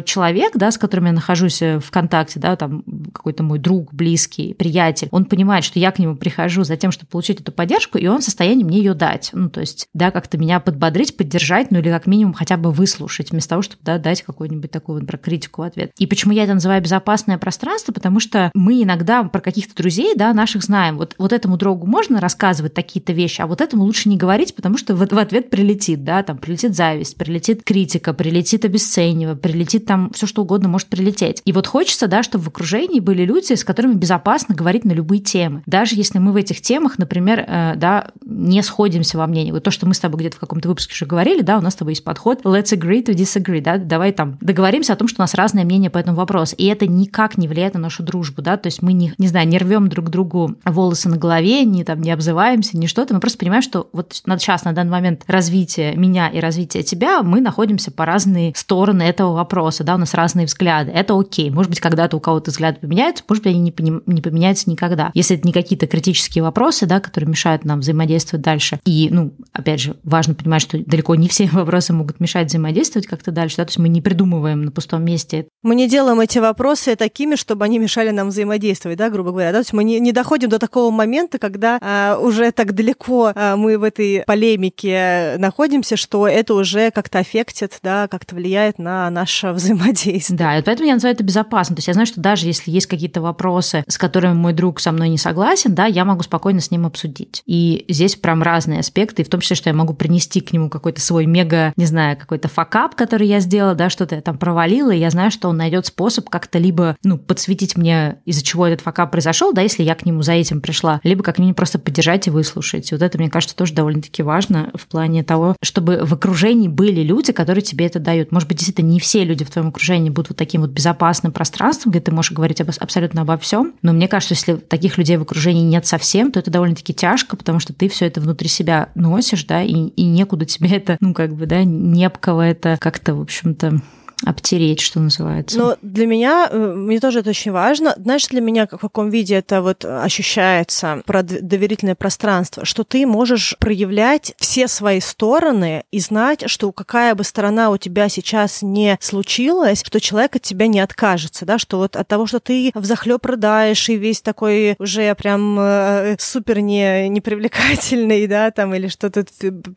человек, 0.00 0.52
да, 0.54 0.70
с 0.70 0.78
которым 0.78 1.06
я 1.06 1.12
нахожусь 1.12 1.62
э, 1.62 1.78
в 1.78 1.90
контакте, 1.90 2.40
да, 2.40 2.56
там 2.56 2.82
какой-то 3.12 3.42
мой 3.42 3.58
друг, 3.58 3.94
близкий, 3.94 4.54
приятель, 4.54 5.08
он 5.12 5.24
понимает, 5.24 5.64
что 5.64 5.78
я 5.78 5.92
к 5.92 5.98
нему 5.98 6.16
прихожу 6.16 6.64
за 6.64 6.76
тем, 6.76 6.90
чтобы 6.90 7.10
получить 7.10 7.40
эту 7.40 7.52
поддержку, 7.52 7.98
и 7.98 8.06
он 8.06 8.20
в 8.20 8.24
состоянии 8.24 8.64
мне 8.64 8.78
ее 8.78 8.94
дать. 8.94 9.30
Ну, 9.32 9.48
то 9.50 9.60
есть, 9.60 9.86
да, 9.94 10.10
как-то 10.10 10.36
меня 10.38 10.58
подбодрить, 10.58 11.16
поддержать, 11.16 11.70
ну, 11.70 11.78
или 11.78 11.90
как 11.90 12.06
минимум 12.06 12.34
хотя 12.34 12.56
бы 12.56 12.72
выслушать, 12.72 13.30
вместо 13.30 13.50
того, 13.50 13.62
чтобы, 13.62 13.82
да, 13.84 13.98
дать 13.98 14.22
какую-нибудь 14.22 14.70
такую 14.70 15.06
про 15.06 15.16
критику 15.16 15.62
в 15.62 15.64
ответ. 15.64 15.92
И 15.98 16.06
почему 16.06 16.32
я 16.32 16.44
это 16.44 16.54
называю 16.54 16.82
безопасное 16.82 17.38
пространство? 17.38 17.92
Потому 17.92 18.18
что 18.20 18.50
мы 18.54 18.82
иногда 18.82 19.22
про 19.24 19.40
каких-то 19.40 19.74
друзей, 19.74 20.14
да, 20.16 20.32
наших 20.32 20.64
знаем. 20.64 20.96
Вот, 20.96 21.14
вот 21.20 21.32
этому 21.32 21.56
другу 21.56 21.86
можно 21.86 22.20
рассказывать 22.20 22.74
такие-то 22.74 23.12
вещи, 23.12 23.40
а 23.40 23.46
вот 23.46 23.60
этому 23.60 23.84
лучше 23.84 24.08
не 24.08 24.16
говорить, 24.16 24.54
потому 24.54 24.76
что 24.76 24.94
в, 24.94 25.06
в 25.06 25.18
ответ 25.18 25.50
прилетит, 25.50 26.02
да, 26.04 26.22
там 26.22 26.38
прилетит 26.38 26.74
зависть, 26.74 27.16
прилетит 27.16 27.62
критика, 27.62 28.12
прилетит 28.12 28.64
обесценивание, 28.64 29.36
прилетит 29.36 29.86
там 29.86 30.10
все 30.12 30.26
что 30.26 30.42
угодно 30.42 30.68
может 30.68 30.88
прилететь. 30.88 31.42
И 31.44 31.52
вот 31.52 31.66
хочется, 31.66 32.08
да, 32.08 32.22
чтобы 32.22 32.44
в 32.44 32.48
окружении 32.48 33.00
были 33.00 33.24
люди, 33.24 33.52
с 33.52 33.64
которыми 33.64 33.94
безопасно 33.94 34.54
говорить 34.54 34.84
на 34.84 34.92
любые 34.92 35.20
темы. 35.20 35.62
Даже 35.66 35.94
если 35.94 36.18
мы 36.18 36.32
в 36.32 36.36
этих 36.36 36.60
темах, 36.60 36.98
например, 36.98 37.44
э, 37.46 37.74
да, 37.76 38.08
не 38.24 38.62
сходимся 38.62 39.18
во 39.18 39.26
мнении. 39.26 39.52
Вот 39.52 39.62
то, 39.62 39.70
что 39.70 39.86
мы 39.86 39.94
с 39.94 40.00
тобой 40.00 40.20
где-то 40.20 40.36
в 40.36 40.40
каком-то 40.40 40.68
выпуске 40.68 40.94
уже 40.94 41.06
говорили, 41.06 41.42
да, 41.42 41.58
у 41.58 41.60
нас 41.60 41.74
с 41.74 41.76
тобой 41.76 41.92
есть 41.92 42.04
подход 42.04 42.40
let's 42.44 42.72
agree 42.72 43.04
to 43.04 43.14
disagree, 43.14 43.60
да, 43.60 43.76
давай 43.76 44.12
там 44.12 44.38
договоримся 44.40 44.94
о 44.94 44.96
том, 44.96 45.08
что 45.08 45.20
у 45.20 45.24
нас 45.24 45.34
разное 45.34 45.64
мнение 45.64 45.90
по 45.90 45.98
этому 45.98 46.16
вопросу. 46.16 46.54
И 46.56 46.66
это 46.66 46.86
никак 46.86 47.36
не 47.36 47.48
влияет 47.48 47.74
на 47.74 47.80
нашу 47.80 48.02
дружбу, 48.02 48.42
да, 48.42 48.56
то 48.56 48.68
есть 48.68 48.82
мы 48.82 48.92
не, 48.92 49.12
не 49.18 49.28
знаю, 49.28 49.46
не 49.48 49.58
рвем 49.58 49.88
друг 49.88 50.08
другу 50.08 50.56
волосы 50.64 51.09
на 51.10 51.16
голове, 51.16 51.64
не 51.64 51.84
там 51.84 52.00
не 52.00 52.10
обзываемся, 52.10 52.76
не 52.76 52.86
что-то. 52.86 53.14
Мы 53.14 53.20
просто 53.20 53.38
понимаем, 53.38 53.62
что 53.62 53.88
вот 53.92 54.22
сейчас, 54.38 54.64
на 54.64 54.72
данный 54.72 54.90
момент 54.90 55.24
развития 55.26 55.94
меня 55.94 56.28
и 56.28 56.40
развития 56.40 56.82
тебя, 56.82 57.22
мы 57.22 57.40
находимся 57.40 57.90
по 57.90 58.04
разные 58.06 58.52
стороны 58.56 59.02
этого 59.02 59.34
вопроса, 59.34 59.84
да, 59.84 59.94
у 59.94 59.98
нас 59.98 60.14
разные 60.14 60.46
взгляды. 60.46 60.90
Это 60.92 61.18
окей. 61.18 61.50
Может 61.50 61.70
быть, 61.70 61.80
когда-то 61.80 62.16
у 62.16 62.20
кого-то 62.20 62.50
взгляды 62.50 62.78
поменяются, 62.80 63.24
может 63.28 63.44
быть, 63.44 63.52
они 63.52 63.60
не, 63.60 63.72
поним... 63.72 64.02
не 64.06 64.22
поменяются 64.22 64.70
никогда. 64.70 65.10
Если 65.14 65.36
это 65.36 65.46
не 65.46 65.52
какие-то 65.52 65.86
критические 65.86 66.42
вопросы, 66.42 66.86
да, 66.86 67.00
которые 67.00 67.28
мешают 67.28 67.64
нам 67.64 67.80
взаимодействовать 67.80 68.44
дальше. 68.44 68.80
И, 68.84 69.08
ну, 69.10 69.32
опять 69.52 69.80
же, 69.80 69.96
важно 70.04 70.34
понимать, 70.34 70.62
что 70.62 70.78
далеко 70.78 71.14
не 71.14 71.28
все 71.28 71.46
вопросы 71.52 71.92
могут 71.92 72.20
мешать 72.20 72.48
взаимодействовать 72.48 73.06
как-то 73.06 73.30
дальше, 73.30 73.56
да, 73.56 73.64
то 73.64 73.70
есть 73.70 73.78
мы 73.78 73.88
не 73.88 74.00
придумываем 74.00 74.64
на 74.64 74.70
пустом 74.70 75.04
месте. 75.04 75.46
Мы 75.62 75.74
не 75.74 75.88
делаем 75.88 76.20
эти 76.20 76.38
вопросы 76.38 76.96
такими, 76.96 77.36
чтобы 77.36 77.64
они 77.64 77.78
мешали 77.78 78.10
нам 78.10 78.28
взаимодействовать, 78.28 78.98
да, 78.98 79.10
грубо 79.10 79.30
говоря, 79.30 79.52
да, 79.52 79.58
то 79.58 79.62
есть 79.62 79.72
мы 79.72 79.84
не, 79.84 80.00
не 80.00 80.12
доходим 80.12 80.48
до 80.48 80.58
такого 80.58 80.90
момента, 81.00 81.38
когда 81.38 81.78
а, 81.80 82.18
уже 82.18 82.52
так 82.52 82.74
далеко 82.74 83.32
а, 83.34 83.56
мы 83.56 83.78
в 83.78 83.82
этой 83.82 84.22
полемике 84.26 85.36
находимся, 85.38 85.96
что 85.96 86.28
это 86.28 86.54
уже 86.54 86.90
как-то 86.90 87.20
аффектит, 87.20 87.78
да, 87.82 88.06
как-то 88.08 88.34
влияет 88.34 88.78
на 88.78 89.08
наше 89.10 89.52
взаимодействие. 89.52 90.38
Да, 90.38 90.58
и 90.58 90.62
поэтому 90.62 90.88
я 90.88 90.94
называю 90.94 91.14
это 91.14 91.24
безопасно. 91.24 91.76
То 91.76 91.80
есть 91.80 91.88
я 91.88 91.94
знаю, 91.94 92.06
что 92.06 92.20
даже 92.20 92.46
если 92.46 92.70
есть 92.70 92.86
какие-то 92.86 93.20
вопросы, 93.20 93.84
с 93.86 93.96
которыми 93.98 94.34
мой 94.34 94.52
друг 94.52 94.80
со 94.80 94.92
мной 94.92 95.08
не 95.08 95.18
согласен, 95.18 95.74
да, 95.74 95.86
я 95.86 96.04
могу 96.04 96.22
спокойно 96.22 96.60
с 96.60 96.70
ним 96.70 96.86
обсудить. 96.86 97.42
И 97.46 97.84
здесь 97.88 98.16
прям 98.16 98.42
разные 98.42 98.80
аспекты, 98.80 99.24
в 99.24 99.28
том 99.28 99.40
числе, 99.40 99.56
что 99.56 99.70
я 99.70 99.74
могу 99.74 99.94
принести 99.94 100.40
к 100.40 100.52
нему 100.52 100.68
какой-то 100.68 101.00
свой 101.00 101.26
мега, 101.26 101.72
не 101.76 101.86
знаю, 101.86 102.16
какой-то 102.16 102.48
факап, 102.48 102.94
который 102.94 103.26
я 103.26 103.40
сделала, 103.40 103.74
да, 103.74 103.88
что-то 103.88 104.16
я 104.16 104.20
там 104.20 104.36
провалила, 104.36 104.90
и 104.90 104.98
я 104.98 105.10
знаю, 105.10 105.30
что 105.30 105.48
он 105.48 105.56
найдет 105.56 105.86
способ 105.86 106.28
как-то 106.28 106.58
либо, 106.58 106.96
ну, 107.02 107.16
подсветить 107.16 107.76
мне, 107.76 108.18
из-за 108.26 108.42
чего 108.42 108.66
этот 108.66 108.82
факап 108.82 109.10
произошел, 109.10 109.52
да, 109.52 109.62
если 109.62 109.82
я 109.82 109.94
к 109.94 110.04
нему 110.04 110.22
за 110.22 110.32
этим 110.32 110.60
пришла, 110.60 110.89
либо 111.04 111.22
как 111.22 111.38
минимум 111.38 111.54
просто 111.54 111.78
поддержать 111.78 112.26
и 112.26 112.30
выслушать. 112.30 112.90
Вот 112.90 113.02
это, 113.02 113.18
мне 113.18 113.30
кажется, 113.30 113.54
тоже 113.54 113.74
довольно-таки 113.74 114.22
важно 114.22 114.70
в 114.74 114.86
плане 114.86 115.22
того, 115.22 115.54
чтобы 115.62 116.00
в 116.04 116.14
окружении 116.14 116.68
были 116.68 117.02
люди, 117.02 117.32
которые 117.32 117.62
тебе 117.62 117.86
это 117.86 118.00
дают. 118.00 118.32
Может 118.32 118.48
быть, 118.48 118.58
действительно, 118.58 118.88
не 118.88 119.00
все 119.00 119.24
люди 119.24 119.44
в 119.44 119.50
твоем 119.50 119.68
окружении 119.68 120.10
будут 120.10 120.30
вот 120.30 120.38
таким 120.38 120.62
вот 120.62 120.70
безопасным 120.70 121.32
пространством, 121.32 121.92
где 121.92 122.00
ты 122.00 122.10
можешь 122.10 122.32
говорить 122.32 122.60
об, 122.60 122.70
абсолютно 122.78 123.22
обо 123.22 123.36
всем. 123.36 123.74
Но 123.82 123.92
мне 123.92 124.08
кажется, 124.08 124.34
если 124.34 124.54
таких 124.54 124.98
людей 124.98 125.16
в 125.16 125.22
окружении 125.22 125.62
нет 125.62 125.86
совсем, 125.86 126.32
то 126.32 126.40
это 126.40 126.50
довольно-таки 126.50 126.94
тяжко, 126.94 127.36
потому 127.36 127.60
что 127.60 127.72
ты 127.72 127.88
все 127.88 128.06
это 128.06 128.20
внутри 128.20 128.48
себя 128.48 128.88
носишь, 128.94 129.44
да, 129.44 129.62
и, 129.62 129.72
и 129.72 130.04
некуда 130.04 130.44
тебе 130.44 130.70
это, 130.70 130.96
ну, 131.00 131.14
как 131.14 131.34
бы, 131.34 131.46
да, 131.46 131.64
не 131.64 132.04
об 132.04 132.18
кого 132.18 132.42
это 132.42 132.76
как-то, 132.80 133.14
в 133.14 133.20
общем-то, 133.20 133.80
обтереть, 134.24 134.80
что 134.80 135.00
называется. 135.00 135.58
Но 135.58 135.76
для 135.82 136.06
меня, 136.06 136.48
э, 136.50 136.74
мне 136.74 137.00
тоже 137.00 137.20
это 137.20 137.30
очень 137.30 137.52
важно. 137.52 137.94
Знаешь, 137.96 138.26
для 138.28 138.40
меня 138.40 138.66
в 138.66 138.78
каком 138.78 139.08
виде 139.08 139.34
это 139.34 139.62
вот 139.62 139.84
ощущается 139.84 141.02
про 141.06 141.22
доверительное 141.22 141.94
пространство, 141.94 142.64
что 142.64 142.84
ты 142.84 143.06
можешь 143.06 143.56
проявлять 143.58 144.34
все 144.38 144.68
свои 144.68 145.00
стороны 145.00 145.84
и 145.90 146.00
знать, 146.00 146.44
что 146.46 146.70
какая 146.72 147.14
бы 147.14 147.24
сторона 147.24 147.70
у 147.70 147.76
тебя 147.76 148.08
сейчас 148.08 148.62
не 148.62 148.98
случилась, 149.00 149.82
что 149.84 150.00
человек 150.00 150.36
от 150.36 150.42
тебя 150.42 150.66
не 150.66 150.80
откажется, 150.80 151.46
да, 151.46 151.58
что 151.58 151.78
вот 151.78 151.96
от 151.96 152.06
того, 152.06 152.26
что 152.26 152.40
ты 152.40 152.72
взахлеб 152.74 153.24
рыдаешь 153.24 153.88
и 153.88 153.96
весь 153.96 154.20
такой 154.20 154.76
уже 154.78 155.14
прям 155.14 155.58
э, 155.58 156.16
супер 156.18 156.60
не, 156.60 157.08
непривлекательный, 157.08 158.26
да, 158.26 158.50
там, 158.50 158.74
или 158.74 158.88
что 158.88 159.10
то 159.10 159.24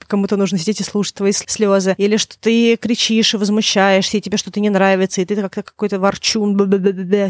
кому-то 0.08 0.38
нужно 0.38 0.58
сидеть 0.58 0.82
и 0.82 0.84
слушать 0.84 1.16
твои 1.16 1.32
слезы, 1.32 1.96
или 1.98 2.18
что 2.18 2.38
ты 2.40 2.76
кричишь 2.76 3.34
и 3.34 3.38
возмущаешься, 3.38 4.18
и 4.18 4.22
тебе 4.22 4.33
что-то 4.38 4.60
не 4.60 4.70
нравится, 4.70 5.22
и 5.22 5.26
ты 5.26 5.36
как-то 5.36 5.64
какой-то 5.64 6.00
ворчун, 6.00 6.58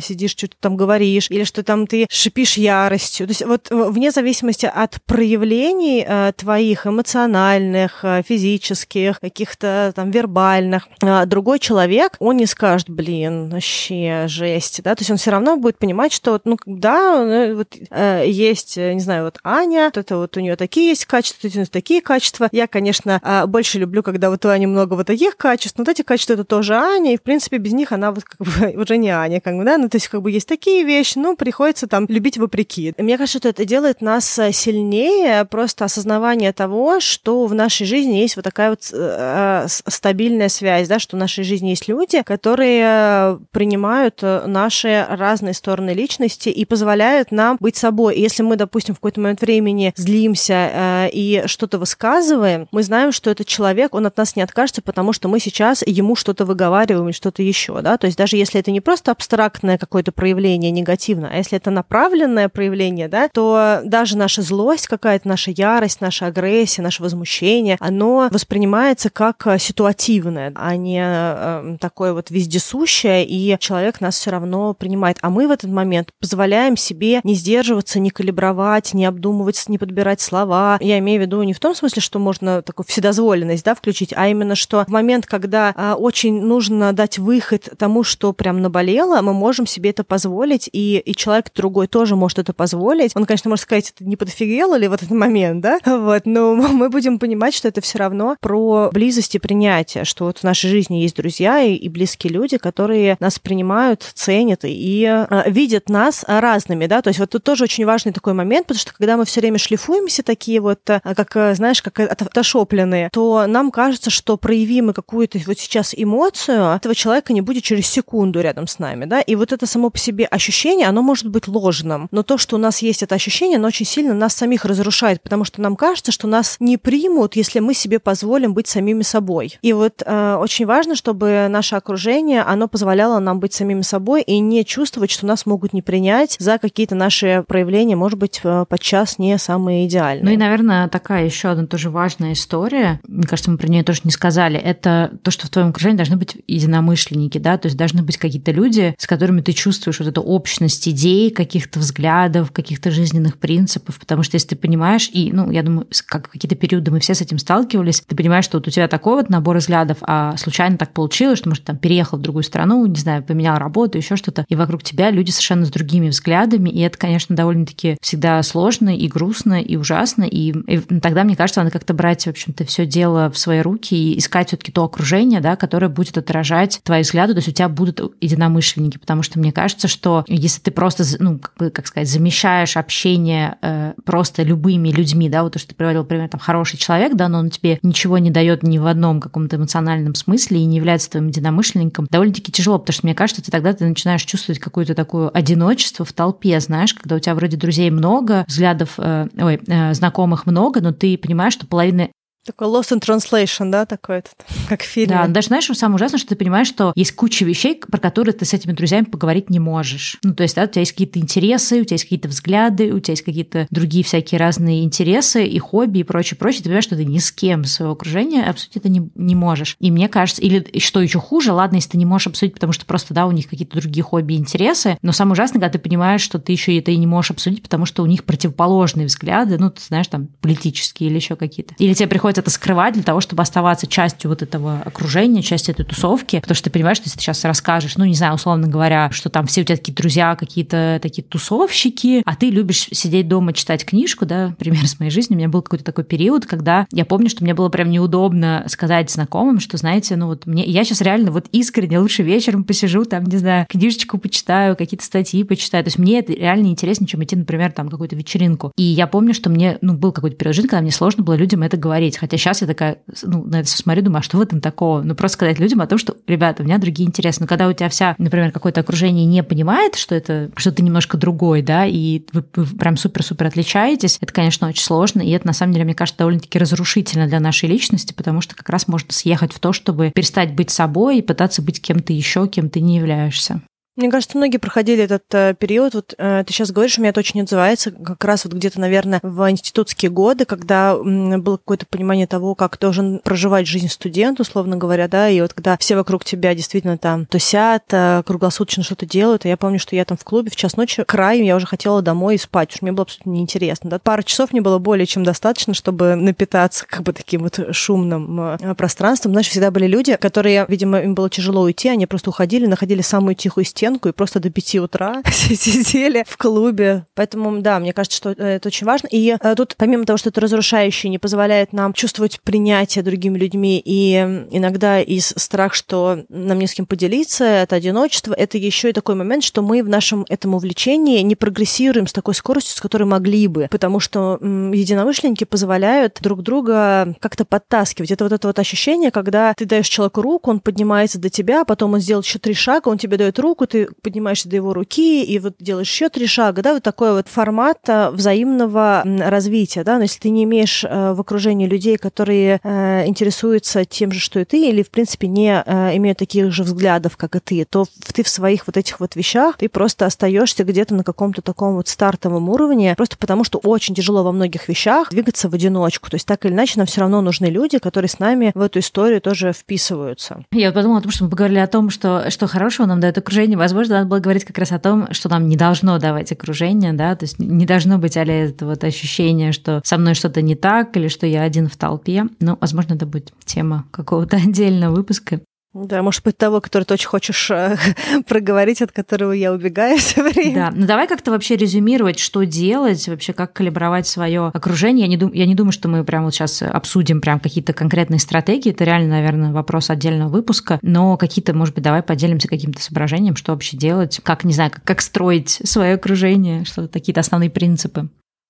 сидишь, 0.01 0.32
что-то 0.32 0.56
там 0.60 0.78
говоришь, 0.78 1.30
или 1.30 1.43
что 1.43 1.64
там 1.64 1.88
ты 1.88 2.08
шипишь 2.10 2.58
яростью. 2.58 3.28
То 3.28 3.32
есть 3.32 3.45
вот 3.45 3.68
вне 3.70 4.12
зависимости 4.12 4.70
от 4.74 5.01
проявлений 5.06 6.06
э, 6.08 6.32
твоих 6.36 6.88
эмоциональных, 6.88 8.04
э, 8.04 8.24
физических, 8.28 9.20
каких-то 9.20 9.91
там 9.95 10.12
вербальных, 10.12 10.88
э, 11.01 11.26
другой 11.26 11.60
человек, 11.60 12.16
он 12.20 12.38
не 12.38 12.45
скажет, 12.45 12.89
блин, 12.89 13.49
вообще 13.49 14.26
жесть, 14.28 14.82
да, 14.84 14.95
то 14.95 15.01
есть 15.01 15.12
он 15.12 15.18
все 15.18 15.32
равно 15.32 15.58
будет 15.58 15.78
понимать, 15.78 16.14
что, 16.14 16.39
ну, 16.45 16.58
да, 16.66 17.24
ну, 17.24 17.56
вот 17.58 17.76
э, 17.89 18.24
есть, 18.28 18.78
не 18.78 18.99
знаю, 18.99 19.26
вот 19.26 19.39
Аня, 19.43 19.86
вот 19.86 19.97
это 19.97 20.18
вот 20.18 20.38
у 20.38 20.39
нее 20.39 20.56
такие 20.56 20.89
есть 20.89 21.06
качества, 21.06 21.47
у 21.47 21.51
нее 21.56 21.66
такие 21.66 22.01
качества. 22.01 22.49
Я, 22.51 22.68
конечно, 22.68 23.20
э, 23.24 23.45
больше 23.45 23.80
люблю, 23.80 24.04
когда 24.04 24.30
вот 24.30 24.45
у 24.45 24.49
Ани 24.49 24.68
много 24.68 24.93
вот 24.93 25.08
таких 25.08 25.38
качеств, 25.38 25.78
но 25.78 25.84
вот 25.84 25.89
эти 25.89 26.01
качества 26.01 26.34
это 26.34 26.43
тоже 26.43 26.76
Аня, 26.76 26.92
и, 26.97 27.17
в 27.17 27.21
принципе, 27.21 27.57
без 27.57 27.73
них 27.73 27.91
она 27.91 28.11
вот 28.11 28.23
как 28.23 28.39
бы 28.39 28.73
уже 28.81 28.97
не 28.97 29.09
Аня, 29.09 29.41
как 29.41 29.55
бы, 29.55 29.63
да, 29.63 29.77
ну, 29.77 29.89
то 29.89 29.97
есть 29.97 30.07
как 30.07 30.21
бы 30.21 30.31
есть 30.31 30.47
такие 30.47 30.83
вещи, 30.83 31.17
ну, 31.17 31.35
приходится 31.35 31.87
там 31.87 32.05
любить 32.07 32.37
вопреки. 32.37 32.93
Мне 32.97 33.17
кажется, 33.17 33.39
что 33.39 33.49
это 33.49 33.65
делает 33.65 34.01
нас 34.01 34.37
э, 34.39 34.51
сильнее, 34.51 35.45
просто 35.45 35.85
осознавание 35.85 36.53
того, 36.53 36.99
что 36.99 37.45
в 37.45 37.53
нашей 37.53 37.85
жизни 37.85 38.17
есть 38.17 38.35
вот 38.35 38.43
такая 38.43 38.71
вот 38.71 38.89
э, 38.91 39.65
стабильная 39.67 40.49
связь, 40.49 40.87
да, 40.87 40.99
что 40.99 41.15
в 41.15 41.19
нашей 41.19 41.43
жизни 41.43 41.69
есть 41.69 41.87
люди, 41.87 42.21
которые 42.23 43.39
принимают 43.51 44.19
э, 44.21 44.43
наши 44.45 45.05
разные 45.09 45.53
стороны 45.53 45.91
личности 45.91 46.49
и 46.49 46.65
позволяют 46.65 47.31
нам 47.31 47.57
быть 47.59 47.75
собой. 47.75 48.15
И 48.15 48.21
если 48.21 48.43
мы, 48.43 48.55
допустим, 48.55 48.95
в 48.95 48.99
какой-то 48.99 49.19
момент 49.19 49.41
времени 49.41 49.93
злимся 49.95 50.71
э, 50.73 51.09
и 51.11 51.43
что-то 51.45 51.77
высказываем, 51.79 52.67
мы 52.71 52.83
знаем, 52.83 53.11
что 53.11 53.29
этот 53.29 53.47
человек, 53.47 53.93
он 53.95 54.05
от 54.05 54.17
нас 54.17 54.35
не 54.35 54.41
откажется, 54.41 54.81
потому 54.81 55.13
что 55.13 55.27
мы 55.27 55.39
сейчас 55.39 55.83
ему 55.85 56.15
что-то 56.15 56.45
выговариваем 56.45 56.82
и 56.91 57.11
что-то 57.13 57.41
еще, 57.41 57.81
да, 57.81 57.97
то 57.97 58.07
есть 58.07 58.17
даже 58.17 58.38
если 58.38 58.59
это 58.59 58.71
не 58.71 58.81
просто 58.81 59.11
абстрактное 59.11 59.77
какое-то 59.77 60.11
проявление 60.11 60.71
негативное, 60.71 61.29
а 61.31 61.38
если 61.38 61.57
это 61.57 61.71
направленное 61.71 62.49
проявление, 62.49 63.07
да, 63.07 63.29
то 63.29 63.81
даже 63.84 64.17
наша 64.17 64.41
злость 64.41 64.88
какая-то, 64.88 65.27
наша 65.27 65.51
ярость, 65.51 66.01
наша 66.01 66.27
агрессия, 66.27 66.81
наше 66.81 67.03
возмущение, 67.03 67.77
оно 67.79 68.29
воспринимается 68.31 69.09
как 69.09 69.45
э, 69.47 69.59
ситуативное, 69.59 70.51
а 70.55 70.75
не 70.75 71.01
э, 71.03 71.77
такое 71.79 72.13
вот 72.13 72.29
вездесущее, 72.29 73.25
и 73.25 73.57
человек 73.59 74.01
нас 74.01 74.15
все 74.15 74.31
равно 74.31 74.73
принимает. 74.73 75.17
А 75.21 75.29
мы 75.29 75.47
в 75.47 75.51
этот 75.51 75.69
момент 75.69 76.09
позволяем 76.19 76.77
себе 76.77 77.21
не 77.23 77.36
сдерживаться, 77.36 77.99
не 77.99 78.09
калибровать, 78.09 78.93
не 78.93 79.05
обдумывать, 79.05 79.63
не 79.67 79.77
подбирать 79.77 80.21
слова. 80.21 80.77
Я 80.81 80.99
имею 80.99 81.19
в 81.19 81.23
виду 81.23 81.41
не 81.43 81.53
в 81.53 81.59
том 81.59 81.75
смысле, 81.75 82.01
что 82.01 82.19
можно 82.19 82.61
такую 82.61 82.86
вседозволенность 82.88 83.65
да, 83.65 83.75
включить, 83.75 84.13
а 84.15 84.27
именно, 84.27 84.55
что 84.55 84.84
в 84.86 84.89
момент, 84.89 85.25
когда 85.25 85.73
а, 85.75 85.95
очень 85.95 86.41
нужно 86.41 86.72
дать 86.93 87.17
выход 87.17 87.69
тому, 87.78 88.03
что 88.03 88.34
прям 88.34 88.61
наболело, 88.61 89.21
мы 89.21 89.34
можем 89.34 89.65
себе 89.65 89.89
это 89.89 90.03
позволить, 90.03 90.69
и, 90.71 90.99
и 90.99 91.15
человек 91.15 91.51
другой 91.55 91.88
тоже 91.88 92.15
может 92.15 92.39
это 92.39 92.53
позволить. 92.53 93.15
Он, 93.15 93.26
конечно, 93.26 93.49
может 93.49 93.63
сказать, 93.63 93.93
это 93.95 94.05
не 94.05 94.15
подофигел 94.15 94.76
или 94.76 94.88
в 94.88 94.93
этот 94.93 95.11
момент, 95.11 95.61
да, 95.61 95.80
вот, 95.86 96.26
но 96.26 96.53
мы 96.55 96.89
будем 96.89 97.19
понимать, 97.19 97.53
что 97.53 97.67
это 97.67 97.82
все 97.82 97.97
равно 97.97 98.36
про 98.39 98.89
близость 98.93 99.36
и 99.36 99.39
принятие, 99.39 100.05
что 100.05 100.26
вот 100.26 100.39
в 100.39 100.43
нашей 100.43 100.69
жизни 100.69 100.97
есть 100.97 101.15
друзья 101.15 101.61
и, 101.61 101.74
и 101.74 101.89
близкие 101.89 102.32
люди, 102.32 102.57
которые 102.57 103.17
нас 103.19 103.39
принимают, 103.39 104.03
ценят 104.13 104.61
и 104.63 105.26
э, 105.30 105.49
видят 105.49 105.89
нас 105.89 106.24
разными, 106.28 106.86
да, 106.86 107.01
то 107.01 107.09
есть 107.09 107.19
вот 107.19 107.30
тут 107.30 107.43
тоже 107.43 107.63
очень 107.63 107.86
важный 107.86 108.13
такой 108.13 108.34
момент, 108.34 108.67
потому 108.67 108.80
что 108.80 108.93
когда 108.93 109.17
мы 109.17 109.26
все 109.26 109.41
время 109.41 109.57
шлифуемся 109.57 110.24
такие 110.24 110.61
вот, 110.61 110.88
э, 110.89 110.99
как, 111.03 111.36
э, 111.36 111.55
знаешь, 111.55 111.82
как 111.82 111.99
отошопленные, 111.99 113.09
то 113.11 113.45
нам 113.47 113.71
кажется, 113.71 114.09
что 114.09 114.38
проявим 114.38 114.84
мы 114.84 114.93
какую-то 114.93 115.39
вот 115.47 115.57
сейчас 115.57 115.93
эмоцию, 115.95 116.62
этого 116.76 116.95
человека 116.95 117.34
не 117.34 117.41
будет 117.41 117.64
через 117.64 117.88
секунду 117.88 118.41
рядом 118.41 118.68
с 118.68 118.80
нами, 118.80 119.05
да, 119.05 119.22
и 119.22 119.36
вот 119.36 119.51
это 119.51 119.66
само 119.66 119.89
по 119.89 119.97
себе 119.97 120.26
ощущение, 120.26 120.88
оно 120.88 121.01
может 121.01 121.28
быть 121.28 121.47
ложным, 121.47 122.07
но 122.11 122.24
то, 122.24 122.38
что 122.38 122.55
у 122.55 122.59
нас 122.59 122.82
есть 122.82 123.03
это 123.03 123.16
ощущение, 123.16 123.57
оно 123.57 123.68
очень 123.68 123.86
сильно 123.86 124.14
нас 124.14 124.34
самих 124.34 124.66
разрушает, 124.66 125.22
потому 125.22 125.45
что 125.45 125.61
нам 125.61 125.76
кажется, 125.76 126.11
что 126.11 126.28
нас 126.28 126.57
не 126.59 126.78
примут, 126.78 127.36
если 127.36 127.59
мы 127.59 127.74
себе 127.74 127.99
позволим 127.99 128.53
быть 128.53 128.68
самими 128.68 129.01
собой. 129.01 129.57
И 129.61 129.74
вот 129.74 130.03
э, 130.05 130.36
очень 130.39 130.66
важно, 130.66 130.95
чтобы 130.95 131.47
наше 131.49 131.76
окружение, 131.76 132.41
оно 132.41 132.68
позволяло 132.68 133.20
нам 133.20 133.39
быть 133.39 133.53
самими 133.53 133.82
собой 133.82 134.22
и 134.22 134.39
не 134.39 134.66
чувствовать, 134.66 135.11
что 135.11 135.26
нас 135.26 135.45
могут 135.45 135.74
не 135.74 135.82
принять 135.82 136.36
за 136.39 136.57
какие-то 136.57 136.95
наши 136.95 137.43
проявления, 137.47 137.95
может 137.95 138.20
быть, 138.20 138.41
э, 138.43 138.66
подчас 138.68 139.20
не 139.20 139.38
самые 139.38 139.88
идеальные. 139.88 140.26
Ну 140.26 140.32
и, 140.32 140.38
наверное, 140.38 140.88
такая 140.88 141.26
еще 141.26 141.49
одна 141.49 141.66
тоже 141.66 141.89
важная 141.89 142.34
история, 142.34 142.99
мне 143.07 143.28
кажется, 143.28 143.51
мы 143.51 143.57
про 143.57 143.68
нее 143.68 143.84
тоже 143.84 144.01
не 144.03 144.11
сказали, 144.11 144.59
это 144.59 145.11
то, 145.22 145.32
что 145.32 145.47
в 145.47 145.49
твоем 145.49 145.70
окружении 145.70 145.97
должны 145.97 146.18
быть 146.18 146.38
единомышленники, 146.47 147.37
да, 147.37 147.57
то 147.57 147.67
есть 147.67 147.77
должны 147.77 148.03
быть 148.03 148.17
какие-то 148.17 148.51
люди, 148.51 148.95
с 148.97 149.07
которыми 149.07 149.41
ты 149.41 149.53
чувствуешь 149.53 149.99
вот 149.99 150.07
эту 150.07 150.21
общность 150.21 150.87
идей, 150.87 151.31
каких-то 151.31 151.79
взглядов, 151.79 152.51
каких-то 152.51 152.91
жизненных 152.91 153.37
принципов, 153.37 153.99
потому 153.99 154.23
что 154.23 154.35
если 154.35 154.49
ты 154.49 154.55
понимаешь, 154.55 155.09
и, 155.11 155.31
ну, 155.31 155.51
я 155.51 155.63
думаю, 155.63 155.87
как 156.05 156.29
какие-то 156.29 156.55
периоды 156.55 156.91
мы 156.91 156.99
все 156.99 157.13
с 157.13 157.21
этим 157.21 157.37
сталкивались, 157.37 158.01
ты 158.01 158.15
понимаешь, 158.15 158.45
что 158.45 158.57
вот 158.57 158.67
у 158.67 158.71
тебя 158.71 158.87
такой 158.87 159.15
вот 159.15 159.29
набор 159.29 159.57
взглядов, 159.57 159.97
а 160.01 160.35
случайно 160.37 160.77
так 160.77 160.93
получилось, 160.93 161.39
что, 161.39 161.49
может, 161.49 161.63
там 161.63 161.77
переехал 161.77 162.17
в 162.17 162.21
другую 162.21 162.43
страну, 162.43 162.85
не 162.85 162.99
знаю, 162.99 163.23
поменял 163.23 163.57
работу, 163.57 163.97
еще 163.97 164.15
что-то, 164.15 164.45
и 164.49 164.55
вокруг 164.55 164.83
тебя 164.83 165.11
люди 165.11 165.31
совершенно 165.31 165.65
с 165.65 165.69
другими 165.69 166.09
взглядами, 166.09 166.69
и 166.69 166.79
это, 166.81 166.97
конечно, 166.97 167.35
довольно-таки 167.35 167.97
всегда 168.01 168.41
сложно 168.43 168.95
и 168.95 169.07
грустно, 169.07 169.61
и 169.61 169.75
ужасно, 169.75 170.23
и, 170.23 170.51
и 170.51 170.79
тогда, 170.99 171.23
мне 171.23 171.35
кажется, 171.35 171.61
надо 171.61 171.71
как-то 171.71 171.93
брать, 171.93 172.25
в 172.25 172.29
общем-то, 172.29 172.65
все 172.65 172.85
дело 172.85 173.31
в 173.31 173.37
свои 173.37 173.61
руки 173.61 173.95
и 173.95 174.17
искать 174.17 174.49
все-таки 174.49 174.71
то 174.71 174.83
окружение, 174.83 175.39
да, 175.39 175.55
которое 175.55 175.89
будет 175.89 176.17
отражать 176.34 176.81
твои 176.84 177.03
взгляды, 177.03 177.34
то 177.34 177.38
есть 177.39 177.49
у 177.49 177.51
тебя 177.51 177.69
будут 177.69 178.01
единомышленники, 178.19 178.97
потому 178.97 179.21
что 179.21 179.38
мне 179.38 179.51
кажется, 179.51 179.88
что 179.88 180.25
если 180.27 180.59
ты 180.61 180.71
просто, 180.71 181.03
ну, 181.19 181.38
как, 181.38 181.53
бы, 181.57 181.69
как 181.69 181.86
сказать, 181.86 182.09
замещаешь 182.09 182.75
общение 182.75 183.57
э, 183.61 183.93
просто 184.03 184.41
любыми 184.41 184.89
людьми, 184.89 185.29
да, 185.29 185.43
вот 185.43 185.53
то, 185.53 185.59
что 185.59 185.69
ты 185.69 185.75
приводил 185.75 186.03
пример, 186.03 186.29
там, 186.29 186.39
хороший 186.39 186.77
человек, 186.77 187.13
да, 187.13 187.27
но 187.27 187.39
он 187.39 187.51
тебе 187.51 187.77
ничего 187.84 188.17
не 188.17 188.31
дает 188.31 188.63
ни 188.63 188.79
в 188.79 188.88
одном 188.88 189.21
каком-то 189.21 189.57
эмоциональном 189.57 190.15
смысле 190.15 190.59
и 190.59 190.65
не 190.65 190.77
является 190.77 191.11
твоим 191.11 191.27
единомышленником, 191.27 192.07
довольно-таки 192.09 192.51
тяжело, 192.51 192.79
потому 192.79 192.93
что 192.95 193.05
мне 193.05 193.15
кажется, 193.15 193.43
ты 193.43 193.51
тогда 193.51 193.73
ты 193.73 193.86
начинаешь 193.86 194.23
чувствовать 194.23 194.59
какое-то 194.59 194.95
такое 194.95 195.29
одиночество 195.29 196.03
в 196.03 196.13
толпе, 196.13 196.59
знаешь, 196.59 196.93
когда 196.95 197.15
у 197.15 197.19
тебя 197.19 197.36
вроде 197.36 197.57
друзей 197.57 197.91
много, 197.91 198.45
взглядов, 198.47 198.95
э, 198.97 199.27
ой, 199.38 199.59
э, 199.67 199.93
знакомых 199.93 200.47
много, 200.47 200.81
но 200.81 200.91
ты 200.91 201.15
понимаешь, 201.17 201.53
что 201.53 201.67
половина 201.67 202.09
такой 202.45 202.67
lost 202.67 202.91
in 202.91 202.99
translation, 202.99 203.69
да, 203.69 203.85
такой 203.85 204.17
этот, 204.17 204.35
как 204.69 204.81
в 204.81 204.85
фильме. 204.85 205.15
Да, 205.15 205.27
даже 205.27 205.47
знаешь, 205.47 205.65
самое 205.73 205.95
ужасное, 205.95 206.19
что 206.19 206.29
ты 206.29 206.35
понимаешь, 206.35 206.67
что 206.67 206.91
есть 206.95 207.13
куча 207.13 207.45
вещей, 207.45 207.75
про 207.75 207.99
которые 207.99 208.33
ты 208.33 208.45
с 208.45 208.53
этими 208.53 208.73
друзьями 208.73 209.05
поговорить 209.05 209.49
не 209.49 209.59
можешь. 209.59 210.17
Ну, 210.23 210.33
то 210.33 210.43
есть, 210.43 210.55
да, 210.55 210.63
у 210.63 210.67
тебя 210.67 210.81
есть 210.81 210.91
какие-то 210.91 211.19
интересы, 211.19 211.81
у 211.81 211.83
тебя 211.83 211.95
есть 211.95 212.03
какие-то 212.03 212.27
взгляды, 212.27 212.93
у 212.93 212.99
тебя 212.99 213.13
есть 213.13 213.23
какие-то 213.23 213.67
другие 213.69 214.03
всякие 214.03 214.39
разные 214.39 214.83
интересы 214.83 215.45
и 215.45 215.57
хобби 215.59 215.99
и 215.99 216.03
прочее, 216.03 216.37
прочее. 216.37 216.59
Ты 216.59 216.65
понимаешь, 216.65 216.83
что 216.83 216.95
ты 216.95 217.05
ни 217.05 217.19
с 217.19 217.31
кем 217.31 217.63
своего 217.65 217.93
окружения 217.93 218.43
обсудить 218.43 218.77
это 218.77 218.89
не, 218.89 219.09
не 219.15 219.35
можешь. 219.35 219.77
И 219.79 219.91
мне 219.91 220.07
кажется, 220.09 220.41
или 220.41 220.79
что 220.79 221.01
еще 221.01 221.19
хуже, 221.19 221.53
ладно, 221.53 221.77
если 221.77 221.91
ты 221.91 221.97
не 221.97 222.05
можешь 222.05 222.27
обсудить, 222.27 222.53
потому 222.53 222.73
что 222.73 222.85
просто, 222.85 223.13
да, 223.13 223.25
у 223.25 223.31
них 223.31 223.47
какие-то 223.47 223.79
другие 223.79 224.03
хобби 224.03 224.33
и 224.33 224.37
интересы, 224.37 224.97
но 225.01 225.11
самое 225.11 225.33
ужасное, 225.33 225.55
когда 225.55 225.69
ты 225.69 225.79
понимаешь, 225.79 226.21
что 226.21 226.39
ты 226.39 226.51
еще 226.51 226.77
это 226.77 226.91
и 226.91 226.97
не 226.97 227.07
можешь 227.07 227.31
обсудить, 227.31 227.63
потому 227.63 227.85
что 227.85 228.03
у 228.03 228.05
них 228.05 228.23
противоположные 228.23 229.07
взгляды, 229.07 229.57
ну, 229.57 229.69
ты 229.69 229.81
знаешь, 229.81 230.07
там, 230.07 230.27
политические 230.41 231.09
или 231.09 231.15
еще 231.15 231.35
какие-то. 231.35 231.75
Или 231.77 231.93
тебе 231.93 232.07
приходится 232.07 232.32
это 232.38 232.49
скрывать 232.49 232.93
для 232.93 233.03
того, 233.03 233.21
чтобы 233.21 233.41
оставаться 233.41 233.88
частью 233.88 234.29
вот 234.29 234.41
этого 234.41 234.81
окружения, 234.86 235.41
частью 235.41 235.73
этой 235.73 235.86
тусовки, 235.86 236.39
потому 236.39 236.55
что 236.55 236.65
ты 236.65 236.69
понимаешь, 236.69 236.97
что 236.97 237.07
если 237.07 237.17
ты 237.17 237.23
сейчас 237.23 237.43
расскажешь, 237.45 237.97
ну, 237.97 238.05
не 238.05 238.15
знаю, 238.15 238.36
условно 238.36 238.67
говоря, 238.67 239.09
что 239.11 239.29
там 239.29 239.45
все 239.47 239.61
у 239.61 239.63
тебя 239.63 239.77
такие 239.77 239.93
друзья, 239.93 240.36
какие-то 240.36 240.99
такие 241.01 241.23
тусовщики, 241.23 242.21
а 242.25 242.36
ты 242.36 242.49
любишь 242.49 242.88
сидеть 242.91 243.27
дома, 243.27 243.53
читать 243.53 243.86
книжку, 243.86 244.25
да, 244.25 244.55
пример 244.57 244.88
с 244.88 244.99
моей 244.99 245.11
жизни, 245.11 245.36
у 245.36 245.38
меня 245.38 245.49
был 245.49 245.61
какой-то 245.61 245.84
такой 245.84 246.03
период, 246.03 246.45
когда 246.45 246.88
я 246.91 247.05
помню, 247.05 247.29
что 247.29 247.43
мне 247.43 247.53
было 247.53 247.69
прям 247.69 247.89
неудобно 247.89 248.65
сказать 248.67 249.09
знакомым, 249.09 249.59
что, 249.59 249.77
знаете, 249.77 250.15
ну 250.15 250.27
вот 250.27 250.45
мне, 250.45 250.63
я 250.65 250.84
сейчас 250.84 251.01
реально 251.01 251.31
вот 251.31 251.47
искренне 251.51 251.99
лучше 251.99 252.23
вечером 252.23 252.63
посижу, 252.63 253.05
там, 253.05 253.25
не 253.25 253.38
знаю, 253.38 253.65
книжечку 253.69 254.17
почитаю, 254.17 254.75
какие-то 254.75 255.05
статьи 255.05 255.43
почитаю, 255.43 255.84
то 255.84 255.88
есть 255.88 255.99
мне 255.99 256.19
это 256.19 256.34
реально 256.34 256.67
интереснее, 256.67 257.07
чем 257.07 257.23
идти, 257.23 257.36
например, 257.36 257.71
там, 257.71 257.89
какую-то 257.89 258.15
вечеринку. 258.15 258.71
И 258.77 258.84
я 258.84 259.07
помню, 259.07 259.34
что 259.34 259.49
мне, 259.49 259.77
ну, 259.81 259.93
был 259.93 260.11
какой-то 260.11 260.36
период 260.36 260.55
жизни, 260.55 260.67
когда 260.67 260.81
мне 260.81 260.91
сложно 260.91 261.23
было 261.23 261.36
людям 261.36 261.63
это 261.63 261.77
говорить, 261.77 262.17
Хотя 262.24 262.38
сейчас 262.38 262.61
я 262.61 262.67
такая, 262.67 262.99
ну, 263.24 263.43
на 263.43 263.59
это 263.59 263.67
все 263.67 263.76
смотрю, 263.76 264.01
думаю, 264.01 264.19
а 264.19 264.24
что 264.24 264.38
в 264.38 264.41
этом 264.41 264.61
такого? 264.61 265.01
Ну, 265.01 265.13
просто 265.13 265.34
сказать 265.34 265.59
людям 265.59 265.82
о 265.82 265.88
том, 265.88 265.97
что, 265.97 266.15
ребята, 266.26 266.63
у 266.63 266.65
меня 266.65 266.78
другие 266.78 267.05
интересы. 267.05 267.41
Но 267.41 267.47
когда 267.47 267.67
у 267.67 267.74
тебя 267.74 267.89
вся, 267.89 268.15
например, 268.17 268.53
какое-то 268.53 268.80
окружение 268.80 269.26
не 269.26 269.43
понимает, 269.43 269.95
что 269.95 270.15
это 270.15 270.49
что-то 270.55 270.82
немножко 270.84 271.17
другой, 271.17 271.61
да, 271.61 271.86
и 271.86 272.21
вы, 272.32 272.45
вы 272.55 272.78
прям 272.78 272.95
супер-супер 272.95 273.47
отличаетесь, 273.47 274.19
это, 274.21 274.32
конечно, 274.32 274.69
очень 274.69 274.84
сложно, 274.84 275.21
и 275.21 275.32
это, 275.32 275.45
на 275.47 275.51
самом 275.51 275.74
деле, 275.74 275.84
мне 275.84 275.95
кажется, 275.95 276.19
довольно-таки 276.19 276.57
разрушительно 276.57 277.28
для 277.28 277.41
нашей 277.41 277.67
личности, 277.67 278.13
потому 278.13 278.39
что 278.39 278.55
как 278.55 278.69
раз 278.69 278.88
можно 278.88 279.11
съехать 279.11 279.51
в 279.51 279.59
то, 279.59 279.74
чтобы 279.74 280.13
перестать 280.15 280.55
быть 280.55 280.69
собой 280.69 281.17
и 281.17 281.21
пытаться 281.21 281.61
быть 281.61 281.82
кем-то 281.82 282.13
еще, 282.13 282.47
кем 282.47 282.69
ты 282.69 282.80
не 282.80 282.95
являешься. 282.95 283.59
Мне 283.95 284.09
кажется, 284.09 284.39
многие 284.39 284.57
проходили 284.57 285.03
этот 285.03 285.23
э, 285.33 285.53
период. 285.53 285.93
Вот 285.93 286.15
э, 286.17 286.43
ты 286.47 286.51
сейчас 286.51 286.71
говоришь, 286.71 286.97
у 286.97 287.01
меня 287.01 287.11
это 287.11 287.19
очень 287.19 287.41
отзывается, 287.41 287.91
как 287.91 288.25
раз 288.25 288.43
вот 288.43 288.55
где-то, 288.55 288.79
наверное, 288.79 289.19
в 289.21 289.51
институтские 289.51 290.09
годы, 290.09 290.45
когда 290.45 290.93
м, 290.93 291.39
было 291.43 291.57
какое-то 291.57 291.85
понимание 291.85 292.25
того, 292.25 292.55
как 292.55 292.79
должен 292.79 293.19
проживать 293.23 293.67
жизнь 293.67 293.89
студент, 293.89 294.39
условно 294.39 294.77
говоря, 294.77 295.07
да, 295.07 295.29
и 295.29 295.39
вот 295.41 295.53
когда 295.53 295.77
все 295.77 295.95
вокруг 295.95 296.25
тебя 296.25 296.55
действительно 296.55 296.97
там 296.97 297.27
тусят, 297.27 297.83
э, 297.91 298.23
круглосуточно 298.25 298.81
что-то 298.81 299.05
делают, 299.05 299.45
и 299.45 299.49
я 299.49 299.57
помню, 299.57 299.77
что 299.77 299.95
я 299.95 300.05
там 300.05 300.17
в 300.17 300.23
клубе 300.23 300.49
в 300.49 300.55
час 300.55 300.75
ночи 300.75 301.03
краю, 301.03 301.45
я 301.45 301.55
уже 301.55 301.67
хотела 301.67 302.01
домой 302.01 302.35
и 302.35 302.39
спать, 302.39 302.71
что 302.71 302.79
мне 302.85 302.93
было 302.93 303.03
абсолютно 303.03 303.29
неинтересно, 303.29 303.91
да. 303.91 303.99
Пара 303.99 304.23
часов 304.23 304.53
мне 304.53 304.61
было 304.61 304.79
более 304.79 305.05
чем 305.05 305.23
достаточно, 305.23 305.75
чтобы 305.75 306.15
напитаться 306.15 306.87
как 306.87 307.03
бы 307.03 307.13
таким 307.13 307.43
вот 307.43 307.59
шумным 307.73 308.41
э, 308.41 308.73
пространством. 308.73 309.33
Знаешь, 309.33 309.49
всегда 309.49 309.69
были 309.69 309.85
люди, 309.85 310.15
которые, 310.15 310.65
видимо, 310.67 310.99
им 310.99 311.13
было 311.13 311.29
тяжело 311.29 311.61
уйти, 311.61 311.89
они 311.89 312.07
просто 312.07 312.31
уходили, 312.31 312.65
находили 312.65 313.01
самую 313.01 313.35
тихую 313.35 313.65
стену, 313.65 313.82
стенку 313.84 314.07
и 314.07 314.13
просто 314.13 314.39
до 314.39 314.49
5 314.49 314.75
утра 314.75 315.21
сидели 315.31 316.23
в 316.25 316.38
клубе. 316.38 317.05
Поэтому, 317.15 317.61
да, 317.61 317.79
мне 317.79 317.91
кажется, 317.91 318.15
что 318.15 318.29
э, 318.31 318.55
это 318.55 318.69
очень 318.69 318.88
важно. 318.88 319.07
И 319.11 319.36
э, 319.38 319.55
тут, 319.55 319.75
помимо 319.77 320.05
того, 320.05 320.15
что 320.15 320.29
это 320.29 320.39
разрушающее, 320.39 321.09
не 321.09 321.17
позволяет 321.17 321.73
нам 321.73 321.91
чувствовать 321.91 322.39
принятие 322.41 323.03
другими 323.03 323.38
людьми, 323.38 323.81
и 323.84 324.47
иногда 324.51 325.01
из 325.01 325.34
страх, 325.36 325.73
что 325.73 326.23
нам 326.29 326.59
не 326.59 326.67
с 326.67 326.73
кем 326.73 326.86
поделиться, 326.86 327.43
это 327.43 327.75
одиночество, 327.75 328.34
это 328.34 328.57
еще 328.57 328.89
и 328.89 328.93
такой 328.93 329.15
момент, 329.15 329.43
что 329.43 329.61
мы 329.61 329.84
в 329.84 329.89
нашем 329.89 330.25
этом 330.29 330.55
увлечении 330.55 331.19
не 331.19 331.36
прогрессируем 331.36 332.07
с 332.07 332.13
такой 332.13 332.36
скоростью, 332.36 332.77
с 332.77 332.81
которой 332.81 333.03
могли 333.03 333.47
бы, 333.47 333.67
потому 333.69 333.99
что 333.99 334.39
единомышленники 334.41 335.43
позволяют 335.43 336.19
друг 336.21 336.41
друга 336.41 337.15
как-то 337.19 337.43
подтаскивать. 337.43 338.11
Это 338.11 338.23
вот 338.23 338.31
это 338.31 338.47
вот 338.47 338.59
ощущение, 338.59 339.11
когда 339.11 339.53
ты 339.53 339.65
даешь 339.65 339.88
человеку 339.88 340.21
руку, 340.21 340.51
он 340.51 340.61
поднимается 340.61 341.19
до 341.19 341.29
тебя, 341.29 341.61
а 341.61 341.65
потом 341.65 341.95
он 341.95 341.99
сделает 341.99 342.25
еще 342.25 342.39
три 342.39 342.53
шага, 342.53 342.88
он 342.88 342.97
тебе 342.97 343.17
дает 343.17 343.39
руку, 343.39 343.67
ты 343.74 343.88
поднимаешься 344.03 344.47
до 344.49 344.55
его 344.55 344.71
руки 344.71 345.24
и 345.24 345.39
вот 345.39 345.55
делаешь 345.59 345.89
еще 345.89 346.09
три 346.09 346.28
шага, 346.28 346.61
да, 346.61 346.74
вот 346.76 346.84
такой 346.84 347.13
вот 347.13 347.28
формат 347.28 347.80
а, 347.88 348.11
взаимного 348.11 349.03
развития, 349.03 349.84
да, 349.84 349.95
но 349.97 350.03
если 350.03 350.19
ты 350.19 350.30
не 350.30 350.43
имеешь 350.43 350.84
э, 350.84 351.13
в 351.13 351.19
окружении 351.19 351.65
людей, 351.65 351.97
которые 351.97 352.59
э, 352.61 353.07
интересуются 353.07 353.84
тем 353.84 354.11
же, 354.11 354.19
что 354.19 354.39
и 354.39 354.45
ты, 354.45 354.69
или, 354.69 354.84
в 354.84 354.91
принципе, 354.91 355.26
не 355.26 355.63
э, 355.65 355.97
имеют 355.97 356.19
таких 356.19 356.51
же 356.51 356.61
взглядов, 356.61 357.17
как 357.17 357.36
и 357.36 357.39
ты, 357.39 357.65
то 357.65 357.86
ты 358.13 358.21
в 358.21 358.30
своих 358.30 358.67
вот 358.67 358.78
этих 358.78 358.99
вот 358.99 359.15
вещах, 359.15 359.57
ты 359.57 359.67
просто 359.69 360.05
остаешься 360.05 360.63
где-то 360.63 360.93
на 360.93 361.03
каком-то 361.03 361.41
таком 361.41 361.74
вот 361.74 361.88
стартовом 361.88 362.49
уровне, 362.49 362.93
просто 362.95 363.17
потому 363.17 363.43
что 363.43 363.57
очень 363.57 363.95
тяжело 363.95 364.24
во 364.24 364.32
многих 364.32 364.69
вещах 364.69 365.09
двигаться 365.09 365.49
в 365.49 365.55
одиночку. 365.55 366.11
То 366.11 366.15
есть 366.15 366.28
так 366.28 366.45
или 366.45 366.53
иначе 366.53 366.74
нам 366.78 366.86
все 366.86 367.01
равно 367.01 367.21
нужны 367.21 367.47
люди, 367.47 367.80
которые 367.80 368.09
с 368.09 368.19
нами 368.19 368.51
в 368.53 368.61
эту 368.61 368.80
историю 368.80 369.19
тоже 369.19 369.51
вписываются. 369.51 370.43
Я 370.51 370.71
подумала 370.71 370.99
о 370.99 371.01
том, 371.01 371.11
что 371.11 371.24
мы 371.24 371.32
поговорили 371.32 371.57
о 371.57 371.67
том, 371.67 371.89
что, 371.89 372.30
что 372.30 372.45
хорошего 372.45 372.86
нам 372.86 372.99
дает 372.99 373.17
окружение, 373.17 373.57
возможно, 373.64 373.95
надо 373.95 374.07
было 374.07 374.20
говорить 374.20 374.45
как 374.45 374.57
раз 374.57 374.72
о 374.72 374.80
том, 374.80 375.07
что 375.11 375.30
нам 375.30 375.47
не 375.47 375.57
должно 375.57 375.97
давать 375.97 376.32
окружение, 376.32 376.93
да, 376.93 377.16
то 377.16 377.26
есть 377.26 377.39
не 377.39 377.66
должно 377.66 377.97
быть 377.97 378.18
а 378.18 378.24
это 378.24 378.66
вот 378.66 378.84
ощущение, 378.84 379.51
что 379.51 379.82
со 379.84 379.97
мной 379.97 380.14
что-то 380.14 380.41
не 380.41 380.55
так 380.55 380.95
или 380.95 381.07
что 381.07 381.26
я 381.26 381.43
один 381.43 381.68
в 381.68 381.76
толпе. 381.78 382.26
Ну, 382.39 382.57
возможно, 382.59 382.93
это 382.93 383.05
будет 383.05 383.34
тема 383.45 383.86
какого-то 383.91 384.38
отдельного 384.43 384.95
выпуска. 384.95 385.41
Да, 385.74 386.03
может 386.03 386.24
быть, 386.24 386.38
того, 386.38 386.61
который 386.61 386.84
ты 386.84 386.93
очень 386.93 387.07
хочешь 387.07 387.49
э, 387.49 387.78
проговорить, 388.28 388.82
от 388.84 388.91
которого 388.91 389.32
я 389.32 389.51
убегаю 389.51 389.97
все 389.99 390.21
время. 390.21 390.55
Да, 390.55 390.71
ну 390.74 390.86
давай 390.86 391.07
как-то 391.07 391.32
вообще 391.32 391.55
резюмировать, 391.55 392.19
что 392.19 392.43
делать, 392.43 393.07
вообще 393.07 393.34
как 393.34 393.53
калибровать 393.53 394.05
свое 394.05 394.51
окружение. 394.53 395.05
Я 395.05 395.07
не, 395.07 395.17
дум, 395.17 395.32
я 395.34 395.47
не 395.47 395.55
думаю, 395.55 395.71
что 395.71 395.88
мы 395.88 396.03
прямо 396.03 396.26
вот 396.26 396.36
сейчас 396.36 396.61
обсудим 396.61 397.21
прям 397.21 397.39
какие-то 397.39 397.74
конкретные 397.74 398.19
стратегии, 398.19 398.71
это 398.71 398.84
реально, 398.84 399.09
наверное, 399.15 399.51
вопрос 399.51 399.89
отдельного 399.89 400.30
выпуска, 400.30 400.80
но 400.84 401.17
какие-то, 401.17 401.53
может 401.53 401.74
быть, 401.74 401.84
давай 401.84 402.03
поделимся 402.03 402.47
каким-то 402.47 402.82
соображением, 402.82 403.36
что 403.36 403.51
вообще 403.51 403.76
делать, 403.76 404.19
как, 404.24 404.43
не 404.43 404.53
знаю, 404.53 404.69
как, 404.69 404.84
как 404.84 405.01
строить 405.01 405.49
свое 405.63 405.95
окружение, 405.95 406.65
что 406.65 406.88
какие-то 406.88 407.21
основные 407.21 407.49
принципы. 407.49 408.09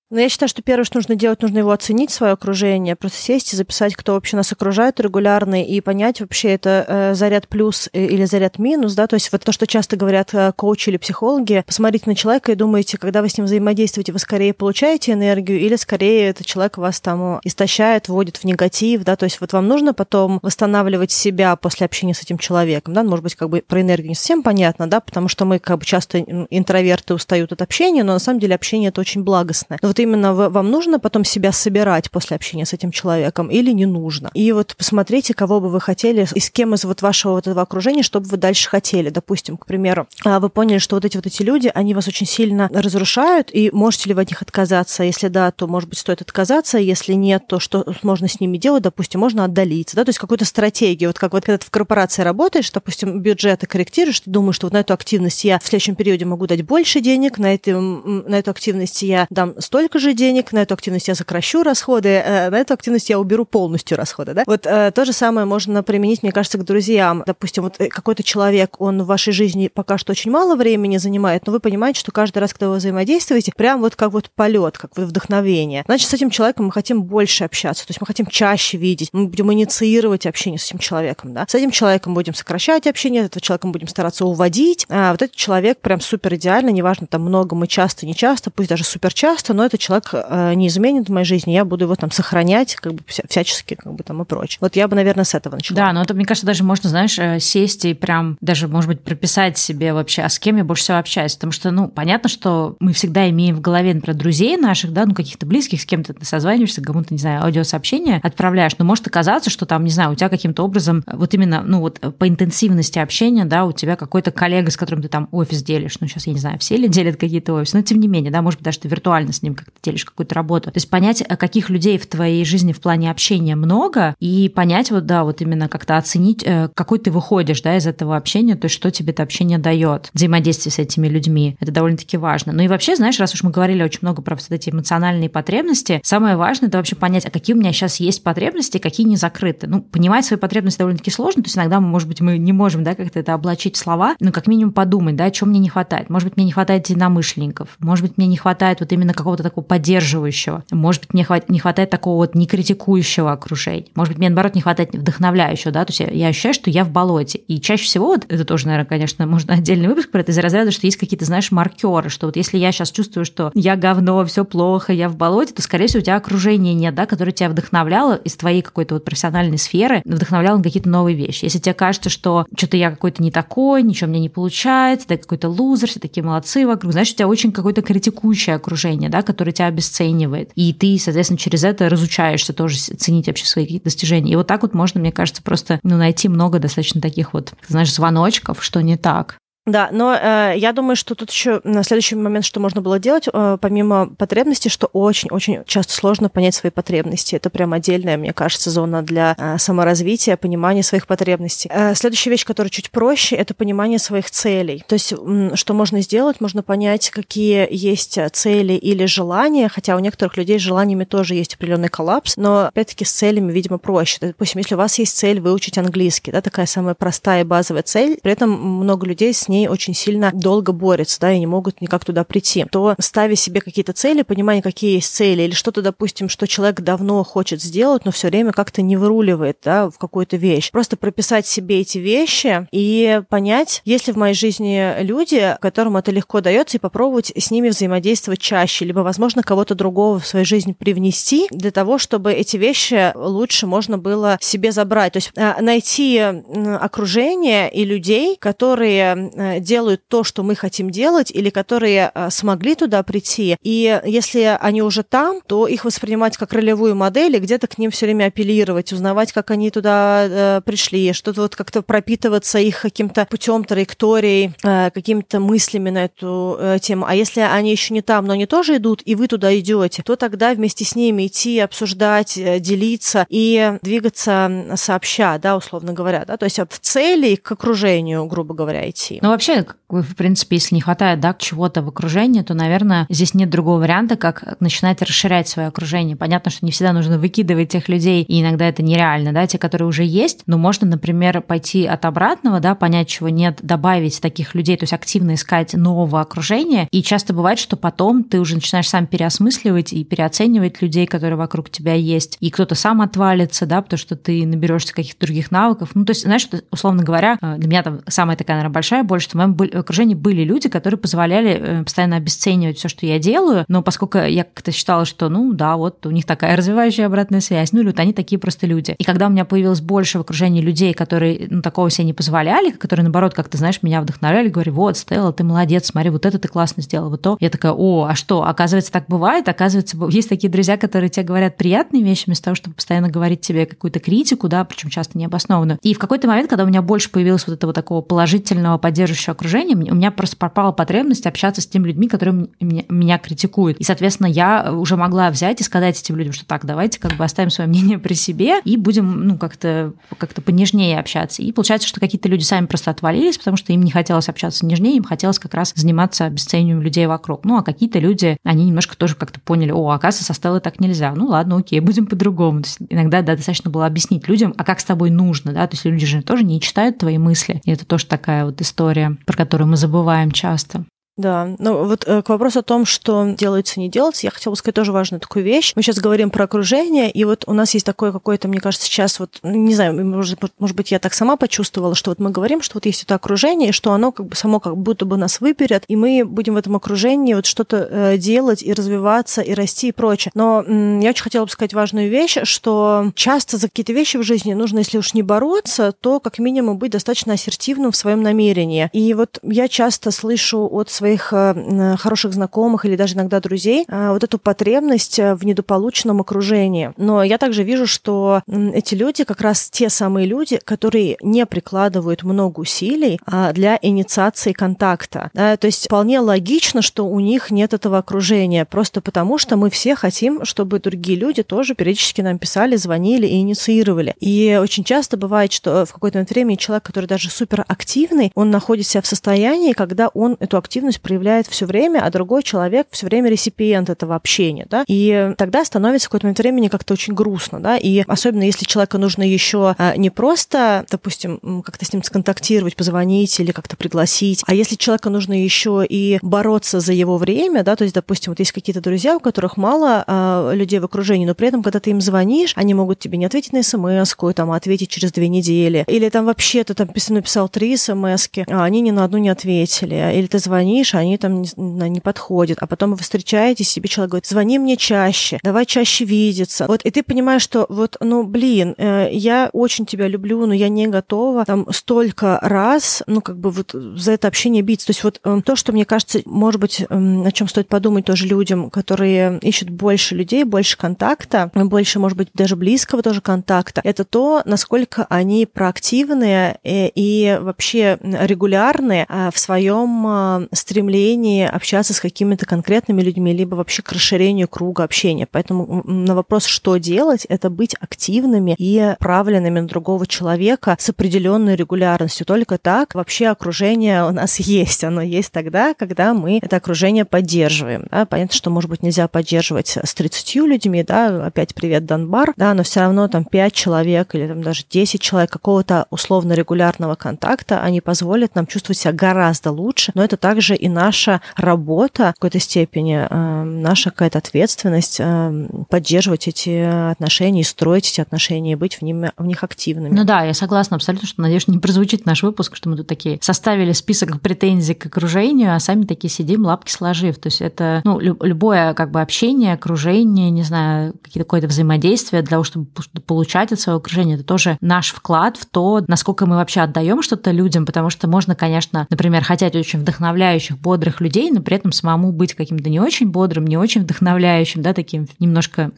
Но 0.09 0.19
я 0.19 0.29
считаю, 0.29 0.47
что 0.47 0.61
первое, 0.61 0.83
что 0.83 0.97
нужно 0.97 1.15
делать, 1.15 1.41
нужно 1.41 1.59
его 1.59 1.71
оценить, 1.71 2.11
свое 2.11 2.33
окружение, 2.33 2.95
просто 2.95 3.17
сесть 3.17 3.53
и 3.53 3.55
записать, 3.55 3.95
кто 3.95 4.13
вообще 4.13 4.37
нас 4.37 4.51
окружает 4.51 4.99
регулярно, 4.99 5.63
и 5.63 5.81
понять 5.81 6.21
вообще, 6.21 6.49
это 6.49 6.85
э, 6.87 7.15
заряд 7.15 7.47
плюс 7.47 7.89
э, 7.93 8.05
или 8.05 8.25
заряд 8.25 8.59
минус, 8.59 8.93
да, 8.93 9.07
то 9.07 9.15
есть 9.15 9.31
вот 9.31 9.43
то, 9.43 9.51
что 9.51 9.65
часто 9.65 9.95
говорят 9.95 10.33
э, 10.33 10.51
коучи 10.55 10.89
или 10.89 10.97
психологи, 10.97 11.63
посмотрите 11.65 12.09
на 12.09 12.15
человека 12.15 12.51
и 12.51 12.55
думаете, 12.55 12.97
когда 12.97 13.21
вы 13.21 13.29
с 13.29 13.37
ним 13.37 13.45
взаимодействуете, 13.45 14.11
вы 14.11 14.19
скорее 14.19 14.53
получаете 14.53 15.13
энергию 15.13 15.59
или 15.59 15.75
скорее 15.75 16.29
этот 16.29 16.45
человек 16.45 16.77
вас 16.77 17.01
там 17.01 17.39
истощает, 17.43 18.07
вводит 18.07 18.37
в 18.37 18.43
негатив, 18.43 19.03
да, 19.03 19.15
то 19.15 19.23
есть 19.23 19.41
вот 19.41 19.53
вам 19.53 19.67
нужно 19.67 19.95
потом 19.95 20.39
восстанавливать 20.43 21.11
себя 21.11 21.55
после 21.55 21.85
общения 21.85 22.13
с 22.13 22.21
этим 22.21 22.37
человеком, 22.37 22.93
да, 22.93 23.03
может 23.03 23.23
быть, 23.23 23.35
как 23.35 23.49
бы 23.49 23.63
про 23.65 23.81
энергию 23.81 24.09
не 24.09 24.15
совсем 24.15 24.43
понятно, 24.43 24.85
да, 24.85 24.99
потому 24.99 25.27
что 25.27 25.45
мы 25.45 25.57
как 25.57 25.79
бы 25.79 25.85
часто 25.85 26.19
интроверты 26.19 27.15
устают 27.15 27.51
от 27.51 27.61
общения, 27.63 28.03
но 28.03 28.13
на 28.13 28.19
самом 28.19 28.39
деле 28.39 28.53
общение 28.53 28.89
это 28.89 29.01
очень 29.01 29.23
благостное. 29.23 29.79
Но 29.81 29.92
вот 29.93 29.99
именно 29.99 30.33
вам 30.33 30.71
нужно 30.71 30.99
потом 30.99 31.23
себя 31.23 31.51
собирать 31.51 32.09
после 32.09 32.35
общения 32.35 32.65
с 32.65 32.73
этим 32.73 32.91
человеком 32.91 33.49
или 33.49 33.71
не 33.71 33.85
нужно. 33.85 34.31
И 34.33 34.51
вот 34.51 34.75
посмотрите, 34.75 35.35
кого 35.35 35.59
бы 35.59 35.69
вы 35.69 35.79
хотели 35.79 36.27
и 36.33 36.39
с 36.39 36.49
кем 36.49 36.73
из 36.73 36.83
вот 36.83 37.03
вашего 37.03 37.33
вот 37.33 37.45
этого 37.45 37.61
окружения, 37.61 38.01
что 38.01 38.19
бы 38.19 38.27
вы 38.27 38.37
дальше 38.37 38.69
хотели. 38.69 39.09
Допустим, 39.09 39.55
к 39.55 39.67
примеру, 39.67 40.07
а, 40.25 40.39
вы 40.39 40.49
поняли, 40.49 40.79
что 40.79 40.95
вот 40.95 41.05
эти 41.05 41.17
вот 41.17 41.27
эти 41.27 41.43
люди, 41.43 41.71
они 41.73 41.93
вас 41.93 42.07
очень 42.07 42.25
сильно 42.25 42.69
разрушают, 42.73 43.49
и 43.53 43.69
можете 43.71 44.09
ли 44.09 44.15
вы 44.15 44.23
от 44.23 44.31
них 44.31 44.41
отказаться? 44.41 45.03
Если 45.03 45.27
да, 45.27 45.51
то, 45.51 45.67
может 45.67 45.89
быть, 45.89 45.99
стоит 45.99 46.21
отказаться, 46.21 46.79
если 46.79 47.13
нет, 47.13 47.45
то 47.47 47.59
что 47.59 47.85
можно 48.01 48.27
с 48.27 48.39
ними 48.39 48.57
делать? 48.57 48.81
Допустим, 48.81 49.19
можно 49.19 49.45
отдалиться, 49.45 49.95
да, 49.95 50.05
то 50.05 50.09
есть 50.09 50.19
какую-то 50.19 50.45
стратегию. 50.45 51.09
Вот 51.09 51.19
как 51.19 51.33
вот 51.33 51.45
когда 51.45 51.59
ты 51.59 51.67
в 51.67 51.69
корпорации 51.69 52.23
работаешь, 52.23 52.71
допустим, 52.71 53.19
бюджеты 53.19 53.67
корректируешь, 53.67 54.21
ты 54.21 54.31
думаешь, 54.31 54.55
что 54.55 54.65
вот 54.65 54.73
на 54.73 54.79
эту 54.79 54.93
активность 54.93 55.43
я 55.43 55.59
в 55.59 55.67
следующем 55.67 55.95
периоде 55.95 56.25
могу 56.25 56.47
дать 56.47 56.63
больше 56.63 56.99
денег, 56.99 57.37
на, 57.37 57.53
эту, 57.53 57.79
на 57.79 58.39
эту 58.39 58.49
активность 58.49 59.03
я 59.03 59.27
дам 59.29 59.53
столько 59.59 59.82
столько 59.83 59.99
же 59.99 60.13
денег, 60.13 60.53
на 60.53 60.61
эту 60.61 60.75
активность 60.75 61.09
я 61.09 61.15
сокращу 61.15 61.61
расходы, 61.61 62.07
э, 62.07 62.49
на 62.49 62.57
эту 62.57 62.73
активность 62.73 63.09
я 63.09 63.19
уберу 63.19 63.43
полностью 63.43 63.97
расходы, 63.97 64.33
да? 64.33 64.43
Вот 64.45 64.65
э, 64.65 64.91
то 64.91 65.03
же 65.03 65.11
самое 65.11 65.45
можно 65.45 65.83
применить, 65.83 66.23
мне 66.23 66.31
кажется, 66.31 66.57
к 66.57 66.63
друзьям. 66.63 67.21
Допустим, 67.27 67.63
вот 67.63 67.75
э, 67.79 67.89
какой-то 67.89 68.23
человек, 68.23 68.79
он 68.79 69.03
в 69.03 69.05
вашей 69.05 69.33
жизни 69.33 69.67
пока 69.67 69.97
что 69.97 70.13
очень 70.13 70.31
мало 70.31 70.55
времени 70.55 70.95
занимает, 70.95 71.45
но 71.47 71.51
вы 71.51 71.59
понимаете, 71.59 71.99
что 71.99 72.13
каждый 72.13 72.37
раз, 72.37 72.53
когда 72.53 72.69
вы 72.69 72.77
взаимодействуете, 72.77 73.51
прям 73.57 73.81
вот 73.81 73.97
как 73.97 74.13
вот 74.13 74.29
полет, 74.33 74.77
как 74.77 74.91
вот 74.95 75.07
вдохновение. 75.07 75.83
Значит, 75.85 76.09
с 76.09 76.13
этим 76.13 76.29
человеком 76.29 76.67
мы 76.67 76.71
хотим 76.71 77.03
больше 77.03 77.43
общаться, 77.43 77.85
то 77.85 77.91
есть 77.91 77.99
мы 77.99 78.07
хотим 78.07 78.25
чаще 78.27 78.77
видеть, 78.77 79.09
мы 79.11 79.27
будем 79.27 79.51
инициировать 79.51 80.25
общение 80.25 80.59
с 80.59 80.65
этим 80.67 80.79
человеком, 80.79 81.33
да? 81.33 81.45
С 81.45 81.55
этим 81.55 81.71
человеком 81.71 82.13
будем 82.13 82.35
сокращать 82.35 82.87
общение, 82.87 83.25
этого 83.25 83.41
человека 83.41 83.67
будем 83.67 83.89
стараться 83.89 84.23
уводить, 84.23 84.85
а 84.87 85.11
вот 85.11 85.21
этот 85.21 85.35
человек 85.35 85.79
прям 85.79 85.99
супер 85.99 86.35
идеально, 86.35 86.69
неважно, 86.69 87.05
там 87.05 87.23
много 87.23 87.53
мы 87.53 87.67
часто, 87.67 88.05
не 88.05 88.15
часто, 88.15 88.49
пусть 88.49 88.69
даже 88.69 88.85
супер 88.85 89.13
часто, 89.13 89.53
но 89.53 89.72
этот 89.73 89.81
человек 89.81 90.09
э, 90.13 90.53
не 90.53 90.67
изменит 90.67 91.09
в 91.09 91.11
моей 91.11 91.25
жизни, 91.25 91.51
я 91.51 91.65
буду 91.65 91.85
его 91.85 91.95
там 91.95 92.11
сохранять, 92.11 92.75
как 92.75 92.93
бы 92.93 93.03
всячески, 93.07 93.73
как 93.75 93.93
бы 93.93 94.03
там 94.03 94.21
и 94.21 94.25
прочее. 94.25 94.59
Вот 94.61 94.75
я 94.75 94.87
бы, 94.87 94.95
наверное, 94.95 95.23
с 95.23 95.33
этого 95.33 95.55
начала. 95.55 95.75
Да, 95.75 95.93
но 95.93 96.03
это, 96.03 96.13
мне 96.13 96.25
кажется, 96.25 96.45
даже 96.45 96.63
можно, 96.63 96.89
знаешь, 96.89 97.17
э, 97.17 97.39
сесть 97.39 97.85
и 97.85 97.93
прям 97.93 98.37
даже, 98.39 98.67
может 98.67 98.87
быть, 98.87 99.01
прописать 99.01 99.57
себе 99.57 99.93
вообще, 99.93 100.21
а 100.21 100.29
с 100.29 100.39
кем 100.39 100.57
я 100.57 100.63
больше 100.63 100.83
всего 100.83 100.97
общаюсь. 100.97 101.35
Потому 101.35 101.51
что, 101.51 101.71
ну, 101.71 101.87
понятно, 101.87 102.29
что 102.29 102.75
мы 102.79 102.93
всегда 102.93 103.29
имеем 103.29 103.55
в 103.55 103.61
голове, 103.61 103.93
например, 103.93 104.17
друзей 104.17 104.57
наших, 104.57 104.93
да, 104.93 105.05
ну, 105.05 105.13
каких-то 105.13 105.45
близких, 105.45 105.81
с 105.81 105.85
кем-то 105.85 106.13
ты 106.13 106.25
созваниваешься, 106.25 106.81
кому-то, 106.81 107.13
не 107.13 107.19
знаю, 107.19 107.43
аудиосообщение 107.43 108.19
отправляешь. 108.23 108.73
Но 108.77 108.85
может 108.85 109.07
оказаться, 109.07 109.49
что 109.49 109.65
там, 109.65 109.83
не 109.83 109.91
знаю, 109.91 110.11
у 110.11 110.15
тебя 110.15 110.29
каким-то 110.29 110.63
образом, 110.63 111.03
вот 111.07 111.33
именно, 111.33 111.63
ну, 111.63 111.79
вот 111.79 111.99
по 112.17 112.27
интенсивности 112.27 112.99
общения, 112.99 113.45
да, 113.45 113.65
у 113.65 113.71
тебя 113.71 113.95
какой-то 113.95 114.31
коллега, 114.31 114.71
с 114.71 114.77
которым 114.77 115.01
ты 115.01 115.07
там 115.07 115.27
офис 115.31 115.63
делишь. 115.63 115.97
Ну, 115.99 116.07
сейчас 116.07 116.27
я 116.27 116.33
не 116.33 116.39
знаю, 116.39 116.59
все 116.59 116.77
ли 116.77 116.87
делят 116.87 117.17
какие-то 117.17 117.53
офисы, 117.53 117.77
но 117.77 117.83
тем 117.83 117.99
не 117.99 118.07
менее, 118.07 118.31
да, 118.31 118.41
может 118.41 118.59
быть, 118.59 118.65
даже 118.65 118.79
ты 118.79 118.87
виртуально 118.87 119.33
с 119.33 119.41
ним 119.41 119.55
как-то 119.63 119.79
делишь 119.83 120.05
какую-то 120.05 120.35
работу. 120.35 120.71
То 120.71 120.77
есть 120.77 120.89
понять, 120.89 121.21
э, 121.21 121.35
каких 121.35 121.69
людей 121.69 121.97
в 121.97 122.07
твоей 122.07 122.43
жизни 122.45 122.73
в 122.73 122.81
плане 122.81 123.11
общения 123.11 123.55
много, 123.55 124.15
и 124.19 124.49
понять 124.49 124.91
вот, 124.91 125.05
да, 125.05 125.23
вот 125.23 125.41
именно 125.41 125.67
как-то 125.67 125.97
оценить, 125.97 126.43
э, 126.45 126.69
какой 126.73 126.99
ты 126.99 127.11
выходишь, 127.11 127.61
да, 127.61 127.77
из 127.77 127.87
этого 127.87 128.15
общения, 128.17 128.55
то 128.55 128.65
есть 128.65 128.75
что 128.75 128.91
тебе 128.91 129.11
это 129.11 129.23
общение 129.23 129.57
дает, 129.57 130.09
взаимодействие 130.13 130.71
с 130.71 130.79
этими 130.79 131.07
людьми. 131.07 131.57
Это 131.59 131.71
довольно-таки 131.71 132.17
важно. 132.17 132.53
Ну 132.53 132.63
и 132.63 132.67
вообще, 132.67 132.95
знаешь, 132.95 133.19
раз 133.19 133.33
уж 133.33 133.43
мы 133.43 133.51
говорили 133.51 133.83
очень 133.83 133.99
много 134.01 134.21
про 134.21 134.35
вот 134.35 134.45
эти 134.49 134.69
эмоциональные 134.69 135.29
потребности, 135.29 136.01
самое 136.03 136.35
важное 136.35 136.69
это 136.69 136.77
вообще 136.77 136.95
понять, 136.95 137.25
а 137.25 137.29
какие 137.29 137.55
у 137.55 137.59
меня 137.59 137.71
сейчас 137.73 137.99
есть 137.99 138.23
потребности, 138.23 138.77
какие 138.77 139.07
не 139.07 139.15
закрыты. 139.15 139.67
Ну, 139.67 139.81
понимать 139.81 140.25
свои 140.25 140.39
потребности 140.39 140.79
довольно-таки 140.79 141.11
сложно, 141.11 141.43
то 141.43 141.47
есть 141.47 141.57
иногда, 141.57 141.79
может 141.79 142.07
быть, 142.07 142.21
мы 142.21 142.37
не 142.37 142.53
можем, 142.53 142.83
да, 142.83 142.95
как-то 142.95 143.19
это 143.19 143.33
облачить 143.33 143.75
в 143.75 143.79
слова, 143.79 144.15
но 144.19 144.31
как 144.31 144.47
минимум 144.47 144.73
подумать, 144.73 145.15
да, 145.15 145.29
чем 145.31 145.49
мне 145.49 145.59
не 145.59 145.69
хватает. 145.69 146.09
Может 146.09 146.29
быть, 146.29 146.37
мне 146.37 146.45
не 146.45 146.51
хватает 146.51 146.89
единомышленников, 146.89 147.69
может 147.79 148.05
быть, 148.05 148.17
мне 148.17 148.27
не 148.27 148.37
хватает 148.37 148.79
вот 148.79 148.91
именно 148.91 149.13
какого-то 149.13 149.43
такого 149.53 149.63
поддерживающего. 149.63 150.63
Может 150.71 151.03
быть, 151.03 151.13
мне 151.13 151.27
не 151.47 151.59
хватает 151.59 151.89
такого 151.89 152.17
вот 152.17 152.35
некритикующего 152.35 153.31
окружения. 153.31 153.85
Может 153.95 154.13
быть, 154.13 154.17
мне, 154.19 154.29
наоборот, 154.29 154.55
не 154.55 154.61
хватает 154.61 154.93
вдохновляющего, 154.93 155.71
да, 155.71 155.85
то 155.85 155.91
есть 155.91 155.99
я, 155.99 156.07
я 156.07 156.27
ощущаю, 156.27 156.53
что 156.53 156.69
я 156.69 156.83
в 156.83 156.89
болоте. 156.89 157.39
И 157.39 157.61
чаще 157.61 157.85
всего, 157.85 158.07
вот 158.07 158.25
это 158.27 158.45
тоже, 158.45 158.65
наверное, 158.65 158.87
конечно, 158.87 159.25
можно 159.27 159.53
отдельный 159.53 159.87
выпуск 159.87 160.09
про 160.09 160.21
это 160.21 160.31
из 160.31 160.37
разряда, 160.37 160.71
что 160.71 160.87
есть 160.87 160.97
какие-то, 160.97 161.25
знаешь, 161.25 161.51
маркеры, 161.51 162.09
что 162.09 162.27
вот 162.27 162.35
если 162.35 162.57
я 162.57 162.71
сейчас 162.71 162.91
чувствую, 162.91 163.25
что 163.25 163.51
я 163.53 163.75
говно, 163.75 164.25
все 164.25 164.43
плохо, 164.43 164.91
я 164.91 165.09
в 165.09 165.15
болоте, 165.15 165.53
то, 165.53 165.61
скорее 165.61 165.87
всего, 165.87 166.01
у 166.01 166.03
тебя 166.03 166.15
окружения 166.15 166.73
нет, 166.73 166.95
да, 166.95 167.05
которое 167.05 167.31
тебя 167.31 167.49
вдохновляло 167.49 168.15
из 168.15 168.35
твоей 168.35 168.61
какой-то 168.61 168.95
вот 168.95 169.05
профессиональной 169.05 169.57
сферы, 169.57 170.01
вдохновляло 170.05 170.57
на 170.57 170.63
какие-то 170.63 170.89
новые 170.89 171.15
вещи. 171.15 171.45
Если 171.45 171.59
тебе 171.59 171.73
кажется, 171.73 172.09
что 172.09 172.45
что-то 172.57 172.77
я 172.77 172.89
какой-то 172.89 173.21
не 173.21 173.31
такой, 173.31 173.83
ничего 173.83 174.09
мне 174.09 174.19
не 174.19 174.29
получается, 174.29 175.07
ты 175.07 175.17
какой-то 175.17 175.49
лузер, 175.49 175.89
все 175.89 175.99
такие 175.99 176.23
молодцы 176.23 176.65
вокруг, 176.65 176.93
значит, 176.93 177.15
у 177.15 177.17
тебя 177.17 177.27
очень 177.27 177.51
какое-то 177.51 177.81
критикующее 177.81 178.55
окружение, 178.55 179.09
да, 179.09 179.21
которое 179.21 179.42
тебя 179.51 179.67
обесценивает. 179.67 180.51
И 180.55 180.73
ты, 180.73 180.97
соответственно, 180.99 181.37
через 181.37 181.63
это 181.63 181.89
разучаешься 181.89 182.53
тоже 182.53 182.77
ценить 182.77 183.27
вообще 183.27 183.45
свои 183.45 183.79
достижения. 183.79 184.31
И 184.31 184.35
вот 184.35 184.47
так 184.47 184.61
вот 184.61 184.73
можно, 184.73 184.99
мне 184.99 185.11
кажется, 185.11 185.41
просто 185.41 185.79
ну, 185.83 185.97
найти 185.97 186.29
много 186.29 186.59
достаточно 186.59 187.01
таких 187.01 187.33
вот, 187.33 187.53
знаешь, 187.67 187.93
звоночков, 187.93 188.63
что 188.63 188.81
не 188.81 188.97
так. 188.97 189.37
Да, 189.65 189.89
но 189.91 190.13
э, 190.13 190.55
я 190.57 190.73
думаю, 190.73 190.97
что 190.97 191.15
тут 191.15 191.31
еще 191.31 191.61
на 191.63 191.83
следующий 191.83 192.15
момент, 192.15 192.43
что 192.43 192.59
можно 192.59 192.81
было 192.81 192.99
делать, 192.99 193.29
э, 193.31 193.57
помимо 193.61 194.07
потребностей, 194.07 194.67
что 194.67 194.87
очень-очень 194.87 195.63
часто 195.65 195.93
сложно 195.93 196.27
понять 196.27 196.53
свои 196.53 196.69
потребности. 196.69 197.35
Это 197.35 197.49
прям 197.49 197.71
отдельная, 197.71 198.17
мне 198.17 198.33
кажется, 198.33 198.69
зона 198.69 199.01
для 199.03 199.35
э, 199.37 199.57
саморазвития, 199.57 200.35
понимания 200.35 200.83
своих 200.83 201.07
потребностей. 201.07 201.69
Э, 201.73 201.95
следующая 201.95 202.31
вещь, 202.31 202.45
которая 202.45 202.69
чуть 202.69 202.91
проще, 202.91 203.37
это 203.37 203.53
понимание 203.53 203.99
своих 203.99 204.29
целей. 204.29 204.83
То 204.85 204.95
есть, 204.95 205.13
э, 205.13 205.51
что 205.55 205.73
можно 205.73 206.01
сделать? 206.01 206.41
Можно 206.41 206.61
понять, 206.61 207.09
какие 207.09 207.65
есть 207.71 208.19
цели 208.33 208.73
или 208.73 209.05
желания, 209.05 209.69
хотя 209.69 209.95
у 209.95 209.99
некоторых 209.99 210.35
людей 210.35 210.59
с 210.59 210.61
желаниями 210.61 211.05
тоже 211.05 211.35
есть 211.35 211.55
определенный 211.55 211.87
коллапс, 211.87 212.35
но 212.35 212.65
опять-таки 212.65 213.05
с 213.05 213.13
целями, 213.13 213.53
видимо, 213.53 213.77
проще. 213.77 214.17
Допустим, 214.19 214.59
если 214.59 214.75
у 214.75 214.77
вас 214.77 214.99
есть 214.99 215.15
цель 215.15 215.39
выучить 215.39 215.77
английский, 215.77 216.31
да, 216.33 216.41
такая 216.41 216.65
самая 216.65 216.95
простая 216.95 217.45
базовая 217.45 217.83
цель, 217.83 218.19
при 218.21 218.33
этом 218.33 218.51
много 218.51 219.05
людей 219.05 219.33
с 219.33 219.47
ней 219.53 219.67
очень 219.67 219.93
сильно 219.93 220.31
долго 220.33 220.71
борются, 220.71 221.19
да, 221.19 221.31
и 221.31 221.39
не 221.39 221.47
могут 221.47 221.81
никак 221.81 222.03
туда 222.05 222.23
прийти, 222.23 222.65
то 222.71 222.95
ставя 222.99 223.35
себе 223.35 223.61
какие-то 223.61 223.93
цели, 223.93 224.23
понимая, 224.23 224.61
какие 224.61 224.95
есть 224.95 225.13
цели, 225.13 225.43
или 225.43 225.53
что-то, 225.53 225.81
допустим, 225.81 226.29
что 226.29 226.47
человек 226.47 226.81
давно 226.81 227.23
хочет 227.23 227.61
сделать, 227.61 228.05
но 228.05 228.11
все 228.11 228.29
время 228.29 228.51
как-то 228.51 228.81
не 228.81 228.97
выруливает, 228.97 229.59
да, 229.63 229.89
в 229.89 229.97
какую-то 229.97 230.37
вещь. 230.37 230.71
Просто 230.71 230.97
прописать 230.97 231.45
себе 231.45 231.81
эти 231.81 231.97
вещи 231.99 232.67
и 232.71 233.21
понять, 233.29 233.81
есть 233.85 234.07
ли 234.07 234.13
в 234.13 234.17
моей 234.17 234.33
жизни 234.33 235.01
люди, 235.01 235.55
которым 235.61 235.97
это 235.97 236.11
легко 236.11 236.41
дается, 236.41 236.77
и 236.77 236.79
попробовать 236.79 237.31
с 237.35 237.51
ними 237.51 237.69
взаимодействовать 237.69 238.39
чаще, 238.39 238.85
либо, 238.85 238.99
возможно, 238.99 239.43
кого-то 239.43 239.75
другого 239.75 240.19
в 240.19 240.27
свою 240.27 240.45
жизнь 240.45 240.73
привнести 240.73 241.47
для 241.51 241.71
того, 241.71 241.97
чтобы 241.97 242.33
эти 242.33 242.57
вещи 242.57 243.11
лучше 243.15 243.67
можно 243.67 243.97
было 243.97 244.37
себе 244.41 244.71
забрать. 244.71 245.13
То 245.13 245.17
есть 245.17 245.31
а, 245.37 245.61
найти 245.61 246.17
окружение 246.19 247.71
и 247.71 247.85
людей, 247.85 248.37
которые 248.37 249.31
делают 249.59 250.07
то, 250.07 250.23
что 250.23 250.43
мы 250.43 250.55
хотим 250.55 250.89
делать, 250.89 251.31
или 251.31 251.49
которые 251.49 252.11
э, 252.13 252.29
смогли 252.29 252.75
туда 252.75 253.03
прийти. 253.03 253.57
И 253.61 254.01
если 254.05 254.57
они 254.59 254.81
уже 254.81 255.03
там, 255.03 255.41
то 255.45 255.67
их 255.67 255.85
воспринимать 255.85 256.37
как 256.37 256.53
ролевую 256.53 256.95
модель 256.95 257.35
и 257.35 257.39
где-то 257.39 257.67
к 257.67 257.77
ним 257.77 257.91
все 257.91 258.05
время 258.05 258.25
апеллировать, 258.25 258.93
узнавать, 258.93 259.31
как 259.31 259.51
они 259.51 259.71
туда 259.71 260.25
э, 260.27 260.61
пришли, 260.65 261.13
что-то 261.13 261.41
вот 261.41 261.55
как-то 261.55 261.81
пропитываться 261.81 262.59
их 262.59 262.81
каким-то 262.81 263.25
путем, 263.29 263.63
траекторией, 263.63 264.53
какими-то 264.61 265.39
мыслями 265.39 265.89
на 265.89 266.05
эту 266.05 266.59
тему. 266.81 267.05
А 267.07 267.15
если 267.15 267.41
они 267.41 267.71
еще 267.71 267.93
не 267.93 268.01
там, 268.01 268.25
но 268.25 268.33
они 268.33 268.45
тоже 268.45 268.77
идут, 268.77 269.01
и 269.05 269.15
вы 269.15 269.27
туда 269.27 269.57
идете, 269.57 270.03
то 270.03 270.15
тогда 270.15 270.53
вместе 270.53 270.85
с 270.85 270.95
ними 270.95 271.27
идти, 271.27 271.59
обсуждать, 271.59 272.39
делиться 272.61 273.25
и 273.29 273.77
двигаться 273.81 274.73
сообща, 274.75 275.37
да, 275.37 275.57
условно 275.57 275.93
говоря, 275.93 276.25
да, 276.25 276.37
то 276.37 276.45
есть 276.45 276.59
от 276.59 276.73
целей 276.73 277.35
к 277.35 277.51
окружению, 277.51 278.25
грубо 278.25 278.53
говоря, 278.53 278.89
идти. 278.89 279.19
Ну, 279.21 279.32
вообще, 279.33 279.65
в 279.89 280.15
принципе, 280.15 280.55
если 280.55 280.75
не 280.75 280.81
хватает 280.81 281.19
да, 281.19 281.35
чего-то 281.37 281.81
в 281.81 281.87
окружении, 281.87 282.41
то, 282.41 282.53
наверное, 282.53 283.05
здесь 283.09 283.33
нет 283.33 283.49
другого 283.49 283.79
варианта, 283.79 284.15
как 284.15 284.59
начинать 284.59 285.01
расширять 285.01 285.47
свое 285.47 285.67
окружение. 285.67 286.15
Понятно, 286.15 286.51
что 286.51 286.65
не 286.65 286.71
всегда 286.71 286.93
нужно 286.93 287.19
выкидывать 287.19 287.69
тех 287.69 287.89
людей, 287.89 288.23
и 288.23 288.41
иногда 288.41 288.67
это 288.67 288.81
нереально, 288.81 289.33
да, 289.33 289.45
те, 289.47 289.57
которые 289.57 289.87
уже 289.87 290.03
есть, 290.03 290.43
но 290.45 290.57
можно, 290.57 290.87
например, 290.87 291.41
пойти 291.41 291.85
от 291.85 292.05
обратного, 292.05 292.59
да, 292.59 292.75
понять, 292.75 293.07
чего 293.07 293.29
нет, 293.29 293.59
добавить 293.61 294.21
таких 294.21 294.55
людей, 294.55 294.77
то 294.77 294.83
есть 294.83 294.93
активно 294.93 295.33
искать 295.33 295.73
нового 295.73 296.21
окружения, 296.21 296.87
и 296.91 297.03
часто 297.03 297.33
бывает, 297.33 297.59
что 297.59 297.75
потом 297.75 298.23
ты 298.23 298.39
уже 298.39 298.55
начинаешь 298.55 298.89
сам 298.89 299.07
переосмысливать 299.07 299.93
и 299.93 300.03
переоценивать 300.03 300.81
людей, 300.81 301.07
которые 301.07 301.37
вокруг 301.37 301.69
тебя 301.69 301.93
есть, 301.93 302.37
и 302.39 302.49
кто-то 302.51 302.75
сам 302.75 303.01
отвалится, 303.01 303.65
да, 303.65 303.81
потому 303.81 303.97
что 303.97 304.15
ты 304.15 304.45
наберешься 304.45 304.93
каких-то 304.93 305.25
других 305.25 305.51
навыков. 305.51 305.91
Ну, 305.93 306.05
то 306.05 306.11
есть, 306.11 306.23
знаешь, 306.23 306.47
условно 306.71 307.03
говоря, 307.03 307.37
э, 307.41 307.55
для 307.57 307.67
меня 307.67 307.83
там 307.83 308.01
самая 308.07 308.37
такая, 308.37 308.57
наверное, 308.57 308.73
большая 308.73 309.03
боль, 309.03 309.21
что 309.23 309.37
в 309.37 309.41
моем 309.41 309.57
окружении 309.79 310.15
были 310.15 310.43
люди, 310.43 310.69
которые 310.69 310.97
позволяли 310.97 311.51
э, 311.51 311.83
постоянно 311.83 312.17
обесценивать 312.17 312.77
все, 312.77 312.87
что 312.87 313.05
я 313.05 313.19
делаю, 313.19 313.65
но 313.67 313.81
поскольку 313.81 314.19
я 314.19 314.43
как-то 314.43 314.71
считала, 314.71 315.05
что, 315.05 315.29
ну 315.29 315.53
да, 315.53 315.77
вот 315.77 316.05
у 316.05 316.11
них 316.11 316.25
такая 316.25 316.55
развивающая 316.55 317.05
обратная 317.05 317.41
связь, 317.41 317.71
ну 317.71 317.79
или 317.79 317.87
вот 317.87 317.99
они 317.99 318.13
такие 318.13 318.39
просто 318.39 318.67
люди. 318.67 318.95
И 318.97 319.03
когда 319.03 319.27
у 319.27 319.29
меня 319.29 319.45
появилось 319.45 319.81
больше 319.81 320.17
в 320.17 320.21
окружении 320.21 320.61
людей, 320.61 320.93
которые 320.93 321.47
ну, 321.49 321.61
такого 321.61 321.89
себе 321.89 322.05
не 322.05 322.13
позволяли, 322.13 322.71
которые, 322.71 323.03
наоборот, 323.03 323.33
как-то, 323.33 323.57
знаешь, 323.57 323.81
меня 323.81 324.01
вдохновляли, 324.01 324.49
говорили, 324.49 324.73
вот, 324.73 324.97
Стелла, 324.97 325.33
ты 325.33 325.43
молодец, 325.43 325.87
смотри, 325.87 326.09
вот 326.09 326.25
это 326.25 326.39
ты 326.39 326.47
классно 326.47 326.83
сделала, 326.83 327.09
вот 327.09 327.21
то. 327.21 327.37
Я 327.39 327.49
такая, 327.49 327.71
о, 327.71 328.05
а 328.09 328.15
что, 328.15 328.43
оказывается, 328.43 328.91
так 328.91 329.05
бывает, 329.07 329.47
оказывается, 329.47 329.97
есть 330.09 330.29
такие 330.29 330.49
друзья, 330.49 330.77
которые 330.77 331.09
тебе 331.09 331.25
говорят 331.25 331.57
приятные 331.57 332.03
вещи, 332.03 332.25
вместо 332.25 332.45
того, 332.45 332.55
чтобы 332.55 332.75
постоянно 332.75 333.09
говорить 333.09 333.41
тебе 333.41 333.65
какую-то 333.65 333.99
критику, 333.99 334.47
да, 334.47 334.63
причем 334.65 334.89
часто 334.89 335.17
необоснованную. 335.17 335.79
И 335.81 335.93
в 335.93 335.99
какой-то 335.99 336.27
момент, 336.27 336.49
когда 336.49 336.63
у 336.63 336.67
меня 336.67 336.81
больше 336.81 337.09
появилось 337.09 337.47
вот 337.47 337.53
этого 337.53 337.73
такого 337.73 338.01
положительного, 338.01 338.77
поддерживающего 338.77 339.12
окружения, 339.31 339.75
у 339.75 339.95
меня 339.95 340.11
просто 340.11 340.37
пропала 340.37 340.71
потребность 340.71 341.25
общаться 341.25 341.61
с 341.61 341.67
теми 341.67 341.87
людьми, 341.87 342.07
которые 342.07 342.47
меня, 342.59 342.83
меня 342.89 343.17
критикуют. 343.17 343.77
И, 343.77 343.83
соответственно, 343.83 344.27
я 344.27 344.71
уже 344.73 344.95
могла 344.95 345.29
взять 345.29 345.61
и 345.61 345.63
сказать 345.63 345.99
этим 345.99 346.15
людям, 346.15 346.33
что 346.33 346.45
так, 346.45 346.65
давайте 346.65 346.99
как 346.99 347.13
бы 347.13 347.23
оставим 347.23 347.49
свое 347.49 347.69
мнение 347.69 347.99
при 347.99 348.13
себе 348.13 348.59
и 348.63 348.77
будем, 348.77 349.27
ну, 349.27 349.37
как-то 349.37 349.93
как 350.17 350.33
понежнее 350.43 350.99
общаться. 350.99 351.41
И 351.41 351.51
получается, 351.51 351.87
что 351.87 351.99
какие-то 351.99 352.29
люди 352.29 352.43
сами 352.43 352.65
просто 352.65 352.91
отвалились, 352.91 353.37
потому 353.37 353.57
что 353.57 353.73
им 353.73 353.81
не 353.81 353.91
хотелось 353.91 354.29
общаться 354.29 354.65
нежнее, 354.65 354.97
им 354.97 355.03
хотелось 355.03 355.39
как 355.39 355.53
раз 355.53 355.73
заниматься 355.75 356.25
обесцениванием 356.25 356.81
людей 356.81 357.07
вокруг. 357.07 357.45
Ну, 357.45 357.57
а 357.57 357.63
какие-то 357.63 357.99
люди, 357.99 358.37
они 358.43 358.65
немножко 358.65 358.97
тоже 358.97 359.15
как-то 359.15 359.39
поняли, 359.39 359.71
о, 359.71 359.89
оказывается, 359.89 360.23
со 360.23 360.33
Стеллой 360.33 360.59
так 360.59 360.79
нельзя. 360.79 361.13
Ну, 361.15 361.27
ладно, 361.27 361.57
окей, 361.57 361.79
будем 361.79 362.05
по-другому. 362.05 362.61
Иногда, 362.89 363.21
да, 363.21 363.35
достаточно 363.35 363.69
было 363.69 363.85
объяснить 363.85 364.27
людям, 364.27 364.53
а 364.57 364.63
как 364.63 364.79
с 364.79 364.83
тобой 364.83 365.09
нужно, 365.09 365.53
да, 365.53 365.67
то 365.67 365.75
есть 365.75 365.85
люди 365.85 366.05
же 366.05 366.21
тоже 366.21 366.43
не 366.43 366.59
читают 366.59 366.97
твои 366.97 367.17
мысли. 367.17 367.61
И 367.65 367.71
это 367.71 367.85
тоже 367.85 368.05
такая 368.05 368.45
вот 368.45 368.61
история, 368.61 369.02
про 369.25 369.37
которую 369.37 369.67
мы 369.67 369.77
забываем 369.77 370.31
часто. 370.31 370.85
Да, 371.15 371.49
ну 371.59 371.85
вот 371.85 372.05
э, 372.07 372.23
к 372.23 372.29
вопросу 372.29 372.59
о 372.59 372.63
том, 372.63 372.85
что 372.85 373.35
делается, 373.37 373.79
не 373.79 373.87
делается, 373.87 374.25
я 374.25 374.31
хотела 374.31 374.53
бы 374.53 374.57
сказать 374.57 374.73
тоже 374.73 374.91
важную 374.91 375.21
такую 375.21 375.45
вещь. 375.45 375.73
Мы 375.75 375.83
сейчас 375.83 375.99
говорим 375.99 376.31
про 376.31 376.45
окружение, 376.45 377.11
и 377.11 377.23
вот 377.23 377.43
у 377.45 377.53
нас 377.53 377.75
есть 377.75 377.85
такое 377.85 378.11
какое-то, 378.11 378.47
мне 378.47 378.59
кажется, 378.59 378.87
сейчас 378.87 379.19
вот, 379.19 379.37
не 379.43 379.75
знаю, 379.75 379.93
может, 380.03 380.39
может 380.57 380.75
быть, 380.75 380.89
я 380.89 380.97
так 380.97 381.13
сама 381.13 381.37
почувствовала, 381.37 381.93
что 381.93 382.09
вот 382.09 382.17
мы 382.17 382.31
говорим, 382.31 382.63
что 382.63 382.77
вот 382.77 382.87
есть 382.87 383.03
это 383.03 383.13
окружение, 383.13 383.71
что 383.71 383.91
оно 383.91 384.11
как 384.11 384.25
бы 384.25 384.35
само 384.35 384.59
как 384.59 384.75
будто 384.75 385.05
бы 385.05 385.17
нас 385.17 385.39
выперет, 385.39 385.83
и 385.87 385.95
мы 385.95 386.25
будем 386.25 386.55
в 386.55 386.57
этом 386.57 386.75
окружении 386.75 387.35
вот 387.35 387.45
что-то 387.45 387.87
э, 387.91 388.17
делать 388.17 388.63
и 388.63 388.73
развиваться, 388.73 389.41
и 389.41 389.53
расти, 389.53 389.89
и 389.89 389.91
прочее. 389.91 390.31
Но 390.33 390.63
м, 390.65 390.99
я 390.99 391.11
очень 391.11 391.23
хотела 391.23 391.45
бы 391.45 391.51
сказать 391.51 391.75
важную 391.75 392.09
вещь, 392.09 392.37
что 392.45 393.11
часто 393.13 393.57
за 393.57 393.67
какие-то 393.67 393.93
вещи 393.93 394.17
в 394.17 394.23
жизни 394.23 394.53
нужно, 394.53 394.79
если 394.79 394.97
уж 394.97 395.13
не 395.13 395.21
бороться, 395.21 395.91
то 395.91 396.19
как 396.19 396.39
минимум 396.39 396.79
быть 396.79 396.91
достаточно 396.91 397.33
ассертивным 397.33 397.91
в 397.91 397.95
своем 397.95 398.23
намерении. 398.23 398.89
И 398.93 399.13
вот 399.13 399.37
я 399.43 399.67
часто 399.67 400.09
слышу 400.09 400.67
от 400.71 400.89
своих 400.89 401.02
э, 401.11 401.95
хороших 401.97 402.33
знакомых 402.33 402.85
или 402.85 402.95
даже 402.95 403.15
иногда 403.15 403.39
друзей 403.39 403.85
э, 403.87 404.09
вот 404.11 404.23
эту 404.23 404.37
потребность 404.37 405.19
э, 405.19 405.35
в 405.35 405.45
недополученном 405.45 406.21
окружении. 406.21 406.91
Но 406.97 407.23
я 407.23 407.37
также 407.37 407.63
вижу, 407.63 407.87
что 407.87 408.41
эти 408.47 408.95
люди 408.95 409.23
как 409.23 409.41
раз 409.41 409.69
те 409.69 409.89
самые 409.89 410.27
люди, 410.27 410.59
которые 410.63 411.17
не 411.21 411.45
прикладывают 411.45 412.23
много 412.23 412.59
усилий 412.59 413.19
а, 413.25 413.51
для 413.53 413.77
инициации 413.81 414.53
контакта. 414.53 415.29
То 415.33 415.59
есть 415.63 415.85
вполне 415.85 416.19
логично, 416.19 416.81
что 416.81 417.05
у 417.05 417.19
них 417.19 417.51
нет 417.51 417.73
этого 417.73 417.97
окружения, 417.97 418.65
просто 418.65 419.01
потому 419.01 419.37
что 419.37 419.57
мы 419.57 419.69
все 419.69 419.95
хотим, 419.95 420.45
чтобы 420.45 420.79
другие 420.79 421.17
люди 421.17 421.43
тоже 421.43 421.75
периодически 421.75 422.21
нам 422.21 422.39
писали, 422.39 422.75
звонили 422.75 423.27
и 423.27 423.39
инициировали. 423.39 424.15
И 424.19 424.57
очень 424.61 424.83
часто 424.83 425.17
бывает, 425.17 425.51
что 425.51 425.85
в 425.85 425.93
какой-то 425.93 426.17
момент 426.17 426.31
времени 426.31 426.55
человек, 426.55 426.83
который 426.83 427.05
даже 427.05 427.29
супер 427.29 427.65
активный, 427.67 428.31
он 428.35 428.51
находится 428.51 429.01
в 429.01 429.07
состоянии, 429.07 429.73
когда 429.73 430.07
он 430.09 430.37
эту 430.39 430.57
активность 430.57 430.92
активность 430.93 431.01
проявляет 431.01 431.47
все 431.47 431.65
время, 431.65 431.99
а 432.03 432.09
другой 432.09 432.43
человек 432.43 432.87
все 432.91 433.05
время 433.05 433.29
реципиент 433.29 433.89
этого 433.89 434.15
общения, 434.15 434.67
да, 434.69 434.83
и 434.87 435.33
тогда 435.37 435.65
становится 435.65 436.07
в 436.07 436.09
какой-то 436.09 436.27
момент 436.27 436.39
времени 436.39 436.67
как-то 436.67 436.93
очень 436.93 437.13
грустно, 437.13 437.59
да, 437.59 437.77
и 437.77 438.03
особенно 438.07 438.43
если 438.43 438.65
человеку 438.65 438.97
нужно 438.97 439.23
еще 439.23 439.75
а, 439.77 439.95
не 439.97 440.09
просто, 440.09 440.85
допустим, 440.89 441.61
как-то 441.63 441.85
с 441.85 441.93
ним 441.93 442.03
сконтактировать, 442.03 442.75
позвонить 442.75 443.39
или 443.39 443.51
как-то 443.51 443.75
пригласить, 443.77 444.43
а 444.47 444.53
если 444.53 444.75
человеку 444.75 445.09
нужно 445.09 445.33
еще 445.33 445.85
и 445.87 446.19
бороться 446.21 446.79
за 446.79 446.93
его 446.93 447.17
время, 447.17 447.63
да, 447.63 447.75
то 447.75 447.83
есть, 447.83 447.95
допустим, 447.95 448.31
вот 448.31 448.39
есть 448.39 448.51
какие-то 448.51 448.81
друзья, 448.81 449.15
у 449.15 449.19
которых 449.19 449.57
мало 449.57 450.03
а, 450.07 450.51
людей 450.53 450.79
в 450.79 450.85
окружении, 450.85 451.25
но 451.25 451.35
при 451.35 451.47
этом, 451.47 451.63
когда 451.63 451.79
ты 451.79 451.91
им 451.91 452.01
звонишь, 452.01 452.53
они 452.55 452.73
могут 452.73 452.99
тебе 452.99 453.17
не 453.17 453.25
ответить 453.25 453.53
на 453.53 453.63
смс 453.63 454.15
там, 454.35 454.51
а 454.51 454.55
ответить 454.55 454.89
через 454.89 455.11
две 455.11 455.27
недели, 455.27 455.85
или 455.87 456.09
там 456.09 456.25
вообще 456.25 456.63
ты 456.63 456.73
там 456.73 456.89
написал 457.09 457.49
три 457.49 457.75
смс 457.77 458.29
а 458.47 458.63
они 458.63 458.81
ни 458.81 458.91
на 458.91 459.03
одну 459.03 459.17
не 459.17 459.29
ответили, 459.29 459.95
или 460.15 460.27
ты 460.27 460.39
звонишь, 460.39 460.82
а 460.93 460.99
они 460.99 461.17
там 461.17 461.41
не, 461.41 461.49
не 461.89 461.99
подходят, 461.99 462.57
а 462.61 462.67
потом 462.67 462.91
вы 462.91 462.97
встречаетесь, 462.97 463.69
себе 463.69 463.87
человек 463.87 464.11
говорит, 464.11 464.25
звони 464.25 464.59
мне 464.59 464.77
чаще, 464.77 465.39
давай 465.43 465.65
чаще 465.65 466.05
видеться. 466.05 466.65
Вот, 466.67 466.81
и 466.83 466.91
ты 466.91 467.03
понимаешь, 467.03 467.41
что 467.41 467.65
вот, 467.69 467.97
ну, 467.99 468.23
блин, 468.23 468.75
э, 468.77 469.09
я 469.11 469.49
очень 469.53 469.85
тебя 469.85 470.07
люблю, 470.07 470.45
но 470.45 470.53
я 470.53 470.69
не 470.69 470.87
готова 470.87 471.45
там 471.45 471.67
столько 471.71 472.39
раз, 472.41 473.03
ну, 473.07 473.21
как 473.21 473.37
бы 473.37 473.51
вот 473.51 473.73
за 473.73 474.11
это 474.11 474.27
общение 474.27 474.61
биться. 474.61 474.87
То 474.87 474.91
есть 474.91 475.03
вот 475.03 475.19
э, 475.23 475.41
то, 475.45 475.55
что 475.55 475.71
мне 475.71 475.85
кажется, 475.85 476.19
может 476.25 476.59
быть, 476.59 476.81
э, 476.81 476.85
о 476.89 477.31
чем 477.31 477.47
стоит 477.47 477.67
подумать 477.67 478.05
тоже 478.05 478.27
людям, 478.27 478.69
которые 478.69 479.39
ищут 479.39 479.69
больше 479.69 480.15
людей, 480.15 480.43
больше 480.43 480.77
контакта, 480.77 481.51
больше, 481.53 481.99
может 481.99 482.17
быть, 482.17 482.29
даже 482.33 482.55
близкого 482.55 483.01
тоже 483.01 483.21
контакта, 483.21 483.81
это 483.83 484.03
то, 484.03 484.41
насколько 484.45 485.05
они 485.09 485.45
проактивные 485.45 486.59
и, 486.63 486.91
и 486.95 487.37
вообще 487.39 487.97
регулярны 488.01 489.05
в 489.33 489.39
своем 489.39 490.47
стремлении 490.51 490.72
общаться 490.81 491.93
с 491.93 491.99
какими-то 491.99 492.45
конкретными 492.45 493.01
людьми, 493.01 493.33
либо 493.33 493.55
вообще 493.55 493.81
к 493.81 493.91
расширению 493.91 494.47
круга 494.47 494.83
общения. 494.83 495.27
Поэтому 495.29 495.83
на 495.85 496.15
вопрос, 496.15 496.45
что 496.45 496.77
делать, 496.77 497.25
это 497.25 497.49
быть 497.49 497.75
активными 497.79 498.55
и 498.57 498.95
правленными 498.99 499.59
на 499.59 499.67
другого 499.67 500.07
человека 500.07 500.75
с 500.79 500.89
определенной 500.89 501.55
регулярностью. 501.55 502.25
Только 502.25 502.57
так 502.57 502.95
вообще 502.95 503.27
окружение 503.27 504.05
у 504.05 504.11
нас 504.11 504.39
есть. 504.39 504.83
Оно 504.83 505.01
есть 505.01 505.31
тогда, 505.31 505.73
когда 505.73 506.13
мы 506.13 506.39
это 506.41 506.57
окружение 506.57 507.05
поддерживаем. 507.05 507.87
Да? 507.91 508.05
Понятно, 508.05 508.35
что, 508.35 508.49
может 508.49 508.69
быть, 508.69 508.83
нельзя 508.83 509.07
поддерживать 509.07 509.77
с 509.81 509.93
30 509.93 510.35
людьми, 510.35 510.83
да, 510.83 511.25
опять 511.25 511.53
привет, 511.53 511.85
Донбар, 511.85 512.33
да, 512.37 512.53
но 512.53 512.63
все 512.63 512.81
равно 512.81 513.07
там 513.07 513.25
5 513.25 513.53
человек 513.53 514.15
или 514.15 514.27
там 514.27 514.41
даже 514.41 514.63
10 514.69 515.01
человек 515.01 515.31
какого-то 515.31 515.87
условно 515.89 516.33
регулярного 516.33 516.95
контакта, 516.95 517.61
они 517.61 517.81
позволят 517.81 518.35
нам 518.35 518.47
чувствовать 518.47 518.77
себя 518.77 518.93
гораздо 518.93 519.51
лучше, 519.51 519.91
но 519.95 520.03
это 520.03 520.17
также 520.17 520.55
и 520.63 520.69
наша 520.69 521.21
работа 521.35 522.11
в 522.11 522.13
какой-то 522.15 522.39
степени, 522.39 523.05
э, 523.09 523.43
наша 523.43 523.89
какая-то 523.89 524.19
ответственность 524.19 524.97
э, 524.99 525.47
поддерживать 525.69 526.29
эти 526.29 526.91
отношения 526.91 527.41
и 527.41 527.43
строить 527.43 527.89
эти 527.89 527.99
отношения 527.99 528.53
и 528.53 528.55
быть 528.55 528.75
в, 528.75 528.81
ним, 528.81 529.07
в 529.17 529.25
них 529.25 529.43
активными. 529.43 529.93
Ну 529.93 530.05
да, 530.05 530.23
я 530.23 530.33
согласна 530.33 530.77
абсолютно, 530.77 531.05
что, 531.05 531.21
надеюсь, 531.21 531.49
не 531.49 531.59
прозвучит 531.59 532.05
наш 532.05 532.23
выпуск, 532.23 532.55
что 532.55 532.69
мы 532.69 532.77
тут 532.77 532.87
такие 532.87 533.17
составили 533.21 533.73
список 533.73 534.21
претензий 534.21 534.73
к 534.73 534.85
окружению, 534.85 535.53
а 535.53 535.59
сами 535.59 535.83
такие 535.83 536.09
сидим, 536.09 536.45
лапки 536.45 536.71
сложив. 536.71 537.17
То 537.17 537.27
есть 537.27 537.41
это 537.41 537.81
ну, 537.83 537.99
любое 537.99 538.73
как 538.73 538.91
бы 538.91 539.01
общение, 539.01 539.53
окружение, 539.53 540.29
не 540.29 540.43
знаю, 540.43 540.93
какое-то 541.13 541.47
взаимодействие 541.47 542.21
для 542.21 542.29
того, 542.29 542.45
чтобы 542.45 542.67
получать 543.05 543.51
от 543.51 543.59
своего 543.59 543.79
окружения, 543.79 544.15
это 544.15 544.23
тоже 544.23 544.57
наш 544.61 544.93
вклад 544.93 545.35
в 545.35 545.45
то, 545.45 545.83
насколько 545.89 546.25
мы 546.25 546.37
вообще 546.37 546.61
отдаем 546.61 547.01
что-то 547.01 547.31
людям, 547.31 547.65
потому 547.65 547.89
что 547.89 548.07
можно, 548.07 548.33
конечно, 548.33 548.87
например, 548.89 549.25
хотеть 549.25 549.55
очень 549.57 549.79
вдохновляющих, 549.79 550.52
бодрых 550.57 551.01
людей, 551.01 551.31
но 551.31 551.41
при 551.41 551.55
этом 551.55 551.71
самому 551.71 552.11
быть 552.11 552.33
каким-то 552.33 552.69
не 552.69 552.79
очень 552.79 553.09
бодрым, 553.09 553.45
не 553.45 553.57
очень 553.57 553.81
вдохновляющим, 553.81 554.61
да, 554.61 554.73
таким 554.73 555.07
немножко 555.19 555.71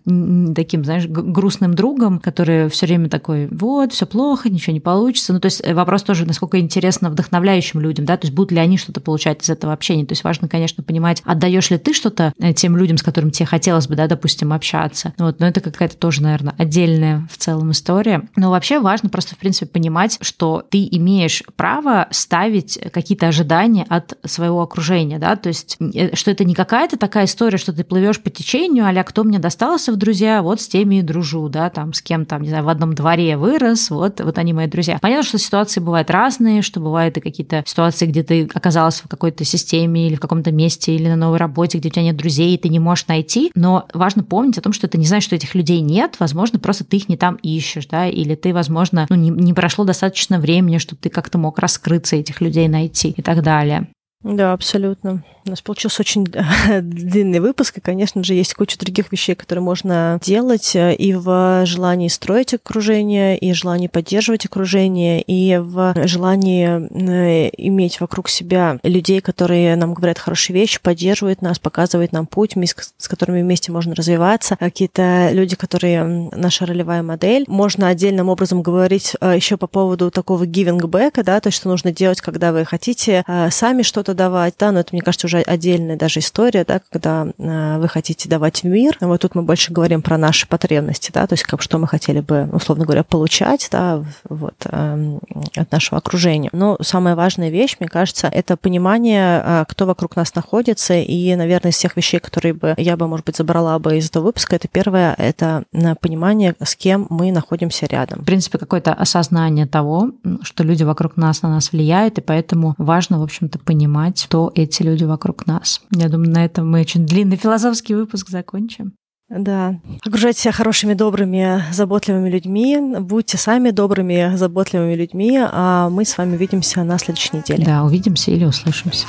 таким, 0.56 0.84
знаешь, 0.86 1.08
грустным 1.08 1.74
другом, 1.74 2.20
который 2.20 2.70
все 2.70 2.86
время 2.86 3.10
такой, 3.10 3.48
вот, 3.48 3.94
все 3.94 4.06
плохо, 4.06 4.50
ничего 4.50 4.74
не 4.74 4.80
получится. 4.80 5.34
Ну, 5.34 5.40
то 5.40 5.48
есть 5.48 5.66
вопрос 5.68 6.04
тоже, 6.04 6.26
насколько 6.26 6.60
интересно 6.60 7.10
вдохновляющим 7.10 7.80
людям, 7.80 8.06
да, 8.06 8.18
то 8.18 8.26
есть 8.26 8.36
будут 8.36 8.52
ли 8.52 8.60
они 8.60 8.78
что-то 8.78 9.02
получать 9.02 9.44
из 9.44 9.50
этого 9.50 9.74
общения. 9.74 10.06
То 10.06 10.14
есть 10.14 10.24
важно, 10.24 10.48
конечно, 10.48 10.84
понимать, 10.84 11.22
отдаешь 11.26 11.70
ли 11.70 11.78
ты 11.78 11.94
что-то 11.94 12.34
э, 12.40 12.54
тем 12.54 12.78
людям, 12.78 12.98
с 12.98 13.04
которыми 13.04 13.32
тебе 13.32 13.46
хотелось 13.46 13.88
бы, 13.88 13.96
да, 13.96 14.08
допустим, 14.08 14.54
общаться. 14.54 15.14
Вот, 15.18 15.40
но 15.40 15.48
это 15.48 15.62
какая-то 15.62 15.98
тоже, 15.98 16.22
наверное, 16.22 16.56
отдельная 16.58 17.28
в 17.32 17.38
целом 17.38 17.72
история. 17.72 18.28
Но 18.36 18.52
вообще 18.52 18.80
важно 18.80 19.10
просто, 19.10 19.36
в 19.36 19.38
принципе, 19.38 19.66
понимать, 19.66 20.18
что 20.22 20.64
ты 20.70 20.88
имеешь 20.92 21.44
право 21.56 22.08
ставить 22.12 22.80
какие-то 22.92 23.28
ожидания 23.28 23.86
от 23.90 24.18
своего 24.26 24.55
окружения, 24.62 25.20
да, 25.20 25.36
то 25.36 25.50
есть 25.50 25.78
э, 25.80 26.16
что 26.16 26.32
это 26.32 26.44
не 26.44 26.54
какая-то 26.54 26.98
такая 26.98 27.26
история, 27.26 27.58
что 27.58 27.74
ты 27.74 27.84
плывешь 27.84 28.22
по 28.22 28.30
течению, 28.30 28.86
а 28.88 29.04
кто 29.04 29.24
мне 29.24 29.40
достался 29.40 29.92
в 29.92 29.98
друзья, 29.98 30.42
вот 30.42 30.62
с 30.62 30.68
теми 30.68 30.96
и 30.96 31.02
дружу, 31.02 31.48
да, 31.50 31.70
там 31.70 31.94
с 31.94 32.02
кем 32.02 32.26
там, 32.26 32.42
не 32.42 32.50
знаю, 32.50 32.64
в 32.64 32.70
одном 32.70 32.94
дворе 32.94 33.38
вырос, 33.38 33.90
вот, 33.90 34.20
вот 34.20 34.38
они 34.38 34.54
мои 34.54 34.68
друзья. 34.68 34.98
Понятно, 35.02 35.24
что 35.24 35.38
ситуации 35.38 35.80
бывают 35.80 36.10
разные, 36.10 36.62
что 36.62 36.80
бывают 36.80 37.18
и 37.18 37.22
какие-то 37.22 37.64
ситуации, 37.66 38.08
где 38.08 38.24
ты 38.24 38.50
оказалась 38.54 39.02
в 39.02 39.08
какой-то 39.08 39.44
системе 39.44 40.08
или 40.08 40.16
в 40.16 40.20
каком-то 40.20 40.52
месте 40.52 40.96
или 40.96 41.08
на 41.08 41.16
новой 41.16 41.38
работе, 41.38 41.78
где 41.78 41.90
у 41.90 41.92
тебя 41.92 42.04
нет 42.04 42.18
друзей, 42.18 42.56
и 42.56 42.58
ты 42.58 42.70
не 42.70 42.80
можешь 42.80 43.08
найти, 43.08 43.52
но 43.56 43.86
важно 43.94 44.24
помнить 44.24 44.58
о 44.58 44.62
том, 44.62 44.74
что 44.74 44.88
ты 44.88 44.98
не 44.98 45.06
знаешь, 45.06 45.24
что 45.24 45.36
этих 45.36 45.56
людей 45.56 45.82
нет, 45.82 46.16
возможно, 46.20 46.60
просто 46.60 46.84
ты 46.84 46.98
их 46.98 47.10
не 47.10 47.18
там 47.18 47.36
ищешь, 47.36 47.88
да, 47.88 48.08
или 48.08 48.36
ты, 48.36 48.54
возможно, 48.54 49.06
ну, 49.10 49.16
не, 49.16 49.30
не 49.30 49.54
прошло 49.54 49.86
достаточно 49.86 50.40
времени, 50.40 50.78
чтобы 50.78 51.00
ты 51.02 51.10
как-то 51.10 51.38
мог 51.38 51.60
раскрыться, 51.60 52.16
этих 52.16 52.42
людей 52.42 52.68
найти 52.68 53.10
и 53.10 53.22
так 53.22 53.44
далее. 53.44 53.88
Да, 54.26 54.54
абсолютно. 54.54 55.24
У 55.46 55.52
нас 55.52 55.62
получился 55.62 56.02
очень 56.02 56.26
длинный 56.82 57.40
выпуск, 57.40 57.78
и, 57.78 57.82
конечно 57.82 58.24
же, 58.24 58.34
есть 58.34 58.56
куча 58.56 58.80
других 58.80 59.12
вещей, 59.12 59.36
которые 59.36 59.62
можно 59.62 60.20
делать 60.24 60.76
э, 60.76 60.96
и 60.96 61.14
в 61.14 61.64
желании 61.68 62.08
строить 62.08 62.56
окружение, 62.56 63.38
и 63.38 63.54
желании 63.54 63.88
поддерживать 63.88 64.48
окружение, 64.48 65.22
и 65.22 65.58
в 65.58 65.94
желании 66.08 66.88
э, 66.90 67.52
иметь 67.58 68.00
вокруг 68.00 68.28
себя 68.28 68.80
людей, 68.82 69.22
которые 69.22 69.76
нам 69.76 69.94
говорят 69.94 70.18
хорошие 70.18 70.56
вещи, 70.56 70.80
поддерживают 70.82 71.44
нас, 71.44 71.60
показывают 71.60 72.12
нам 72.12 72.26
путь, 72.26 72.56
с 72.98 73.08
которыми 73.08 73.44
вместе 73.44 73.72
можно 73.72 73.94
развиваться, 73.94 74.56
какие-то 74.56 75.30
люди, 75.32 75.56
которые 75.56 76.32
наша 76.36 76.66
ролевая 76.66 77.04
модель. 77.04 77.46
Можно 77.48 77.90
отдельным 77.90 78.30
образом 78.30 78.64
говорить 78.64 79.16
э, 79.22 79.36
еще 79.36 79.58
по 79.58 79.68
поводу 79.68 80.10
такого 80.10 80.46
back, 80.46 81.22
да, 81.22 81.40
то, 81.40 81.52
что 81.52 81.70
нужно 81.70 81.92
делать, 81.92 82.22
когда 82.22 82.52
вы 82.52 82.66
хотите 82.66 83.24
сами 83.52 83.84
что-то 83.84 84.15
давать, 84.16 84.56
да, 84.60 84.72
но 84.72 84.80
это, 84.80 84.90
мне 84.94 85.02
кажется, 85.02 85.28
уже 85.28 85.40
отдельная 85.42 85.98
даже 85.98 86.20
история, 86.20 86.66
да, 86.66 86.82
когда 86.92 87.28
э, 87.38 87.78
вы 87.80 87.88
хотите 87.88 88.30
давать 88.30 88.64
в 88.64 88.66
мир. 88.66 88.98
Вот 89.02 89.22
тут 89.22 89.36
мы 89.36 89.44
больше 89.44 89.72
говорим 89.72 90.02
про 90.02 90.18
наши 90.18 90.48
потребности, 90.48 91.12
да, 91.14 91.28
то 91.28 91.34
есть 91.34 91.44
как, 91.44 91.62
что 91.62 91.78
мы 91.78 91.88
хотели 91.88 92.20
бы, 92.20 92.50
условно 92.52 92.86
говоря, 92.86 93.04
получать, 93.04 93.68
да, 93.72 94.04
вот, 94.28 94.56
э, 94.66 95.20
от 95.56 95.72
нашего 95.72 95.98
окружения. 95.98 96.50
Но 96.54 96.78
самая 96.82 97.16
важная 97.16 97.50
вещь, 97.50 97.78
мне 97.80 97.90
кажется, 97.90 98.28
это 98.28 98.58
понимание, 98.58 99.42
э, 99.44 99.66
кто 99.68 99.86
вокруг 99.86 100.16
нас 100.16 100.34
находится, 100.36 100.96
и, 100.96 101.36
наверное, 101.36 101.72
из 101.72 101.76
всех 101.76 101.98
вещей, 101.98 102.20
которые 102.20 102.54
бы 102.54 102.74
я 102.78 102.98
бы, 102.98 103.08
может 103.08 103.26
быть, 103.26 103.38
забрала 103.38 103.78
бы 103.80 103.98
из 103.98 104.10
этого 104.10 104.26
выпуска, 104.26 104.56
это 104.56 104.68
первое, 104.68 105.14
это 105.18 105.64
понимание, 106.02 106.56
с 106.62 106.76
кем 106.76 107.08
мы 107.10 107.32
находимся 107.32 107.86
рядом. 107.86 108.22
В 108.22 108.26
принципе, 108.26 108.58
какое-то 108.58 108.94
осознание 108.94 109.66
того, 109.66 110.12
что 110.44 110.64
люди 110.64 110.84
вокруг 110.84 111.18
нас 111.18 111.42
на 111.42 111.50
нас 111.50 111.72
влияют, 111.72 112.18
и 112.18 112.22
поэтому 112.22 112.76
важно, 112.78 113.20
в 113.20 113.24
общем-то, 113.24 113.60
понимать, 113.60 114.05
понимать, 114.06 114.26
кто 114.26 114.52
эти 114.56 114.84
люди 114.84 115.04
вокруг 115.04 115.48
нас. 115.48 115.82
Я 115.92 116.10
думаю, 116.10 116.32
на 116.32 116.46
этом 116.46 116.70
мы 116.70 116.82
очень 116.82 117.06
длинный 117.06 117.38
философский 117.38 117.96
выпуск 117.96 118.30
закончим. 118.30 118.94
Да. 119.28 119.80
Окружайте 120.06 120.42
себя 120.42 120.52
хорошими, 120.52 120.94
добрыми, 120.94 121.64
заботливыми 121.72 122.30
людьми. 122.30 122.78
Будьте 123.00 123.38
сами 123.38 123.72
добрыми, 123.72 124.36
заботливыми 124.36 124.94
людьми. 124.94 125.40
А 125.42 125.90
мы 125.90 126.06
с 126.06 126.18
вами 126.18 126.36
увидимся 126.36 126.84
на 126.84 127.00
следующей 127.00 127.38
неделе. 127.38 127.66
Да, 127.66 127.84
увидимся 127.84 128.32
или 128.32 128.46
услышимся. 128.46 129.08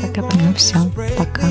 Пока. 0.00 0.22
Ну 0.22 0.54
все, 0.54 0.78
пока. 1.18 1.48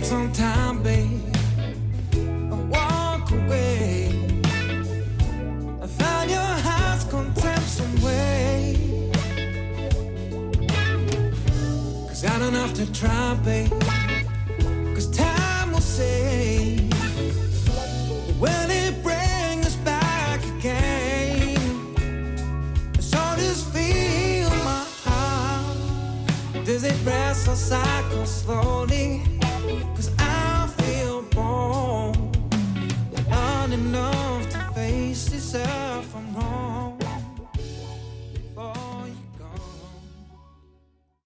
Some 0.00 0.32
time, 0.32 0.82
babe. 0.82 1.20
I 2.14 2.54
walk 2.54 3.30
away. 3.30 4.08
I 5.82 5.86
found 5.86 6.30
your 6.30 6.40
house 6.40 7.04
contempt 7.10 7.68
some 7.68 8.00
way. 8.00 9.04
Cause 12.08 12.24
I 12.24 12.38
don't 12.38 12.54
have 12.54 12.72
to 12.74 12.90
try, 12.92 13.34
babe. 13.44 13.70
Cause 14.94 15.10
time 15.10 15.72
will 15.72 15.80
say. 15.80 16.78
When 18.38 18.70
it 18.70 19.02
brings 19.02 19.66
us 19.66 19.76
back 19.76 20.40
again. 20.56 21.56
So 22.98 23.18
just 23.36 23.68
feel 23.74 24.48
my 24.64 24.84
heart. 25.04 26.64
Does 26.64 26.84
it 26.84 26.96
rest 27.04 27.46
or 27.46 27.56
cycle 27.56 28.24
slowly? 28.24 29.41
enough 33.72 34.50
to 34.50 34.58
face 34.74 35.26
this 35.26 35.54
if 35.54 36.16
I'm 36.16 36.34
wrong. 36.34 36.91